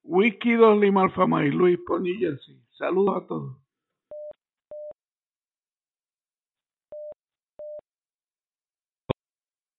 Wiki 0.05 0.55
2 0.55 0.79
Lima. 0.79 0.79
2 0.79 0.81
Lima 0.81 1.03
Alfa 1.03 1.45
y 1.45 1.51
Luis 1.51 1.79
por 1.87 2.01
New 2.01 2.19
Jersey. 2.19 2.57
Saludos 2.79 3.23
a 3.23 3.27
todos. 3.27 3.57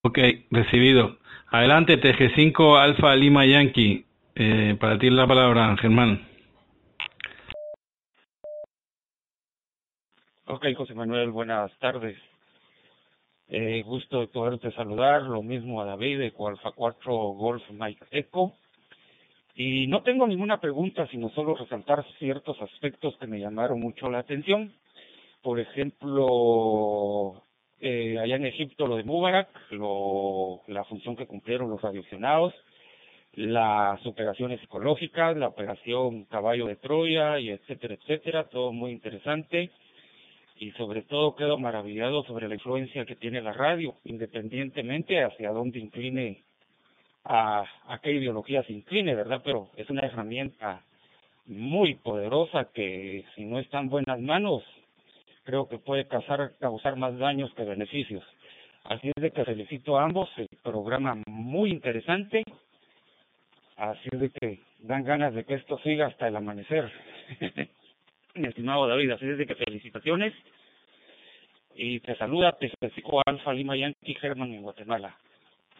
Ok, 0.02 0.18
recibido. 0.50 1.18
Adelante, 1.46 1.98
TG5 1.98 2.78
Alfa 2.78 3.16
Lima 3.16 3.46
Yankee. 3.46 4.04
Eh, 4.34 4.76
para 4.78 4.98
ti 4.98 5.08
la 5.08 5.26
palabra, 5.26 5.74
Germán. 5.78 6.28
Ok, 10.46 10.66
José 10.76 10.94
Manuel, 10.94 11.30
buenas 11.30 11.76
tardes. 11.78 12.18
Eh, 13.48 13.82
gusto 13.84 14.20
de 14.20 14.28
poderte 14.28 14.72
saludar, 14.72 15.22
lo 15.22 15.42
mismo 15.42 15.82
a 15.82 15.84
David 15.84 16.18
de 16.18 16.32
Alfa 16.38 16.72
4 16.72 17.12
Golf 17.12 17.62
Mike 17.70 18.06
Eco. 18.10 18.54
Y 19.54 19.86
no 19.86 20.02
tengo 20.02 20.26
ninguna 20.26 20.60
pregunta, 20.60 21.06
sino 21.08 21.28
solo 21.30 21.54
resaltar 21.54 22.04
ciertos 22.18 22.60
aspectos 22.60 23.16
que 23.18 23.26
me 23.26 23.38
llamaron 23.38 23.80
mucho 23.80 24.10
la 24.10 24.20
atención. 24.20 24.72
Por 25.42 25.60
ejemplo, 25.60 27.42
eh, 27.80 28.18
allá 28.18 28.36
en 28.36 28.46
Egipto 28.46 28.86
lo 28.86 28.96
de 28.96 29.04
Mubarak, 29.04 29.48
lo, 29.70 30.62
la 30.66 30.84
función 30.84 31.14
que 31.14 31.26
cumplieron 31.26 31.70
los 31.70 31.82
radioaccionados, 31.82 32.54
las 33.34 34.04
operaciones 34.06 34.60
psicológicas, 34.60 35.36
la 35.36 35.48
operación 35.48 36.24
Caballo 36.24 36.66
de 36.66 36.76
Troya, 36.76 37.38
y 37.38 37.50
etcétera, 37.50 37.94
etcétera, 37.94 38.44
todo 38.48 38.72
muy 38.72 38.90
interesante 38.92 39.70
y 40.56 40.70
sobre 40.72 41.02
todo 41.02 41.34
quedo 41.34 41.58
maravillado 41.58 42.24
sobre 42.24 42.48
la 42.48 42.54
influencia 42.54 43.04
que 43.04 43.16
tiene 43.16 43.42
la 43.42 43.52
radio, 43.52 43.96
independientemente 44.04 45.22
hacia 45.22 45.50
dónde 45.50 45.80
incline, 45.80 46.42
a, 47.24 47.64
a 47.86 47.98
qué 48.00 48.12
ideología 48.12 48.62
se 48.64 48.72
incline, 48.72 49.14
¿verdad? 49.14 49.40
Pero 49.44 49.70
es 49.76 49.88
una 49.90 50.02
herramienta 50.02 50.82
muy 51.46 51.94
poderosa 51.94 52.70
que 52.72 53.24
si 53.34 53.44
no 53.44 53.58
está 53.58 53.80
en 53.80 53.88
buenas 53.88 54.20
manos, 54.20 54.62
creo 55.44 55.68
que 55.68 55.78
puede 55.78 56.06
causar, 56.06 56.52
causar 56.58 56.96
más 56.96 57.16
daños 57.18 57.52
que 57.54 57.64
beneficios. 57.64 58.24
Así 58.84 59.08
es 59.14 59.22
de 59.22 59.30
que 59.30 59.44
felicito 59.44 59.98
a 59.98 60.04
ambos, 60.04 60.28
el 60.36 60.48
programa 60.62 61.22
muy 61.26 61.70
interesante, 61.70 62.42
así 63.76 64.08
es 64.12 64.20
de 64.20 64.30
que 64.30 64.60
dan 64.80 65.04
ganas 65.04 65.34
de 65.34 65.44
que 65.44 65.54
esto 65.54 65.78
siga 65.78 66.06
hasta 66.06 66.28
el 66.28 66.36
amanecer. 66.36 66.90
mi 68.34 68.48
estimado 68.48 68.88
David, 68.88 69.10
así 69.10 69.26
desde 69.26 69.46
que 69.46 69.54
felicitaciones 69.54 70.34
y 71.76 72.00
te 72.00 72.16
saluda 72.16 72.56
especifico 72.60 73.22
Alfa 73.24 73.52
Lima 73.52 73.76
Yankee 73.76 74.14
Germán 74.14 74.52
en 74.52 74.62
Guatemala. 74.62 75.16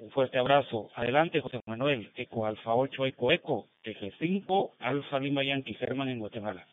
Un 0.01 0.11
fuerte 0.11 0.39
abrazo. 0.39 0.91
Adelante, 0.97 1.41
José 1.41 1.61
Manuel. 1.67 2.11
Eco 2.17 2.47
Alfa 2.47 2.75
8 2.75 3.07
Eco 3.07 3.31
Eco. 3.31 3.67
Eje 3.83 4.13
5 4.19 4.73
Alfa 4.81 5.21
Lima 5.21 5.45
Yankee 5.45 5.75
Germán 5.75 6.09
en 6.09 6.19
Guatemala. 6.19 6.67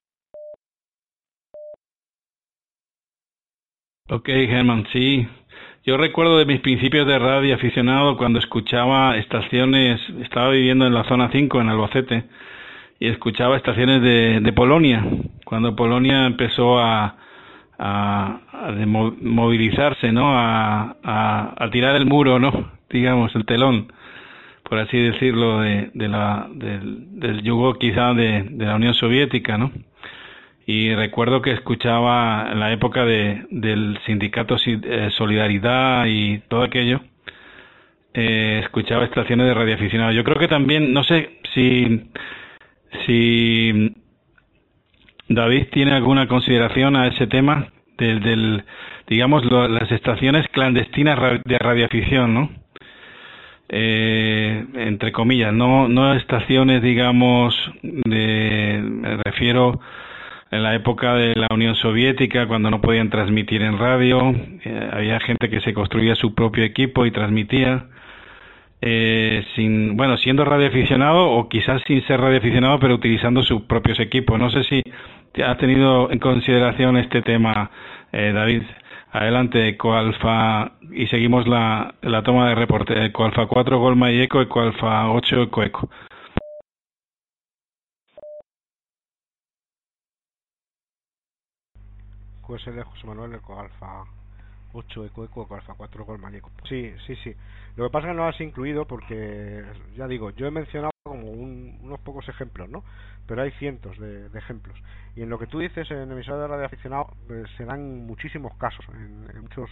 Ok, 4.09 4.25
Germán, 4.25 4.87
sí. 4.91 5.27
Yo 5.83 5.97
recuerdo 5.97 6.37
de 6.39 6.45
mis 6.45 6.61
principios 6.61 7.07
de 7.07 7.19
radio 7.19 7.55
aficionado 7.55 8.17
cuando 8.17 8.39
escuchaba 8.39 9.17
estaciones, 9.17 10.01
estaba 10.21 10.49
viviendo 10.49 10.85
en 10.85 10.93
la 10.93 11.03
zona 11.05 11.31
5 11.31 11.61
en 11.61 11.69
Albacete 11.69 12.23
y 13.01 13.07
escuchaba 13.07 13.57
estaciones 13.57 14.03
de, 14.03 14.41
de 14.41 14.53
Polonia, 14.53 15.03
cuando 15.43 15.75
Polonia 15.75 16.27
empezó 16.27 16.77
a, 16.77 17.15
a, 17.79 18.39
movilizarse, 19.21 20.11
¿no? 20.11 20.37
A, 20.37 20.97
a, 21.57 21.69
tirar 21.71 21.95
el 21.95 22.05
muro, 22.05 22.37
¿no? 22.37 22.71
Digamos, 22.91 23.33
el 23.33 23.45
telón, 23.45 23.91
por 24.69 24.77
así 24.77 24.99
decirlo, 24.99 25.61
de, 25.61 25.89
de 25.95 26.07
la, 26.07 26.47
del, 26.53 27.19
del 27.19 27.41
yugo 27.41 27.73
quizá 27.79 28.13
de, 28.13 28.43
de 28.43 28.65
la 28.67 28.75
Unión 28.75 28.93
Soviética, 28.93 29.57
¿no? 29.57 29.71
Y 30.67 30.93
recuerdo 30.93 31.41
que 31.41 31.53
escuchaba 31.53 32.49
en 32.51 32.59
la 32.59 32.71
época 32.71 33.03
de, 33.03 33.47
del 33.49 33.97
sindicato 34.05 34.57
eh, 34.63 35.09
Solidaridad 35.17 36.05
y 36.05 36.37
todo 36.47 36.61
aquello, 36.61 37.01
eh, 38.13 38.59
escuchaba 38.63 39.05
estaciones 39.05 39.47
de 39.47 39.55
radioaficionados. 39.55 40.13
Yo 40.13 40.23
creo 40.23 40.37
que 40.37 40.47
también, 40.47 40.93
no 40.93 41.03
sé 41.03 41.39
si 41.55 42.03
si 43.05 43.95
David 45.27 45.67
tiene 45.71 45.93
alguna 45.93 46.27
consideración 46.27 46.95
a 46.95 47.07
ese 47.07 47.27
tema 47.27 47.67
del, 47.97 48.21
del 48.21 48.63
digamos, 49.07 49.43
las 49.45 49.91
estaciones 49.91 50.47
clandestinas 50.49 51.19
de 51.43 51.57
radioafición, 51.57 52.33
¿no? 52.33 52.49
Eh, 53.73 54.65
entre 54.75 55.11
comillas, 55.13 55.53
no, 55.53 55.87
no 55.87 56.13
estaciones, 56.13 56.81
digamos, 56.81 57.55
de, 57.81 58.81
me 58.83 59.17
refiero 59.17 59.79
en 60.51 60.63
la 60.63 60.75
época 60.75 61.15
de 61.15 61.33
la 61.35 61.47
Unión 61.51 61.75
Soviética, 61.75 62.47
cuando 62.47 62.69
no 62.69 62.81
podían 62.81 63.09
transmitir 63.09 63.61
en 63.61 63.77
radio, 63.77 64.35
eh, 64.63 64.89
había 64.91 65.21
gente 65.21 65.49
que 65.49 65.61
se 65.61 65.73
construía 65.73 66.15
su 66.15 66.35
propio 66.35 66.65
equipo 66.65 67.05
y 67.05 67.11
transmitía. 67.11 67.85
Eh, 68.83 69.45
sin, 69.55 69.95
bueno, 69.95 70.17
siendo 70.17 70.43
radioaficionado 70.43 71.29
o 71.29 71.47
quizás 71.47 71.83
sin 71.85 72.03
ser 72.07 72.19
radioaficionado, 72.19 72.79
pero 72.79 72.95
utilizando 72.95 73.43
sus 73.43 73.61
propios 73.63 73.99
equipos. 73.99 74.39
No 74.39 74.49
sé 74.49 74.63
si 74.63 74.81
ha 75.43 75.55
tenido 75.57 76.11
en 76.11 76.19
consideración 76.19 76.97
este 76.97 77.21
tema, 77.21 77.69
eh, 78.11 78.31
David. 78.33 78.63
Adelante, 79.11 79.67
Ecoalfa, 79.67 80.71
y 80.91 81.05
seguimos 81.07 81.47
la, 81.47 81.95
la 82.01 82.23
toma 82.23 82.49
de 82.49 82.55
reporte. 82.55 83.05
Ecoalfa 83.05 83.45
4, 83.45 83.77
Golma 83.79 84.09
y 84.11 84.21
Eco, 84.21 84.41
Ecoalfa 84.41 85.11
8, 85.11 85.43
Eco 85.43 85.63
Eco. 85.63 85.89
QSL 92.41 92.83
José 92.83 93.07
Manuel 93.07 93.35
Ecoalfa 93.35 94.20
8 94.73 95.05
Eco 95.05 95.25
Eco 95.25 95.43
Ecoalfa 95.43 95.73
4 95.73 96.05
Golma 96.05 96.31
y 96.31 96.37
Eco. 96.37 96.51
Sí, 96.67 96.93
sí, 97.05 97.15
sí. 97.17 97.35
Lo 97.75 97.85
que 97.85 97.91
pasa 97.91 98.07
es 98.07 98.11
que 98.11 98.17
no 98.17 98.27
has 98.27 98.39
incluido 98.41 98.85
porque, 98.85 99.63
ya 99.95 100.07
digo, 100.07 100.31
yo 100.31 100.47
he 100.47 100.51
mencionado 100.51 100.91
como 101.03 101.29
unos 101.31 101.99
pocos 102.01 102.27
ejemplos, 102.29 102.69
¿no? 102.69 102.83
Pero 103.27 103.41
hay 103.41 103.51
cientos 103.51 103.97
de, 103.99 104.27
ejemplos. 104.37 104.77
Y 105.15 105.21
en 105.23 105.29
lo 105.29 105.39
que 105.39 105.47
tú 105.47 105.59
dices 105.59 105.89
en 105.91 106.11
emisora 106.11 106.41
de 106.41 106.47
radio 106.47 106.65
aficionado 106.65 107.13
pues, 107.27 107.49
se 107.57 107.65
dan 107.65 108.05
muchísimos 108.05 108.53
casos 108.57 108.85
en, 108.93 109.29
en 109.33 109.41
muchas 109.41 109.69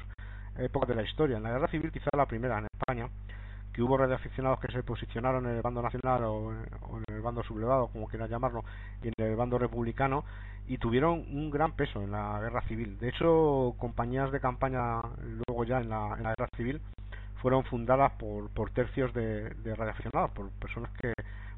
épocas 0.58 0.90
de 0.90 0.96
la 0.96 1.04
historia. 1.04 1.38
En 1.38 1.44
la 1.44 1.52
guerra 1.52 1.68
civil, 1.68 1.92
quizá 1.92 2.10
la 2.16 2.26
primera 2.26 2.60
en 2.60 2.66
España, 2.66 3.10
que 3.74 3.82
hubo 3.82 3.98
radioaficionados 3.98 4.60
que 4.60 4.72
se 4.72 4.84
posicionaron 4.84 5.46
en 5.46 5.56
el 5.56 5.62
bando 5.62 5.82
nacional 5.82 6.24
o, 6.24 6.52
en 6.52 7.16
el 7.16 7.22
bando 7.22 7.44
sublevado, 7.44 7.88
como 7.88 8.08
quieras 8.08 8.30
llamarlo, 8.30 8.64
y 9.04 9.08
en 9.08 9.14
el 9.18 9.36
bando 9.36 9.58
republicano, 9.58 10.24
y 10.68 10.78
tuvieron 10.78 11.26
un 11.32 11.50
gran 11.50 11.74
peso 11.74 12.02
en 12.02 12.12
la 12.12 12.40
guerra 12.40 12.62
civil. 12.68 12.98
De 13.00 13.10
hecho, 13.10 13.76
compañías 13.78 14.32
de 14.32 14.40
campaña, 14.40 15.02
luego 15.48 15.64
ya 15.64 15.80
en 15.80 15.90
la, 15.90 16.16
en 16.18 16.24
la 16.24 16.36
guerra 16.38 16.50
civil, 16.56 16.82
fueron 17.42 17.64
fundadas 17.64 18.12
por, 18.14 18.50
por 18.50 18.70
tercios 18.72 19.14
de, 19.14 19.50
de 19.50 19.76
radioaficionados, 19.76 20.32
por 20.32 20.50
personas 20.52 20.92
que 21.02 21.14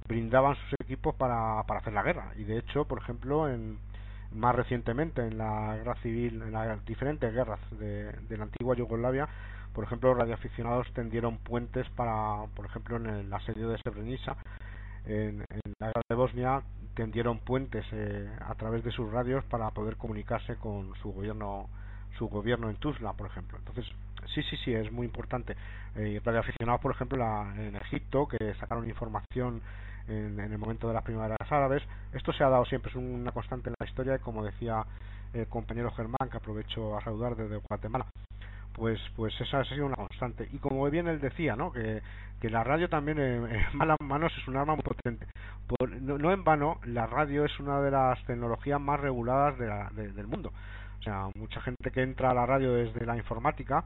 brindaban 0.08 0.56
sus 0.56 0.74
equipos 0.84 1.16
para, 1.16 1.60
hacer 1.62 1.94
la 1.94 2.04
guerra. 2.04 2.32
Y 2.38 2.44
de 2.44 2.58
hecho, 2.58 2.86
por 2.86 3.00
ejemplo, 3.00 3.50
en, 3.50 3.80
más 4.32 4.56
recientemente 4.56 5.22
en 5.26 5.38
la 5.38 5.76
guerra 5.78 5.96
civil, 6.02 6.42
en 6.42 6.52
las 6.52 6.86
diferentes 6.86 7.34
guerras 7.34 7.60
de 7.72 8.38
la 8.38 8.44
antigua 8.44 8.76
Yugoslavia, 8.76 9.28
por 9.74 9.84
ejemplo, 9.84 10.14
radioaficionados 10.14 10.92
tendieron 10.94 11.38
puentes 11.38 11.88
para, 11.92 12.46
por 12.56 12.66
ejemplo, 12.66 12.98
en 12.98 13.08
el 13.08 13.34
asedio 13.34 13.70
de 13.70 13.78
Srebrenica, 13.78 14.36
en, 15.06 15.42
en 15.50 15.74
la 15.80 15.88
guerra 15.88 16.02
de 16.10 16.16
Bosnia, 16.16 16.62
tendieron 16.96 17.40
puentes 17.40 17.86
eh, 17.92 18.30
a 18.42 18.56
través 18.56 18.84
de 18.84 18.92
sus 18.92 19.12
radios 19.12 19.44
para 19.46 19.70
poder 19.72 19.96
comunicarse 19.98 20.56
con 20.58 20.94
su 21.02 21.12
gobierno 21.12 21.70
su 22.18 22.28
gobierno 22.28 22.70
en 22.70 22.76
Tuzla, 22.76 23.14
por 23.14 23.28
ejemplo. 23.28 23.58
Entonces, 23.58 23.86
sí, 24.36 24.44
sí, 24.44 24.58
sí, 24.66 24.74
es 24.74 24.92
muy 24.92 25.06
importante. 25.06 25.56
Eh, 25.96 26.22
radioaficionados, 26.24 26.82
por 26.82 26.92
ejemplo, 26.92 27.18
la, 27.18 27.54
en 27.56 27.76
Egipto, 27.78 28.28
que 28.28 28.54
sacaron 28.56 28.88
información 28.88 29.62
en, 30.08 30.38
en, 30.40 30.52
el 30.52 30.58
momento 30.58 30.90
de 30.90 30.94
las 30.94 31.04
primaveras 31.04 31.50
árabes. 31.50 31.82
Esto 32.12 32.34
se 32.34 32.44
ha 32.44 32.50
dado 32.50 32.66
siempre, 32.66 32.92
es 32.92 32.98
una 32.98 33.32
constante 33.32 33.70
en 33.70 33.76
la 33.80 33.88
historia, 33.88 34.16
y 34.16 34.20
como 34.20 34.44
decía 34.44 34.86
el 35.34 35.48
compañero 35.48 35.90
Germán, 35.92 36.30
que 36.30 36.38
aprovecho 36.38 36.98
a 36.98 37.04
saludar 37.04 37.36
desde 37.38 37.62
Guatemala, 37.70 38.06
pues 38.74 39.00
pues 39.16 39.40
esa 39.42 39.60
ha 39.60 39.66
sido 39.66 39.86
una 39.86 39.96
constante. 39.96 40.48
Y 40.52 40.58
como 40.58 40.90
bien 40.90 41.08
él 41.08 41.20
decía, 41.20 41.56
¿no? 41.56 41.72
que, 41.72 42.02
que 42.40 42.50
la 42.50 42.64
radio 42.64 42.90
también 42.90 43.20
en, 43.20 43.48
malas 43.74 43.98
manos 44.02 44.32
es 44.38 44.48
un 44.48 44.58
arma 44.58 44.76
muy 44.76 44.84
potente. 44.84 45.28
Por, 45.68 45.90
no, 46.02 46.18
no, 46.18 46.32
en 46.32 46.44
vano, 46.44 46.80
la 46.86 47.08
radio 47.08 47.46
es 47.46 47.60
una 47.60 47.82
de 47.82 47.92
las 47.92 48.24
tecnologías 48.26 48.80
más 48.80 49.00
reguladas 49.00 49.58
de 49.58 49.68
la, 49.68 49.90
de, 49.92 50.12
del 50.12 50.28
mundo. 50.28 50.52
O 51.00 51.04
sea, 51.04 51.30
mucha 51.36 51.62
gente 51.62 51.92
que 51.92 52.04
entra 52.04 52.32
a 52.32 52.34
la 52.34 52.46
radio 52.46 52.74
desde 52.74 53.06
la 53.06 53.18
informática 53.18 53.84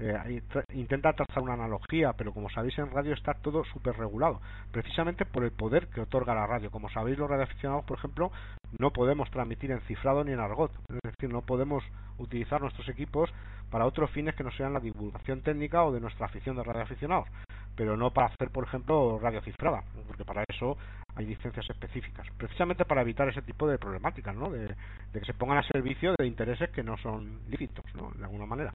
eh, 0.00 0.42
intenta 0.72 1.12
trazar 1.12 1.42
una 1.42 1.52
analogía, 1.52 2.14
pero 2.14 2.32
como 2.32 2.48
sabéis 2.48 2.78
en 2.78 2.90
radio 2.90 3.12
está 3.12 3.34
todo 3.34 3.64
súper 3.64 3.98
regulado, 3.98 4.40
precisamente 4.72 5.26
por 5.26 5.44
el 5.44 5.52
poder 5.52 5.88
que 5.88 6.00
otorga 6.00 6.34
la 6.34 6.46
radio. 6.46 6.70
Como 6.70 6.88
sabéis 6.88 7.18
los 7.18 7.28
radioaficionados, 7.28 7.84
por 7.84 7.98
ejemplo, 7.98 8.32
no 8.78 8.92
podemos 8.92 9.30
transmitir 9.30 9.70
en 9.70 9.80
cifrado 9.82 10.24
ni 10.24 10.32
en 10.32 10.40
argot, 10.40 10.72
es 10.88 11.00
decir, 11.02 11.30
no 11.30 11.42
podemos 11.42 11.84
utilizar 12.18 12.60
nuestros 12.62 12.88
equipos 12.88 13.30
para 13.70 13.86
otros 13.86 14.10
fines 14.10 14.34
que 14.34 14.44
no 14.44 14.50
sean 14.52 14.72
la 14.72 14.80
divulgación 14.80 15.42
técnica 15.42 15.84
o 15.84 15.92
de 15.92 16.00
nuestra 16.00 16.26
afición 16.26 16.56
de 16.56 16.64
radioaficionados, 16.64 17.28
pero 17.76 17.96
no 17.96 18.10
para 18.10 18.28
hacer, 18.28 18.50
por 18.50 18.64
ejemplo, 18.64 19.18
radio 19.20 19.42
cifrada, 19.42 19.82
porque 20.06 20.24
para 20.24 20.44
eso 20.48 20.76
hay 21.14 21.26
licencias 21.26 21.68
específicas, 21.68 22.26
precisamente 22.38 22.84
para 22.84 23.02
evitar 23.02 23.28
ese 23.28 23.42
tipo 23.42 23.68
de 23.68 23.78
problemáticas, 23.78 24.34
¿no? 24.34 24.50
de, 24.50 24.74
que 25.12 25.24
se 25.24 25.34
pongan 25.34 25.58
a 25.58 25.62
servicio 25.62 26.14
de 26.18 26.26
intereses 26.26 26.70
que 26.70 26.82
no 26.82 26.96
son 26.98 27.40
lícitos, 27.48 27.84
¿no? 27.94 28.10
de 28.16 28.24
alguna 28.24 28.46
manera. 28.46 28.72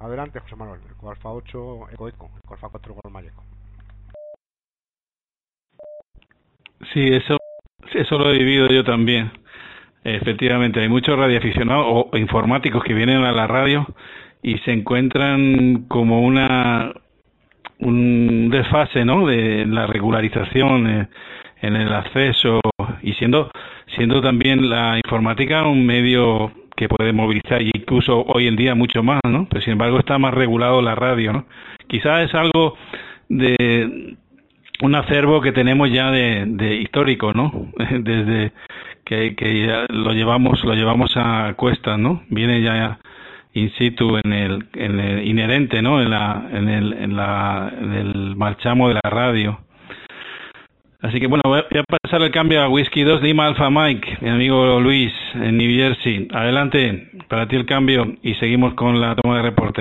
Adelante, 0.00 0.40
José 0.40 0.56
Manuel, 0.56 0.80
Eco 0.90 1.10
Alfa 1.10 1.30
8, 1.30 1.90
Eco 1.92 2.08
Eco, 2.08 2.30
Eco 2.42 2.54
Alfa 2.54 2.68
4, 2.70 2.94
Gol 2.94 3.24
Eco. 3.24 3.44
Sí, 6.92 7.06
eso, 7.08 7.36
eso 7.92 8.18
lo 8.18 8.30
he 8.30 8.38
vivido 8.38 8.68
yo 8.68 8.82
también. 8.82 9.30
Efectivamente, 10.02 10.80
hay 10.80 10.88
muchos 10.88 11.18
radioaficionados 11.18 11.84
o 11.86 12.16
informáticos 12.16 12.82
que 12.82 12.94
vienen 12.94 13.22
a 13.24 13.32
la 13.32 13.46
radio 13.46 13.86
y 14.42 14.56
se 14.60 14.72
encuentran 14.72 15.84
como 15.88 16.22
una 16.22 16.94
un 17.80 18.48
desfase, 18.50 19.04
¿no? 19.04 19.26
De 19.26 19.66
la 19.66 19.86
regularización 19.86 20.88
eh, 20.88 21.08
en 21.62 21.76
el 21.76 21.92
acceso 21.92 22.60
y 23.02 23.12
siendo 23.14 23.50
siendo 23.96 24.20
también 24.22 24.68
la 24.70 24.96
informática 24.96 25.66
un 25.66 25.84
medio 25.84 26.52
que 26.80 26.88
puede 26.88 27.12
movilizar 27.12 27.60
y 27.60 27.70
incluso 27.74 28.24
hoy 28.26 28.46
en 28.46 28.56
día 28.56 28.74
mucho 28.74 29.02
más, 29.02 29.20
¿no? 29.28 29.46
Pero 29.50 29.60
sin 29.60 29.72
embargo 29.72 29.98
está 29.98 30.16
más 30.16 30.32
regulado 30.32 30.80
la 30.80 30.94
radio, 30.94 31.30
¿no? 31.30 31.44
Quizás 31.88 32.26
es 32.26 32.34
algo 32.34 32.74
de 33.28 34.16
un 34.80 34.94
acervo 34.94 35.42
que 35.42 35.52
tenemos 35.52 35.92
ya 35.92 36.10
de, 36.10 36.80
histórico, 36.80 37.34
¿no? 37.34 37.52
Desde 37.76 38.52
que, 39.04 39.36
que 39.36 39.66
ya 39.66 39.84
lo 39.90 40.14
llevamos 40.14 40.64
lo 40.64 40.72
llevamos 40.72 41.12
a 41.16 41.52
cuestas, 41.54 41.98
¿no? 41.98 42.22
Viene 42.30 42.62
ya 42.62 42.98
in 43.52 43.70
situ 43.72 44.16
en 44.24 44.32
el, 44.32 44.66
en 44.72 45.00
el 45.00 45.28
inherente, 45.28 45.82
¿no? 45.82 46.00
En 46.00 46.08
la 46.08 46.48
en 46.50 46.66
el 46.70 46.94
en 46.94 47.14
la 47.14 47.70
en 47.78 47.92
el 47.92 48.36
marchamo 48.36 48.88
de 48.88 48.94
la 48.94 49.10
radio. 49.10 49.60
Así 51.02 51.18
que 51.18 51.26
bueno, 51.28 51.42
voy 51.46 51.60
a 51.60 51.84
pasar 52.02 52.20
el 52.20 52.30
cambio 52.30 52.60
a 52.60 52.68
Whisky 52.68 53.02
2 53.02 53.22
Lima 53.22 53.46
Alpha 53.46 53.70
Mike, 53.70 54.18
mi 54.20 54.28
amigo 54.28 54.78
Luis 54.80 55.10
en 55.34 55.56
New 55.56 55.70
Jersey. 55.70 56.28
Adelante, 56.30 57.10
para 57.26 57.48
ti 57.48 57.56
el 57.56 57.64
cambio 57.64 58.16
y 58.22 58.34
seguimos 58.34 58.74
con 58.74 59.00
la 59.00 59.16
toma 59.16 59.36
de 59.36 59.42
reporte. 59.42 59.80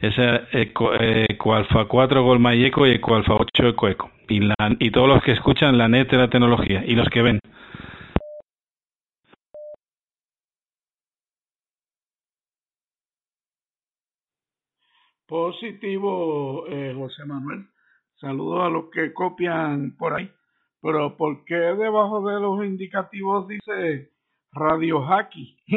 Es 0.00 0.14
Eco, 0.52 0.92
Eco 0.94 1.54
Alpha 1.54 1.84
4 1.84 2.24
Golma 2.24 2.54
y 2.56 2.64
Eco 2.64 2.84
y 2.84 2.92
Eco 2.92 3.14
Alpha 3.14 3.34
8 3.34 3.68
Eco 3.68 3.88
Eco. 3.88 4.10
Y, 4.28 4.40
y 4.80 4.90
todos 4.90 5.06
los 5.06 5.22
que 5.22 5.32
escuchan 5.32 5.78
la 5.78 5.86
net 5.86 6.10
de 6.10 6.16
la 6.16 6.28
tecnología 6.28 6.82
y 6.84 6.96
los 6.96 7.08
que 7.10 7.22
ven. 7.22 7.38
Positivo, 15.28 16.66
eh, 16.66 16.92
José 16.96 17.24
Manuel. 17.24 17.66
Saludos 18.16 18.64
a 18.64 18.68
los 18.68 18.90
que 18.90 19.12
copian 19.12 19.96
por 19.96 20.14
ahí. 20.14 20.28
Pero 20.82 21.16
¿por 21.16 21.44
qué 21.44 21.54
debajo 21.54 22.26
de 22.26 22.40
los 22.40 22.64
indicativos 22.64 23.46
dice 23.46 24.12
Radio 24.52 25.02
Hacky? 25.02 25.58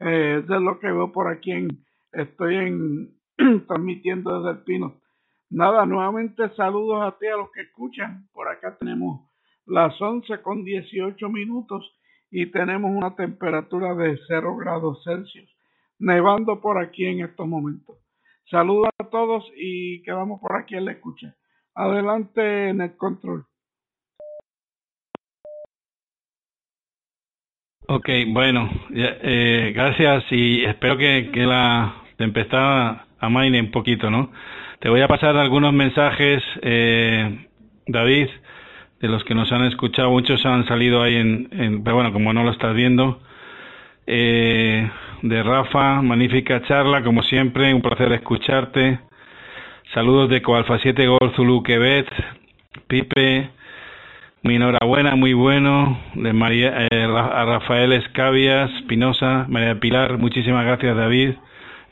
eh, 0.00 0.42
eso 0.44 0.54
es 0.54 0.60
lo 0.60 0.78
que 0.78 0.88
veo 0.88 1.10
por 1.10 1.28
aquí. 1.28 1.68
Estoy 2.12 2.56
en 2.56 3.22
transmitiendo 3.66 4.38
desde 4.38 4.58
el 4.58 4.64
Pino. 4.64 5.00
Nada, 5.48 5.86
nuevamente 5.86 6.50
saludos 6.54 7.02
a 7.02 7.18
ti, 7.18 7.26
a 7.26 7.36
los 7.36 7.50
que 7.50 7.62
escuchan. 7.62 8.28
Por 8.32 8.48
acá 8.48 8.76
tenemos 8.78 9.30
las 9.66 10.00
11 10.00 10.42
con 10.42 10.64
18 10.64 11.28
minutos 11.28 11.98
y 12.30 12.46
tenemos 12.50 12.90
una 12.90 13.14
temperatura 13.16 13.94
de 13.94 14.18
0 14.26 14.56
grados 14.56 15.02
Celsius. 15.04 15.50
Nevando 15.98 16.60
por 16.60 16.78
aquí 16.78 17.06
en 17.06 17.20
estos 17.20 17.46
momentos. 17.46 17.96
Saludos 18.50 18.90
a 18.98 19.04
todos 19.08 19.44
y 19.56 20.02
quedamos 20.02 20.40
por 20.40 20.56
aquí 20.56 20.74
en 20.74 20.86
la 20.86 20.92
escucha. 20.92 21.34
Adelante 21.74 22.68
en 22.68 22.80
el 22.82 22.96
control. 22.96 23.46
Ok, 27.88 28.08
bueno, 28.28 28.70
eh, 28.94 29.72
gracias 29.74 30.24
y 30.30 30.64
espero 30.64 30.96
que, 30.96 31.30
que 31.32 31.44
la 31.44 31.94
tempestad 32.16 32.98
amaine 33.18 33.60
un 33.60 33.72
poquito, 33.72 34.08
¿no? 34.08 34.30
Te 34.78 34.88
voy 34.88 35.00
a 35.00 35.08
pasar 35.08 35.36
algunos 35.36 35.72
mensajes, 35.72 36.42
eh, 36.62 37.46
David, 37.86 38.28
de 39.00 39.08
los 39.08 39.24
que 39.24 39.34
nos 39.34 39.50
han 39.50 39.64
escuchado, 39.64 40.10
muchos 40.10 40.46
han 40.46 40.64
salido 40.66 41.02
ahí 41.02 41.16
en, 41.16 41.82
pero 41.82 41.96
bueno, 41.96 42.12
como 42.12 42.32
no 42.32 42.44
lo 42.44 42.52
estás 42.52 42.72
viendo, 42.74 43.20
eh, 44.06 44.88
de 45.22 45.42
Rafa, 45.42 46.02
magnífica 46.02 46.62
charla, 46.62 47.02
como 47.02 47.24
siempre, 47.24 47.74
un 47.74 47.82
placer 47.82 48.12
escucharte. 48.12 49.00
Saludos 49.92 50.30
de 50.30 50.40
Coalfa 50.40 50.78
7 50.78 51.04
Gol 51.06 51.32
Zulu 51.34 51.64
Quebec, 51.64 52.06
Pipe, 52.86 53.50
mi 54.42 54.56
enhorabuena, 54.56 55.14
muy 55.14 55.34
bueno. 55.34 55.98
María, 56.14 56.86
eh, 56.90 57.04
a 57.04 57.44
Rafael 57.44 57.92
Escabias, 57.92 58.70
Pinoza, 58.88 59.46
María 59.48 59.78
Pilar, 59.78 60.18
muchísimas 60.18 60.64
gracias 60.64 60.96
David. 60.96 61.34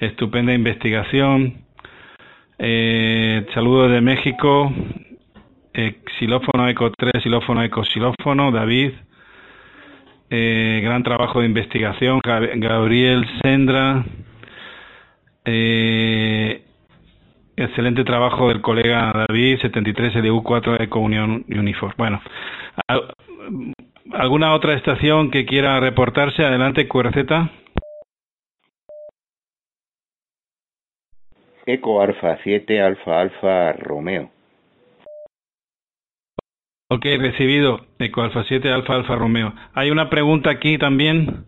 Estupenda 0.00 0.52
investigación. 0.52 1.62
Eh, 2.58 3.46
saludos 3.54 3.92
de 3.92 4.00
México. 4.00 4.72
Eh, 5.72 6.00
Eco 6.68 6.90
3, 6.90 7.22
xilófono 7.22 7.62
Eco 7.62 7.84
xilófono, 7.84 8.50
David. 8.50 8.92
Eh, 10.28 10.80
gran 10.82 11.02
trabajo 11.02 11.40
de 11.40 11.46
investigación, 11.46 12.20
Gabriel 12.22 13.26
Sendra. 13.42 14.04
Excelente 17.64 18.04
trabajo 18.04 18.48
del 18.48 18.60
colega 18.60 19.12
David, 19.28 19.58
73 19.60 20.16
LU 20.16 20.42
4 20.42 20.80
Eco 20.82 21.00
Unión 21.00 21.44
Unifor. 21.48 21.94
Bueno, 21.96 22.20
¿alguna 24.12 24.54
otra 24.54 24.74
estación 24.74 25.30
que 25.30 25.46
quiera 25.46 25.78
reportarse? 25.80 26.44
Adelante, 26.44 26.88
QRZ. 26.88 27.16
Eco 31.66 32.00
Alfa 32.02 32.38
7 32.42 32.80
Alfa 32.80 33.20
Alfa 33.20 33.72
Romeo. 33.74 34.30
Ok, 36.88 37.04
recibido. 37.18 37.86
Eco 37.98 38.22
Alfa 38.22 38.44
7 38.44 38.72
Alfa 38.72 38.94
Alfa 38.94 39.14
Romeo. 39.14 39.52
Hay 39.74 39.90
una 39.90 40.10
pregunta 40.10 40.50
aquí 40.50 40.78
también 40.78 41.44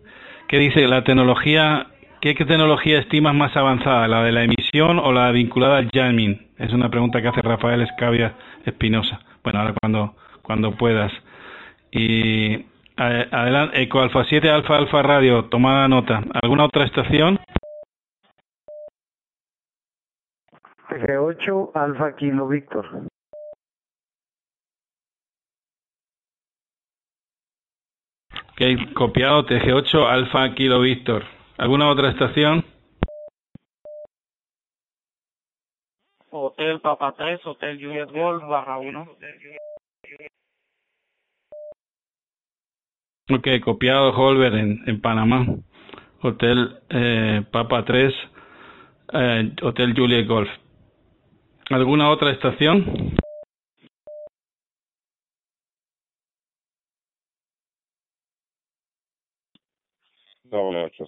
que 0.47 0.57
dice, 0.57 0.87
la 0.87 1.03
tecnología, 1.03 1.87
¿qué, 2.21 2.33
tecnología 2.35 2.99
estimas 2.99 3.35
más 3.35 3.55
avanzada? 3.57 4.07
¿La 4.07 4.23
de 4.23 4.31
la 4.31 4.43
emisión 4.43 4.62
o 4.81 5.11
la 5.11 5.31
vinculada 5.31 5.77
al 5.77 5.89
jamming? 5.93 6.53
Es 6.57 6.73
una 6.73 6.89
pregunta 6.89 7.21
que 7.21 7.27
hace 7.27 7.41
Rafael 7.41 7.81
Escavia 7.81 8.35
Espinosa. 8.65 9.19
Bueno, 9.43 9.59
ahora 9.59 9.75
cuando, 9.79 10.15
cuando 10.41 10.71
puedas. 10.71 11.11
Y 11.91 12.65
adelante, 12.95 13.81
Eco 13.81 14.01
Alfa 14.01 14.23
7 14.25 14.49
Alfa 14.49 14.77
Alfa 14.77 15.03
Radio, 15.03 15.45
tomada 15.45 15.87
nota. 15.87 16.23
¿Alguna 16.41 16.65
otra 16.65 16.85
estación? 16.85 17.39
TG8 20.89 21.71
Alfa 21.75 22.15
Kilo 22.15 22.47
Víctor. 22.47 22.85
Ok, 28.51 28.93
copiado 28.93 29.45
TG8 29.45 30.07
Alfa 30.07 30.53
Kilo 30.55 30.79
Víctor. 30.79 31.23
¿Alguna 31.57 31.89
otra 31.89 32.09
estación? 32.09 32.72
Hotel 36.35 36.81
Papa 36.81 37.13
3, 37.15 37.45
Hotel 37.45 37.79
Juliet 37.79 38.09
Gold, 38.09 38.47
barra 38.47 38.79
1. 38.79 39.07
Ok, 43.29 43.47
copiado 43.63 44.11
Holber 44.11 44.55
en, 44.55 44.81
en 44.87 44.99
Panamá. 44.99 45.45
Hotel 46.23 46.79
eh, 46.89 47.43
Papa 47.51 47.85
3, 47.85 48.13
eh, 49.13 49.55
Hotel 49.61 49.93
Juliet 49.95 50.27
Golf. 50.27 50.49
¿Alguna 51.69 52.09
otra 52.09 52.31
estación? 52.31 53.15
Doble 60.45 60.85
ocho, 60.85 61.05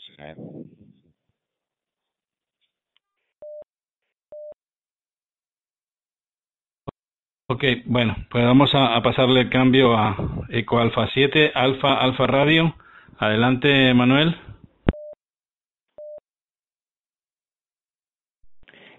Ok, 7.47 7.63
bueno, 7.85 8.15
pues 8.31 8.43
vamos 8.43 8.71
a, 8.73 8.99
pasarle 9.03 9.41
el 9.41 9.49
cambio 9.51 9.95
a 9.95 10.17
Eco 10.49 10.79
Alfa 10.79 11.07
7, 11.13 11.51
Alfa 11.53 11.93
Alfa 11.93 12.25
Radio. 12.25 12.73
Adelante, 13.19 13.93
Manuel. 13.93 14.35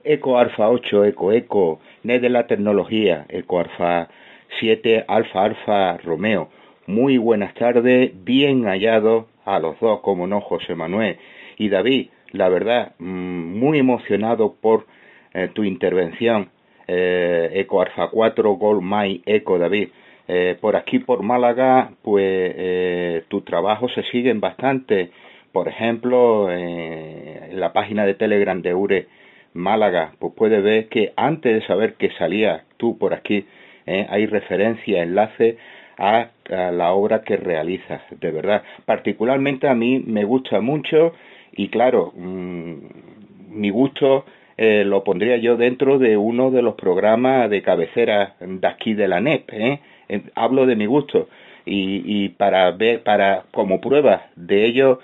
Eco 0.05 0.39
Alfa 0.39 0.69
8, 0.69 1.07
Eco 1.07 1.33
Eco, 1.33 1.81
NED 2.05 2.21
de 2.21 2.29
la 2.29 2.47
tecnología, 2.47 3.27
Eco 3.29 3.59
Alfa 3.59 4.09
7, 4.61 5.07
Alfa 5.09 5.43
Alfa 5.43 5.97
Romeo. 5.97 6.49
Muy 6.87 7.19
buenas 7.19 7.53
tardes, 7.55 8.13
bien 8.25 8.67
hallado 8.67 9.27
a 9.45 9.59
los 9.59 9.81
dos, 9.81 10.03
como 10.03 10.29
no, 10.29 10.41
José 10.41 10.77
Manuel 10.77 11.19
y 11.59 11.69
David. 11.69 12.11
La 12.31 12.49
verdad, 12.49 12.95
mm, 13.01 13.59
muy 13.59 13.81
emocionado 13.81 14.55
por 14.55 14.87
eh, 15.35 15.49
tu 15.53 15.65
intervención. 15.65 16.51
Eh, 16.89 17.51
Eco 17.55 17.83
Alfa 17.83 18.09
4, 18.09 18.53
Gold 18.53 18.83
My 18.83 19.23
Eco 19.27 19.59
David. 19.59 19.89
Eh, 20.29 20.57
por 20.61 20.77
aquí, 20.77 20.99
por 20.99 21.23
Málaga, 21.23 21.91
pues 22.03 23.25
tu 23.29 23.43
trabajo 23.43 23.89
se 23.89 24.03
siguen 24.05 24.41
bastante. 24.41 25.11
Por 25.53 25.69
ejemplo, 25.69 26.51
en 26.51 27.59
la 27.59 27.73
página 27.73 28.05
de 28.05 28.15
Telegram 28.15 28.61
de 28.61 28.75
URE 28.75 29.07
Málaga, 29.57 30.13
pues 30.19 30.35
puede 30.35 30.61
ver 30.61 30.89
que 30.89 31.13
antes 31.17 31.55
de 31.55 31.67
saber 31.67 31.95
que 31.95 32.11
salía 32.13 32.65
tú 32.77 32.99
por 32.99 33.15
aquí, 33.15 33.47
eh, 33.87 34.07
hay 34.09 34.27
referencia, 34.27 35.03
enlace 35.03 35.57
a, 35.99 36.29
la 36.49 36.93
obra 36.93 37.23
que 37.23 37.37
realizas, 37.37 38.03
de 38.11 38.31
verdad. 38.31 38.63
Particularmente 38.85 39.67
a 39.69 39.75
mí 39.75 40.03
me 40.07 40.25
gusta 40.25 40.61
mucho 40.61 41.15
y 41.53 41.69
claro, 41.69 42.13
mm, 42.15 42.75
mi 43.51 43.71
gusto 43.71 44.27
eh, 44.57 44.85
lo 44.85 45.05
pondría 45.05 45.37
yo 45.37 45.57
dentro 45.57 45.99
de 45.99 46.17
uno 46.17 46.51
de 46.51 46.63
los 46.63 46.75
programas 46.75 47.51
de 47.51 47.63
cabecera 47.63 48.35
de 48.41 48.67
aquí 48.67 48.95
de 48.95 49.09
la 49.09 49.21
NEP. 49.21 49.51
¿eh? 49.53 49.81
Hablo 50.35 50.67
de 50.67 50.77
mi 50.77 50.87
gusto 50.87 51.29
y, 51.65 52.29
para 52.31 52.71
ver, 52.71 53.03
para 53.03 53.45
como 53.51 53.81
prueba 53.81 54.27
de 54.37 54.67
ello, 54.67 55.01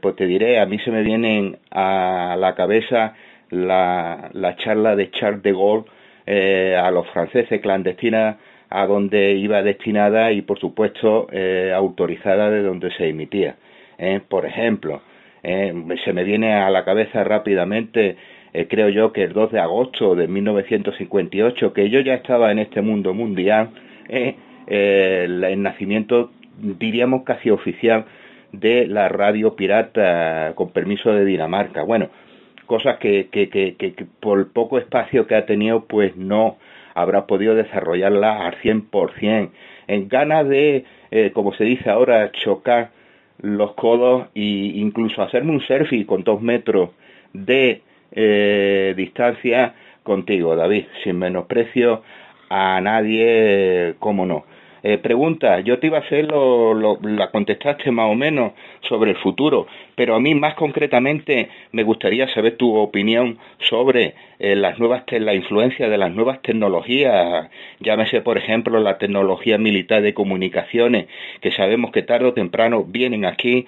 pues 0.00 0.16
te 0.16 0.26
diré, 0.26 0.58
a 0.58 0.66
mí 0.66 0.78
se 0.80 0.90
me 0.90 1.02
vienen 1.02 1.58
a 1.70 2.36
la 2.36 2.56
cabeza 2.56 3.14
la, 3.50 4.30
la 4.32 4.56
charla 4.56 4.96
de 4.96 5.10
Charles 5.12 5.42
de 5.42 5.52
Gaulle 5.52 5.84
eh, 6.26 6.76
a 6.80 6.90
los 6.90 7.08
franceses 7.10 7.60
clandestina 7.60 8.38
a 8.70 8.86
donde 8.86 9.32
iba 9.34 9.62
destinada 9.62 10.32
y 10.32 10.42
por 10.42 10.58
supuesto 10.58 11.26
eh, 11.30 11.72
autorizada 11.74 12.50
de 12.50 12.62
donde 12.62 12.90
se 12.92 13.08
emitía. 13.08 13.56
Eh, 13.98 14.20
por 14.26 14.46
ejemplo, 14.46 15.02
eh, 15.42 15.74
se 16.04 16.12
me 16.12 16.24
viene 16.24 16.54
a 16.54 16.70
la 16.70 16.84
cabeza 16.84 17.22
rápidamente, 17.22 18.16
eh, 18.52 18.66
creo 18.68 18.88
yo 18.88 19.12
que 19.12 19.24
el 19.24 19.32
2 19.32 19.52
de 19.52 19.60
agosto 19.60 20.14
de 20.14 20.28
1958, 20.28 21.72
que 21.72 21.90
yo 21.90 22.00
ya 22.00 22.14
estaba 22.14 22.52
en 22.52 22.58
este 22.58 22.82
mundo 22.82 23.14
mundial, 23.14 23.70
eh, 24.08 24.36
el, 24.66 25.42
el 25.44 25.62
nacimiento, 25.62 26.30
diríamos 26.58 27.24
casi 27.24 27.50
oficial, 27.50 28.04
de 28.52 28.86
la 28.86 29.08
radio 29.08 29.56
pirata 29.56 30.52
con 30.54 30.70
permiso 30.70 31.12
de 31.12 31.24
Dinamarca. 31.24 31.82
Bueno, 31.82 32.10
cosas 32.66 32.98
que, 32.98 33.28
que, 33.30 33.48
que, 33.48 34.06
por 34.20 34.38
el 34.38 34.46
poco 34.46 34.78
espacio 34.78 35.26
que 35.26 35.34
ha 35.34 35.46
tenido, 35.46 35.84
pues 35.86 36.16
no 36.16 36.58
habrá 36.94 37.26
podido 37.26 37.54
desarrollarla 37.54 38.46
al 38.46 38.56
100%. 38.56 39.50
En 39.88 40.08
ganas 40.08 40.48
de, 40.48 40.84
eh, 41.10 41.30
como 41.32 41.54
se 41.54 41.64
dice 41.64 41.90
ahora, 41.90 42.30
chocar 42.32 42.90
los 43.40 43.72
codos 43.74 44.28
e 44.34 44.40
incluso 44.40 45.22
hacerme 45.22 45.52
un 45.52 45.66
selfie 45.66 46.06
con 46.06 46.22
dos 46.22 46.40
metros 46.40 46.90
de 47.32 47.82
eh, 48.12 48.94
distancia 48.96 49.74
contigo, 50.02 50.56
David, 50.56 50.84
sin 51.04 51.18
menosprecio 51.18 52.02
a 52.48 52.80
nadie, 52.80 53.94
como 53.98 54.26
no. 54.26 54.44
Eh, 54.84 54.98
pregunta, 54.98 55.60
yo 55.60 55.78
te 55.78 55.86
iba 55.86 55.98
a 55.98 56.00
hacer, 56.00 56.24
lo, 56.24 56.98
la 57.02 57.30
contestaste 57.30 57.92
más 57.92 58.10
o 58.10 58.16
menos 58.16 58.52
sobre 58.88 59.12
el 59.12 59.16
futuro, 59.18 59.68
pero 59.94 60.16
a 60.16 60.20
mí 60.20 60.34
más 60.34 60.54
concretamente 60.54 61.50
me 61.70 61.84
gustaría 61.84 62.26
saber 62.34 62.56
tu 62.56 62.74
opinión 62.74 63.38
sobre 63.70 64.14
eh, 64.40 64.56
las 64.56 64.80
nuevas 64.80 65.04
la 65.08 65.34
influencia 65.34 65.88
de 65.88 65.98
las 65.98 66.10
nuevas 66.12 66.42
tecnologías, 66.42 67.48
llámese 67.78 68.22
por 68.22 68.38
ejemplo 68.38 68.80
la 68.80 68.98
tecnología 68.98 69.56
militar 69.56 70.02
de 70.02 70.14
comunicaciones, 70.14 71.06
que 71.40 71.52
sabemos 71.52 71.92
que 71.92 72.02
tarde 72.02 72.26
o 72.26 72.34
temprano 72.34 72.82
vienen 72.82 73.24
aquí 73.24 73.66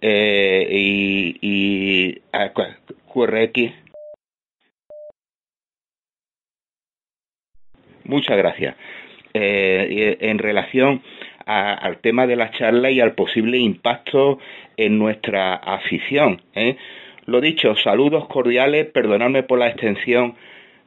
eh, 0.00 0.68
y, 0.70 1.38
y 1.42 2.22
a, 2.32 2.52
QRX. 2.52 3.81
Muchas 8.04 8.36
gracias 8.36 8.76
eh, 9.34 10.18
en 10.20 10.38
relación 10.38 11.02
a, 11.46 11.72
al 11.72 11.98
tema 11.98 12.26
de 12.26 12.36
la 12.36 12.50
charla 12.50 12.90
y 12.90 13.00
al 13.00 13.14
posible 13.14 13.58
impacto 13.58 14.38
en 14.76 14.98
nuestra 14.98 15.54
afición. 15.54 16.42
¿eh? 16.54 16.76
Lo 17.26 17.40
dicho, 17.40 17.74
saludos 17.76 18.26
cordiales, 18.26 18.86
perdonadme 18.86 19.42
por 19.42 19.58
la 19.58 19.68
extensión, 19.68 20.34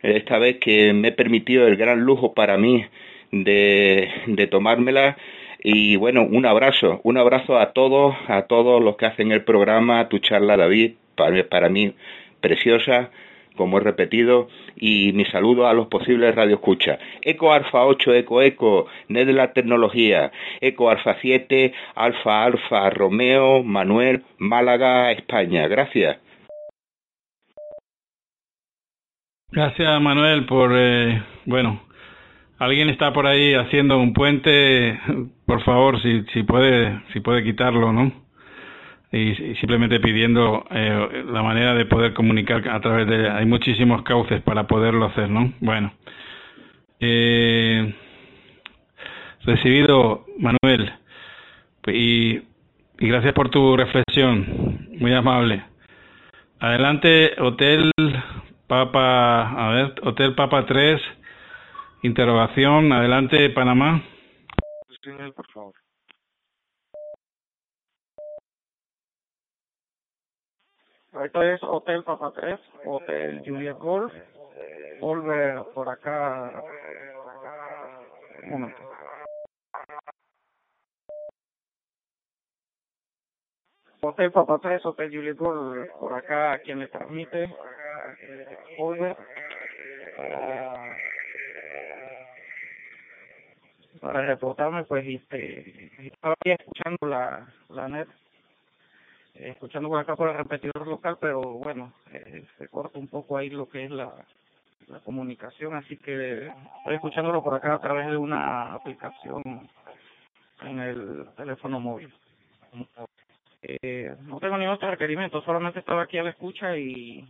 esta 0.02 0.38
vez 0.38 0.58
que 0.58 0.94
me 0.94 1.08
he 1.08 1.12
permitido 1.12 1.66
el 1.68 1.78
gran 1.78 2.02
lujo 2.02 2.34
para 2.34 2.58
mí 2.58 2.86
de, 3.32 4.48
tomármela 4.52 5.18
Y 5.64 5.96
bueno, 5.96 6.24
un 6.24 6.46
abrazo, 6.46 7.02
un 7.04 7.18
abrazo 7.18 7.58
a 7.58 7.72
todos, 7.74 8.16
a 8.28 8.44
todos 8.44 8.84
los 8.84 8.98
que 8.98 9.08
hacen 9.08 9.32
el 9.32 9.44
programa, 9.44 10.08
tu 10.10 10.20
charla 10.20 10.58
David, 10.58 10.94
para 11.16 11.70
mí 11.70 11.94
preciosa, 12.42 13.10
como 13.56 13.78
he 13.78 13.82
repetido, 13.82 14.48
y 14.76 15.12
mi 15.14 15.26
saludo 15.26 15.68
a 15.68 15.74
los 15.74 15.88
posibles 15.88 16.36
radioescuchas. 16.36 17.00
Eco 17.22 17.54
Alfa 17.54 17.86
8, 17.86 18.14
Eco 18.14 18.42
Eco, 18.42 18.88
NED 19.08 19.28
de 19.28 19.34
la 19.34 19.54
tecnología, 19.54 20.32
Eco 20.62 20.90
Alfa 20.90 21.18
7, 21.22 21.74
Alfa 21.96 22.44
Alfa, 22.44 22.90
Romeo, 22.90 23.64
Manuel, 23.64 24.24
Málaga, 24.38 25.12
España. 25.12 25.68
Gracias. 25.68 26.18
Gracias 29.52 30.02
Manuel 30.02 30.46
por, 30.46 30.72
eh, 30.76 31.24
bueno, 31.46 31.82
alguien 32.58 32.90
está 32.90 33.14
por 33.14 33.26
ahí 33.26 33.54
haciendo 33.54 33.98
un 33.98 34.14
puente, 34.14 35.00
por 35.46 35.64
favor, 35.64 36.02
si, 36.02 36.24
si 36.34 36.44
puede, 36.44 37.02
si 37.14 37.22
puede 37.22 37.44
quitarlo, 37.44 37.94
¿no? 37.94 38.25
Y, 39.12 39.56
simplemente 39.56 40.00
pidiendo 40.00 40.66
eh, 40.72 41.24
la 41.32 41.44
manera 41.44 41.74
de 41.74 41.86
poder 41.86 42.14
comunicar 42.14 42.68
a 42.70 42.80
través 42.82 43.08
de 43.08 43.30
hay 43.30 43.46
muchísimos 43.46 44.04
cauces 44.04 44.42
para 44.42 44.68
poderlo 44.68 45.06
hacer 45.06 45.30
no 45.30 45.54
bueno. 45.60 45.94
Eh, 47.00 47.94
recibido 49.44 50.26
Manuel 50.40 50.92
y, 51.88 52.38
y 52.38 53.08
gracias 53.08 53.34
por 53.34 53.50
tu 53.50 53.78
reflexión 53.78 54.88
muy 55.00 55.14
amable. 55.14 55.64
Adelante 56.60 57.34
hotel 57.40 57.92
Papa 58.68 59.52
a 59.52 59.70
ver 59.70 59.96
hotel 60.02 60.34
Papa 60.34 60.66
3 60.66 61.02
interrogación 62.02 62.92
adelante 62.92 63.50
Panamá. 63.52 64.02
Por 65.36 65.48
favor 65.52 65.85
Esto 71.24 71.42
es 71.42 71.64
Hotel 71.64 72.04
Papa 72.04 72.34
3, 72.36 72.60
Hotel 72.86 73.42
Juliet 73.46 73.78
Golf. 73.78 74.14
Volver 75.00 75.64
por 75.74 75.88
acá. 75.88 76.62
Un 78.44 78.50
momento. 78.50 78.82
Hotel 84.02 84.32
Papa 84.32 84.60
3, 84.62 84.86
Hotel 84.86 85.10
Juliet 85.10 85.38
Golf. 85.38 85.90
Por 86.00 86.14
acá, 86.14 86.60
quien 86.60 86.80
le 86.80 86.88
transmite. 86.90 87.56
Volver. 88.78 89.16
Para 94.02 94.22
reportarme, 94.26 94.84
pues, 94.84 95.06
este, 95.08 96.08
estaba 96.08 96.36
escuchando 96.44 97.08
la, 97.08 97.48
la 97.70 97.88
net 97.88 98.08
escuchando 99.36 99.90
por 99.90 100.00
acá 100.00 100.16
por 100.16 100.30
el 100.30 100.38
repetidor 100.38 100.88
local, 100.88 101.18
pero 101.20 101.42
bueno, 101.42 101.94
eh, 102.12 102.46
se 102.58 102.68
corta 102.68 102.98
un 102.98 103.08
poco 103.08 103.38
ahí 103.38 103.50
lo 103.50 103.68
que 103.68 103.86
es 103.86 103.92
la, 103.92 104.14
la 104.88 105.00
comunicación, 105.00 105.76
así 105.76 105.98
que 105.98 106.48
estoy 106.48 106.96
escuchándolo 106.96 107.44
por 107.44 107.54
acá 107.54 107.74
a 107.74 107.82
través 107.82 108.08
de 108.08 108.18
una 108.18 108.74
aplicación 108.74 109.44
en 110.62 110.80
el 110.80 111.26
teléfono 111.36 111.80
móvil. 111.80 112.14
Eh, 113.62 114.16
no 114.22 114.40
tengo 114.40 114.58
ningún 114.58 114.76
otro 114.76 114.92
requerimiento, 114.92 115.42
solamente 115.42 115.80
estaba 115.80 116.04
aquí 116.04 116.18
a 116.18 116.24
la 116.24 116.30
escucha 116.30 116.78
y 116.78 117.28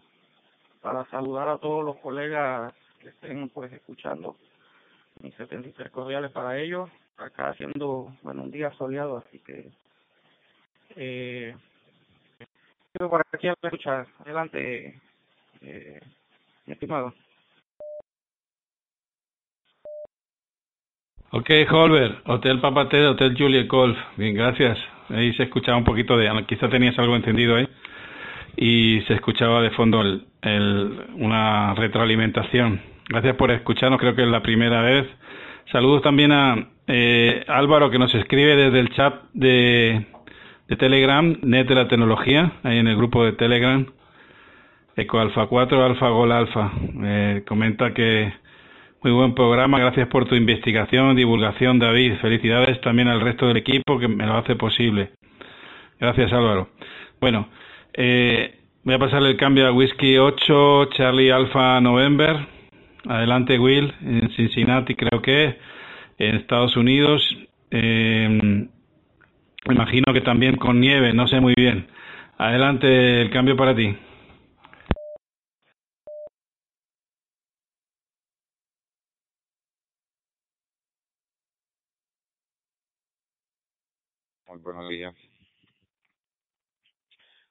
para 0.82 1.06
saludar 1.06 1.48
a 1.48 1.58
todos 1.58 1.84
los 1.84 1.98
colegas 1.98 2.74
que 3.00 3.10
estén 3.10 3.50
pues 3.50 3.72
escuchando 3.72 4.36
mis 5.22 5.34
73 5.36 5.90
cordiales 5.92 6.32
para 6.32 6.60
ellos, 6.60 6.90
acá 7.18 7.50
haciendo, 7.50 8.14
bueno, 8.22 8.44
un 8.44 8.52
día 8.52 8.72
soleado, 8.74 9.18
así 9.18 9.40
que 9.40 9.72
eh, 10.98 11.56
por 12.98 13.22
aquí 13.32 13.48
a 13.48 13.56
escuchar. 13.62 14.08
Adelante, 14.20 15.00
eh, 15.62 16.00
estimado. 16.68 17.14
Ok, 21.32 21.50
Holber, 21.70 22.22
Hotel 22.26 22.62
Papate, 22.62 23.06
Hotel 23.06 23.36
Juliet 23.38 23.68
Golf. 23.68 23.98
Bien, 24.16 24.34
gracias. 24.34 24.78
Ahí 25.10 25.34
se 25.34 25.44
escuchaba 25.44 25.78
un 25.78 25.84
poquito 25.84 26.18
de, 26.18 26.30
quizá 26.48 26.70
tenías 26.70 26.98
algo 26.98 27.16
encendido 27.16 27.58
ahí, 27.58 27.68
y 28.56 29.02
se 29.02 29.14
escuchaba 29.14 29.62
de 29.62 29.72
fondo 29.72 30.02
el, 30.02 30.26
el, 30.42 31.08
una 31.16 31.74
retroalimentación. 31.76 32.82
Gracias 33.10 33.36
por 33.36 33.52
escucharnos, 33.52 34.00
creo 34.00 34.16
que 34.16 34.24
es 34.24 34.30
la 34.30 34.42
primera 34.42 34.82
vez. 34.82 35.08
Saludos 35.72 36.02
también 36.02 36.32
a 36.32 36.70
eh, 36.88 37.44
Álvaro 37.48 37.92
que 37.92 38.00
nos 38.00 38.14
escribe 38.16 38.56
desde 38.56 38.80
el 38.80 38.90
chat 38.96 39.24
de, 39.34 40.06
de 40.68 40.76
Telegram, 40.76 41.38
Net 41.42 41.68
de 41.68 41.76
la 41.76 41.88
Tecnología, 41.88 42.54
ahí 42.64 42.78
en 42.78 42.88
el 42.88 42.96
grupo 42.96 43.24
de 43.24 43.34
Telegram, 43.34 43.86
Eco 44.96 45.20
Alfa 45.20 45.48
4, 45.48 45.84
Alfa 45.84 46.10
Gol 46.10 46.32
Alfa. 46.32 46.72
Eh, 47.04 47.44
comenta 47.46 47.94
que 47.94 48.34
muy 49.04 49.12
buen 49.12 49.36
programa, 49.36 49.78
gracias 49.78 50.08
por 50.08 50.26
tu 50.26 50.36
investigación, 50.36 51.16
divulgación, 51.16 51.78
David. 51.78 52.16
Felicidades 52.22 52.82
también 52.82 53.08
al 53.08 53.22
resto 53.22 53.48
del 53.48 53.58
equipo 53.58 54.00
que 54.00 54.08
me 54.08 54.26
lo 54.26 54.38
hace 54.38 54.56
posible. 54.56 55.12
Gracias, 56.00 56.34
Álvaro. 56.34 56.70
Bueno, 57.22 57.50
eh, 57.94 58.60
voy 58.84 58.96
a 58.96 59.00
pasarle 59.00 59.30
el 59.30 59.38
cambio 59.38 59.68
a 59.68 59.72
Whisky 59.72 60.18
8, 60.18 60.90
Charlie 60.98 61.32
Alfa 61.32 61.80
November. 61.82 62.48
Adelante, 63.08 63.60
Will, 63.60 63.94
en 64.02 64.32
Cincinnati, 64.32 64.96
creo 64.96 65.22
que, 65.22 65.58
en 66.18 66.36
Estados 66.38 66.76
Unidos. 66.76 67.22
Eh, 67.70 68.40
me 69.68 69.74
imagino 69.76 70.14
que 70.14 70.22
también 70.22 70.58
con 70.58 70.80
nieve, 70.80 71.14
no 71.14 71.28
sé 71.28 71.40
muy 71.40 71.54
bien. 71.58 71.88
Adelante, 72.38 73.22
el 73.22 73.32
cambio 73.32 73.56
para 73.58 73.76
ti. 73.76 73.98
Muy 84.48 84.60
buenos 84.60 84.90
días. 84.90 85.16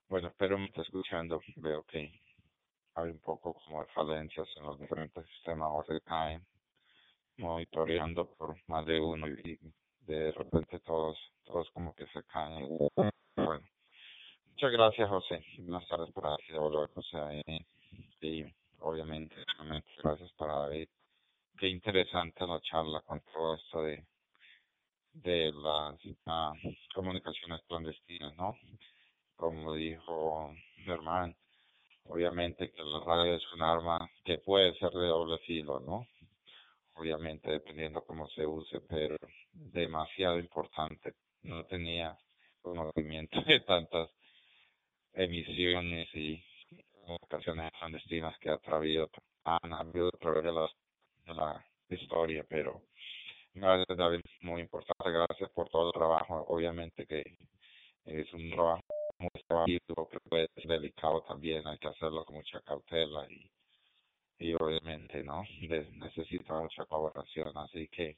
Bueno, 0.09 0.29
espero 0.29 0.59
me 0.59 0.67
esté 0.67 0.83
escuchando. 0.83 1.41
Veo 1.57 1.83
que 1.85 2.13
hay 2.95 3.11
un 3.11 3.19
poco 3.19 3.55
como 3.55 3.81
de 3.81 3.93
falencias 3.93 4.47
en 4.57 4.65
los 4.65 4.79
diferentes 4.79 5.27
sistemas 5.27 5.69
o 5.73 5.85
se 5.85 6.01
caen 6.03 6.47
monitoreando 7.39 8.33
por 8.37 8.55
más 8.69 8.87
de 8.87 9.01
uno 9.01 9.27
y 9.27 9.59
de 10.07 10.33
repente 10.33 10.81
todos, 10.81 11.19
todos 11.45 11.71
como 11.73 11.95
que 11.95 12.07
se 12.07 12.23
caen. 12.25 12.69
Bueno, 13.37 13.63
muchas 14.51 14.73
gracias 14.73 15.09
José, 15.09 15.45
buenas 15.59 15.89
tardes 15.89 16.13
por 16.13 16.27
aquí 16.27 16.53
de 16.53 16.59
volver 16.59 16.89
José 16.91 17.43
y 18.21 18.45
obviamente 18.81 19.37
gracias 20.03 20.33
para 20.33 20.55
David. 20.61 20.89
Qué 21.59 21.69
interesante 21.69 22.47
la 22.47 22.61
charla 22.61 23.01
con 23.03 23.21
todo 23.33 23.55
esto 23.55 23.83
de 23.83 24.05
de 25.15 25.53
las 25.53 25.97
ah, 26.27 26.53
comunicaciones 26.95 27.61
clandestinas, 27.69 28.35
¿no? 28.37 28.57
Como 29.37 29.75
dijo 29.75 30.53
Germán, 30.85 31.37
obviamente 32.05 32.71
que 32.73 32.83
la 32.83 33.01
radio 33.01 33.35
es 33.35 33.53
un 33.53 33.63
arma 33.63 34.11
que 34.25 34.39
puede 34.39 34.75
ser 34.79 34.91
de 34.91 35.07
doble 35.07 35.39
filo, 35.39 35.81
¿no? 35.81 36.07
Obviamente 36.95 37.51
dependiendo 37.51 38.05
cómo 38.05 38.29
se 38.29 38.47
use, 38.47 38.81
pero 38.89 39.17
demasiado 39.53 40.39
importante. 40.39 41.15
No 41.43 41.65
tenía 41.67 42.17
conocimiento 42.63 43.43
de 43.43 43.61
tantas 43.61 44.11
emisiones 45.13 46.09
y 46.15 46.43
ocasiones 47.07 47.71
clandestinas 47.79 48.39
que 48.39 48.51
ha 48.51 48.59
traído, 48.59 49.11
han 49.45 49.73
habido 49.73 50.09
a 50.09 50.19
través 50.19 50.45
de, 50.45 51.35
la 51.35 51.65
historia, 51.89 52.45
pero 52.49 52.83
gracias 53.53 53.97
David, 53.97 54.21
muy 54.41 54.63
importante, 54.63 55.11
gracias 55.11 55.51
por 55.51 55.69
todo 55.69 55.89
el 55.89 55.93
trabajo, 55.93 56.45
obviamente 56.49 57.07
que 57.07 57.23
es 58.05 58.33
un 58.33 58.51
trabajo 58.51 58.83
muy 59.19 59.79
que 60.11 60.21
puede 60.29 60.49
ser 60.55 60.67
delicado 60.67 61.23
también, 61.23 61.67
hay 61.67 61.79
que 61.79 61.89
hacerlo 61.89 62.25
con 62.25 62.37
mucha 62.37 62.61
cautela 62.63 63.27
y 63.31 63.51
y 64.39 64.55
obviamente 64.55 65.23
no 65.23 65.45
necesita 65.61 66.55
mucha 66.61 66.85
colaboración 66.87 67.57
así 67.59 67.89
que 67.89 68.17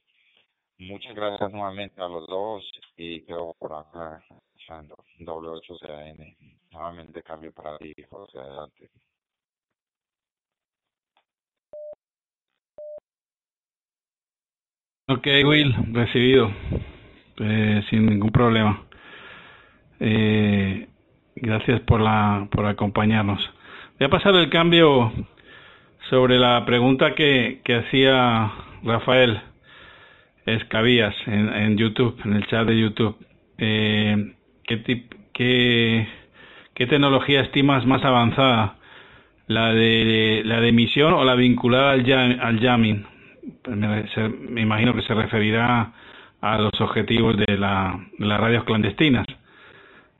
muchas 0.79 1.15
gracias 1.15 1.51
nuevamente 1.51 2.01
a 2.01 2.07
los 2.07 2.27
dos 2.27 2.63
y 2.95 3.21
quedo 3.21 3.55
por 3.59 3.73
acá 3.73 4.23
echando 4.55 4.95
W8CN 5.19 6.37
nuevamente 6.71 7.23
cambio 7.23 7.51
para 7.53 7.77
ti 7.77 7.93
José 8.09 8.39
adelante 8.39 8.89
Ok, 15.09 15.25
Will, 15.45 15.73
recibido, 15.93 16.51
eh, 17.39 17.81
sin 17.89 18.07
ningún 18.07 18.29
problema. 18.29 18.83
Eh, 20.01 20.85
gracias 21.33 21.79
por 21.83 22.01
la 22.01 22.49
por 22.51 22.65
acompañarnos. 22.65 23.39
Voy 23.97 24.05
a 24.05 24.09
pasar 24.09 24.35
el 24.35 24.49
cambio 24.49 25.13
sobre 26.09 26.39
la 26.39 26.65
pregunta 26.65 27.15
que, 27.15 27.61
que 27.63 27.75
hacía 27.75 28.51
Rafael, 28.83 29.41
Escabías 30.45 31.13
en, 31.25 31.53
en 31.53 31.77
YouTube, 31.77 32.17
en 32.23 32.33
el 32.33 32.47
chat 32.47 32.65
de 32.65 32.79
YouTube. 32.79 33.17
Eh, 33.57 34.33
¿qué, 34.63 34.77
tip, 34.77 35.13
qué, 35.33 36.07
¿Qué 36.73 36.87
tecnología 36.87 37.41
estimas 37.41 37.85
más 37.85 38.05
avanzada? 38.05 38.75
¿La 39.47 39.73
de, 39.73 40.43
la 40.45 40.61
de 40.61 40.69
emisión 40.69 41.13
o 41.13 41.25
la 41.25 41.35
vinculada 41.35 41.91
al, 41.91 42.39
al 42.39 42.59
jamming? 42.61 43.05
Me, 43.67 44.07
se, 44.09 44.29
me, 44.29 44.61
imagino 44.61 44.93
que 44.93 45.01
se 45.01 45.13
referirá 45.13 45.91
a 46.39 46.57
los 46.59 46.79
objetivos 46.79 47.35
de, 47.35 47.57
la, 47.57 47.99
de 48.17 48.25
las 48.25 48.39
radios 48.39 48.63
clandestinas. 48.63 49.25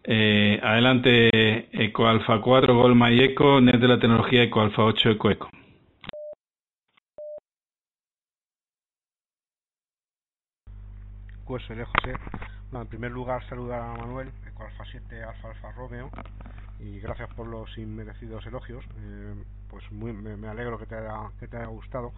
Eh, 0.04 0.60
adelante, 0.62 1.70
Eco 1.72 2.08
Alfa 2.08 2.42
4, 2.42 2.76
Golma 2.76 3.12
y 3.12 3.22
Eco, 3.22 3.62
NET 3.62 3.80
de 3.80 3.88
la 3.88 4.00
tecnología 4.00 4.44
Eco 4.44 4.62
Alfa 4.62 4.84
8, 4.84 5.12
Eco 11.48 11.56
Eco. 11.58 11.68
Pues 11.68 11.68
José. 11.68 12.14
No, 12.72 12.82
en 12.82 12.88
primer 12.88 13.12
lugar, 13.12 13.48
saludar 13.48 13.82
a 13.82 13.94
Manuel, 13.94 14.30
Eco 14.46 14.64
Alfa 14.66 14.84
7, 14.92 15.24
Alfa 15.24 15.50
Alfa 15.50 15.72
Romeo, 15.72 16.10
y 16.80 17.00
gracias 17.00 17.34
por 17.34 17.48
los 17.48 17.78
inmerecidos 17.78 18.46
elogios. 18.46 18.84
Eh, 19.00 19.34
pues 19.70 19.90
muy, 19.92 20.12
me, 20.12 20.48
alegro 20.48 20.78
que 20.78 20.86
te, 20.86 20.96
haya, 20.96 21.32
que 21.40 21.48
te 21.48 21.58
haya 21.58 21.68
gustado. 21.68 22.12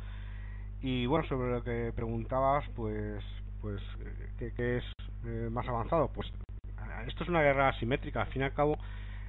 Y 0.81 1.05
bueno, 1.05 1.27
sobre 1.27 1.51
lo 1.51 1.63
que 1.63 1.93
preguntabas, 1.95 2.67
pues, 2.75 3.23
pues 3.61 3.81
¿qué, 4.39 4.51
qué 4.55 4.77
es 4.77 4.83
eh, 5.25 5.49
más 5.51 5.67
avanzado? 5.67 6.07
Pues 6.07 6.31
esto 7.07 7.23
es 7.23 7.29
una 7.29 7.43
guerra 7.43 7.69
asimétrica. 7.69 8.21
Al 8.21 8.27
fin 8.27 8.41
y 8.41 8.45
al 8.45 8.53
cabo, 8.53 8.79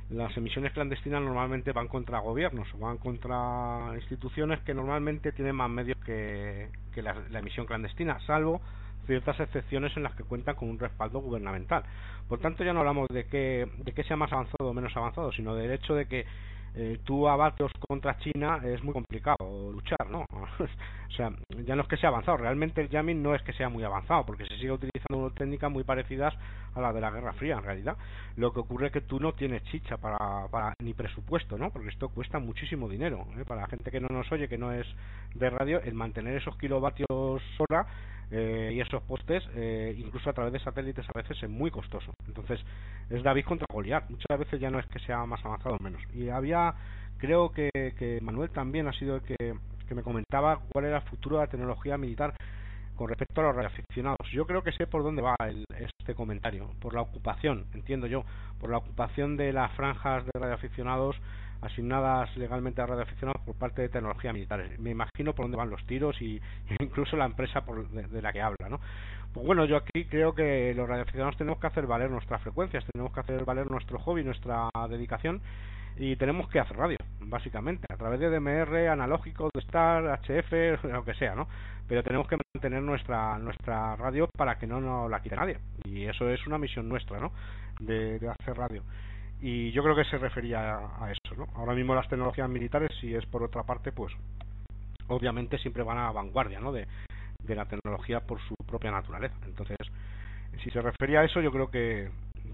las 0.08 0.34
emisiones 0.36 0.72
clandestinas 0.72 1.20
normalmente 1.20 1.72
van 1.72 1.88
contra 1.88 2.18
gobiernos 2.18 2.66
van 2.80 2.96
contra 2.96 3.92
instituciones 3.94 4.60
que 4.60 4.74
normalmente 4.74 5.32
tienen 5.32 5.54
más 5.54 5.70
medios 5.70 5.98
que, 6.04 6.70
que 6.94 7.02
la 7.02 7.38
emisión 7.38 7.66
clandestina, 7.66 8.18
salvo 8.26 8.60
ciertas 9.10 9.40
excepciones 9.40 9.96
en 9.96 10.04
las 10.04 10.14
que 10.14 10.22
cuentan 10.22 10.54
con 10.54 10.70
un 10.70 10.78
respaldo 10.78 11.18
gubernamental. 11.18 11.82
Por 12.28 12.38
tanto, 12.38 12.62
ya 12.62 12.72
no 12.72 12.78
hablamos 12.78 13.08
de 13.08 13.24
que, 13.24 13.68
de 13.78 13.92
que 13.92 14.04
sea 14.04 14.16
más 14.16 14.32
avanzado 14.32 14.70
o 14.70 14.72
menos 14.72 14.96
avanzado, 14.96 15.32
sino 15.32 15.56
del 15.56 15.72
hecho 15.72 15.94
de 15.94 16.06
que 16.06 16.26
eh, 16.76 17.00
tú 17.02 17.28
abates 17.28 17.72
contra 17.88 18.16
China 18.18 18.60
es 18.64 18.84
muy 18.84 18.94
complicado 18.94 19.72
luchar, 19.72 20.08
¿no? 20.08 20.20
o 20.30 21.12
sea, 21.16 21.32
ya 21.64 21.74
no 21.74 21.82
es 21.82 21.88
que 21.88 21.96
sea 21.96 22.10
avanzado, 22.10 22.36
realmente 22.36 22.80
el 22.80 22.88
jamming 22.88 23.20
no 23.20 23.34
es 23.34 23.42
que 23.42 23.52
sea 23.52 23.68
muy 23.68 23.82
avanzado, 23.82 24.24
porque 24.24 24.46
se 24.46 24.54
sigue 24.54 24.70
utilizando 24.70 25.32
técnicas 25.32 25.72
muy 25.72 25.82
parecidas 25.82 26.32
a 26.76 26.80
la 26.80 26.92
de 26.92 27.00
la 27.00 27.10
Guerra 27.10 27.32
Fría, 27.32 27.56
en 27.56 27.64
realidad. 27.64 27.96
Lo 28.36 28.52
que 28.52 28.60
ocurre 28.60 28.86
es 28.86 28.92
que 28.92 29.00
tú 29.00 29.18
no 29.18 29.32
tienes 29.32 29.64
chicha 29.64 29.96
para, 29.96 30.46
para 30.52 30.74
ni 30.80 30.94
presupuesto, 30.94 31.58
¿no? 31.58 31.70
Porque 31.70 31.88
esto 31.88 32.10
cuesta 32.10 32.38
muchísimo 32.38 32.88
dinero. 32.88 33.26
¿eh? 33.36 33.44
Para 33.44 33.62
la 33.62 33.66
gente 33.66 33.90
que 33.90 33.98
no 33.98 34.06
nos 34.08 34.30
oye, 34.30 34.48
que 34.48 34.56
no 34.56 34.72
es 34.72 34.86
de 35.34 35.50
radio, 35.50 35.80
el 35.82 35.94
mantener 35.94 36.36
esos 36.36 36.56
kilovatios 36.56 37.08
hora 37.10 37.88
eh, 38.30 38.72
y 38.74 38.80
esos 38.80 39.02
postes, 39.02 39.42
eh, 39.54 39.94
incluso 39.98 40.30
a 40.30 40.32
través 40.32 40.52
de 40.52 40.60
satélites, 40.60 41.06
a 41.08 41.18
veces 41.18 41.42
es 41.42 41.50
muy 41.50 41.70
costoso. 41.70 42.12
Entonces, 42.26 42.60
es 43.08 43.22
David 43.22 43.44
contra 43.44 43.66
Goliat. 43.72 44.08
Muchas 44.08 44.38
veces 44.38 44.60
ya 44.60 44.70
no 44.70 44.78
es 44.78 44.86
que 44.86 44.98
sea 45.00 45.24
más 45.26 45.44
avanzado 45.44 45.76
o 45.76 45.82
menos. 45.82 46.02
Y 46.14 46.28
había, 46.28 46.74
creo 47.18 47.50
que, 47.50 47.70
que 47.72 48.20
Manuel 48.22 48.50
también 48.50 48.86
ha 48.86 48.92
sido 48.92 49.16
el 49.16 49.22
que, 49.22 49.36
que 49.88 49.94
me 49.94 50.02
comentaba 50.02 50.60
cuál 50.72 50.84
era 50.84 50.98
el 50.98 51.02
futuro 51.02 51.36
de 51.36 51.44
la 51.44 51.50
tecnología 51.50 51.98
militar 51.98 52.34
con 52.94 53.08
respecto 53.08 53.40
a 53.40 53.44
los 53.44 53.56
radioaficionados. 53.56 54.28
Yo 54.30 54.46
creo 54.46 54.62
que 54.62 54.72
sé 54.72 54.86
por 54.86 55.02
dónde 55.02 55.22
va 55.22 55.34
el, 55.46 55.64
este 55.78 56.14
comentario, 56.14 56.70
por 56.80 56.94
la 56.94 57.00
ocupación, 57.00 57.64
entiendo 57.72 58.06
yo, 58.06 58.24
por 58.60 58.70
la 58.70 58.76
ocupación 58.76 59.36
de 59.36 59.52
las 59.52 59.72
franjas 59.72 60.24
de 60.26 60.38
radioaficionados 60.38 61.16
asignadas 61.62 62.34
legalmente 62.36 62.80
a 62.80 62.86
radioaficionados 62.86 63.42
por 63.44 63.54
parte 63.54 63.82
de 63.82 63.88
tecnología 63.88 64.32
militar. 64.32 64.64
Me 64.78 64.90
imagino 64.90 65.34
por 65.34 65.44
dónde 65.44 65.56
van 65.56 65.70
los 65.70 65.84
tiros 65.86 66.20
y, 66.20 66.40
incluso 66.80 67.16
la 67.16 67.26
empresa 67.26 67.62
por, 67.64 67.88
de, 67.88 68.22
la 68.22 68.32
que 68.32 68.40
habla, 68.40 68.68
¿no? 68.68 68.80
Pues 69.32 69.46
bueno, 69.46 69.64
yo 69.64 69.76
aquí 69.76 70.06
creo 70.06 70.34
que 70.34 70.74
los 70.74 70.88
radioaficionados 70.88 71.36
tenemos 71.36 71.60
que 71.60 71.68
hacer 71.68 71.86
valer 71.86 72.10
nuestras 72.10 72.42
frecuencias, 72.42 72.84
tenemos 72.92 73.12
que 73.12 73.20
hacer 73.20 73.44
valer 73.44 73.70
nuestro 73.70 73.98
hobby, 74.00 74.24
nuestra 74.24 74.68
dedicación 74.88 75.40
y 75.96 76.16
tenemos 76.16 76.48
que 76.48 76.58
hacer 76.58 76.76
radio, 76.76 76.96
básicamente, 77.20 77.86
a 77.92 77.96
través 77.96 78.18
de 78.18 78.28
DMR, 78.28 78.88
analógicos, 78.88 79.50
de 79.54 79.60
Star, 79.60 80.20
HF, 80.22 80.84
lo 80.92 81.04
que 81.04 81.14
sea, 81.14 81.34
¿no? 81.36 81.46
Pero 81.86 82.02
tenemos 82.02 82.26
que 82.26 82.38
mantener 82.54 82.82
nuestra 82.82 83.38
nuestra 83.38 83.94
radio 83.96 84.28
para 84.36 84.58
que 84.58 84.66
no 84.66 84.80
nos 84.80 85.10
la 85.10 85.20
quite 85.20 85.36
nadie 85.36 85.58
y 85.84 86.06
eso 86.06 86.28
es 86.28 86.44
una 86.46 86.58
misión 86.58 86.88
nuestra, 86.88 87.20
¿no? 87.20 87.32
De 87.78 88.16
hacer 88.40 88.56
radio 88.56 88.82
y 89.42 89.70
yo 89.72 89.82
creo 89.82 89.96
que 89.96 90.04
se 90.04 90.18
refería 90.18 90.76
a, 90.78 91.10
eso, 91.10 91.34
¿no? 91.36 91.46
Ahora 91.54 91.74
mismo 91.74 91.94
las 91.94 92.08
tecnologías 92.08 92.48
militares, 92.48 92.90
si 93.00 93.14
es 93.14 93.24
por 93.26 93.42
otra 93.42 93.62
parte, 93.62 93.90
pues 93.90 94.12
obviamente 95.08 95.58
siempre 95.58 95.82
van 95.82 95.98
a 95.98 96.12
vanguardia, 96.12 96.60
¿no? 96.60 96.72
De, 96.72 96.86
la 97.48 97.64
tecnología 97.64 98.20
por 98.20 98.40
su 98.42 98.54
propia 98.64 98.92
naturaleza. 98.92 99.34
Entonces, 99.44 99.76
si 100.62 100.70
se 100.70 100.80
refería 100.80 101.18
a 101.18 101.24
eso, 101.24 101.40
yo 101.40 101.50
creo 101.50 101.68
que 101.68 102.08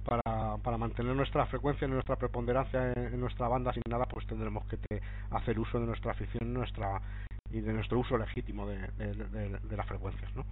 para, 0.04 0.56
para 0.62 0.78
mantener 0.78 1.14
nuestra 1.14 1.44
frecuencia, 1.44 1.86
nuestra 1.86 2.16
preponderancia 2.16 2.94
en, 2.94 3.20
nuestra 3.20 3.46
banda 3.46 3.74
sin 3.74 3.82
nada, 3.90 4.06
pues 4.06 4.26
tendremos 4.26 4.64
que 4.68 4.78
te, 4.78 5.02
hacer 5.32 5.58
uso 5.58 5.78
de 5.78 5.84
nuestra 5.84 6.12
afición 6.12 6.54
nuestra 6.54 7.02
y 7.50 7.60
de 7.60 7.74
nuestro 7.74 7.98
uso 7.98 8.16
legítimo 8.16 8.66
de, 8.66 9.76
las 9.76 9.86
frecuencias, 9.86 10.34
¿no? 10.34 10.46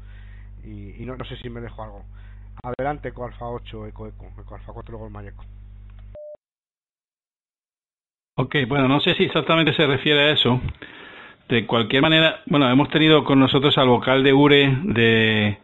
Y, 0.62 1.02
y 1.02 1.06
no, 1.06 1.16
no, 1.16 1.24
sé 1.24 1.36
si 1.38 1.48
me 1.48 1.62
dejo 1.62 1.82
algo. 1.82 2.04
Adelante, 2.62 3.08
Eco 3.08 3.24
Alfa 3.24 3.46
8, 3.46 3.86
Eco 3.86 4.08
Eco, 4.08 4.30
Eco 4.38 4.56
Alfa 4.56 4.74
4, 4.74 4.92
luego 4.92 5.06
el 5.06 5.12
Mayeco. 5.12 5.44
Ok, 8.36 8.56
bueno, 8.66 8.88
no 8.88 8.98
sé 8.98 9.14
si 9.14 9.22
exactamente 9.22 9.74
se 9.74 9.86
refiere 9.86 10.20
a 10.22 10.30
eso. 10.32 10.60
De 11.48 11.66
cualquier 11.66 12.02
manera, 12.02 12.40
bueno, 12.46 12.68
hemos 12.68 12.88
tenido 12.88 13.22
con 13.22 13.38
nosotros 13.38 13.78
al 13.78 13.86
vocal 13.86 14.24
de 14.24 14.32
URE 14.32 14.76
de, 14.82 15.58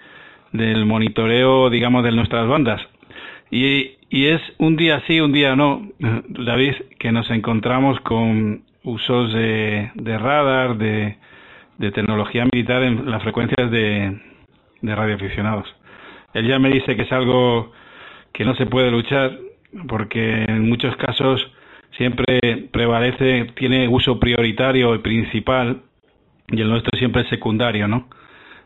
del 0.53 0.87
monitoreo, 0.87 1.69
digamos, 1.69 2.05
de 2.05 2.13
nuestras 2.13 2.47
bandas. 2.47 2.81
Y, 3.51 3.97
y 4.09 4.27
es 4.27 4.41
un 4.59 4.77
día 4.77 5.03
sí, 5.09 5.19
un 5.21 5.33
día 5.33 5.57
no, 5.57 5.89
David, 6.29 6.75
que 7.01 7.11
nos 7.11 7.29
encontramos 7.31 7.99
con 8.03 8.63
usos 8.85 9.33
de, 9.33 9.91
de 9.97 10.19
radar, 10.19 10.77
de, 10.79 11.17
de 11.79 11.91
tecnología 11.91 12.47
militar 12.53 12.85
en 12.85 13.11
las 13.11 13.21
frecuencias 13.25 13.69
de, 13.73 14.17
de 14.81 14.95
radioaficionados. 14.95 15.67
Él 16.35 16.47
ya 16.47 16.61
me 16.61 16.71
dice 16.71 16.95
que 16.95 17.03
es 17.03 17.11
algo 17.11 17.73
que 18.33 18.45
no 18.45 18.55
se 18.55 18.67
puede 18.67 18.93
luchar 18.93 19.37
porque 19.89 20.45
en 20.45 20.69
muchos 20.69 20.95
casos 20.99 21.51
siempre 22.01 22.69
prevalece, 22.73 23.53
tiene 23.57 23.87
uso 23.87 24.19
prioritario 24.19 24.95
y 24.95 25.01
principal 25.01 25.83
y 26.49 26.63
el 26.63 26.71
nuestro 26.71 26.99
siempre 26.99 27.23
es 27.23 27.29
secundario, 27.29 27.89
¿no? 27.89 28.09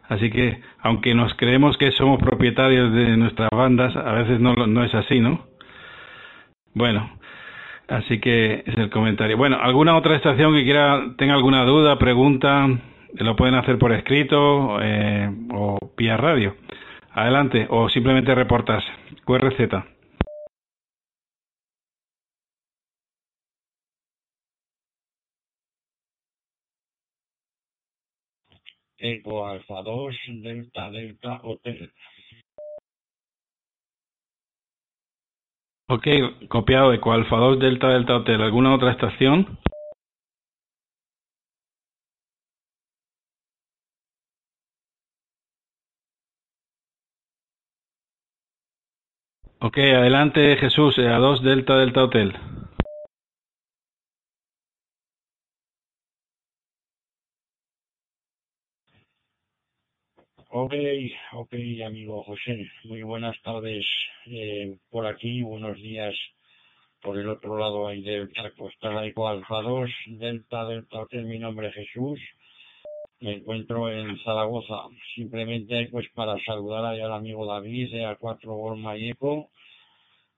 Así 0.09 0.31
que, 0.31 0.61
aunque 0.79 1.17
nos 1.17 1.35
creemos 1.35 1.77
que 1.77 1.91
somos 1.91 2.21
propietarios 2.21 2.93
de 2.93 3.17
nuestras 3.17 3.49
bandas, 3.51 3.97
a 3.97 4.13
veces 4.13 4.39
no, 4.39 4.55
no 4.55 4.85
es 4.85 4.95
así, 4.95 5.19
¿no? 5.19 5.47
Bueno, 6.75 7.11
así 7.89 8.21
que 8.21 8.63
es 8.67 8.79
el 8.79 8.89
comentario. 8.91 9.37
Bueno, 9.37 9.59
¿alguna 9.61 9.97
otra 9.97 10.15
estación 10.15 10.55
que 10.55 10.63
quiera, 10.63 11.03
tenga 11.19 11.35
alguna 11.35 11.65
duda, 11.65 11.99
pregunta? 11.99 12.69
Lo 13.15 13.35
pueden 13.35 13.57
hacer 13.57 13.79
por 13.79 13.93
escrito 13.93 14.79
eh, 14.81 15.29
o 15.53 15.91
vía 15.97 16.17
radio. 16.17 16.55
Adelante, 17.11 17.67
o 17.69 17.89
simplemente 17.89 18.33
reportarse. 18.33 18.93
QRZ. 19.25 19.94
Eco 29.05 29.47
Alfa 29.47 29.83
2, 29.83 30.17
Delta 30.43 30.91
Delta 30.91 31.41
Hotel. 31.43 31.93
Ok, 35.89 36.07
copiado 36.49 36.95
Eco 36.95 37.13
Alfa 37.13 37.37
2, 37.37 37.59
Delta 37.59 37.89
Delta 37.91 38.17
Hotel. 38.17 38.41
¿Alguna 38.41 38.75
otra 38.75 38.93
estación? 38.93 39.59
Ok, 49.61 49.77
adelante 49.79 50.57
Jesús, 50.57 50.99
a 50.99 51.19
2 51.19 51.43
Delta 51.43 51.77
Delta 51.77 52.05
Hotel. 52.05 52.54
Ok, 60.57 60.73
ok, 61.33 61.53
amigo 61.85 62.23
José. 62.23 62.71
Muy 62.85 63.03
buenas 63.03 63.37
tardes 63.43 63.85
eh, 64.27 64.77
por 64.89 65.05
aquí, 65.05 65.43
buenos 65.43 65.77
días 65.79 66.15
por 67.03 67.19
el 67.19 67.29
otro 67.29 67.59
lado 67.59 67.89
ahí 67.89 68.03
del 68.03 68.33
charco. 68.33 68.69
Está 68.69 69.05
Eco 69.05 69.27
Alfa 69.27 69.63
2, 69.63 69.91
Delta, 70.11 70.65
Delta 70.67 71.01
Hotel, 71.01 71.25
mi 71.25 71.41
nombre 71.41 71.71
es 71.71 71.75
Jesús. 71.75 72.21
Me 73.19 73.33
encuentro 73.33 73.91
en 73.91 74.17
Zaragoza. 74.21 74.85
Simplemente 75.17 75.89
pues 75.91 76.07
para 76.15 76.37
saludar 76.45 76.85
al 76.85 77.13
amigo 77.13 77.47
David 77.47 77.91
de 77.91 78.07
A4 78.07 78.45
Gorma 78.45 78.97
y 78.97 79.11
Eco. 79.11 79.51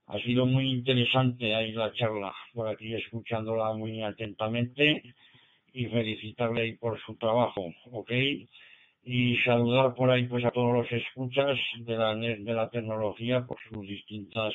Ha 0.07 0.17
sido 0.21 0.47
muy 0.47 0.71
interesante 0.71 1.53
ahí 1.53 1.73
la 1.73 1.93
charla, 1.93 2.33
por 2.55 2.67
aquí 2.69 2.91
escuchándola 2.95 3.71
muy 3.73 4.01
atentamente 4.01 5.03
y 5.73 5.85
felicitarle 5.85 6.61
ahí 6.61 6.73
por 6.73 6.99
su 7.01 7.13
trabajo, 7.17 7.71
¿ok? 7.91 8.11
Y 9.07 9.37
saludar 9.37 9.95
por 9.95 10.11
ahí 10.11 10.27
pues 10.27 10.43
a 10.43 10.51
todos 10.51 10.73
los 10.73 10.91
escuchas 10.91 11.57
de 11.79 11.95
la, 11.95 12.13
de 12.13 12.53
la 12.53 12.69
tecnología 12.69 13.45
por 13.45 13.57
sus 13.69 13.87
distintas 13.87 14.53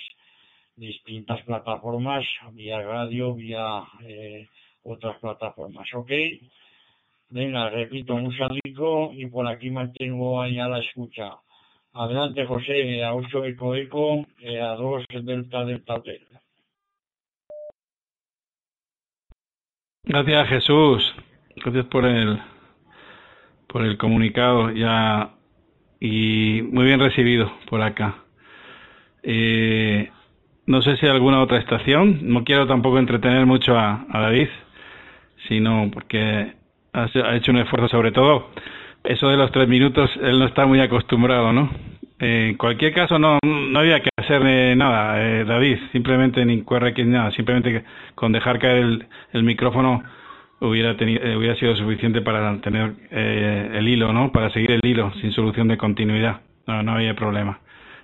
distintas 0.77 1.43
plataformas, 1.43 2.25
vía 2.53 2.83
radio, 2.83 3.35
vía 3.35 3.83
eh, 4.05 4.47
otras 4.83 5.19
plataformas, 5.21 5.89
¿ok? 5.95 6.11
Venga, 7.31 7.71
repito, 7.71 8.15
un 8.15 8.37
saludo 8.37 9.13
y 9.15 9.27
por 9.27 9.47
aquí 9.47 9.71
mantengo 9.71 10.43
ahí 10.43 10.59
a 10.59 10.69
la 10.69 10.81
escucha. 10.81 11.31
Adelante, 11.95 12.45
José, 12.45 13.03
a 13.05 13.15
8 13.15 13.45
Eco 13.47 13.75
Eco, 13.75 14.27
eh, 14.41 14.61
a 14.61 14.75
2 14.75 15.05
Delta 15.23 15.65
Delta 15.65 15.99
Delta. 16.01 16.43
Gracias, 20.05 20.49
Jesús. 20.49 21.15
Gracias 21.57 21.87
por 21.87 22.05
el 22.05 22.39
por 23.73 23.83
el 23.83 23.97
comunicado 23.97 24.71
ya 24.71 25.31
y 25.99 26.63
muy 26.71 26.85
bien 26.85 27.01
recibido 27.01 27.51
por 27.71 27.81
acá. 27.81 28.17
Eh, 29.23 30.11
no 30.67 30.83
sé 30.83 30.97
si 30.97 31.07
hay 31.07 31.13
alguna 31.13 31.41
otra 31.41 31.59
estación. 31.59 32.19
No 32.23 32.45
quiero 32.45 32.67
tampoco 32.67 32.99
entretener 32.99 33.47
mucho 33.47 33.77
a, 33.79 34.05
David, 34.13 34.49
sino 35.49 35.91
porque 35.93 36.53
ha, 36.93 37.07
hecho 37.35 37.51
un 37.51 37.59
esfuerzo 37.59 37.89
sobre 37.89 38.13
todo. 38.13 38.51
Eso 39.05 39.29
de 39.29 39.37
los 39.37 39.51
tres 39.51 39.69
minutos, 39.69 40.11
él 40.21 40.39
no 40.39 40.47
está 40.47 40.67
muy 40.67 40.81
acostumbrado, 40.81 41.53
¿no? 41.53 41.71
En 42.19 42.57
cualquier 42.57 42.93
caso, 42.93 43.19
no, 43.19 43.39
no 43.43 43.79
había 43.81 44.01
que 44.01 44.11
hacer 44.17 44.77
nada, 44.77 45.21
eh, 45.21 45.45
David, 45.45 45.79
simplemente 45.91 46.45
ni 46.45 46.63
QRX 46.63 47.07
nada, 47.07 47.33
simplemente 47.33 47.83
con 48.15 48.31
dejar 48.31 48.61
caer 48.61 48.77
el, 48.77 49.07
el 49.33 49.43
micrófono 49.43 50.05
hubiera, 50.63 50.97
tenido, 50.97 51.25
eh, 51.25 51.37
hubiera 51.37 51.57
sido 51.57 51.75
suficiente 51.77 52.23
para 52.23 52.61
tener 52.61 52.95
eh, 53.11 53.71
el 53.75 53.89
hilo, 53.89 54.13
¿no? 54.13 54.31
Para 54.31 54.51
seguir 54.51 54.71
el 54.71 54.81
hilo 54.85 55.13
sin 55.21 55.33
solución 55.33 55.69
de 55.69 55.77
continuidad. 55.77 56.41
No, 56.67 56.83
no 56.83 56.93
había 56.93 57.15
problema. 57.15 57.61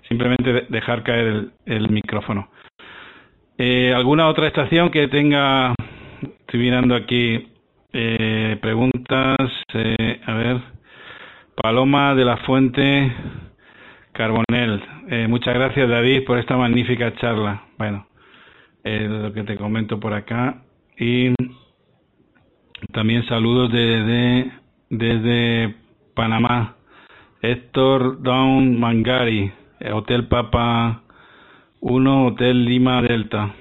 Simplemente 0.08 0.66
dejar 0.68 1.02
caer 1.02 1.50
el, 1.66 1.88
micrófono. 1.90 2.48
Eh, 3.56 3.92
¿Alguna 3.94 4.28
otra 4.28 4.48
estación 4.48 4.90
que 4.90 5.06
tenga? 5.08 5.74
Estoy 6.40 6.60
mirando 6.60 6.94
aquí 6.94 7.48
preguntas. 8.60 9.36
a 10.26 10.34
ver. 10.34 10.60
Paloma 11.60 12.14
de 12.14 12.24
la 12.24 12.36
Fuente 12.38 13.12
Carbonel. 14.12 14.82
muchas 15.28 15.54
gracias, 15.54 15.88
David, 15.88 16.24
por 16.24 16.38
esta 16.38 16.56
magnífica 16.56 17.14
charla. 17.16 17.62
Bueno, 17.76 18.06
lo 18.84 19.32
que 19.32 19.42
te 19.42 19.56
comento 19.56 20.00
por 20.00 20.14
acá. 20.14 20.62
Y 20.96 21.34
también 22.92 23.24
saludos 23.26 23.70
desde, 23.72 24.52
desde 24.90 25.74
Panamá. 26.14 26.76
Héctor 27.40 28.20
Down 28.22 28.80
Mangari, 28.80 29.52
Hotel 29.92 30.26
Papa 30.26 31.02
1, 31.80 32.26
Hotel 32.26 32.64
Lima 32.64 33.00
Delta. 33.02 33.54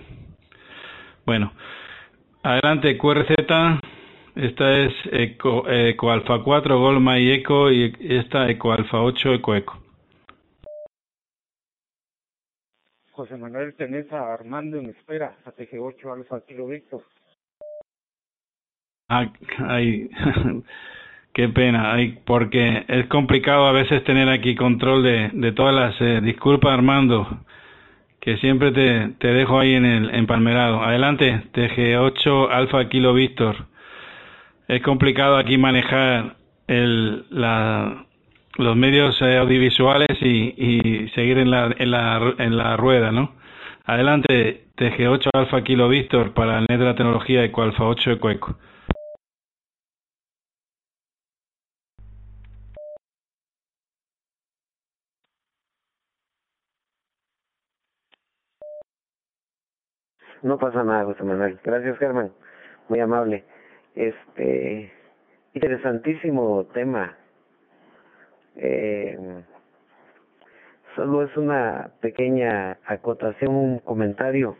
Bueno, 1.25 1.53
adelante 2.41 2.97
QRZ. 2.97 3.35
Esta 4.35 4.77
es 4.79 4.93
Eco, 5.11 5.69
Eco 5.69 6.11
Alfa 6.11 6.43
4 6.43 6.79
Golma 6.79 7.19
y 7.19 7.31
Eco 7.31 7.71
y 7.71 7.93
esta 7.99 8.49
Eco 8.49 8.71
Alfa 8.71 9.01
8 9.01 9.33
Eco 9.33 9.55
Eco. 9.55 9.77
José 13.11 13.35
Manuel, 13.35 13.73
tenés 13.75 14.11
Armando 14.11 14.77
en 14.77 14.91
espera, 14.91 15.37
a 15.45 15.51
TG8 15.51 16.13
Alfa 16.13 16.41
Kilo 16.41 16.67
Víctor. 16.67 17.03
Ay, 19.09 20.09
qué 21.33 21.47
pena, 21.47 21.93
ay, 21.93 22.19
porque 22.25 22.83
es 22.89 23.05
complicado 23.07 23.65
a 23.65 23.71
veces 23.71 24.03
tener 24.03 24.27
aquí 24.27 24.53
control 24.55 25.01
de, 25.01 25.29
de 25.33 25.53
todas 25.53 25.73
las... 25.73 26.01
Eh, 26.01 26.19
disculpa 26.21 26.73
Armando, 26.73 27.25
que 28.19 28.35
siempre 28.37 28.71
te, 28.73 29.13
te 29.17 29.29
dejo 29.29 29.59
ahí 29.59 29.75
en 29.75 29.85
el 29.85 30.13
empalmerado. 30.13 30.83
Adelante, 30.83 31.43
TG8 31.53 32.49
Alfa 32.51 32.89
Kilo 32.89 33.13
Víctor. 33.13 33.67
Es 34.67 34.81
complicado 34.81 35.37
aquí 35.37 35.57
manejar 35.57 36.35
el, 36.67 37.23
la, 37.29 38.05
los 38.57 38.75
medios 38.75 39.21
eh, 39.21 39.37
audiovisuales 39.37 40.21
y, 40.21 40.53
y 40.57 41.07
seguir 41.15 41.37
en 41.37 41.49
la, 41.49 41.73
en, 41.77 41.91
la, 41.91 42.33
en 42.39 42.57
la 42.57 42.75
rueda, 42.75 43.13
¿no? 43.13 43.35
Adelante, 43.85 44.65
TG8 44.75 45.29
Alfa 45.33 45.63
Kilo 45.63 45.87
Víctor 45.87 46.33
para 46.33 46.59
el 46.59 46.65
net 46.69 46.77
de 46.79 46.85
la 46.85 46.95
tecnología 46.95 47.45
Eco 47.45 47.63
Alfa 47.63 47.85
8 47.85 48.11
Eco 48.11 48.29
Eco. 48.29 48.57
No 60.43 60.57
pasa 60.57 60.83
nada, 60.83 61.05
José 61.05 61.23
Manuel. 61.23 61.59
Gracias, 61.63 61.97
Germán. 61.97 62.31
Muy 62.89 62.99
amable. 62.99 63.43
Este, 63.95 64.91
interesantísimo 65.53 66.65
tema. 66.73 67.17
Eh, 68.55 69.17
solo 70.95 71.23
es 71.23 71.35
una 71.37 71.91
pequeña 72.01 72.77
acotación, 72.85 73.55
un 73.55 73.79
comentario. 73.79 74.57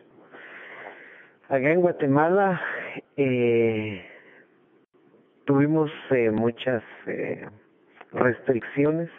Acá 1.50 1.72
en 1.72 1.82
Guatemala 1.82 2.62
eh, 3.16 4.06
tuvimos 5.46 5.90
eh, 6.12 6.30
muchas 6.30 6.84
eh, 7.06 7.48
restricciones 8.12 9.10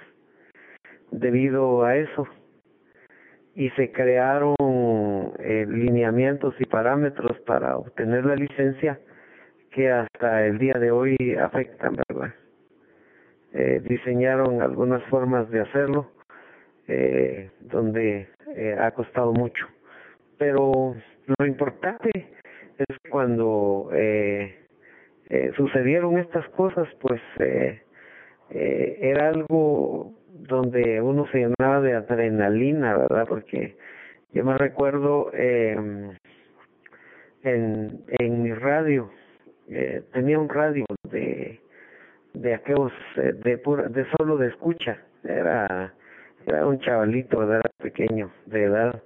debido 1.11 1.85
a 1.85 1.97
eso 1.97 2.27
y 3.55 3.71
se 3.71 3.91
crearon 3.93 4.55
eh, 5.49 5.65
lineamientos 5.67 6.55
y 6.59 6.67
parámetros 6.67 7.41
para 7.47 7.79
obtener 7.79 8.27
la 8.27 8.37
licencia 8.37 9.01
que 9.71 9.91
hasta 9.91 10.45
el 10.45 10.59
día 10.59 10.75
de 10.75 10.91
hoy 10.91 11.17
afectan, 11.41 11.97
¿verdad? 12.07 12.35
Eh, 13.55 13.81
diseñaron 13.83 14.61
algunas 14.61 15.03
formas 15.05 15.49
de 15.49 15.61
hacerlo 15.61 16.11
eh, 16.87 17.51
donde 17.61 18.29
eh, 18.57 18.77
ha 18.79 18.91
costado 18.91 19.33
mucho. 19.33 19.67
Pero 20.37 20.95
lo 21.39 21.47
importante 21.47 22.11
es 22.77 22.97
cuando 23.11 23.89
eh, 23.95 24.55
eh, 25.31 25.53
sucedieron 25.57 26.19
estas 26.19 26.47
cosas, 26.51 26.87
pues 27.01 27.23
era 28.51 29.29
algo 29.29 30.13
donde 30.31 31.01
uno 31.01 31.27
se 31.33 31.39
llenaba 31.39 31.81
de 31.81 31.95
adrenalina, 31.95 32.99
¿verdad? 32.99 33.27
Porque 33.27 33.77
yo 34.33 34.45
me 34.45 34.57
recuerdo 34.57 35.31
eh, 35.33 35.77
en, 37.43 38.43
mi 38.43 38.53
radio, 38.53 39.11
eh, 39.69 40.03
tenía 40.13 40.39
un 40.39 40.49
radio 40.49 40.85
de 41.11 41.61
de 42.35 42.55
aquellos 42.55 42.93
eh, 43.17 43.33
de 43.33 43.59
pura, 43.59 43.89
de 43.89 44.07
solo 44.17 44.37
de 44.37 44.49
escucha, 44.49 44.99
era 45.25 45.95
era 46.47 46.67
un 46.67 46.79
chavalito, 46.79 47.43
era 47.43 47.61
pequeño, 47.79 48.31
de 48.47 48.65
edad, 48.65 49.03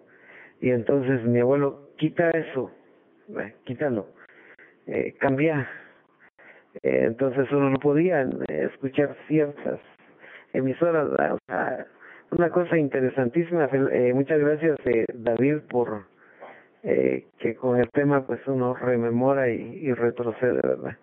y 0.60 0.70
entonces 0.70 1.24
mi 1.24 1.40
abuelo 1.40 1.88
quita 1.96 2.30
eso, 2.30 2.70
eh, 3.38 3.54
quítalo, 3.64 4.06
eh, 4.86 5.14
cambia, 5.18 5.68
entonces 6.82 7.50
uno 7.50 7.70
no 7.70 7.78
podía 7.78 8.22
escuchar 8.48 9.16
ciertas 9.26 9.80
emisoras, 10.52 11.08
una 12.32 12.50
cosa 12.50 12.76
interesantísima. 12.76 13.68
Eh, 13.72 14.12
muchas 14.14 14.40
gracias, 14.40 14.76
eh, 14.86 15.04
David, 15.14 15.58
por 15.70 16.04
eh, 16.82 17.26
que 17.38 17.54
con 17.54 17.78
el 17.78 17.88
tema 17.90 18.26
pues 18.26 18.40
uno 18.46 18.74
rememora 18.74 19.48
y, 19.48 19.78
y 19.82 19.92
retrocede, 19.92 20.60
¿verdad? 20.62 20.96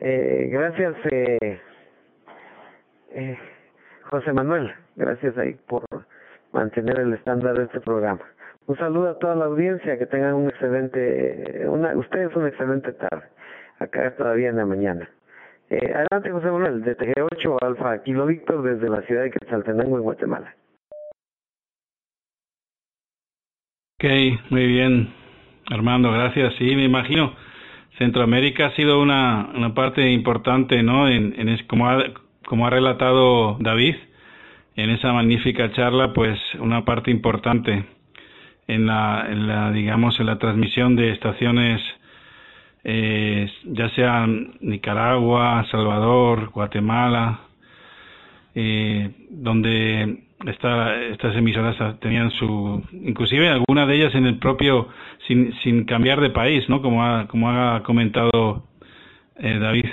Eh, 0.00 0.48
gracias, 0.50 0.94
eh, 1.10 1.60
eh, 3.12 3.38
José 4.04 4.32
Manuel. 4.32 4.72
Gracias 4.96 5.36
ahí 5.38 5.54
por 5.66 5.84
mantener 6.52 7.00
el 7.00 7.14
estándar 7.14 7.56
de 7.58 7.64
este 7.64 7.80
programa. 7.80 8.22
Un 8.66 8.76
saludo 8.76 9.10
a 9.10 9.18
toda 9.18 9.34
la 9.34 9.46
audiencia, 9.46 9.98
que 9.98 10.06
tengan 10.06 10.34
un 10.34 10.48
excelente, 10.48 11.66
una, 11.66 11.96
ustedes 11.96 12.34
una 12.36 12.48
excelente 12.48 12.92
tarde. 12.92 13.24
Acá 13.78 14.14
todavía 14.16 14.50
en 14.50 14.56
la 14.56 14.66
mañana. 14.66 15.08
Eh, 15.70 15.92
adelante, 15.94 16.30
José 16.30 16.50
Manuel, 16.50 16.82
de 16.82 16.96
TG8 16.96 17.58
Alfa 17.62 18.02
Kilo 18.02 18.26
Víctor 18.26 18.62
desde 18.62 18.88
la 18.88 19.02
ciudad 19.02 19.22
de 19.22 19.30
Quetzaltenango, 19.30 19.96
en 19.96 20.02
Guatemala. 20.02 20.54
Ok, 24.02 24.06
muy 24.48 24.66
bien, 24.66 25.10
Armando, 25.66 26.10
gracias. 26.10 26.54
Sí, 26.56 26.74
me 26.74 26.84
imagino. 26.84 27.34
Centroamérica 27.98 28.68
ha 28.68 28.74
sido 28.74 28.98
una, 28.98 29.50
una 29.54 29.74
parte 29.74 30.10
importante, 30.10 30.82
¿no? 30.82 31.06
En, 31.06 31.34
en 31.38 31.50
es, 31.50 31.62
como, 31.64 31.86
ha, 31.86 32.02
como 32.46 32.66
ha 32.66 32.70
relatado 32.70 33.58
David 33.60 33.96
en 34.76 34.88
esa 34.88 35.12
magnífica 35.12 35.70
charla, 35.72 36.14
pues 36.14 36.40
una 36.60 36.82
parte 36.86 37.10
importante 37.10 37.84
en 38.68 38.86
la, 38.86 39.26
en 39.28 39.46
la 39.46 39.70
digamos, 39.70 40.18
en 40.18 40.24
la 40.24 40.38
transmisión 40.38 40.96
de 40.96 41.12
estaciones, 41.12 41.82
eh, 42.84 43.52
ya 43.64 43.90
sean 43.90 44.54
Nicaragua, 44.60 45.66
Salvador, 45.70 46.48
Guatemala, 46.54 47.40
eh, 48.54 49.10
donde 49.28 50.29
estas 50.46 51.36
emisoras 51.36 51.76
tenían 52.00 52.30
su, 52.30 52.82
inclusive 52.92 53.48
algunas 53.48 53.86
de 53.88 53.96
ellas 53.96 54.14
en 54.14 54.26
el 54.26 54.38
propio, 54.38 54.88
sin, 55.26 55.52
sin 55.62 55.84
cambiar 55.84 56.20
de 56.20 56.30
país, 56.30 56.68
¿no? 56.68 56.80
Como 56.80 57.04
ha, 57.04 57.26
como 57.28 57.50
ha 57.50 57.82
comentado 57.82 58.64
eh, 59.36 59.58
David. 59.58 59.86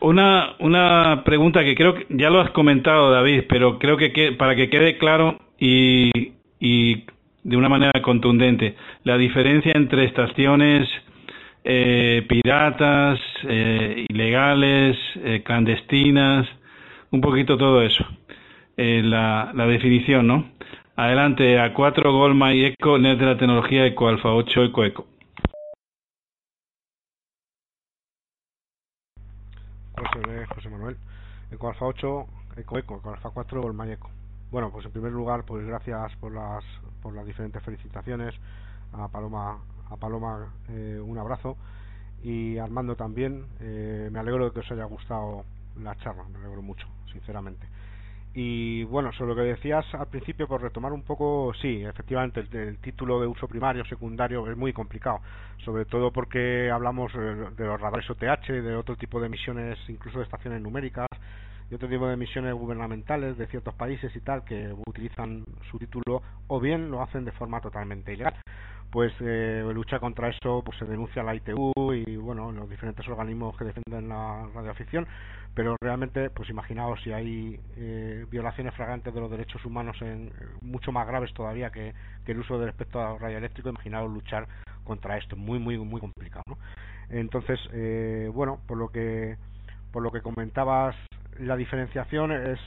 Una, 0.00 0.54
una 0.58 1.22
pregunta 1.24 1.64
que 1.64 1.74
creo 1.74 1.94
que 1.94 2.06
ya 2.10 2.28
lo 2.28 2.40
has 2.40 2.50
comentado, 2.50 3.10
David, 3.10 3.44
pero 3.48 3.78
creo 3.78 3.96
que, 3.96 4.32
para 4.32 4.54
que 4.54 4.68
quede 4.68 4.98
claro 4.98 5.38
y, 5.58 6.10
y 6.60 7.04
de 7.42 7.56
una 7.56 7.68
manera 7.68 8.02
contundente, 8.02 8.74
la 9.04 9.16
diferencia 9.16 9.72
entre 9.74 10.04
estaciones 10.04 10.88
eh, 11.64 12.24
piratas, 12.28 13.18
eh, 13.48 14.04
ilegales, 14.08 14.96
eh, 15.16 15.42
clandestinas, 15.44 16.46
un 17.10 17.20
poquito 17.20 17.56
todo 17.56 17.82
eso. 17.82 18.04
Eh, 18.78 19.02
la, 19.02 19.52
la, 19.54 19.66
definición, 19.66 20.26
¿no? 20.26 20.50
Adelante, 20.96 21.58
a 21.58 21.72
4 21.72 22.12
Golma 22.12 22.52
y 22.52 22.66
Eco, 22.66 22.98
net 22.98 23.18
de 23.18 23.24
la 23.24 23.38
tecnología 23.38 23.86
Eco 23.86 24.08
Alfa 24.08 24.32
8 24.34 24.64
Eco 24.64 24.84
Eco. 24.84 25.06
José, 30.54 30.68
Manuel. 30.68 30.96
Eco 31.50 31.68
Alfa 31.68 31.86
8, 31.86 32.26
Eco 32.56 32.78
Eco, 32.78 32.96
Eco 32.98 33.10
Alfa 33.10 33.30
4, 33.30 33.62
Golma 33.62 33.86
y 33.86 33.92
Eco. 33.92 34.10
Bueno, 34.50 34.70
pues 34.70 34.84
en 34.86 34.92
primer 34.92 35.12
lugar, 35.12 35.44
pues 35.44 35.66
gracias 35.66 36.14
por 36.16 36.32
las, 36.32 36.64
por 37.02 37.14
las 37.14 37.26
diferentes 37.26 37.62
felicitaciones 37.62 38.34
a 38.92 39.08
Paloma, 39.08 39.58
a 39.90 39.96
Paloma 39.96 40.52
eh, 40.68 41.00
un 41.02 41.18
abrazo 41.18 41.56
y 42.22 42.58
Armando 42.58 42.96
también. 42.96 43.46
Eh, 43.60 44.08
me 44.12 44.18
alegro 44.18 44.46
de 44.46 44.52
que 44.52 44.60
os 44.60 44.70
haya 44.70 44.84
gustado 44.84 45.44
la 45.80 45.96
charla, 45.96 46.24
me 46.24 46.38
alegro 46.38 46.62
mucho, 46.62 46.86
sinceramente. 47.12 47.66
Y 48.38 48.84
bueno, 48.84 49.14
sobre 49.14 49.30
lo 49.30 49.36
que 49.36 49.48
decías 49.48 49.86
al 49.94 50.08
principio, 50.08 50.46
por 50.46 50.60
retomar 50.60 50.92
un 50.92 51.00
poco, 51.00 51.54
sí, 51.62 51.82
efectivamente, 51.82 52.40
el, 52.40 52.76
título 52.80 53.18
de 53.18 53.26
uso 53.26 53.48
primario, 53.48 53.82
secundario 53.86 54.46
es 54.50 54.58
muy 54.58 54.74
complicado, 54.74 55.22
sobre 55.64 55.86
todo 55.86 56.10
porque 56.10 56.70
hablamos 56.70 57.10
eh, 57.14 57.46
de 57.56 57.64
los 57.64 57.80
radares 57.80 58.10
OTH, 58.10 58.46
de 58.48 58.76
otro 58.76 58.94
tipo 58.96 59.20
de 59.20 59.28
emisiones, 59.28 59.78
incluso 59.88 60.18
de 60.18 60.24
estaciones 60.24 60.60
numéricas, 60.60 61.08
y 61.70 61.74
otro 61.74 61.88
tipo 61.88 62.06
de 62.06 62.14
emisiones 62.14 62.54
gubernamentales 62.54 63.36
de 63.36 63.46
ciertos 63.48 63.74
países 63.74 64.14
y 64.14 64.20
tal, 64.20 64.44
que 64.44 64.74
utilizan 64.86 65.44
su 65.70 65.78
título 65.78 66.22
o 66.46 66.60
bien 66.60 66.90
lo 66.90 67.02
hacen 67.02 67.24
de 67.24 67.32
forma 67.32 67.60
totalmente 67.60 68.12
ilegal 68.12 68.34
pues 68.90 69.12
eh, 69.20 69.62
lucha 69.74 69.98
contra 69.98 70.28
eso 70.28 70.62
pues 70.64 70.78
se 70.78 70.84
denuncia 70.84 71.22
la 71.22 71.34
ITU 71.34 71.72
y 71.92 72.16
bueno 72.16 72.52
los 72.52 72.68
diferentes 72.68 73.06
organismos 73.08 73.56
que 73.56 73.64
defienden 73.64 74.08
la 74.08 74.48
radioafición 74.54 75.06
pero 75.54 75.76
realmente 75.80 76.30
pues 76.30 76.48
imaginaos 76.50 77.00
si 77.02 77.12
hay 77.12 77.60
eh, 77.76 78.24
violaciones 78.30 78.74
flagrantes 78.74 79.12
de 79.12 79.20
los 79.20 79.30
derechos 79.30 79.64
humanos 79.64 79.96
en 80.00 80.32
mucho 80.62 80.92
más 80.92 81.06
graves 81.06 81.32
todavía 81.34 81.70
que, 81.70 81.94
el 82.26 82.38
uso 82.38 82.58
del 82.58 82.70
espectro 82.70 83.18
radioeléctrico 83.18 83.68
imaginaos 83.68 84.10
luchar 84.10 84.46
contra 84.84 85.18
esto 85.18 85.36
muy 85.36 85.58
muy 85.58 85.78
muy 85.78 86.00
complicado 86.00 86.44
¿no? 86.46 86.58
entonces 87.10 87.60
eh, 87.72 88.30
bueno 88.32 88.60
por 88.66 88.78
lo 88.78 88.88
que 88.88 89.36
por 89.92 90.02
lo 90.02 90.10
que 90.10 90.22
comentabas 90.22 90.96
la 91.40 91.56
diferenciación 91.56 92.32
es, 92.32 92.60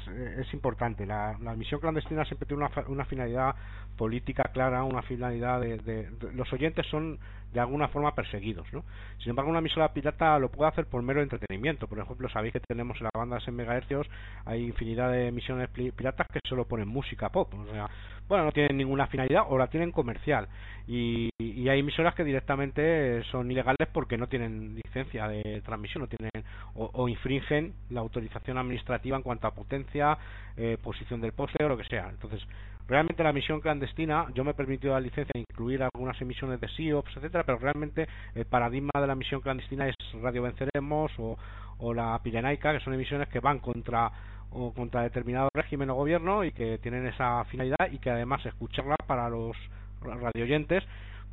importante. 0.54 1.06
La, 1.06 1.38
la, 1.41 1.56
misión 1.56 1.80
clandestina 1.80 2.26
siempre 2.26 2.48
tiene 2.48 2.64
una, 2.66 2.88
una 2.88 3.06
finalidad 3.06 3.56
política 3.98 4.44
clara, 4.54 4.84
una 4.84 5.02
finalidad 5.02 5.62
de, 5.62 5.78
de, 5.78 6.10
Los 6.34 6.52
oyentes 6.54 6.86
son 6.88 7.20
de 7.54 7.60
alguna 7.60 7.88
forma 7.88 8.14
perseguidos. 8.14 8.72
¿no? 8.74 8.84
Sin 9.20 9.32
embargo, 9.32 9.50
una 9.50 9.60
emisora 9.60 9.94
pirata 9.94 10.38
lo 10.40 10.50
puede 10.50 10.70
hacer 10.70 10.86
por 10.86 11.02
mero 11.02 11.22
entretenimiento. 11.22 11.88
Por 11.88 12.00
ejemplo, 12.00 12.30
sabéis 12.30 12.54
que 12.54 12.60
tenemos 12.60 12.98
en 12.98 13.06
las 13.06 13.14
bandas 13.14 13.48
en 13.48 13.56
megahercios, 13.56 14.08
hay 14.46 14.66
infinidad 14.66 15.12
de 15.12 15.28
emisiones 15.28 15.70
piratas 15.70 16.28
que 16.32 16.40
solo 16.48 16.66
ponen 16.66 16.88
música 16.88 17.30
pop. 17.30 17.54
O 17.54 17.66
sea, 17.72 17.90
bueno, 18.30 18.45
no 18.45 18.51
tienen 18.51 18.77
ninguna 18.77 19.07
finalidad 19.07 19.43
o 19.49 19.57
la 19.57 19.68
tienen 19.68 19.91
comercial. 19.91 20.47
Y, 20.88 21.30
y 21.39 21.68
hay 21.68 21.80
emisoras 21.80 22.15
que 22.15 22.23
directamente 22.23 23.23
son 23.26 23.51
ilegales 23.51 23.88
porque 23.91 24.18
no 24.18 24.27
tienen 24.27 24.76
licencia 24.76 25.27
de 25.27 25.61
transmisión 25.61 26.03
no 26.03 26.07
tienen 26.07 26.47
o, 26.76 26.89
o 26.93 27.10
infringen 27.10 27.73
la 27.89 27.99
autorización 27.99 28.57
administrativa 28.57 29.18
en 29.18 29.23
cuanto 29.23 29.47
a 29.47 29.53
potencia, 29.53 30.18
eh, 30.56 30.77
posición 30.81 31.22
del 31.22 31.34
poste 31.34 31.64
o 31.64 31.69
lo 31.69 31.77
que 31.77 31.84
sea. 31.85 32.10
Entonces, 32.10 32.41
realmente 32.88 33.23
la 33.23 33.34
misión 33.34 33.61
clandestina, 33.61 34.27
yo 34.34 34.43
me 34.43 34.51
he 34.51 34.53
permitido 34.53 34.93
la 34.93 34.99
licencia 34.99 35.31
de 35.34 35.41
incluir 35.41 35.84
algunas 35.84 36.19
emisiones 36.22 36.60
de 36.60 36.68
SIOPS, 36.69 37.18
etcétera, 37.18 37.43
pero 37.43 37.57
realmente 37.57 38.07
el 38.35 38.45
paradigma 38.45 38.91
de 38.99 39.07
la 39.07 39.15
misión 39.15 39.41
clandestina 39.41 39.88
es 39.88 39.95
Radio 40.22 40.43
Venceremos 40.43 41.11
o, 41.18 41.38
o 41.80 41.93
la 41.93 42.19
Pirenaica, 42.23 42.73
que 42.73 42.84
son 42.84 42.93
emisiones 42.93 43.27
que 43.30 43.39
van 43.39 43.60
contra 43.60 44.11
o 44.51 44.73
contra 44.73 45.03
determinado 45.03 45.49
régimen 45.53 45.89
o 45.89 45.95
gobierno 45.95 46.43
y 46.43 46.51
que 46.51 46.77
tienen 46.80 47.05
esa 47.07 47.43
finalidad 47.45 47.91
y 47.91 47.99
que 47.99 48.09
además 48.09 48.45
escucharla 48.45 48.95
para 49.05 49.30
los 49.30 49.55
radioyentes 50.01 50.84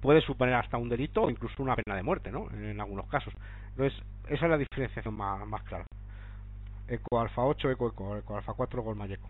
puede 0.01 0.20
suponer 0.20 0.55
hasta 0.55 0.76
un 0.76 0.88
delito 0.88 1.22
o 1.22 1.30
incluso 1.30 1.62
una 1.62 1.76
pena 1.76 1.97
de 1.97 2.02
muerte, 2.02 2.30
¿no? 2.30 2.48
En, 2.52 2.80
algunos 2.80 3.06
casos. 3.09 3.32
Entonces, 3.70 3.98
esa 4.28 4.44
es 4.47 4.51
la 4.51 4.59
diferenciación 4.59 5.14
más, 5.14 5.47
más 5.47 5.62
clara. 5.64 5.84
Eco 6.88 7.20
Alfa 7.20 7.43
8, 7.43 7.70
Eco 7.70 7.88
Eco, 7.88 8.16
Eco 8.16 8.36
Alfa 8.36 8.52
4, 8.52 8.82
Gol 8.82 9.10
Eco. 9.10 9.28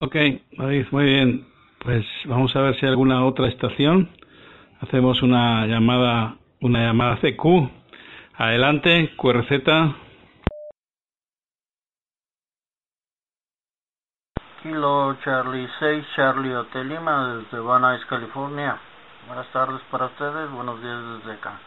Ok, 0.00 0.16
muy 0.90 1.04
bien. 1.04 1.46
Pues 1.78 2.04
vamos 2.26 2.54
a 2.56 2.60
ver 2.60 2.74
si 2.76 2.86
hay 2.86 2.90
alguna 2.90 3.24
otra 3.24 3.48
estación. 3.48 4.10
Hacemos 4.80 5.22
una 5.22 5.66
llamada, 5.66 6.36
una 6.60 6.80
llamada 6.80 7.18
CQ. 7.20 7.70
Adelante, 8.36 9.12
QRZ. 9.16 10.03
Kilo 14.64 15.14
Charlie 15.22 15.68
6, 15.78 16.06
Charlie 16.16 16.54
Hotel 16.54 16.88
Lima, 16.88 17.34
desde 17.36 17.58
Van 17.58 17.82
Nuys, 17.82 18.02
California. 18.06 18.80
Buenas 19.26 19.46
tardes 19.52 19.82
para 19.90 20.06
ustedes, 20.06 20.50
buenos 20.52 20.80
días 20.80 21.18
desde 21.18 21.32
acá. 21.34 21.60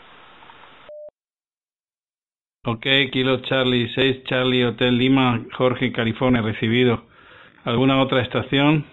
Ok, 2.65 3.11
Kilo 3.11 3.37
Charlie 3.43 3.87
6, 3.93 4.23
Charlie 4.23 4.65
Hotel 4.65 4.97
Lima, 4.97 5.45
Jorge, 5.55 5.91
California, 5.91 6.41
recibido. 6.41 7.03
¿Alguna 7.65 8.01
otra 8.01 8.23
estación? 8.23 8.83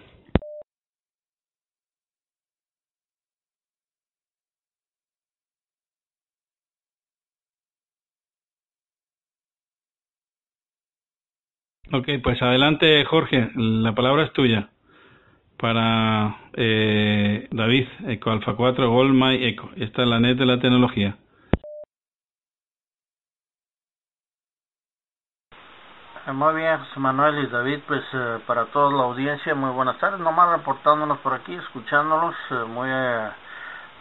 Ok, 11.93 12.07
pues 12.23 12.41
adelante 12.41 13.05
Jorge, 13.05 13.51
la 13.55 13.93
palabra 13.93 14.23
es 14.23 14.33
tuya 14.33 14.69
para 15.57 16.35
eh, 16.53 17.47
David, 17.51 17.87
Eco 18.07 18.31
Alfa 18.31 18.55
4, 18.55 18.89
Gold 18.89 19.23
Eco. 19.43 19.69
Esta 19.75 20.01
es 20.01 20.07
la 20.07 20.19
net 20.19 20.35
de 20.35 20.45
la 20.47 20.59
tecnología. 20.59 21.15
Eh, 26.27 26.31
muy 26.31 26.55
bien, 26.55 26.79
José 26.79 26.99
Manuel 26.99 27.43
y 27.43 27.47
David, 27.47 27.81
pues 27.85 28.01
eh, 28.13 28.39
para 28.47 28.65
toda 28.65 28.91
la 28.91 29.03
audiencia, 29.03 29.53
muy 29.53 29.69
buenas 29.69 29.99
tardes. 29.99 30.19
Nomás 30.19 30.57
reportándonos 30.57 31.19
por 31.19 31.35
aquí, 31.35 31.53
escuchándolos, 31.53 32.33
eh, 32.49 32.65
muy 32.67 32.89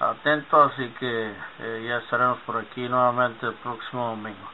atentos, 0.01 0.73
así 0.73 0.89
que 0.99 1.33
ya 1.87 1.99
estaremos 1.99 2.39
por 2.47 2.57
aquí 2.57 2.89
nuevamente 2.89 3.47
el 3.47 3.55
próximo 3.55 4.09
domingo. 4.09 4.49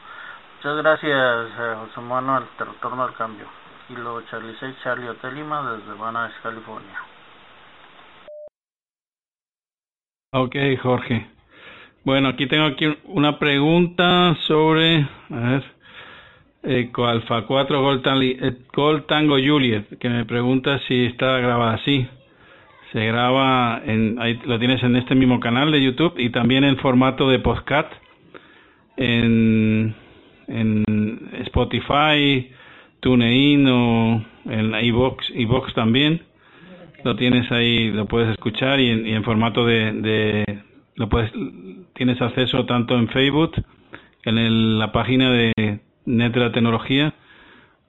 Muchas 0.63 0.77
gracias, 0.77 1.47
José 1.79 2.01
Manuel. 2.01 2.43
Retorno 2.59 3.03
al 3.03 3.15
cambio. 3.15 3.47
Kilo 3.87 4.21
Charlie 4.29 4.55
6, 4.59 4.75
Charlie 4.83 5.09
Hotel 5.09 5.33
Lima, 5.33 5.71
desde 5.71 5.99
Van 5.99 6.13
California. 6.43 6.99
Ok, 10.33 10.55
Jorge. 10.83 11.25
Bueno, 12.05 12.27
aquí 12.27 12.45
tengo 12.45 12.65
aquí 12.65 12.95
una 13.05 13.39
pregunta 13.39 14.37
sobre, 14.45 15.07
a 15.31 15.35
ver, 15.35 15.63
Eco 16.61 17.07
Alfa 17.07 17.41
4 17.47 17.81
Gold, 18.71 19.05
Tango 19.07 19.37
Juliet, 19.43 19.97
que 19.97 20.09
me 20.09 20.25
pregunta 20.25 20.79
si 20.87 21.05
está 21.05 21.39
grabada 21.39 21.73
así. 21.73 22.07
Se 22.91 23.03
graba, 23.03 23.81
en, 23.83 24.21
ahí 24.21 24.39
lo 24.45 24.59
tienes 24.59 24.83
en 24.83 24.95
este 24.95 25.15
mismo 25.15 25.39
canal 25.39 25.71
de 25.71 25.81
YouTube 25.81 26.19
y 26.19 26.29
también 26.29 26.63
en 26.65 26.77
formato 26.77 27.27
de 27.27 27.39
podcast 27.39 27.91
en, 28.97 29.95
en 30.51 31.29
Spotify, 31.45 32.49
TuneIn 32.99 33.67
o 33.67 34.23
en 34.45 34.75
iBox, 34.85 35.29
iBox 35.35 35.73
también. 35.73 36.21
Lo 37.03 37.15
tienes 37.15 37.51
ahí, 37.51 37.91
lo 37.91 38.05
puedes 38.05 38.29
escuchar 38.29 38.79
y 38.79 38.89
en, 38.89 39.07
y 39.07 39.13
en 39.13 39.23
formato 39.23 39.65
de, 39.65 39.91
de, 39.91 40.61
lo 40.95 41.09
puedes, 41.09 41.31
tienes 41.95 42.21
acceso 42.21 42.65
tanto 42.65 42.95
en 42.95 43.07
Facebook, 43.07 43.53
en 44.23 44.77
la 44.77 44.91
página 44.91 45.31
de 45.31 45.79
Net 46.05 46.31
de 46.33 46.39
la 46.39 46.51
Tecnología, 46.51 47.13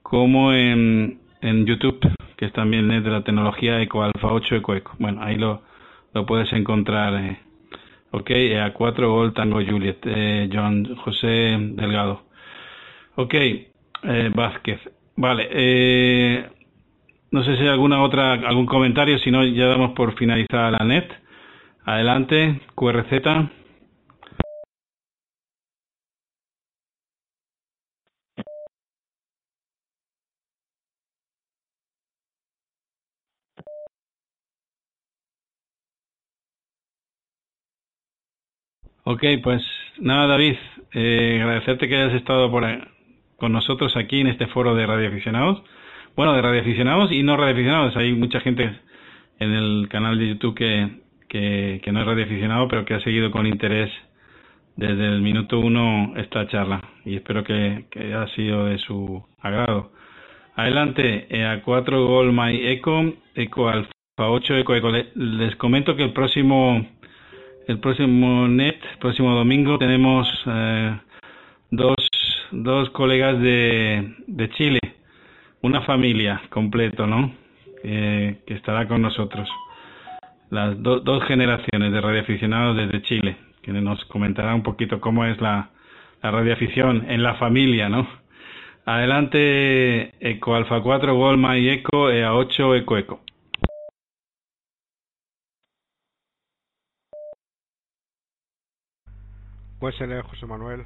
como 0.01 0.51
en, 0.51 1.19
en 1.41 1.65
YouTube, 1.65 1.99
que 2.37 2.45
es 2.45 2.53
también 2.53 2.87
Net 2.87 3.03
de 3.03 3.11
la 3.11 3.23
Tecnología 3.23 3.79
Eco 3.81 4.03
Alfa 4.03 4.33
8 4.33 4.55
Eco 4.55 4.73
Eco. 4.73 4.93
Bueno, 4.97 5.21
ahí 5.21 5.37
lo, 5.37 5.61
lo 6.13 6.25
puedes 6.25 6.51
encontrar. 6.53 7.13
Eh. 7.23 7.37
Ok, 8.11 8.31
a 8.63 8.73
4 8.73 9.11
Gold 9.11 9.33
Tango 9.33 9.59
Juliet, 9.63 9.99
eh, 10.05 10.49
John 10.51 10.95
José 10.95 11.57
Delgado. 11.59 12.22
Ok, 13.15 13.33
eh, 13.33 14.31
Vázquez. 14.35 14.79
Vale. 15.15 15.47
Eh, 15.51 16.49
no 17.31 17.43
sé 17.43 17.55
si 17.55 17.61
hay 17.63 17.69
alguna 17.69 18.01
otra, 18.03 18.33
algún 18.33 18.65
comentario, 18.65 19.17
si 19.19 19.31
no 19.31 19.43
ya 19.45 19.67
damos 19.67 19.91
por 19.93 20.15
finalizada 20.17 20.71
la 20.71 20.85
net. 20.85 21.09
Adelante, 21.85 22.61
QRZ. 22.75 23.51
Ok, 39.05 39.23
pues 39.43 39.61
nada, 39.99 40.27
David, 40.27 40.55
eh, 40.93 41.39
agradecerte 41.41 41.87
que 41.89 41.95
hayas 41.95 42.13
estado 42.15 42.49
por 42.49 42.63
con 43.43 43.51
nosotros 43.51 43.97
aquí 43.97 44.21
en 44.21 44.27
este 44.27 44.47
foro 44.47 44.73
de 44.73 44.85
radioaficionados. 44.85 45.61
Bueno, 46.15 46.31
de 46.31 46.41
radioaficionados 46.41 47.11
y 47.11 47.23
no 47.23 47.35
radioaficionados. 47.35 47.93
Hay 47.97 48.13
mucha 48.13 48.39
gente 48.39 48.71
en 49.37 49.51
el 49.51 49.89
canal 49.89 50.17
de 50.17 50.29
YouTube 50.29 50.55
que, 50.55 51.01
que, 51.27 51.91
no 51.91 51.99
es 51.99 52.05
radioaficionado, 52.05 52.69
pero 52.69 52.85
que 52.85 52.93
ha 52.93 53.01
seguido 53.01 53.31
con 53.31 53.45
interés 53.45 53.91
desde 54.77 55.07
el 55.07 55.21
minuto 55.21 55.59
uno 55.59 56.13
esta 56.15 56.47
charla 56.47 56.79
y 57.03 57.17
espero 57.17 57.43
que, 57.43 57.83
que 57.91 57.99
haya 57.99 58.27
sido 58.27 58.63
de 58.63 58.77
su 58.77 59.21
agrado. 59.41 59.91
Adelante, 60.55 61.27
eh, 61.29 61.45
a 61.45 61.61
4 61.63 62.07
Gol 62.07 62.31
My 62.31 62.65
Eco, 62.65 63.13
Eco 63.35 63.67
Alfa 63.67 63.91
8, 64.15 64.55
Eco 64.55 64.73
Eco. 64.73 64.89
Les 65.15 65.53
comento 65.57 65.97
que 65.97 66.03
el 66.03 66.13
próximo 66.13 66.87
el 67.67 67.79
próximo 67.79 68.47
net, 68.47 68.77
próximo 69.01 69.35
domingo, 69.35 69.77
tenemos 69.77 70.29
eh, 70.45 70.97
dos 72.53 72.89
colegas 72.91 73.39
de, 73.39 74.15
de 74.27 74.49
Chile, 74.51 74.79
una 75.61 75.81
familia 75.81 76.41
completo, 76.49 77.07
¿no? 77.07 77.33
que 77.83 78.41
estará 78.47 78.87
con 78.87 79.01
nosotros. 79.01 79.49
Las 80.49 80.81
dos 80.81 81.23
generaciones 81.25 81.91
de 81.91 81.99
radioaficionados 81.99 82.77
desde 82.77 83.01
Chile, 83.01 83.37
que 83.61 83.73
nos 83.73 84.03
comentará 84.05 84.55
un 84.55 84.63
poquito 84.63 85.01
cómo 85.01 85.25
es 85.25 85.41
la, 85.41 85.69
la 86.21 86.31
radioafición 86.31 87.09
en 87.09 87.23
la 87.23 87.35
familia, 87.35 87.89
¿no? 87.89 88.07
Adelante, 88.85 90.13
Eco 90.19 90.55
Alfa 90.55 90.81
4, 90.81 91.15
Golma 91.15 91.57
y 91.57 91.69
Eco, 91.69 92.09
EA8, 92.09 92.81
Eco 92.81 92.97
Eco. 92.97 93.19
Pues 99.79 99.99
el 99.99 100.21
José 100.21 100.45
Manuel, 100.45 100.83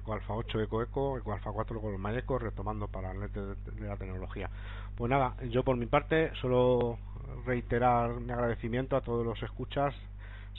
Eco 0.00 0.12
Alfa 0.14 0.34
8 0.34 0.60
Eco 0.62 0.82
Eco, 0.82 1.18
Eco 1.18 1.32
Alfa 1.32 1.52
4 1.52 1.80
con 1.80 2.00
Mayeco, 2.00 2.38
retomando 2.38 2.88
para 2.88 3.12
el 3.12 3.32
de, 3.32 3.54
de, 3.54 3.86
la 3.86 3.96
tecnología. 3.96 4.50
Pues 4.96 5.10
nada, 5.10 5.36
yo 5.50 5.62
por 5.62 5.76
mi 5.76 5.86
parte 5.86 6.32
solo 6.40 6.98
reiterar 7.46 8.20
mi 8.20 8.32
agradecimiento 8.32 8.96
a 8.96 9.00
todos 9.00 9.24
los 9.24 9.42
escuchas, 9.42 9.94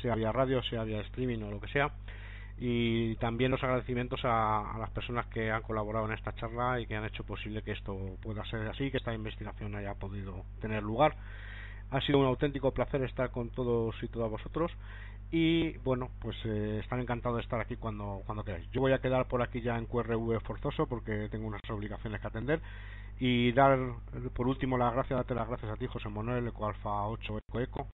sea 0.01 0.15
vía 0.15 0.31
radio, 0.31 0.63
sea 0.63 0.83
vía 0.83 1.01
streaming 1.01 1.43
o 1.43 1.51
lo 1.51 1.59
que 1.59 1.67
sea, 1.67 1.91
y 2.57 3.15
también 3.15 3.49
los 3.49 3.63
agradecimientos 3.63 4.19
a 4.23 4.75
las 4.79 4.91
personas 4.91 5.25
que 5.27 5.51
han 5.51 5.63
colaborado 5.63 6.05
en 6.05 6.13
esta 6.13 6.33
charla 6.35 6.79
y 6.79 6.85
que 6.85 6.95
han 6.95 7.05
hecho 7.05 7.23
posible 7.23 7.63
que 7.63 7.71
esto 7.71 7.97
pueda 8.21 8.45
ser 8.45 8.67
así, 8.67 8.91
que 8.91 8.97
esta 8.97 9.13
investigación 9.13 9.75
haya 9.75 9.95
podido 9.95 10.43
tener 10.59 10.83
lugar. 10.83 11.15
Ha 11.89 11.99
sido 12.01 12.19
un 12.19 12.27
auténtico 12.27 12.71
placer 12.71 13.01
estar 13.03 13.31
con 13.31 13.49
todos 13.49 13.95
y 14.03 14.07
todas 14.07 14.29
vosotros 14.29 14.71
y 15.31 15.77
bueno 15.79 16.09
pues 16.19 16.35
eh, 16.43 16.79
están 16.81 16.99
encantados 16.99 17.37
de 17.37 17.43
estar 17.43 17.59
aquí 17.61 17.77
cuando 17.77 18.21
cuando 18.25 18.43
queráis. 18.43 18.69
Yo 18.71 18.81
voy 18.81 18.91
a 18.91 18.99
quedar 18.99 19.27
por 19.27 19.41
aquí 19.41 19.61
ya 19.61 19.77
en 19.77 19.85
QRV 19.85 20.41
forzoso 20.41 20.87
porque 20.87 21.29
tengo 21.29 21.47
unas 21.47 21.61
obligaciones 21.69 22.19
que 22.19 22.27
atender 22.27 22.61
y 23.19 23.53
dar 23.53 23.79
por 24.33 24.47
último 24.47 24.77
las 24.77 24.93
gracias 24.93 25.17
darte 25.17 25.33
las 25.33 25.47
gracias 25.47 25.71
a 25.71 25.77
ti 25.77 25.87
José 25.87 26.09
Manuel 26.09 26.47
Eco 26.47 26.67
Alfa 26.67 27.07
8 27.07 27.37
Eco 27.37 27.59
Eco 27.61 27.87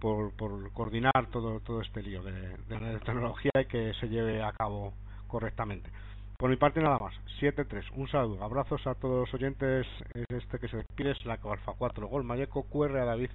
por, 0.00 0.32
por 0.34 0.72
coordinar 0.72 1.26
todo 1.30 1.60
todo 1.60 1.82
este 1.82 2.02
lío 2.02 2.22
de, 2.22 2.32
de, 2.32 2.98
tecnología 3.00 3.52
y 3.60 3.66
que 3.66 3.92
se 4.00 4.08
lleve 4.08 4.42
a 4.42 4.52
cabo 4.52 4.94
correctamente. 5.28 5.90
Por 6.38 6.50
mi 6.50 6.56
parte 6.56 6.80
nada 6.80 6.98
más. 6.98 7.14
7-3 7.40 7.84
un 7.94 8.08
saludo. 8.08 8.42
Abrazos 8.42 8.84
a 8.86 8.94
todos 8.94 9.28
los 9.28 9.34
oyentes. 9.34 9.86
Este 10.28 10.58
que 10.58 10.68
se 10.68 10.78
despide 10.78 11.12
es 11.12 11.24
la 11.26 11.34
Eco 11.34 11.52
Alfa 11.52 11.74
4 11.78 12.08
Gol 12.08 12.24
Mayeco 12.24 12.64
QR 12.64 12.96
a 12.96 13.04
David 13.04 13.30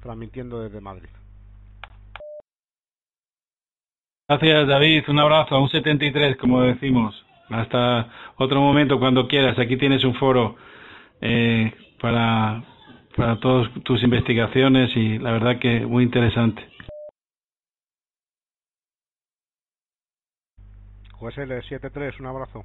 transmitiendo 0.00 0.60
desde 0.60 0.80
Madrid 0.80 1.08
Gracias, 4.32 4.66
David. 4.66 5.04
Un 5.08 5.18
abrazo. 5.18 5.60
Un 5.60 5.68
73, 5.68 6.38
como 6.38 6.62
decimos. 6.62 7.14
Hasta 7.50 8.08
otro 8.36 8.62
momento, 8.62 8.98
cuando 8.98 9.28
quieras. 9.28 9.58
Aquí 9.58 9.76
tienes 9.76 10.04
un 10.04 10.14
foro 10.14 10.56
eh, 11.20 11.70
para, 12.00 12.62
para 13.14 13.38
todas 13.40 13.70
tus 13.84 14.02
investigaciones 14.02 14.96
y 14.96 15.18
la 15.18 15.32
verdad 15.32 15.58
que 15.58 15.84
muy 15.84 16.04
interesante. 16.04 16.66
José 21.12 21.46
73, 21.46 22.18
un 22.20 22.26
abrazo. 22.26 22.64